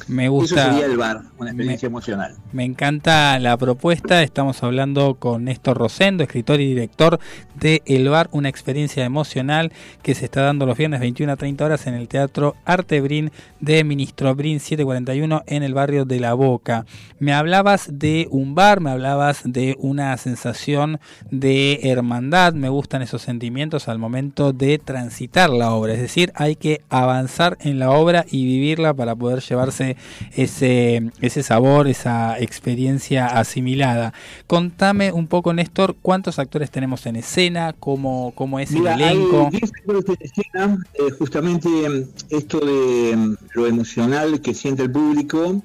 Me 0.06 0.24
Eso 0.24 0.32
gusta. 0.32 0.70
sería 0.72 0.86
el 0.86 0.96
bar, 0.96 1.22
una 1.38 1.50
experiencia 1.50 1.86
emocional. 1.86 2.36
Me 2.52 2.64
encanta 2.64 3.38
la 3.38 3.56
propuesta. 3.56 4.22
Estamos 4.22 4.62
hablando 4.62 5.16
con 5.16 5.44
Néstor 5.44 5.76
Rosendo, 5.78 6.22
escritor 6.22 6.60
y 6.60 6.66
director 6.68 7.18
de 7.56 7.82
El 7.86 8.08
Bar, 8.08 8.28
una 8.32 8.48
experiencia 8.48 9.04
emocional 9.04 9.72
que 10.02 10.14
se 10.14 10.26
está 10.26 10.42
dando 10.42 10.64
los 10.66 10.78
viernes 10.78 11.00
21 11.00 11.32
a 11.32 11.36
30 11.36 11.64
horas 11.64 11.86
en 11.86 11.94
el 11.94 12.08
Teatro 12.08 12.54
Arte 12.64 13.00
Brin 13.00 13.32
de 13.60 13.82
Ministro 13.84 14.34
Brin 14.34 14.60
741 14.60 15.42
en 15.46 15.62
el 15.62 15.74
barrio 15.74 16.04
de 16.04 16.20
La 16.20 16.34
Boca. 16.34 16.86
Me 17.18 17.32
hablabas 17.32 17.88
de 17.92 18.28
un 18.30 18.54
bar, 18.54 18.80
me 18.80 18.90
hablabas 18.90 19.42
de 19.44 19.76
una 19.78 20.16
sensación 20.16 21.00
de 21.30 21.80
hermandad. 21.82 22.52
Me 22.54 22.68
gustan 22.68 23.02
esos 23.02 23.22
sentimientos 23.22 23.88
al 23.88 23.98
momento 23.98 24.52
de 24.52 24.78
transitar 24.78 25.50
la 25.50 25.72
obra. 25.72 25.94
Es 25.94 26.00
decir, 26.00 26.32
hay 26.34 26.56
que 26.56 26.82
avanzar 26.88 27.56
en 27.60 27.78
la 27.78 27.90
obra 27.90 28.24
y 28.30 28.44
vivirla 28.44 28.94
para 28.94 29.16
poder 29.16 29.40
llevarse 29.40 29.87
ese, 30.36 31.10
ese 31.20 31.42
sabor, 31.42 31.88
esa 31.88 32.38
experiencia 32.38 33.26
asimilada. 33.26 34.12
Contame 34.46 35.12
un 35.12 35.26
poco, 35.26 35.52
Néstor, 35.52 35.96
cuántos 36.02 36.38
actores 36.38 36.70
tenemos 36.70 37.06
en 37.06 37.16
escena, 37.16 37.74
cómo, 37.78 38.32
cómo 38.34 38.58
es 38.60 38.70
Mira, 38.72 38.94
el 38.94 39.00
elenco. 39.02 39.44
hay 39.52 39.58
10 39.60 39.72
actores 39.80 40.04
en 40.08 40.16
escena, 40.20 40.78
eh, 40.94 41.10
justamente 41.18 41.68
eh, 41.68 42.06
esto 42.30 42.60
de 42.60 43.10
eh, 43.12 43.16
lo 43.54 43.66
emocional 43.66 44.40
que 44.40 44.54
siente 44.54 44.82
el 44.82 44.90
público 44.90 45.62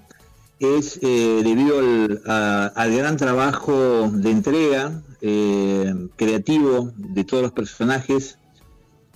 es 0.60 1.00
eh, 1.02 1.42
debido 1.44 1.80
al, 1.80 2.22
a- 2.28 2.68
al 2.76 2.96
gran 2.96 3.18
trabajo 3.18 4.10
de 4.14 4.32
entrega 4.32 5.02
eh, 5.22 5.94
creativo 6.16 6.92
de 6.96 7.24
todos 7.24 7.44
los 7.44 7.52
personajes 7.52 8.38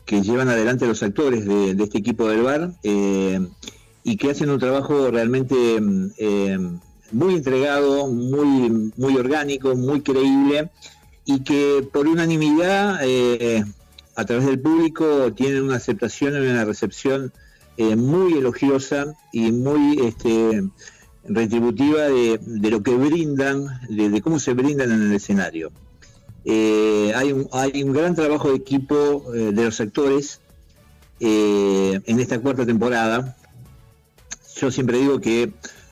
que 0.05 0.21
llevan 0.21 0.47
adelante 0.49 0.87
los 0.87 1.03
actores 1.03 1.45
de, 1.45 1.75
de 1.75 1.83
este 1.83 1.97
equipo 1.97 2.27
del 2.29 2.41
bar 2.41 2.71
eh, 2.83 3.39
y 4.07 4.15
que 4.15 4.31
hacen 4.31 4.49
un 4.49 4.57
trabajo 4.57 5.11
realmente 5.11 5.81
mm, 5.81 6.11
eh, 6.17 6.57
muy 7.11 7.33
entregado, 7.35 8.07
muy, 8.07 8.91
muy 8.95 9.17
orgánico, 9.17 9.75
muy 9.75 9.99
creíble 9.99 10.69
y 11.25 11.41
que 11.41 11.85
por 11.91 12.07
unanimidad 12.07 12.99
eh, 13.03 13.65
a 14.15 14.23
través 14.23 14.45
del 14.45 14.61
público 14.61 15.33
tienen 15.33 15.63
una 15.63 15.75
aceptación 15.75 16.35
y 16.35 16.47
una 16.47 16.63
recepción 16.63 17.33
eh, 17.75 17.97
muy 17.97 18.37
elogiosa 18.37 19.13
y 19.33 19.51
muy 19.51 19.99
este, 19.99 20.63
retributiva 21.25 22.03
de, 22.03 22.39
lo 22.71 22.81
que 22.81 22.95
brindan, 22.95 23.65
de, 23.89 24.21
cómo 24.21 24.39
se 24.39 24.53
brindan 24.53 24.89
en 24.89 25.01
el 25.01 25.13
escenario. 25.13 25.69
Hay, 26.45 27.33
un, 27.33 27.49
hay 27.51 27.83
un 27.83 27.91
gran 27.91 28.15
trabajo 28.15 28.51
de 28.51 28.55
equipo 28.55 29.29
de 29.33 29.65
los 29.65 29.81
actores 29.81 30.39
en 31.19 32.19
esta 32.21 32.39
cuarta 32.39 32.65
temporada. 32.65 33.35
Yo 34.59 34.71
siempre 34.71 34.97
digo 34.97 35.19
que 35.19 35.51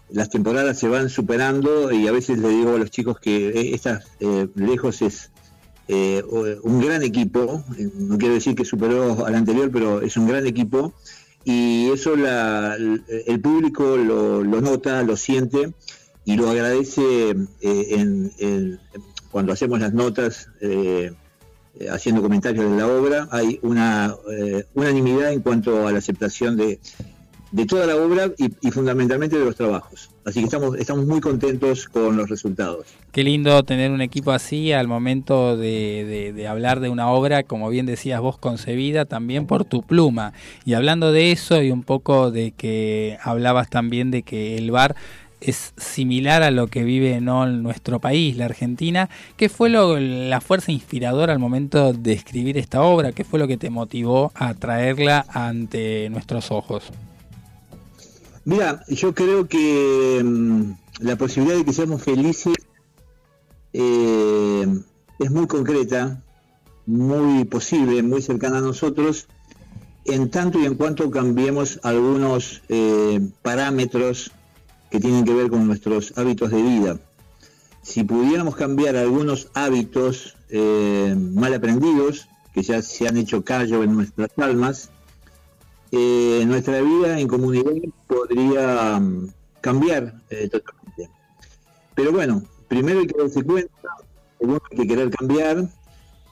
las 0.09 0.29
temporadas 0.29 0.79
se 0.79 0.87
van 0.87 1.09
superando 1.09 1.91
y 1.91 2.07
a 2.07 2.11
veces 2.11 2.39
le 2.39 2.49
digo 2.49 2.75
a 2.75 2.77
los 2.77 2.89
chicos 2.91 3.19
que 3.19 3.49
eh, 3.49 3.75
esta 3.75 4.01
eh, 4.19 4.47
lejos 4.55 5.01
es 5.01 5.29
eh, 5.87 6.23
un 6.63 6.81
gran 6.81 7.03
equipo, 7.03 7.63
no 7.95 8.17
quiero 8.17 8.33
decir 8.33 8.55
que 8.55 8.65
superó 8.65 9.25
al 9.25 9.35
anterior, 9.35 9.69
pero 9.71 10.01
es 10.01 10.17
un 10.17 10.27
gran 10.27 10.45
equipo 10.47 10.93
y 11.43 11.89
eso 11.91 12.15
la- 12.15 12.75
el 12.75 13.39
público 13.39 13.97
lo, 13.97 14.43
nota, 14.43 15.03
lo 15.03 15.15
siente 15.15 15.73
y 16.23 16.35
lo 16.37 16.49
agradece 16.49 17.35
cuando 19.31 19.53
hacemos 19.53 19.79
las 19.79 19.93
notas, 19.93 20.49
haciendo 21.91 22.23
comentarios 22.23 22.71
de 22.71 22.77
la 22.77 22.87
obra, 22.87 23.27
hay 23.31 23.59
una 23.61 24.15
unanimidad 24.73 25.33
en 25.33 25.41
cuanto 25.41 25.87
a 25.87 25.91
la 25.91 25.99
aceptación 25.99 26.57
de, 26.57 26.79
de 27.51 27.65
toda 27.65 27.85
la 27.85 27.95
obra 27.95 28.31
y, 28.37 28.71
fundamentalmente 28.71 29.37
de 29.37 29.45
los 29.45 29.55
trabajos. 29.55 30.09
Así 30.25 30.39
que 30.39 30.45
estamos, 30.45 30.77
estamos 30.77 31.05
muy 31.05 31.21
contentos 31.21 31.87
con 31.87 32.17
los 32.17 32.29
resultados. 32.29 32.87
Qué 33.11 33.23
lindo 33.23 33.63
tener 33.63 33.91
un 33.91 34.01
equipo 34.01 34.31
así 34.31 34.71
al 34.71 34.87
momento 34.87 35.55
de 35.55 36.47
hablar 36.49 36.79
de 36.79 36.89
una 36.89 37.09
obra, 37.09 37.43
como 37.43 37.69
bien 37.69 37.85
decías 37.85 38.19
vos, 38.21 38.37
concebida 38.37 39.05
también 39.05 39.47
por 39.47 39.65
tu 39.65 39.83
pluma. 39.83 40.33
Y 40.65 40.73
hablando 40.73 41.11
de 41.11 41.31
eso 41.31 41.61
y 41.61 41.71
un 41.71 41.83
poco 41.83 42.31
de 42.31 42.51
que 42.51 43.17
hablabas 43.21 43.69
también 43.69 44.11
de 44.11 44.23
que 44.23 44.57
el 44.57 44.71
bar 44.71 44.95
es 45.41 45.73
similar 45.77 46.43
a 46.43 46.51
lo 46.51 46.67
que 46.67 46.83
vive 46.83 47.21
no 47.21 47.45
en 47.45 47.61
nuestro 47.63 47.99
país, 47.99 48.35
la 48.35 48.45
Argentina. 48.45 49.09
¿Qué 49.37 49.49
fue 49.49 49.69
lo, 49.69 49.99
la 49.99 50.41
fuerza 50.41 50.71
inspiradora 50.71 51.33
al 51.33 51.39
momento 51.39 51.93
de 51.93 52.13
escribir 52.13 52.57
esta 52.57 52.81
obra? 52.81 53.11
¿Qué 53.11 53.23
fue 53.23 53.39
lo 53.39 53.47
que 53.47 53.57
te 53.57 53.69
motivó 53.69 54.31
a 54.35 54.53
traerla 54.53 55.25
ante 55.29 56.09
nuestros 56.09 56.51
ojos? 56.51 56.91
Mira, 58.45 58.83
yo 58.87 59.15
creo 59.15 59.47
que 59.47 60.21
mm, 60.23 60.71
la 60.99 61.15
posibilidad 61.17 61.57
de 61.57 61.65
que 61.65 61.73
seamos 61.73 62.03
felices 62.03 62.53
eh, 63.73 64.67
es 65.17 65.31
muy 65.31 65.47
concreta, 65.47 66.21
muy 66.85 67.45
posible, 67.45 68.03
muy 68.03 68.21
cercana 68.21 68.59
a 68.59 68.61
nosotros, 68.61 69.27
en 70.05 70.29
tanto 70.29 70.59
y 70.59 70.65
en 70.65 70.75
cuanto 70.75 71.09
cambiemos 71.09 71.79
algunos 71.81 72.61
eh, 72.69 73.19
parámetros 73.41 74.31
que 74.91 74.99
tienen 74.99 75.25
que 75.25 75.33
ver 75.33 75.49
con 75.49 75.65
nuestros 75.65 76.13
hábitos 76.15 76.51
de 76.51 76.61
vida. 76.61 76.99
Si 77.81 78.03
pudiéramos 78.03 78.55
cambiar 78.55 78.95
algunos 78.95 79.49
hábitos 79.55 80.35
eh, 80.49 81.15
mal 81.17 81.51
aprendidos, 81.55 82.27
que 82.53 82.61
ya 82.61 82.83
se 82.83 83.07
han 83.07 83.17
hecho 83.17 83.43
callo 83.43 83.81
en 83.81 83.95
nuestras 83.95 84.29
almas, 84.37 84.91
eh, 85.97 86.43
nuestra 86.45 86.81
vida 86.81 87.17
en 87.17 87.27
comunidad 87.29 87.71
podría 88.07 88.99
mm, 88.99 89.29
cambiar 89.61 90.21
eh, 90.29 90.49
totalmente. 90.49 91.09
Pero 91.95 92.11
bueno, 92.11 92.43
primero 92.67 92.99
hay 92.99 93.07
que 93.07 93.17
darse 93.17 93.41
cuenta, 93.43 93.71
segundo 94.37 94.61
hay 94.69 94.77
que 94.77 94.87
querer 94.87 95.09
cambiar 95.09 95.69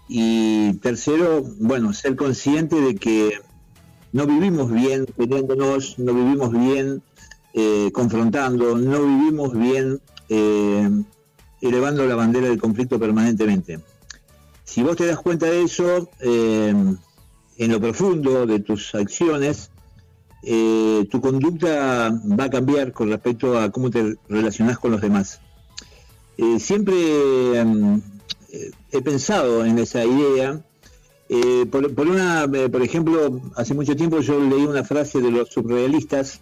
y 0.09 0.73
tercero, 0.79 1.43
bueno, 1.59 1.93
ser 1.93 2.17
consciente 2.17 2.75
de 2.81 2.95
que 2.95 3.39
no 4.11 4.27
vivimos 4.27 4.69
bien 4.69 5.05
peleándonos, 5.05 5.97
no 5.97 6.13
vivimos 6.13 6.51
bien 6.51 7.01
eh, 7.53 7.89
confrontando, 7.93 8.77
no 8.77 9.01
vivimos 9.01 9.57
bien 9.57 10.01
elevando 11.61 12.05
la 12.05 12.15
bandera 12.15 12.49
del 12.49 12.59
conflicto 12.59 12.99
permanentemente. 12.99 13.79
Si 14.65 14.83
vos 14.83 14.97
te 14.97 15.05
das 15.05 15.19
cuenta 15.19 15.45
de 15.45 15.61
eso, 15.61 16.09
en 17.63 17.71
lo 17.71 17.79
profundo 17.79 18.45
de 18.45 18.59
tus 18.59 18.93
acciones, 18.95 19.71
eh, 20.43 21.07
tu 21.09 21.21
conducta 21.21 22.09
va 22.39 22.43
a 22.45 22.49
cambiar 22.49 22.91
con 22.91 23.09
respecto 23.09 23.57
a 23.57 23.71
cómo 23.71 23.89
te 23.89 24.17
relacionás 24.27 24.77
con 24.77 24.91
los 24.91 25.01
demás. 25.01 25.39
Eh, 26.37 26.59
siempre 26.59 27.63
mm, 27.63 28.01
eh, 28.51 28.71
he 28.91 29.01
pensado 29.01 29.65
en 29.65 29.79
esa 29.79 30.05
idea. 30.05 30.61
Por, 31.71 32.07
una, 32.07 32.47
por 32.71 32.83
ejemplo, 32.83 33.41
hace 33.55 33.73
mucho 33.73 33.95
tiempo 33.95 34.19
yo 34.19 34.39
leí 34.39 34.65
una 34.65 34.83
frase 34.83 35.19
de 35.19 35.31
los 35.31 35.49
surrealistas 35.49 36.41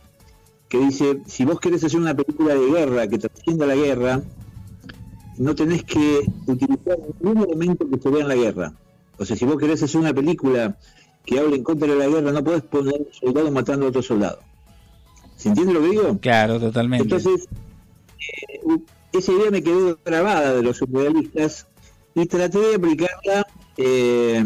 que 0.67 0.79
dice, 0.79 1.21
si 1.27 1.45
vos 1.45 1.61
querés 1.61 1.81
hacer 1.85 1.97
una 1.97 2.13
película 2.13 2.55
de 2.55 2.69
guerra 2.69 3.07
que 3.07 3.17
trascienda 3.17 3.65
la 3.65 3.75
guerra, 3.75 4.21
no 5.37 5.55
tenés 5.55 5.85
que 5.85 6.21
utilizar 6.45 6.97
ningún 7.21 7.43
elemento 7.43 7.89
que 7.89 8.01
se 8.01 8.09
vea 8.09 8.23
en 8.23 8.27
la 8.27 8.35
guerra. 8.35 8.73
O 9.17 9.23
sea, 9.23 9.37
si 9.37 9.45
vos 9.45 9.57
querés 9.57 9.81
hacer 9.83 10.01
una 10.01 10.13
película 10.13 10.77
que 11.25 11.39
hable 11.39 11.55
en 11.55 11.63
contra 11.63 11.87
de 11.87 11.95
la 11.95 12.07
guerra, 12.07 12.31
no 12.31 12.43
podés 12.43 12.63
poner 12.63 12.95
un 12.95 13.13
soldado 13.13 13.51
matando 13.51 13.85
a 13.85 13.89
otro 13.89 14.01
soldado. 14.01 14.39
¿Se 15.37 15.49
entiende 15.49 15.73
lo 15.73 15.81
que 15.81 15.89
digo? 15.89 16.19
Claro, 16.19 16.59
totalmente. 16.59 17.03
Entonces, 17.03 17.47
eh, 18.19 18.77
esa 19.11 19.31
idea 19.31 19.51
me 19.51 19.63
quedó 19.63 19.97
grabada 20.05 20.53
de 20.53 20.63
los 20.63 20.77
surrealistas 20.77 21.67
y 22.13 22.25
traté 22.25 22.59
de 22.59 22.75
aplicarla 22.75 23.47
eh, 23.77 24.43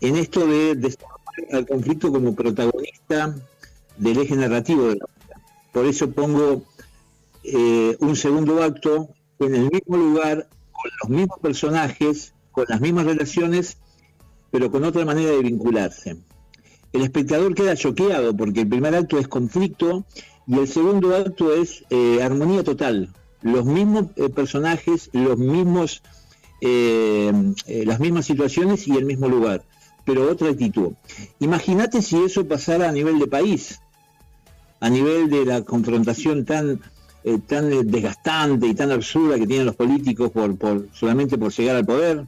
en 0.00 0.16
esto 0.16 0.46
de 0.46 0.74
desarrollar 0.76 1.20
al 1.52 1.66
conflicto 1.66 2.12
como 2.12 2.34
protagonista 2.34 3.34
del 3.96 4.18
eje 4.18 4.36
narrativo 4.36 4.88
de 4.88 4.96
la 4.96 5.04
obra. 5.04 5.40
Por 5.72 5.86
eso 5.86 6.10
pongo 6.10 6.62
eh, 7.44 7.96
un 8.00 8.16
segundo 8.16 8.62
acto 8.62 9.08
en 9.38 9.54
el 9.54 9.70
mismo 9.70 9.96
lugar, 9.96 10.48
con 10.72 10.90
los 11.02 11.10
mismos 11.10 11.38
personajes, 11.40 12.34
con 12.52 12.66
las 12.68 12.80
mismas 12.80 13.06
relaciones, 13.06 13.78
pero 14.50 14.70
con 14.70 14.84
otra 14.84 15.04
manera 15.04 15.30
de 15.30 15.40
vincularse. 15.40 16.16
El 16.92 17.02
espectador 17.02 17.54
queda 17.54 17.76
choqueado 17.76 18.36
porque 18.36 18.62
el 18.62 18.68
primer 18.68 18.94
acto 18.94 19.18
es 19.18 19.28
conflicto 19.28 20.04
y 20.46 20.58
el 20.58 20.66
segundo 20.66 21.14
acto 21.14 21.54
es 21.54 21.84
eh, 21.90 22.22
armonía 22.22 22.64
total. 22.64 23.10
Los 23.42 23.64
mismos 23.64 24.06
eh, 24.16 24.28
personajes, 24.28 25.08
los 25.12 25.38
mismos, 25.38 26.02
eh, 26.60 27.32
las 27.86 28.00
mismas 28.00 28.26
situaciones 28.26 28.88
y 28.88 28.96
el 28.96 29.04
mismo 29.04 29.28
lugar, 29.28 29.62
pero 30.04 30.30
otra 30.30 30.50
actitud. 30.50 30.92
Imagínate 31.38 32.02
si 32.02 32.16
eso 32.22 32.46
pasara 32.46 32.88
a 32.88 32.92
nivel 32.92 33.18
de 33.18 33.28
país, 33.28 33.80
a 34.80 34.90
nivel 34.90 35.30
de 35.30 35.44
la 35.44 35.62
confrontación 35.62 36.44
tan 36.44 36.80
eh, 37.22 37.38
tan 37.46 37.68
desgastante 37.90 38.66
y 38.66 38.74
tan 38.74 38.90
absurda 38.92 39.38
que 39.38 39.46
tienen 39.46 39.66
los 39.66 39.76
políticos 39.76 40.30
por 40.30 40.56
solamente 40.94 41.36
por 41.36 41.52
llegar 41.52 41.76
al 41.76 41.84
poder, 41.84 42.24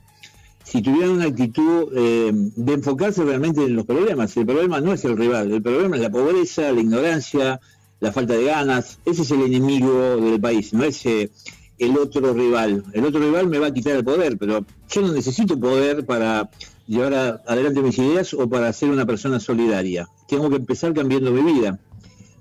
si 0.65 0.83
tuvieran 0.83 1.11
una 1.11 1.27
actitud 1.27 1.93
eh, 1.95 2.31
de 2.33 2.73
enfocarse 2.73 3.25
realmente 3.25 3.63
en 3.65 3.77
los 3.77 3.85
problemas, 3.85 4.37
el 4.37 4.47
problema 4.47 4.81
no 4.81 4.93
es 4.93 5.05
el 5.05 5.17
rival, 5.17 5.53
el 5.53 5.63
problema 5.63 5.97
es 5.97 6.03
la 6.03 6.11
pobreza, 6.11 6.73
la 6.73 6.81
ignorancia, 6.81 7.61
la 8.01 8.13
falta 8.13 8.35
de 8.35 8.45
ganas, 8.45 8.99
ese 9.05 9.23
es 9.23 9.31
el 9.31 9.43
enemigo 9.43 10.17
del 10.17 10.41
país, 10.41 10.73
no 10.73 10.85
es 10.85 11.05
eh, 11.07 11.31
el 11.79 11.97
otro 11.99 12.33
rival. 12.33 12.85
El 12.93 13.05
otro 13.05 13.21
rival 13.21 13.49
me 13.49 13.59
va 13.59 13.69
a 13.69 13.75
quitar 13.75 13.97
el 13.97 14.05
poder, 14.05 14.39
pero 14.39 14.65
yo 14.89 15.01
no 15.03 15.13
necesito 15.13 15.59
poder 15.59 16.07
para 16.07 16.51
llevar 16.87 17.43
adelante 17.47 17.83
mis 17.83 17.99
ideas 17.99 18.35
o 18.35 18.49
para 18.49 18.73
ser 18.73 18.91
una 18.91 19.07
persona 19.07 19.41
solidaria. 19.41 20.09
Tengo 20.29 20.49
que 20.51 20.57
empezar 20.57 20.93
cambiando 20.95 21.31
mi 21.31 21.43
vida. 21.43 21.79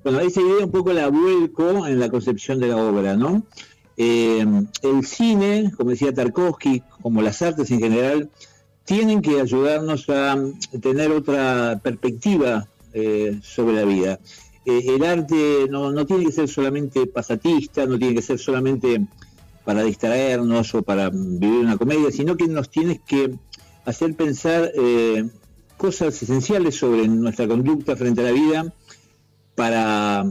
Bueno, 0.03 0.19
esa 0.19 0.41
idea 0.41 0.65
un 0.65 0.72
poco 0.72 0.93
la 0.93 1.10
vuelco 1.10 1.85
en 1.85 1.99
la 1.99 2.10
concepción 2.10 2.60
de 2.60 2.68
la 2.68 2.77
obra, 2.77 3.15
¿no? 3.15 3.43
Eh, 3.97 4.45
el 4.84 5.05
cine, 5.05 5.72
como 5.76 5.91
decía 5.91 6.13
Tarkovsky, 6.13 6.81
como 7.01 7.22
las 7.22 7.41
artes 7.41 7.69
en 7.72 7.80
general, 7.80 8.30
tienen 8.85 9.22
que 9.22 9.39
ayudarnos 9.39 10.09
a 10.09 10.38
tener 10.81 11.11
otra 11.11 11.80
perspectiva 11.84 12.68
eh, 12.93 13.39
sobre 13.43 13.76
la 13.76 13.85
vida. 13.85 14.19
Eh, 14.65 14.85
el 14.88 15.03
arte 15.03 15.68
no, 15.69 15.91
no 15.91 16.05
tiene 16.05 16.26
que 16.26 16.31
ser 16.31 16.47
solamente 16.47 17.07
pasatista, 17.07 17.85
no 17.85 17.97
tiene 17.97 18.15
que 18.15 18.22
ser 18.22 18.39
solamente 18.39 19.05
para 19.65 19.84
distraernos 19.84 20.73
o 20.73 20.81
para 20.81 21.09
vivir 21.09 21.59
una 21.59 21.77
comedia, 21.77 22.11
sino 22.11 22.35
que 22.35 22.47
nos 22.47 22.69
tiene 22.69 23.01
que 23.05 23.35
hacer 23.85 24.15
pensar 24.15 24.72
cosas 25.77 26.22
esenciales 26.22 26.76
sobre 26.76 27.07
nuestra 27.07 27.47
conducta 27.47 27.95
frente 27.95 28.22
a 28.22 28.26
la 28.26 28.31
vida 28.31 28.73
para, 29.55 30.26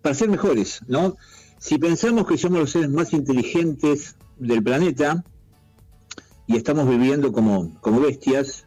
para 0.00 0.14
ser 0.14 0.28
mejores, 0.28 0.80
¿no? 0.86 1.16
Si 1.62 1.78
pensamos 1.78 2.26
que 2.26 2.36
somos 2.36 2.58
los 2.58 2.72
seres 2.72 2.90
más 2.90 3.12
inteligentes 3.12 4.16
del 4.36 4.64
planeta 4.64 5.22
y 6.48 6.56
estamos 6.56 6.88
viviendo 6.88 7.32
como, 7.32 7.80
como 7.80 8.00
bestias, 8.00 8.66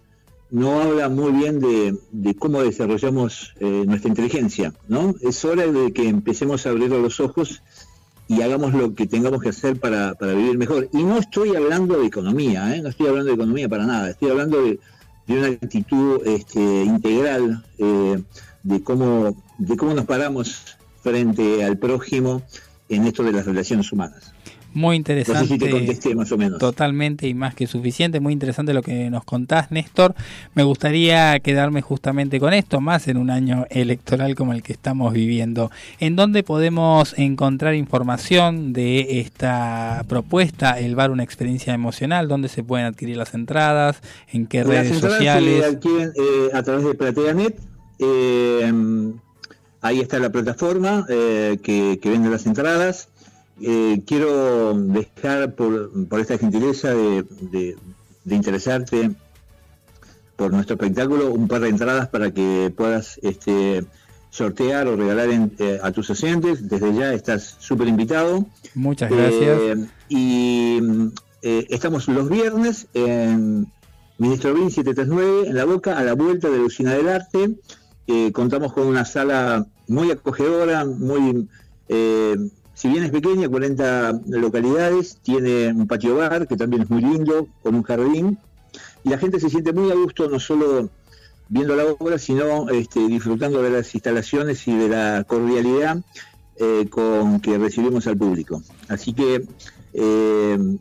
no 0.50 0.80
habla 0.80 1.10
muy 1.10 1.34
bien 1.34 1.60
de, 1.60 2.36
cómo 2.40 2.62
desarrollamos 2.62 3.54
eh, 3.60 3.84
nuestra 3.86 4.08
inteligencia, 4.08 4.74
¿no? 4.88 5.14
Es 5.20 5.44
hora 5.44 5.68
de 5.68 5.92
que 5.92 6.08
empecemos 6.08 6.66
a 6.66 6.70
abrir 6.70 6.90
los 6.90 7.20
ojos 7.20 7.62
y 8.30 8.42
hagamos 8.44 8.74
lo 8.74 8.96
que 8.96 9.08
tengamos 9.08 9.42
que 9.42 9.50
hacer 9.50 9.78
para, 9.78 10.14
para 10.14 10.32
vivir 10.32 10.58
mejor. 10.58 10.88
Y 10.94 11.04
no 11.04 11.18
estoy 11.18 11.54
hablando 11.54 12.00
de 12.00 12.06
economía, 12.06 12.78
¿eh? 12.78 12.82
no 12.82 12.88
estoy 12.88 13.08
hablando 13.08 13.28
de 13.28 13.36
economía 13.36 13.68
para 13.68 13.86
nada, 13.86 14.12
estoy 14.12 14.30
hablando 14.30 14.62
de, 14.62 14.80
de 15.28 15.38
una 15.38 15.48
actitud 15.48 16.26
este, 16.26 16.86
integral 16.86 17.66
eh, 17.78 18.24
de 18.64 18.84
cómo 18.84 19.36
de 19.58 19.76
cómo 19.76 19.94
nos 19.94 20.06
paramos 20.06 20.78
frente 21.04 21.64
al 21.64 21.78
prójimo 21.78 22.42
en 22.90 23.06
esto 23.06 23.24
de 23.24 23.32
las 23.32 23.46
relaciones 23.46 23.92
humanas. 23.92 24.34
Muy 24.74 25.00
No 25.00 25.06
sé 25.06 25.14
interesante. 25.14 25.48
si 25.48 25.58
te 25.58 25.70
contesté 25.70 26.16
más 26.16 26.30
o 26.34 26.38
menos. 26.38 26.60
Totalmente 26.60 27.30
y 27.30 27.34
más 27.34 27.56
que 27.56 27.66
suficiente. 27.66 28.20
Muy 28.20 28.34
interesante 28.34 28.74
lo 28.74 28.82
que 28.82 29.10
nos 29.10 29.24
contás, 29.24 29.72
Néstor. 29.72 30.14
Me 30.54 30.64
gustaría 30.64 31.40
quedarme 31.40 31.82
justamente 31.82 32.42
con 32.42 32.52
esto, 32.54 32.82
más 32.82 33.08
en 33.08 33.16
un 33.16 33.30
año 33.30 33.66
electoral 33.70 34.36
como 34.36 34.52
el 34.52 34.64
que 34.64 34.74
estamos 34.74 35.14
viviendo. 35.14 35.72
¿En 36.02 36.18
dónde 36.18 36.44
podemos 36.44 37.18
encontrar 37.18 37.74
información 37.74 38.74
de 38.74 39.22
esta 39.22 40.04
propuesta, 40.10 40.78
el 40.78 40.94
bar, 40.98 41.10
una 41.10 41.24
experiencia 41.24 41.74
emocional? 41.74 42.28
¿Dónde 42.28 42.50
se 42.50 42.62
pueden 42.62 42.86
adquirir 42.86 43.16
las 43.16 43.34
entradas? 43.34 44.02
¿En 44.34 44.46
qué 44.46 44.58
Las 44.60 44.68
redes 44.68 45.00
sociales? 45.00 45.60
se 45.62 45.66
adquieren 45.70 46.12
eh, 46.18 46.50
a 46.54 46.64
través 46.64 46.84
de 46.84 46.94
PlateaNet. 46.96 47.58
eh, 48.00 48.74
ahí 49.86 50.00
está 50.00 50.20
la 50.20 50.32
plataforma 50.32 51.06
eh, 51.10 51.58
que, 51.62 52.00
que 52.02 52.10
vende 52.10 52.30
las 52.30 52.46
entradas. 52.46 53.10
Eh, 53.62 54.02
quiero 54.06 54.74
dejar 54.74 55.54
por, 55.56 56.08
por 56.08 56.20
esta 56.20 56.38
gentileza 56.38 56.90
de, 56.94 57.24
de- 57.54 57.76
de 58.26 58.36
interesarte 58.36 59.12
por 60.36 60.52
nuestro 60.52 60.74
espectáculo 60.76 61.32
un 61.32 61.48
par 61.48 61.62
de 61.62 61.70
entradas 61.70 62.10
para 62.10 62.32
que 62.32 62.74
puedas 62.76 63.20
este, 63.22 63.86
sortear 64.32 64.88
o 64.88 64.96
regalar 64.98 65.30
en- 65.30 65.52
eh, 65.60 65.80
a 65.82 65.92
tus 65.92 66.10
oyentes. 66.10 66.68
Desde 66.68 66.94
ya 66.96 67.14
estás 67.14 67.56
súper 67.60 67.88
invitado. 67.88 68.46
Muchas 68.74 69.10
gracias. 69.12 69.88
Y 70.10 70.80
estamos 71.42 72.08
los 72.08 72.28
viernes 72.30 72.88
en 72.94 73.68
Ministro 74.18 74.54
Bin 74.56 74.72
739, 74.72 75.50
en 75.50 75.56
La 75.56 75.66
Boca, 75.66 75.98
a 75.98 76.04
la 76.04 76.14
vuelta 76.14 76.50
de 76.50 76.58
la 76.58 76.64
Usina 76.66 76.94
del 76.96 77.08
Arte. 77.10 77.56
Eh, 78.08 78.32
contamos 78.32 78.74
con 78.74 78.88
una 78.88 79.06
sala 79.06 79.66
muy 79.88 80.12
acogedora, 80.12 80.86
muy 80.86 81.48
eh, 81.90 82.36
si 82.76 82.90
bien 82.90 83.04
es 83.04 83.12
pequeña, 83.12 83.48
40 83.48 84.22
localidades, 84.28 85.18
tiene 85.24 85.72
un 85.72 85.88
patio 85.88 86.18
bar 86.18 86.48
que 86.48 86.58
también 86.58 86.84
es 86.84 86.90
muy 86.90 87.02
lindo, 87.02 87.48
con 87.64 87.74
un 87.74 87.84
jardín, 87.84 88.38
y 89.04 89.10
la 89.10 89.18
gente 89.18 89.40
se 89.40 89.50
siente 89.50 89.72
muy 89.72 89.90
a 89.92 89.96
gusto 89.96 90.30
no 90.30 90.40
solo 90.40 90.90
viendo 91.48 91.76
la 91.76 91.86
obra, 91.86 92.20
sino 92.20 92.70
este, 92.70 93.08
disfrutando 93.08 93.62
de 93.62 93.70
las 93.70 93.94
instalaciones 93.94 94.68
y 94.68 94.76
de 94.76 94.90
la 94.90 95.24
cordialidad 95.26 96.02
eh, 96.58 96.88
con 96.90 97.40
que 97.40 97.58
recibimos 97.58 98.08
al 98.08 98.18
público. 98.18 98.62
Así 98.90 99.14
que 99.14 99.48
eh, 99.94 100.78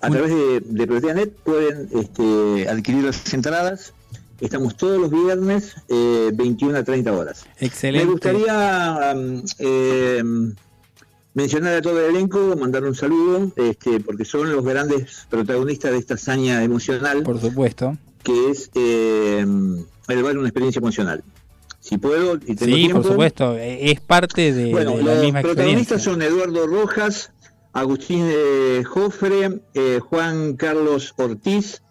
a 0.00 0.08
través 0.08 0.30
de, 0.30 0.60
de 0.60 0.86
PlateaNet 0.86 1.34
pueden 1.40 1.88
este, 1.92 2.68
adquirir 2.68 3.04
las 3.04 3.34
entradas. 3.34 3.92
Estamos 4.40 4.76
todos 4.76 4.98
los 5.00 5.10
viernes, 5.10 5.74
eh, 5.88 6.30
21 6.32 6.78
a 6.78 6.82
30 6.84 7.12
horas. 7.12 7.44
Excelente. 7.58 8.06
Me 8.06 8.12
gustaría 8.12 9.12
um, 9.14 9.42
eh, 9.58 10.22
mencionar 11.34 11.74
a 11.74 11.82
todo 11.82 12.00
el 12.00 12.14
elenco, 12.16 12.56
mandar 12.58 12.84
un 12.84 12.94
saludo, 12.94 13.52
este, 13.56 14.00
porque 14.00 14.24
son 14.24 14.50
los 14.50 14.64
grandes 14.64 15.26
protagonistas 15.28 15.92
de 15.92 15.98
esta 15.98 16.14
hazaña 16.14 16.62
emocional. 16.64 17.22
Por 17.22 17.40
supuesto. 17.40 17.96
Que 18.22 18.50
es 18.50 18.70
eh, 18.74 19.46
elevar 20.08 20.36
una 20.38 20.48
experiencia 20.48 20.80
emocional. 20.80 21.22
Si 21.80 21.96
puedo 21.98 22.34
y 22.36 22.54
tengo 22.54 22.64
Sí, 22.64 22.72
tiempo. 22.82 23.02
por 23.02 23.10
supuesto. 23.12 23.56
eh, 23.56 23.90
Es 23.90 24.00
parte 24.00 24.52
de, 24.52 24.70
Bueno, 24.70 24.96
de 24.96 25.02
la 25.02 25.14
los 25.14 25.22
misma 25.24 25.40
experiencia. 25.40 25.42
protagonistas 25.42 26.02
son 26.02 26.22
Eduardo 26.22 26.66
Rojas, 26.66 27.32
Agustín 27.72 28.26
eh, 28.30 28.82
Jofre, 28.86 29.60
eh, 29.74 29.98
Juan 30.00 30.56
Carlos 30.56 31.14
Ortiz, 31.16 31.82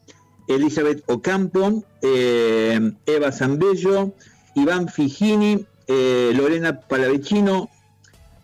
Elizabeth 0.49 1.03
Ocampo, 1.05 1.83
eh, 2.01 2.91
Eva 3.05 3.31
Zambello, 3.31 4.13
Iván 4.55 4.89
Figini, 4.89 5.65
eh, 5.87 6.33
Lorena 6.35 6.81
Palavecino, 6.81 7.69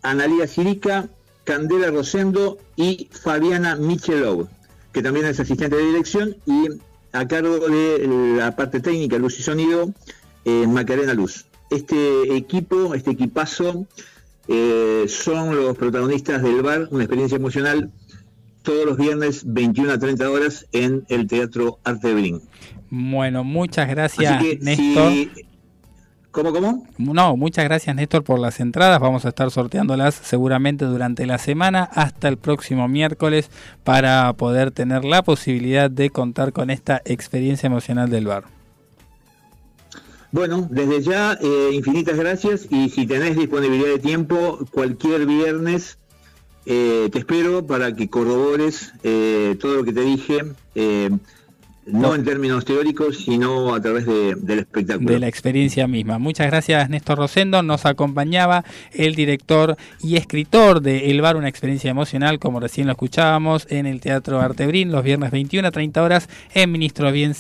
Analia 0.04 0.48
Sirica, 0.48 1.10
Candela 1.44 1.90
Rosendo 1.90 2.60
y 2.76 3.10
Fabiana 3.12 3.76
Michelov, 3.76 4.48
que 4.94 5.02
también 5.02 5.26
es 5.26 5.40
asistente 5.40 5.76
de 5.76 5.86
dirección, 5.88 6.38
y 6.46 6.68
a 7.12 7.28
cargo 7.28 7.58
de 7.68 8.08
la 8.38 8.56
parte 8.56 8.80
técnica, 8.80 9.18
luz 9.18 9.40
y 9.40 9.44
sonido, 9.44 9.92
eh, 10.46 10.68
Macarena 10.68 11.16
Luz. 11.16 11.46
Este 11.72 12.36
equipo, 12.36 12.94
este 12.94 13.12
equipazo, 13.12 13.88
son 15.08 15.56
los 15.56 15.76
protagonistas 15.76 16.44
del 16.44 16.62
bar, 16.62 16.88
una 16.92 17.04
experiencia 17.04 17.38
emocional, 17.38 17.92
todos 18.66 18.86
los 18.86 18.98
viernes 18.98 19.44
21 19.46 19.94
a 19.94 19.98
30 19.98 20.30
horas 20.30 20.68
en 20.74 21.06
el 21.08 21.26
Teatro 21.28 21.80
Arte 21.86 22.10
de 22.10 22.14
Brin. 22.16 22.42
Bueno, 22.90 23.44
muchas 23.46 23.88
gracias, 23.88 24.34
Así 24.34 24.46
que 24.58 24.60
Néstor. 24.64 25.12
si- 25.12 25.32
¿Cómo, 26.32 26.52
cómo? 26.52 26.86
No, 26.98 27.38
muchas 27.38 27.64
gracias 27.64 27.96
Néstor 27.96 28.26
por 28.26 28.40
las 28.40 28.60
entradas. 28.60 29.00
Vamos 29.00 29.24
a 29.24 29.30
estar 29.30 29.50
sorteándolas 29.52 30.16
seguramente 30.16 30.84
durante 30.84 31.26
la 31.26 31.38
semana 31.38 31.86
hasta 31.86 32.28
el 32.28 32.36
próximo 32.38 32.90
miércoles 32.90 33.50
para 33.86 34.34
poder 34.34 34.72
tener 34.72 35.06
la 35.06 35.24
posibilidad 35.24 35.90
de 35.90 36.10
contar 36.10 36.52
con 36.52 36.70
esta 36.72 37.02
experiencia 37.06 37.68
emocional 37.68 38.10
del 38.10 38.28
bar. 38.28 38.44
Bueno, 40.32 40.68
desde 40.70 41.02
ya, 41.02 41.38
eh, 41.42 41.70
infinitas 41.74 42.18
gracias 42.18 42.68
y 42.70 42.90
si 42.90 43.06
tenés 43.08 43.38
disponibilidad 43.38 43.88
de 43.88 44.00
tiempo, 44.00 44.60
cualquier 44.72 45.26
viernes 45.26 45.98
eh, 46.66 47.10
te 47.12 47.20
espero 47.20 47.66
para 47.66 47.96
que 47.96 48.10
corrobores 48.10 48.94
eh, 49.04 49.56
todo 49.60 49.76
lo 49.76 49.84
que 49.84 49.94
te 49.94 50.02
dije, 50.02 50.40
eh, 50.76 51.10
no 51.88 52.16
en 52.16 52.24
términos 52.26 52.66
teóricos, 52.66 53.18
sino 53.26 53.76
a 53.76 53.80
través 53.80 54.08
de- 54.08 54.34
del 54.34 54.58
espectáculo. 54.58 55.08
de 55.12 55.20
la 55.20 55.28
experiencia 55.28 55.86
misma. 55.88 56.18
Muchas 56.18 56.48
gracias 56.48 56.90
Néstor 56.90 57.20
Rosendo. 57.20 57.62
Nos 57.62 57.86
acompañaba 57.86 58.66
el 58.92 59.14
director 59.14 59.78
y 60.02 60.16
escritor 60.16 60.82
de 60.82 61.12
El 61.12 61.22
Bar, 61.22 61.36
una 61.36 61.48
experiencia 61.48 61.92
emocional, 61.92 62.40
como 62.40 62.60
recién 62.60 62.88
lo 62.88 62.94
escuchábamos, 62.94 63.68
en 63.70 63.86
el 63.86 64.00
Teatro 64.02 64.42
Artebrín, 64.42 64.92
los 64.92 65.04
viernes 65.04 65.30
21 65.30 65.68
a 65.68 65.72
30 65.72 66.02
horas, 66.02 66.28
en 66.56 66.72
Ministro, 66.72 67.12
Bien, 67.12 67.36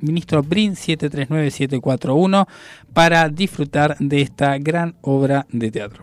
Ministro 0.00 0.42
Brin 0.42 0.74
739741, 0.74 2.48
para 2.92 3.28
disfrutar 3.28 3.96
de 4.00 4.22
esta 4.22 4.58
gran 4.58 4.96
obra 5.02 5.46
de 5.52 5.70
teatro. 5.70 6.02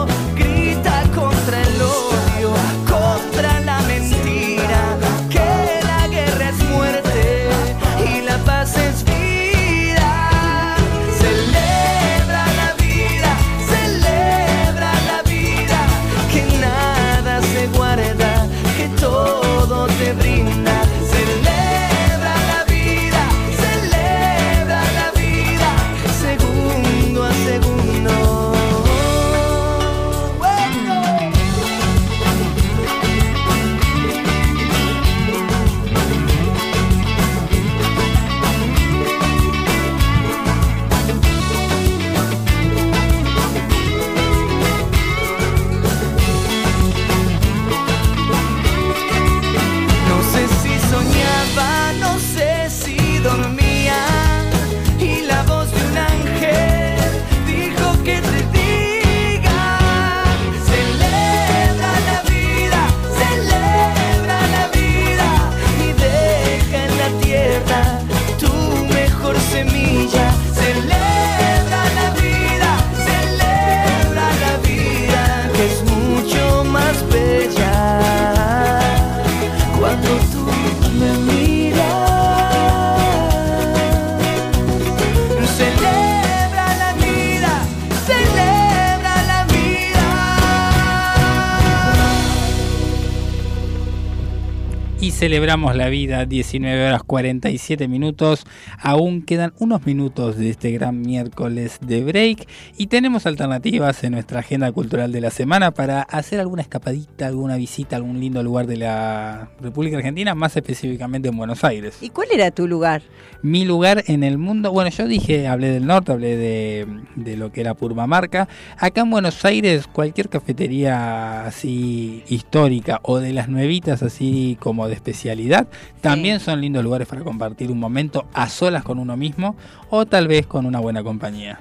La 95.51 95.89
vida 95.89 96.25
19 96.25 96.87
horas 96.87 97.03
47 97.03 97.87
minutos. 97.89 98.45
Aún 98.83 99.21
quedan 99.21 99.53
unos 99.59 99.85
minutos 99.85 100.37
de 100.37 100.49
este 100.49 100.71
gran 100.71 101.01
miércoles 101.01 101.77
de 101.81 102.03
break 102.03 102.47
y 102.77 102.87
tenemos 102.87 103.27
alternativas 103.27 104.03
en 104.03 104.13
nuestra 104.13 104.39
agenda 104.39 104.71
cultural 104.71 105.11
de 105.11 105.21
la 105.21 105.29
semana 105.29 105.69
para 105.69 106.01
hacer 106.01 106.39
alguna 106.39 106.63
escapadita, 106.63 107.27
alguna 107.27 107.57
visita 107.57 107.95
a 107.95 107.97
algún 107.97 108.19
lindo 108.19 108.41
lugar 108.41 108.65
de 108.65 108.77
la 108.77 109.49
República 109.61 109.97
Argentina, 109.97 110.33
más 110.33 110.57
específicamente 110.57 111.29
en 111.29 111.37
Buenos 111.37 111.63
Aires. 111.63 111.97
¿Y 112.01 112.09
cuál 112.09 112.29
era 112.33 112.49
tu 112.49 112.67
lugar? 112.67 113.03
Mi 113.43 113.65
lugar 113.65 114.03
en 114.07 114.23
el 114.23 114.39
mundo, 114.39 114.71
bueno, 114.71 114.89
yo 114.89 115.07
dije, 115.07 115.47
hablé 115.47 115.69
del 115.69 115.85
norte, 115.85 116.11
hablé 116.11 116.35
de, 116.35 116.87
de 117.15 117.37
lo 117.37 117.51
que 117.51 117.61
era 117.61 117.75
Purmamarca. 117.75 118.47
Acá 118.79 119.01
en 119.01 119.11
Buenos 119.11 119.45
Aires, 119.45 119.85
cualquier 119.85 120.27
cafetería 120.27 121.45
así 121.45 122.23
histórica 122.29 122.99
o 123.03 123.19
de 123.19 123.31
las 123.31 123.47
nuevitas 123.47 124.01
así 124.01 124.57
como 124.59 124.87
de 124.87 124.95
especialidad, 124.95 125.67
también 126.01 126.39
son 126.39 126.61
lindos 126.61 126.83
lugares 126.83 127.07
para 127.07 127.21
compartir 127.21 127.71
un 127.71 127.79
momento 127.79 128.25
a 128.33 128.49
solas 128.49 128.70
con 128.79 128.97
uno 128.99 129.17
mismo 129.17 129.55
o 129.89 130.05
tal 130.05 130.27
vez 130.27 130.47
con 130.47 130.65
una 130.65 130.79
buena 130.79 131.03
compañía. 131.03 131.59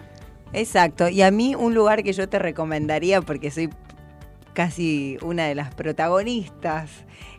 Exacto, 0.53 1.09
y 1.09 1.23
a 1.23 1.31
mí 1.31 1.55
un 1.55 1.75
lugar 1.75 2.03
que 2.03 2.13
yo 2.13 2.29
te 2.29 2.39
recomendaría 2.39 3.21
porque 3.23 3.51
soy 3.51 3.71
casi 4.53 5.17
una 5.23 5.45
de 5.47 5.55
las 5.55 5.73
protagonistas 5.75 6.91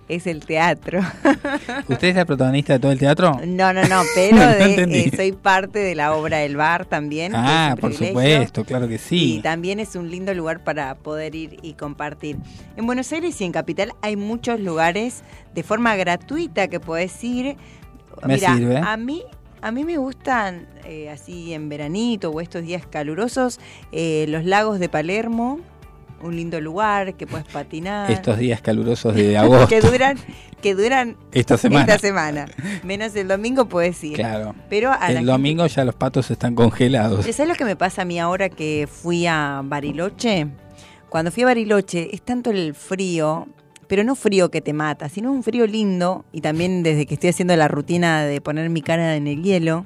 es 0.07 0.27
el 0.27 0.45
teatro. 0.45 0.99
¿Usted 1.87 2.09
es 2.09 2.15
la 2.15 2.25
protagonista 2.25 2.73
de 2.73 2.79
todo 2.79 2.91
el 2.91 2.99
teatro? 2.99 3.39
No, 3.47 3.71
no, 3.71 3.83
no, 3.87 4.01
pero 4.15 4.35
No 4.37 4.47
de- 4.49 4.63
entendí. 4.65 4.99
eh, 4.99 5.11
soy 5.15 5.31
parte 5.31 5.79
de 5.79 5.95
la 5.95 6.13
obra 6.15 6.37
del 6.39 6.57
bar 6.57 6.85
también. 6.85 7.33
Ah, 7.35 7.75
por 7.79 7.93
supuesto, 7.93 8.65
claro 8.65 8.87
que 8.89 8.95
Y 8.95 8.99
sí. 8.99 9.39
también 9.43 9.79
es 9.79 9.95
un 9.95 10.09
lindo 10.09 10.33
lugar 10.33 10.63
para 10.63 10.95
poder 10.95 11.35
ir 11.35 11.57
y 11.61 11.73
compartir. 11.73 12.37
En 12.75 12.85
Buenos 12.85 13.11
Aires 13.13 13.39
y 13.39 13.45
en 13.45 13.51
Capital 13.53 13.93
hay 14.01 14.15
muchos 14.17 14.59
lugares 14.59 15.23
de 15.53 15.63
forma 15.63 15.95
gratuita 15.95 16.67
que 16.67 16.79
puedes 16.81 17.21
ir. 17.23 17.55
Me 18.25 18.35
Mira, 18.35 18.55
sirve. 18.55 18.77
a 18.77 18.97
mí 18.97 19.23
a 19.61 19.71
mí 19.71 19.83
me 19.85 19.97
gustan 19.97 20.67
eh, 20.85 21.09
así 21.09 21.53
en 21.53 21.69
veranito 21.69 22.29
o 22.31 22.41
estos 22.41 22.63
días 22.63 22.85
calurosos 22.85 23.59
eh, 23.91 24.25
los 24.29 24.45
lagos 24.45 24.79
de 24.79 24.89
Palermo, 24.89 25.59
un 26.23 26.35
lindo 26.35 26.59
lugar 26.61 27.15
que 27.15 27.25
puedes 27.27 27.47
patinar. 27.47 28.11
Estos 28.11 28.37
días 28.37 28.61
calurosos 28.61 29.15
de 29.15 29.37
agosto. 29.39 29.67
que 29.67 29.81
duran 29.81 30.17
que 30.61 30.75
duran 30.75 31.17
Esta 31.31 31.57
semana. 31.57 31.81
esta 31.85 31.97
semana. 31.97 32.45
Menos 32.83 33.15
el 33.15 33.27
domingo 33.27 33.65
puedes 33.65 34.03
ir. 34.03 34.13
Claro. 34.15 34.53
Pero 34.69 34.91
a 34.91 35.07
El 35.07 35.17
gente- 35.17 35.31
domingo 35.31 35.65
ya 35.65 35.83
los 35.83 35.95
patos 35.95 36.29
están 36.29 36.53
congelados. 36.53 37.25
¿Sabes 37.25 37.47
lo 37.47 37.55
que 37.55 37.65
me 37.65 37.75
pasa 37.75 38.03
a 38.03 38.05
mí 38.05 38.19
ahora 38.19 38.49
que 38.49 38.87
fui 38.91 39.25
a 39.25 39.61
Bariloche? 39.63 40.47
Cuando 41.09 41.31
fui 41.31 41.41
a 41.43 41.47
Bariloche 41.47 42.13
es 42.13 42.21
tanto 42.21 42.51
el 42.51 42.75
frío, 42.75 43.47
pero 43.91 44.05
no 44.05 44.15
frío 44.15 44.49
que 44.49 44.61
te 44.61 44.71
mata, 44.71 45.09
sino 45.09 45.33
un 45.33 45.43
frío 45.43 45.67
lindo 45.67 46.23
y 46.31 46.39
también 46.39 46.81
desde 46.81 47.05
que 47.05 47.15
estoy 47.15 47.31
haciendo 47.31 47.53
la 47.57 47.67
rutina 47.67 48.23
de 48.23 48.39
poner 48.39 48.69
mi 48.69 48.81
cara 48.81 49.17
en 49.17 49.27
el 49.27 49.43
hielo. 49.43 49.85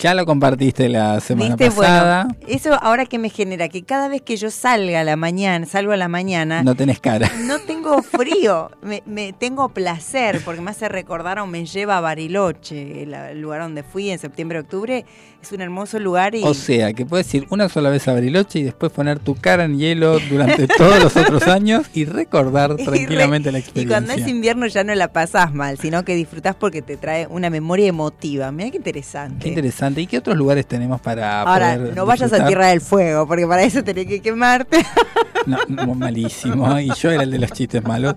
Ya 0.00 0.14
lo 0.14 0.24
compartiste 0.24 0.88
la 0.88 1.20
semana 1.20 1.54
¿Viste? 1.54 1.70
pasada. 1.70 2.24
Bueno, 2.24 2.38
eso 2.48 2.72
ahora 2.82 3.04
que 3.04 3.18
me 3.18 3.28
genera 3.28 3.68
que 3.68 3.82
cada 3.82 4.08
vez 4.08 4.22
que 4.22 4.38
yo 4.38 4.50
salga 4.50 5.00
a 5.02 5.04
la 5.04 5.16
mañana, 5.16 5.66
salgo 5.66 5.92
a 5.92 5.98
la 5.98 6.08
mañana, 6.08 6.62
No 6.62 6.74
tenés 6.74 6.98
cara. 6.98 7.30
no 7.44 7.58
tengo 7.58 8.02
frío, 8.02 8.70
me, 8.80 9.02
me 9.04 9.34
tengo 9.34 9.68
placer 9.68 10.40
porque 10.46 10.62
me 10.62 10.70
hace 10.70 10.88
recordar 10.88 11.38
o 11.38 11.46
me 11.46 11.66
lleva 11.66 11.98
a 11.98 12.00
Bariloche, 12.00 13.02
el, 13.02 13.12
el 13.12 13.40
lugar 13.42 13.60
donde 13.60 13.82
fui 13.82 14.08
en 14.08 14.18
septiembre, 14.18 14.60
octubre. 14.60 15.04
Es 15.42 15.50
un 15.50 15.60
hermoso 15.60 15.98
lugar 15.98 16.36
y 16.36 16.44
O 16.44 16.54
sea, 16.54 16.92
que 16.92 17.04
puedes 17.04 17.34
ir 17.34 17.48
una 17.50 17.68
sola 17.68 17.90
vez 17.90 18.06
a 18.06 18.12
Bariloche 18.12 18.60
y 18.60 18.62
después 18.62 18.92
poner 18.92 19.18
tu 19.18 19.34
cara 19.34 19.64
en 19.64 19.76
hielo 19.76 20.20
durante 20.30 20.68
todos 20.68 21.02
los 21.02 21.16
otros 21.16 21.48
años 21.48 21.84
y 21.94 22.04
recordar 22.04 22.70
Y 22.78 22.84
re- 22.84 22.92
tranquilamente 22.92 23.50
la 23.50 23.58
Y 23.58 23.62
experiencia. 23.62 23.96
cuando 23.98 24.12
es 24.22 24.28
invierno 24.28 24.68
ya 24.68 24.84
no 24.84 24.94
la 24.94 25.12
pasás 25.12 25.52
mal, 25.52 25.78
sino 25.78 26.04
que 26.04 26.14
disfrutás 26.14 26.54
porque 26.54 26.80
te 26.80 26.96
trae 26.96 27.26
una 27.26 27.50
memoria 27.50 27.88
emotiva. 27.88 28.52
Mira 28.52 28.70
qué 28.70 28.76
interesante. 28.76 29.40
Qué 29.42 29.48
interesante. 29.48 30.00
¿Y 30.00 30.06
qué 30.06 30.18
otros 30.18 30.36
lugares 30.36 30.64
tenemos 30.64 31.00
para 31.00 31.40
Ahora, 31.42 31.74
poder 31.76 31.96
no 31.96 32.06
vayas 32.06 32.32
a? 32.32 32.46
Tierra 32.46 32.68
del 32.68 32.80
Fuego, 32.80 33.26
porque 33.26 33.44
para 33.44 33.64
eso 33.64 33.82
tenés 33.82 34.06
que 34.06 34.20
quemarte. 34.20 34.86
No, 35.46 35.58
no, 35.66 35.94
malísimo. 35.96 36.78
Y 36.78 36.92
yo 36.94 37.10
era 37.10 37.24
el 37.24 37.32
de 37.32 37.38
los 37.40 37.50
chistes 37.50 37.82
malos. 37.82 38.14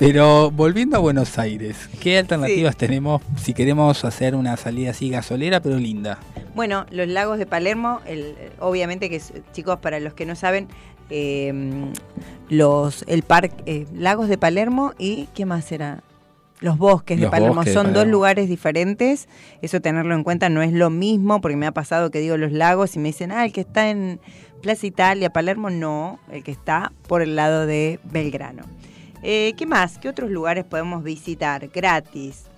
Pero 0.00 0.50
volviendo 0.50 0.96
a 0.96 0.98
Buenos 0.98 1.38
Aires, 1.38 1.76
¿qué 2.00 2.16
alternativas 2.16 2.74
tenemos 2.74 3.20
si 3.36 3.52
queremos 3.52 4.02
hacer 4.02 4.34
una 4.34 4.56
salida 4.56 4.92
así 4.92 5.10
gasolera 5.10 5.60
pero 5.60 5.76
linda? 5.76 6.18
Bueno, 6.54 6.86
los 6.90 7.06
lagos 7.06 7.36
de 7.36 7.44
Palermo, 7.44 8.00
el, 8.06 8.34
obviamente 8.60 9.10
que 9.10 9.20
chicos, 9.52 9.78
para 9.80 10.00
los 10.00 10.14
que 10.14 10.24
no 10.24 10.36
saben, 10.36 10.68
eh, 11.10 11.52
los 12.48 13.04
el 13.08 13.24
parque 13.24 13.86
Lagos 13.94 14.30
de 14.30 14.38
Palermo 14.38 14.94
y 14.98 15.28
¿qué 15.34 15.44
más 15.44 15.70
era? 15.70 16.02
Los 16.60 16.78
bosques 16.78 17.20
de 17.20 17.28
Palermo 17.28 17.56
bosques 17.56 17.74
de 17.74 17.82
son 17.82 17.92
dos 17.92 18.06
lugares 18.06 18.48
diferentes. 18.48 19.28
Eso 19.60 19.82
tenerlo 19.82 20.14
en 20.14 20.24
cuenta 20.24 20.48
no 20.48 20.62
es 20.62 20.72
lo 20.72 20.88
mismo, 20.88 21.42
porque 21.42 21.58
me 21.58 21.66
ha 21.66 21.72
pasado 21.72 22.10
que 22.10 22.20
digo 22.20 22.38
los 22.38 22.52
lagos 22.52 22.96
y 22.96 23.00
me 23.00 23.10
dicen, 23.10 23.32
ah, 23.32 23.44
el 23.44 23.52
que 23.52 23.60
está 23.60 23.90
en 23.90 24.18
Plaza 24.62 24.86
Italia, 24.86 25.30
Palermo, 25.30 25.68
no, 25.68 26.18
el 26.32 26.42
que 26.42 26.52
está 26.52 26.90
por 27.06 27.20
el 27.20 27.36
lado 27.36 27.66
de 27.66 28.00
Belgrano. 28.04 28.62
Eh, 29.22 29.54
¿Qué 29.56 29.66
más? 29.66 29.98
¿Qué 29.98 30.08
otros 30.08 30.30
lugares 30.30 30.64
podemos 30.64 31.02
visitar 31.02 31.68
gratis? 31.68 32.49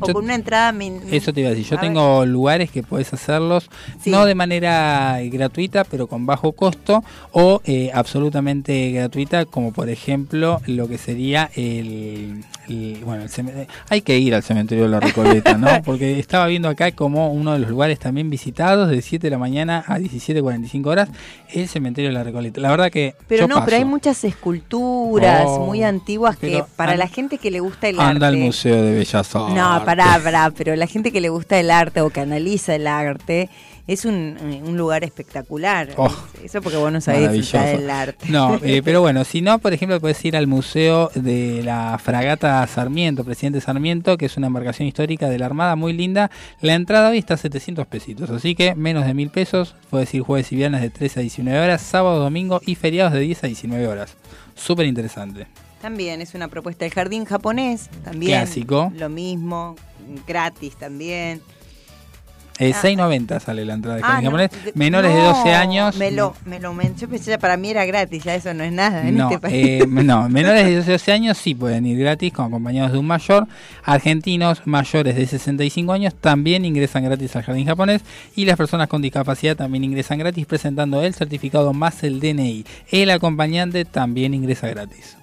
O 0.00 0.06
Yo- 0.06 0.12
con 0.14 0.24
una 0.24 0.34
entrada 0.34 0.72
min- 0.72 1.00
Eso 1.10 1.32
te 1.32 1.40
iba 1.40 1.48
a 1.48 1.50
decir. 1.52 1.66
Yo 1.66 1.76
A 1.78 1.80
ver. 1.80 1.88
tengo 1.90 2.26
lugares 2.26 2.70
que 2.70 2.82
puedes 2.82 3.12
hacerlos 3.12 3.68
Sí. 4.00 4.10
no 4.10 4.24
de 4.26 4.34
manera 4.34 5.18
gratuita, 5.24 5.84
pero 5.84 6.06
con 6.06 6.26
bajo 6.26 6.52
costo 6.52 7.02
o 7.32 7.60
eh, 7.64 7.90
absolutamente 7.94 8.90
gratuita, 8.92 9.44
como 9.46 9.72
por 9.72 9.88
ejemplo 9.88 10.60
lo 10.66 10.88
que 10.88 10.98
sería 10.98 11.50
el, 11.54 12.44
el- 12.68 13.00
bueno, 13.04 13.24
el 13.24 13.66
hay 13.88 14.00
que 14.02 14.18
ir 14.18 14.34
al 14.34 14.42
cementerio 14.42 14.84
de 14.84 14.90
la 14.90 15.00
Recoleta, 15.00 15.56
¿no? 15.56 15.68
Porque 15.84 16.18
estaba 16.18 16.46
viendo 16.46 16.68
acá 16.68 16.90
como 16.92 17.32
uno 17.32 17.52
de 17.52 17.60
los 17.60 17.70
lugares 17.70 17.98
también 17.98 18.28
visitados 18.30 18.90
de 18.90 19.00
7 19.02 19.26
de 19.26 19.30
la 19.30 19.38
mañana 19.38 19.84
a 19.86 19.98
17:45 19.98 20.86
horas 20.86 21.08
el 21.52 21.68
cementerio 21.68 22.10
de 22.10 22.14
la 22.14 22.24
Recoleta. 22.24 22.60
La 22.60 22.70
verdad 22.70 22.90
que 22.90 23.14
Pero 23.28 23.46
yo 23.46 23.54
no, 23.54 23.64
pero 23.64 23.76
hay 23.78 23.84
muchas 23.84 24.22
esculturas 24.24 25.44
Oh, 25.46 25.66
muy 25.66 25.82
antiguas 25.82 26.36
que 26.36 26.64
para 26.76 26.96
la 26.96 27.06
gente 27.08 27.38
que 27.38 27.50
le 27.50 27.60
gusta 27.60 27.88
el 27.88 28.00
anda 28.00 28.28
al 28.28 28.34
arte. 28.34 28.46
Museo 28.46 28.82
de 28.82 28.92
Bellas 28.94 29.34
Artes. 29.34 29.54
No, 29.54 29.82
pará, 29.86 30.20
pará, 30.22 30.50
pero 30.50 30.76
la 30.76 30.86
gente 30.86 31.12
que 31.12 31.20
le 31.20 31.28
gusta 31.28 31.58
el 31.58 31.70
arte 31.70 32.00
o 32.00 32.10
que 32.10 32.20
analiza 32.20 32.74
el 32.74 32.86
arte 32.86 33.48
es 33.86 34.04
un, 34.04 34.36
un 34.64 34.76
lugar 34.76 35.04
espectacular. 35.04 35.90
Oh, 35.96 36.12
Eso 36.42 36.60
porque 36.60 36.76
vos 36.76 36.90
no 36.90 37.00
sabés 37.00 37.30
disfrutar 37.32 37.78
del 37.78 37.88
arte. 37.88 38.26
No, 38.28 38.58
eh, 38.62 38.82
pero 38.84 39.00
bueno, 39.00 39.22
si 39.22 39.42
no, 39.42 39.60
por 39.60 39.72
ejemplo, 39.72 40.00
puedes 40.00 40.22
ir 40.24 40.36
al 40.36 40.48
Museo 40.48 41.10
de 41.14 41.62
la 41.62 41.98
Fragata 42.02 42.66
Sarmiento, 42.66 43.24
Presidente 43.24 43.60
Sarmiento, 43.60 44.18
que 44.18 44.26
es 44.26 44.36
una 44.36 44.48
embarcación 44.48 44.88
histórica 44.88 45.28
de 45.28 45.38
la 45.38 45.46
Armada 45.46 45.76
muy 45.76 45.92
linda. 45.92 46.30
La 46.60 46.74
entrada 46.74 47.10
hoy 47.10 47.18
está 47.18 47.34
a 47.34 47.38
700 47.38 47.86
pesitos, 47.86 48.30
así 48.30 48.56
que 48.56 48.74
menos 48.74 49.06
de 49.06 49.14
mil 49.14 49.30
pesos. 49.30 49.76
Puedes 49.88 50.12
ir 50.14 50.22
jueves 50.22 50.50
y 50.50 50.56
viernes 50.56 50.82
de 50.82 50.90
13 50.90 51.20
a 51.20 51.22
19 51.22 51.60
horas, 51.60 51.80
sábado, 51.80 52.18
domingo 52.18 52.60
y 52.66 52.74
feriados 52.74 53.12
de 53.12 53.20
10 53.20 53.44
a 53.44 53.46
19 53.46 53.86
horas. 53.86 54.16
Súper 54.56 54.86
interesante. 54.86 55.46
También 55.82 56.20
es 56.22 56.34
una 56.34 56.48
propuesta. 56.48 56.84
El 56.84 56.92
jardín 56.92 57.24
japonés, 57.24 57.88
también. 58.04 58.40
Clásico. 58.40 58.92
Lo 58.96 59.08
mismo, 59.08 59.76
gratis 60.26 60.74
también. 60.76 61.40
Eh, 62.58 62.72
Ah, 62.74 62.80
6.90 62.80 63.38
sale 63.38 63.66
la 63.66 63.74
entrada 63.74 63.98
de 63.98 64.02
Ah, 64.02 64.06
jardín 64.12 64.24
no, 64.24 64.30
japonés. 64.30 64.74
Menores 64.74 65.12
de 65.12 65.18
no, 65.20 65.34
12 65.34 65.54
años. 65.54 65.96
Me 65.96 66.10
lo, 66.10 66.34
me 66.46 66.58
lo 66.58 66.74
Yo 66.98 67.06
pensé, 67.06 67.32
ya 67.32 67.38
para 67.38 67.58
mí 67.58 67.68
era 67.68 67.84
gratis, 67.84 68.24
ya 68.24 68.34
eso 68.34 68.54
no 68.54 68.64
es 68.64 68.72
nada 68.72 69.06
en 69.06 69.14
No, 69.18 69.24
este 69.28 69.38
país. 69.40 69.82
eh, 69.82 69.86
no, 69.86 70.26
menores 70.30 70.64
de 70.64 70.82
12 70.92 71.12
años 71.12 71.36
sí 71.36 71.54
pueden 71.54 71.84
ir 71.84 71.98
gratis 71.98 72.32
con 72.32 72.46
acompañados 72.46 72.92
de 72.92 72.98
un 72.98 73.06
mayor. 73.06 73.46
Argentinos 73.84 74.62
mayores 74.64 75.16
de 75.16 75.26
65 75.26 75.92
años 75.92 76.14
también 76.14 76.64
ingresan 76.64 77.04
gratis 77.04 77.36
al 77.36 77.42
jardín 77.42 77.66
japonés 77.66 78.00
y 78.34 78.46
las 78.46 78.56
personas 78.56 78.88
con 78.88 79.02
discapacidad 79.02 79.54
también 79.54 79.84
ingresan 79.84 80.18
gratis 80.18 80.46
presentando 80.46 81.02
el 81.02 81.12
certificado 81.12 81.74
más 81.74 82.02
el 82.04 82.20
DNI. 82.20 82.64
El 82.90 83.10
acompañante 83.10 83.84
también 83.84 84.32
ingresa 84.32 84.66
gratis. 84.68 85.18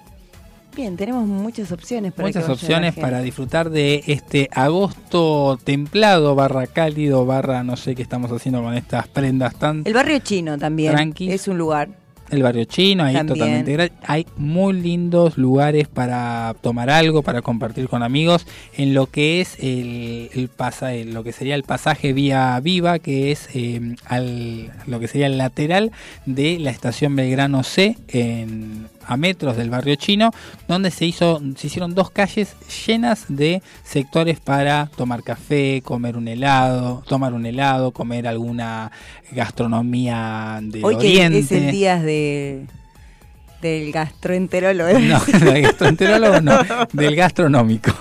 Bien, 0.74 0.96
tenemos 0.96 1.24
muchas 1.26 1.70
opciones 1.70 2.12
para 2.12 2.28
Muchas 2.28 2.48
opciones 2.48 2.94
para 2.94 3.20
disfrutar 3.20 3.70
de 3.70 4.02
este 4.08 4.48
agosto 4.52 5.56
templado, 5.62 6.34
barra 6.34 6.66
cálido, 6.66 7.24
barra 7.26 7.62
no 7.62 7.76
sé 7.76 7.94
qué 7.94 8.02
estamos 8.02 8.32
haciendo 8.32 8.60
con 8.60 8.74
estas 8.74 9.06
prendas 9.06 9.54
tan... 9.56 9.82
El 9.84 9.94
barrio 9.94 10.18
chino 10.18 10.58
también 10.58 10.92
Tranquis. 10.92 11.30
es 11.32 11.46
un 11.46 11.58
lugar. 11.58 11.90
El 12.30 12.42
barrio 12.42 12.64
chino, 12.64 13.04
ahí 13.04 13.14
También. 13.14 13.38
totalmente 13.38 13.72
gratis. 13.72 13.98
Hay 14.06 14.26
muy 14.36 14.72
lindos 14.72 15.36
lugares 15.36 15.88
para 15.88 16.56
tomar 16.62 16.90
algo, 16.90 17.22
para 17.22 17.42
compartir 17.42 17.86
con 17.88 18.02
amigos, 18.02 18.46
en 18.76 18.94
lo 18.94 19.06
que 19.06 19.40
es 19.40 19.56
el, 19.60 20.30
el 20.34 20.48
pasa, 20.48 20.92
lo 20.94 21.22
que 21.22 21.32
sería 21.32 21.54
el 21.54 21.64
pasaje 21.64 22.12
vía 22.12 22.58
viva, 22.60 22.98
que 22.98 23.30
es 23.30 23.48
eh, 23.54 23.94
al, 24.06 24.72
lo 24.86 25.00
que 25.00 25.06
sería 25.06 25.26
el 25.26 25.36
lateral 25.36 25.92
de 26.24 26.58
la 26.58 26.70
estación 26.70 27.14
Belgrano 27.14 27.62
C, 27.62 27.98
en, 28.08 28.86
a 29.06 29.16
metros 29.16 29.56
del 29.56 29.70
barrio 29.70 29.96
chino, 29.96 30.30
donde 30.68 30.90
se 30.90 31.06
hizo, 31.06 31.40
se 31.56 31.66
hicieron 31.66 31.94
dos 31.94 32.10
calles 32.10 32.54
llenas 32.86 33.26
de 33.28 33.62
sectores 33.82 34.40
para 34.40 34.86
tomar 34.96 35.22
café, 35.22 35.82
comer 35.84 36.16
un 36.16 36.28
helado, 36.28 37.02
tomar 37.08 37.32
un 37.34 37.46
helado, 37.46 37.92
comer 37.92 38.26
alguna 38.26 38.90
gastronomía 39.32 40.60
del 40.62 40.84
Hoy 40.84 40.96
que 40.98 41.24
es 41.24 41.52
el 41.52 41.70
día 41.70 42.00
de 42.00 42.66
Del 43.60 43.92
gastroenterólogo. 43.92 44.98
No, 44.98 45.20
del 45.20 45.62
gastroenterólogo 45.62 46.40
no, 46.40 46.58
del 46.92 47.16
gastronómico. 47.16 47.92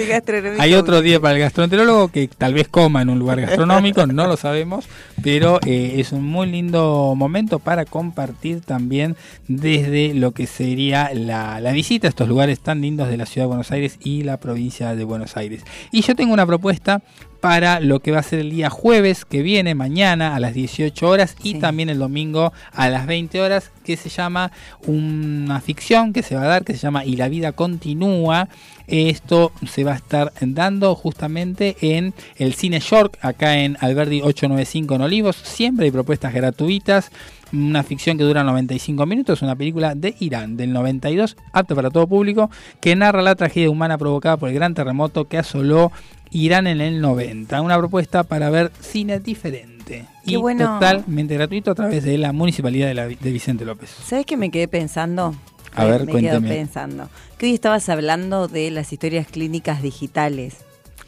Hay 0.58 0.74
otro 0.74 1.02
día 1.02 1.20
para 1.20 1.34
el 1.34 1.40
gastroenterólogo 1.40 2.08
que 2.08 2.28
tal 2.28 2.54
vez 2.54 2.68
coma 2.68 3.02
en 3.02 3.10
un 3.10 3.18
lugar 3.18 3.40
gastronómico, 3.40 4.06
no 4.06 4.26
lo 4.26 4.36
sabemos, 4.36 4.86
pero 5.22 5.60
eh, 5.66 5.94
es 5.98 6.12
un 6.12 6.24
muy 6.24 6.46
lindo 6.48 7.14
momento 7.16 7.58
para 7.58 7.84
compartir 7.84 8.60
también 8.60 9.16
desde 9.48 10.14
lo 10.14 10.32
que 10.32 10.46
sería 10.46 11.10
la, 11.14 11.60
la 11.60 11.72
visita 11.72 12.06
a 12.06 12.10
estos 12.10 12.28
lugares 12.28 12.60
tan 12.60 12.80
lindos 12.80 13.08
de 13.08 13.16
la 13.16 13.26
ciudad 13.26 13.44
de 13.44 13.48
Buenos 13.48 13.70
Aires 13.72 13.98
y 14.00 14.22
la 14.22 14.38
provincia 14.38 14.94
de 14.94 15.04
Buenos 15.04 15.36
Aires. 15.36 15.62
Y 15.92 16.02
yo 16.02 16.14
tengo 16.14 16.32
una 16.32 16.46
propuesta 16.46 17.02
para 17.40 17.80
lo 17.80 18.00
que 18.00 18.12
va 18.12 18.18
a 18.18 18.22
ser 18.22 18.40
el 18.40 18.50
día 18.50 18.70
jueves 18.70 19.24
que 19.24 19.42
viene, 19.42 19.74
mañana 19.74 20.34
a 20.34 20.40
las 20.40 20.54
18 20.54 21.08
horas 21.08 21.36
y 21.42 21.54
también 21.54 21.88
el 21.88 21.98
domingo 21.98 22.52
a 22.72 22.88
las 22.88 23.06
20 23.06 23.40
horas, 23.40 23.70
que 23.84 23.96
se 23.96 24.08
llama 24.08 24.52
una 24.86 25.60
ficción 25.60 26.12
que 26.12 26.22
se 26.22 26.36
va 26.36 26.42
a 26.42 26.46
dar, 26.46 26.64
que 26.64 26.74
se 26.74 26.80
llama 26.80 27.04
Y 27.04 27.16
la 27.16 27.28
vida 27.28 27.52
continúa. 27.52 28.48
Esto 28.86 29.52
se 29.68 29.84
va 29.84 29.92
a 29.92 29.96
estar 29.96 30.32
dando 30.40 30.94
justamente 30.94 31.76
en 31.80 32.12
el 32.36 32.54
Cine 32.54 32.80
York, 32.80 33.18
acá 33.22 33.58
en 33.58 33.76
Alberdi 33.80 34.20
895 34.20 34.94
en 34.96 35.00
Olivos. 35.00 35.36
Siempre 35.36 35.86
hay 35.86 35.90
propuestas 35.92 36.34
gratuitas 36.34 37.10
una 37.52 37.82
ficción 37.82 38.16
que 38.16 38.24
dura 38.24 38.44
95 38.44 39.06
minutos, 39.06 39.42
una 39.42 39.56
película 39.56 39.94
de 39.94 40.14
Irán 40.20 40.56
del 40.56 40.72
92, 40.72 41.36
apta 41.52 41.74
para 41.74 41.90
todo 41.90 42.06
público, 42.06 42.50
que 42.80 42.94
narra 42.96 43.22
la 43.22 43.34
tragedia 43.34 43.70
humana 43.70 43.98
provocada 43.98 44.36
por 44.36 44.48
el 44.48 44.54
gran 44.54 44.74
terremoto 44.74 45.26
que 45.26 45.38
asoló 45.38 45.90
Irán 46.30 46.66
en 46.66 46.80
el 46.80 47.00
90. 47.00 47.60
Una 47.60 47.76
propuesta 47.78 48.22
para 48.24 48.50
ver 48.50 48.70
cine 48.80 49.18
diferente 49.20 50.06
Qué 50.24 50.32
y 50.32 50.36
bueno. 50.36 50.74
totalmente 50.78 51.34
gratuito 51.34 51.70
a 51.72 51.74
través 51.74 52.04
de 52.04 52.16
la 52.18 52.32
Municipalidad 52.32 52.86
de, 52.88 52.94
la- 52.94 53.08
de 53.08 53.32
Vicente 53.32 53.64
López. 53.64 53.90
¿Sabes 54.04 54.26
qué 54.26 54.36
me 54.36 54.50
quedé 54.50 54.68
pensando? 54.68 55.34
A 55.74 55.84
ver, 55.84 56.04
me 56.06 56.20
quedo 56.20 56.40
pensando. 56.40 57.08
Que 57.38 57.46
hoy 57.46 57.54
estabas 57.54 57.88
hablando 57.88 58.48
de 58.48 58.70
las 58.70 58.92
historias 58.92 59.26
clínicas 59.26 59.82
digitales. 59.82 60.56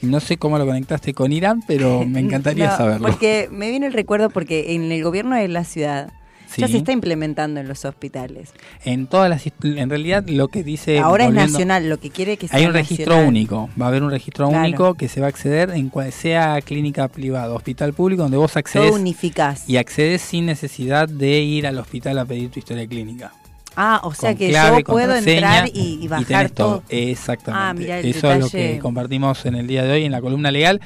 No 0.00 0.18
sé 0.18 0.36
cómo 0.36 0.58
lo 0.58 0.66
conectaste 0.66 1.14
con 1.14 1.32
Irán, 1.32 1.62
pero 1.66 2.04
me 2.04 2.18
encantaría 2.20 2.70
No, 2.70 2.76
saberlo. 2.76 3.06
Porque 3.08 3.48
me 3.52 3.70
viene 3.70 3.86
el 3.86 3.92
recuerdo 3.92 4.30
porque 4.30 4.74
en 4.74 4.90
el 4.90 5.02
gobierno 5.04 5.36
de 5.36 5.46
la 5.48 5.62
ciudad 5.64 6.12
ya 6.60 6.68
se 6.68 6.76
está 6.78 6.92
implementando 6.92 7.60
en 7.60 7.68
los 7.68 7.84
hospitales. 7.84 8.52
En 8.84 9.06
todas 9.06 9.28
las 9.30 9.42
en 9.62 9.90
realidad 9.90 10.24
lo 10.28 10.48
que 10.48 10.62
dice 10.62 10.98
Ahora 10.98 11.26
es 11.26 11.32
nacional, 11.32 11.88
lo 11.88 11.98
que 11.98 12.10
quiere 12.10 12.36
que 12.36 12.48
sea 12.48 12.58
Hay 12.58 12.66
un 12.66 12.72
registro 12.72 13.18
único, 13.18 13.68
va 13.80 13.86
a 13.86 13.88
haber 13.88 14.02
un 14.02 14.10
registro 14.10 14.48
Claro. 14.48 14.64
único 14.64 14.94
que 14.94 15.08
se 15.08 15.20
va 15.20 15.26
a 15.26 15.30
acceder 15.30 15.70
en 15.70 15.88
cual 15.88 16.12
sea 16.12 16.60
clínica 16.62 17.08
privada, 17.08 17.52
hospital 17.54 17.92
público, 17.92 18.22
donde 18.22 18.36
vos 18.36 18.52
Todo 18.52 18.60
accedes 18.60 18.92
unificás. 18.92 19.68
y 19.68 19.76
accedes 19.76 20.22
sin 20.22 20.46
necesidad 20.46 21.08
de 21.08 21.40
ir 21.40 21.66
al 21.66 21.78
hospital 21.78 22.18
a 22.18 22.24
pedir 22.24 22.50
tu 22.50 22.58
historia 22.58 22.86
clínica. 22.86 23.32
Ah, 23.74 24.00
o 24.04 24.12
sea 24.12 24.34
que 24.34 24.50
clave, 24.50 24.78
yo 24.80 24.84
puedo 24.84 25.14
entrar 25.16 25.66
y, 25.72 25.98
y 26.02 26.06
bajar 26.08 26.26
tenés 26.26 26.52
todo. 26.52 26.82
Exactamente. 26.90 27.90
Ah, 27.92 27.98
Eso 28.00 28.30
es 28.32 28.38
lo 28.40 28.48
que 28.50 28.78
compartimos 28.80 29.46
en 29.46 29.54
el 29.54 29.66
día 29.66 29.82
de 29.84 29.92
hoy 29.92 30.04
en 30.04 30.12
la 30.12 30.20
columna 30.20 30.50
legal. 30.50 30.80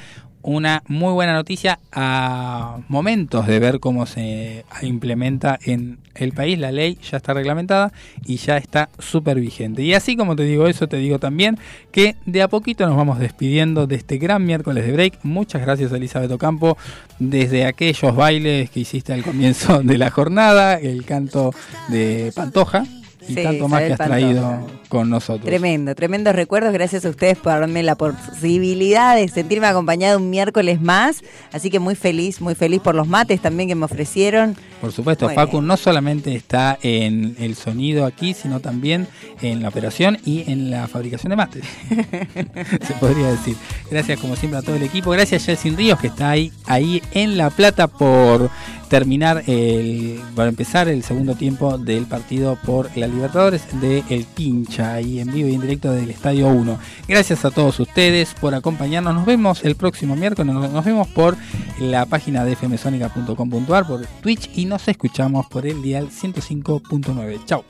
Una 0.49 0.81
muy 0.87 1.11
buena 1.11 1.33
noticia 1.33 1.77
a 1.91 2.77
momentos 2.87 3.47
de 3.47 3.59
ver 3.59 3.81
cómo 3.81 4.05
se 4.05 4.63
implementa 4.81 5.59
en 5.61 5.99
el 6.15 6.31
país. 6.31 6.57
La 6.57 6.71
ley 6.71 6.97
ya 7.03 7.17
está 7.17 7.33
reglamentada 7.33 7.91
y 8.25 8.37
ya 8.37 8.55
está 8.55 8.87
súper 8.97 9.41
vigente. 9.41 9.81
Y 9.81 9.93
así 9.93 10.15
como 10.15 10.37
te 10.37 10.43
digo 10.43 10.67
eso, 10.67 10.87
te 10.87 10.95
digo 10.95 11.19
también 11.19 11.57
que 11.91 12.15
de 12.25 12.41
a 12.43 12.47
poquito 12.47 12.87
nos 12.87 12.95
vamos 12.95 13.19
despidiendo 13.19 13.87
de 13.87 13.97
este 13.97 14.19
gran 14.19 14.45
miércoles 14.45 14.85
de 14.85 14.93
break. 14.93 15.19
Muchas 15.23 15.61
gracias, 15.63 15.91
Elizabeth 15.91 16.31
Ocampo, 16.31 16.77
desde 17.19 17.65
aquellos 17.65 18.15
bailes 18.15 18.69
que 18.69 18.79
hiciste 18.79 19.11
al 19.11 19.23
comienzo 19.23 19.83
de 19.83 19.97
la 19.97 20.11
jornada, 20.11 20.75
el 20.75 21.03
canto 21.03 21.53
de 21.89 22.31
Pantoja 22.33 22.85
y 23.27 23.35
Sí, 23.35 23.43
tanto 23.43 23.67
más 23.67 23.83
que 23.83 23.93
has 23.93 23.97
traído 23.97 24.67
con 24.89 25.09
nosotros. 25.09 25.45
Tremendo, 25.45 25.93
tremendos 25.95 26.35
recuerdos. 26.35 26.73
Gracias 26.73 27.05
a 27.05 27.09
ustedes 27.09 27.37
por 27.37 27.53
darme 27.53 27.83
la 27.83 27.95
posibilidad 27.95 29.15
de 29.15 29.27
sentirme 29.27 29.67
acompañada 29.67 30.17
un 30.17 30.29
miércoles 30.29 30.81
más. 30.81 31.23
Así 31.51 31.69
que 31.69 31.79
muy 31.79 31.95
feliz, 31.95 32.41
muy 32.41 32.55
feliz 32.55 32.81
por 32.81 32.95
los 32.95 33.07
mates 33.07 33.41
también 33.41 33.69
que 33.69 33.75
me 33.75 33.85
ofrecieron. 33.85 34.55
Por 34.81 34.91
supuesto, 34.91 35.25
Muy 35.25 35.35
Facu 35.35 35.61
no 35.61 35.75
solamente 35.75 36.35
está 36.35 36.77
en 36.81 37.35
el 37.39 37.55
sonido 37.55 38.05
aquí, 38.05 38.33
sino 38.33 38.59
también 38.59 39.07
en 39.41 39.63
la 39.63 39.69
operación 39.69 40.19
y 40.23 40.49
en 40.51 40.69
la 40.69 40.87
fabricación 40.87 41.31
de 41.31 41.35
mates. 41.35 41.63
Se 42.87 42.93
podría 42.99 43.31
decir. 43.31 43.55
Gracias 43.89 44.19
como 44.19 44.35
siempre 44.35 44.59
a 44.59 44.61
todo 44.61 44.75
el 44.75 44.83
equipo. 44.83 45.11
Gracias 45.11 45.43
a 45.43 45.45
Jelsin 45.47 45.75
Ríos 45.75 45.99
que 45.99 46.07
está 46.07 46.29
ahí, 46.29 46.51
ahí 46.65 47.01
en 47.11 47.37
La 47.37 47.49
Plata 47.49 47.87
por 47.87 48.49
terminar 48.89 49.43
el, 49.47 50.19
para 50.35 50.49
empezar 50.49 50.87
el 50.87 51.03
segundo 51.03 51.35
tiempo 51.35 51.77
del 51.77 52.05
partido 52.05 52.57
por 52.65 52.95
la 52.97 53.07
Libertadores 53.07 53.63
de 53.81 54.03
El 54.09 54.25
Pincha, 54.25 54.93
ahí 54.93 55.19
en 55.19 55.31
vivo 55.31 55.49
y 55.49 55.55
en 55.55 55.61
directo 55.61 55.91
del 55.91 56.09
Estadio 56.09 56.47
1. 56.47 56.77
Gracias 57.07 57.45
a 57.45 57.51
todos 57.51 57.79
ustedes 57.79 58.33
por 58.39 58.55
acompañarnos. 58.55 59.13
Nos 59.13 59.25
vemos 59.25 59.63
el 59.63 59.75
próximo 59.75 60.15
miércoles. 60.15 60.53
Nos 60.53 60.85
vemos 60.85 61.07
por 61.09 61.37
la 61.79 62.05
página 62.05 62.45
de 62.45 62.55
fmsonica.com.ar, 62.55 63.87
por 63.87 64.05
Twitch 64.21 64.49
y 64.55 64.65
nos 64.65 64.87
escuchamos 64.87 65.45
por 65.47 65.65
el 65.65 65.81
dial 65.81 66.09
105.9. 66.09 67.45
Chao. 67.45 67.63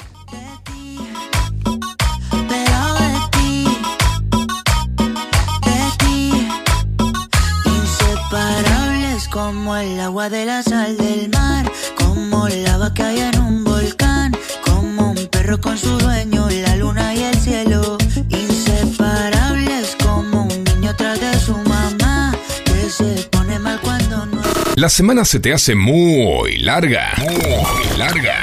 Como 9.38 9.78
el 9.78 10.00
agua 10.00 10.32
de 10.32 10.46
la 10.46 10.64
sal 10.64 10.98
del 10.98 11.30
mar, 11.30 11.72
como 11.94 12.48
lava 12.48 12.92
que 12.92 13.04
hay 13.04 13.20
en 13.20 13.40
un 13.40 13.64
volcán, 13.64 14.36
como 14.66 15.12
un 15.12 15.28
perro 15.28 15.62
con 15.62 15.78
su 15.78 15.96
dueño, 16.00 16.50
la 16.50 16.76
luna 16.76 17.14
y 17.14 17.22
el 17.22 17.40
cielo, 17.40 18.00
inseparables 18.30 19.96
como 20.04 20.46
un 20.46 20.64
niño 20.64 20.96
tras 20.96 21.22
de 21.22 21.40
su 21.40 21.56
mamá, 21.56 22.36
que 22.66 22.90
se 22.90 23.28
pone 23.30 23.60
mal 23.60 23.80
cuando 23.82 24.26
no 24.26 24.42
La 24.76 24.90
semana 24.90 25.24
se 25.24 25.40
te 25.40 25.54
hace 25.54 25.76
muy 25.76 26.58
larga. 26.58 27.14
Muy 27.20 27.96
larga. 27.96 28.38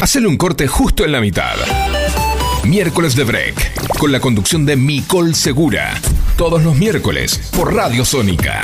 Hacele 0.00 0.26
un 0.26 0.38
corte 0.38 0.66
justo 0.66 1.04
en 1.04 1.12
la 1.12 1.20
mitad. 1.20 1.54
Miércoles 2.64 3.14
de 3.14 3.22
Break. 3.22 3.96
Con 3.96 4.10
la 4.10 4.18
conducción 4.18 4.66
de 4.66 4.74
Micol 4.74 5.36
Segura. 5.36 5.94
Todos 6.36 6.64
los 6.64 6.74
miércoles 6.74 7.48
por 7.52 7.72
Radio 7.72 8.04
Sónica. 8.04 8.62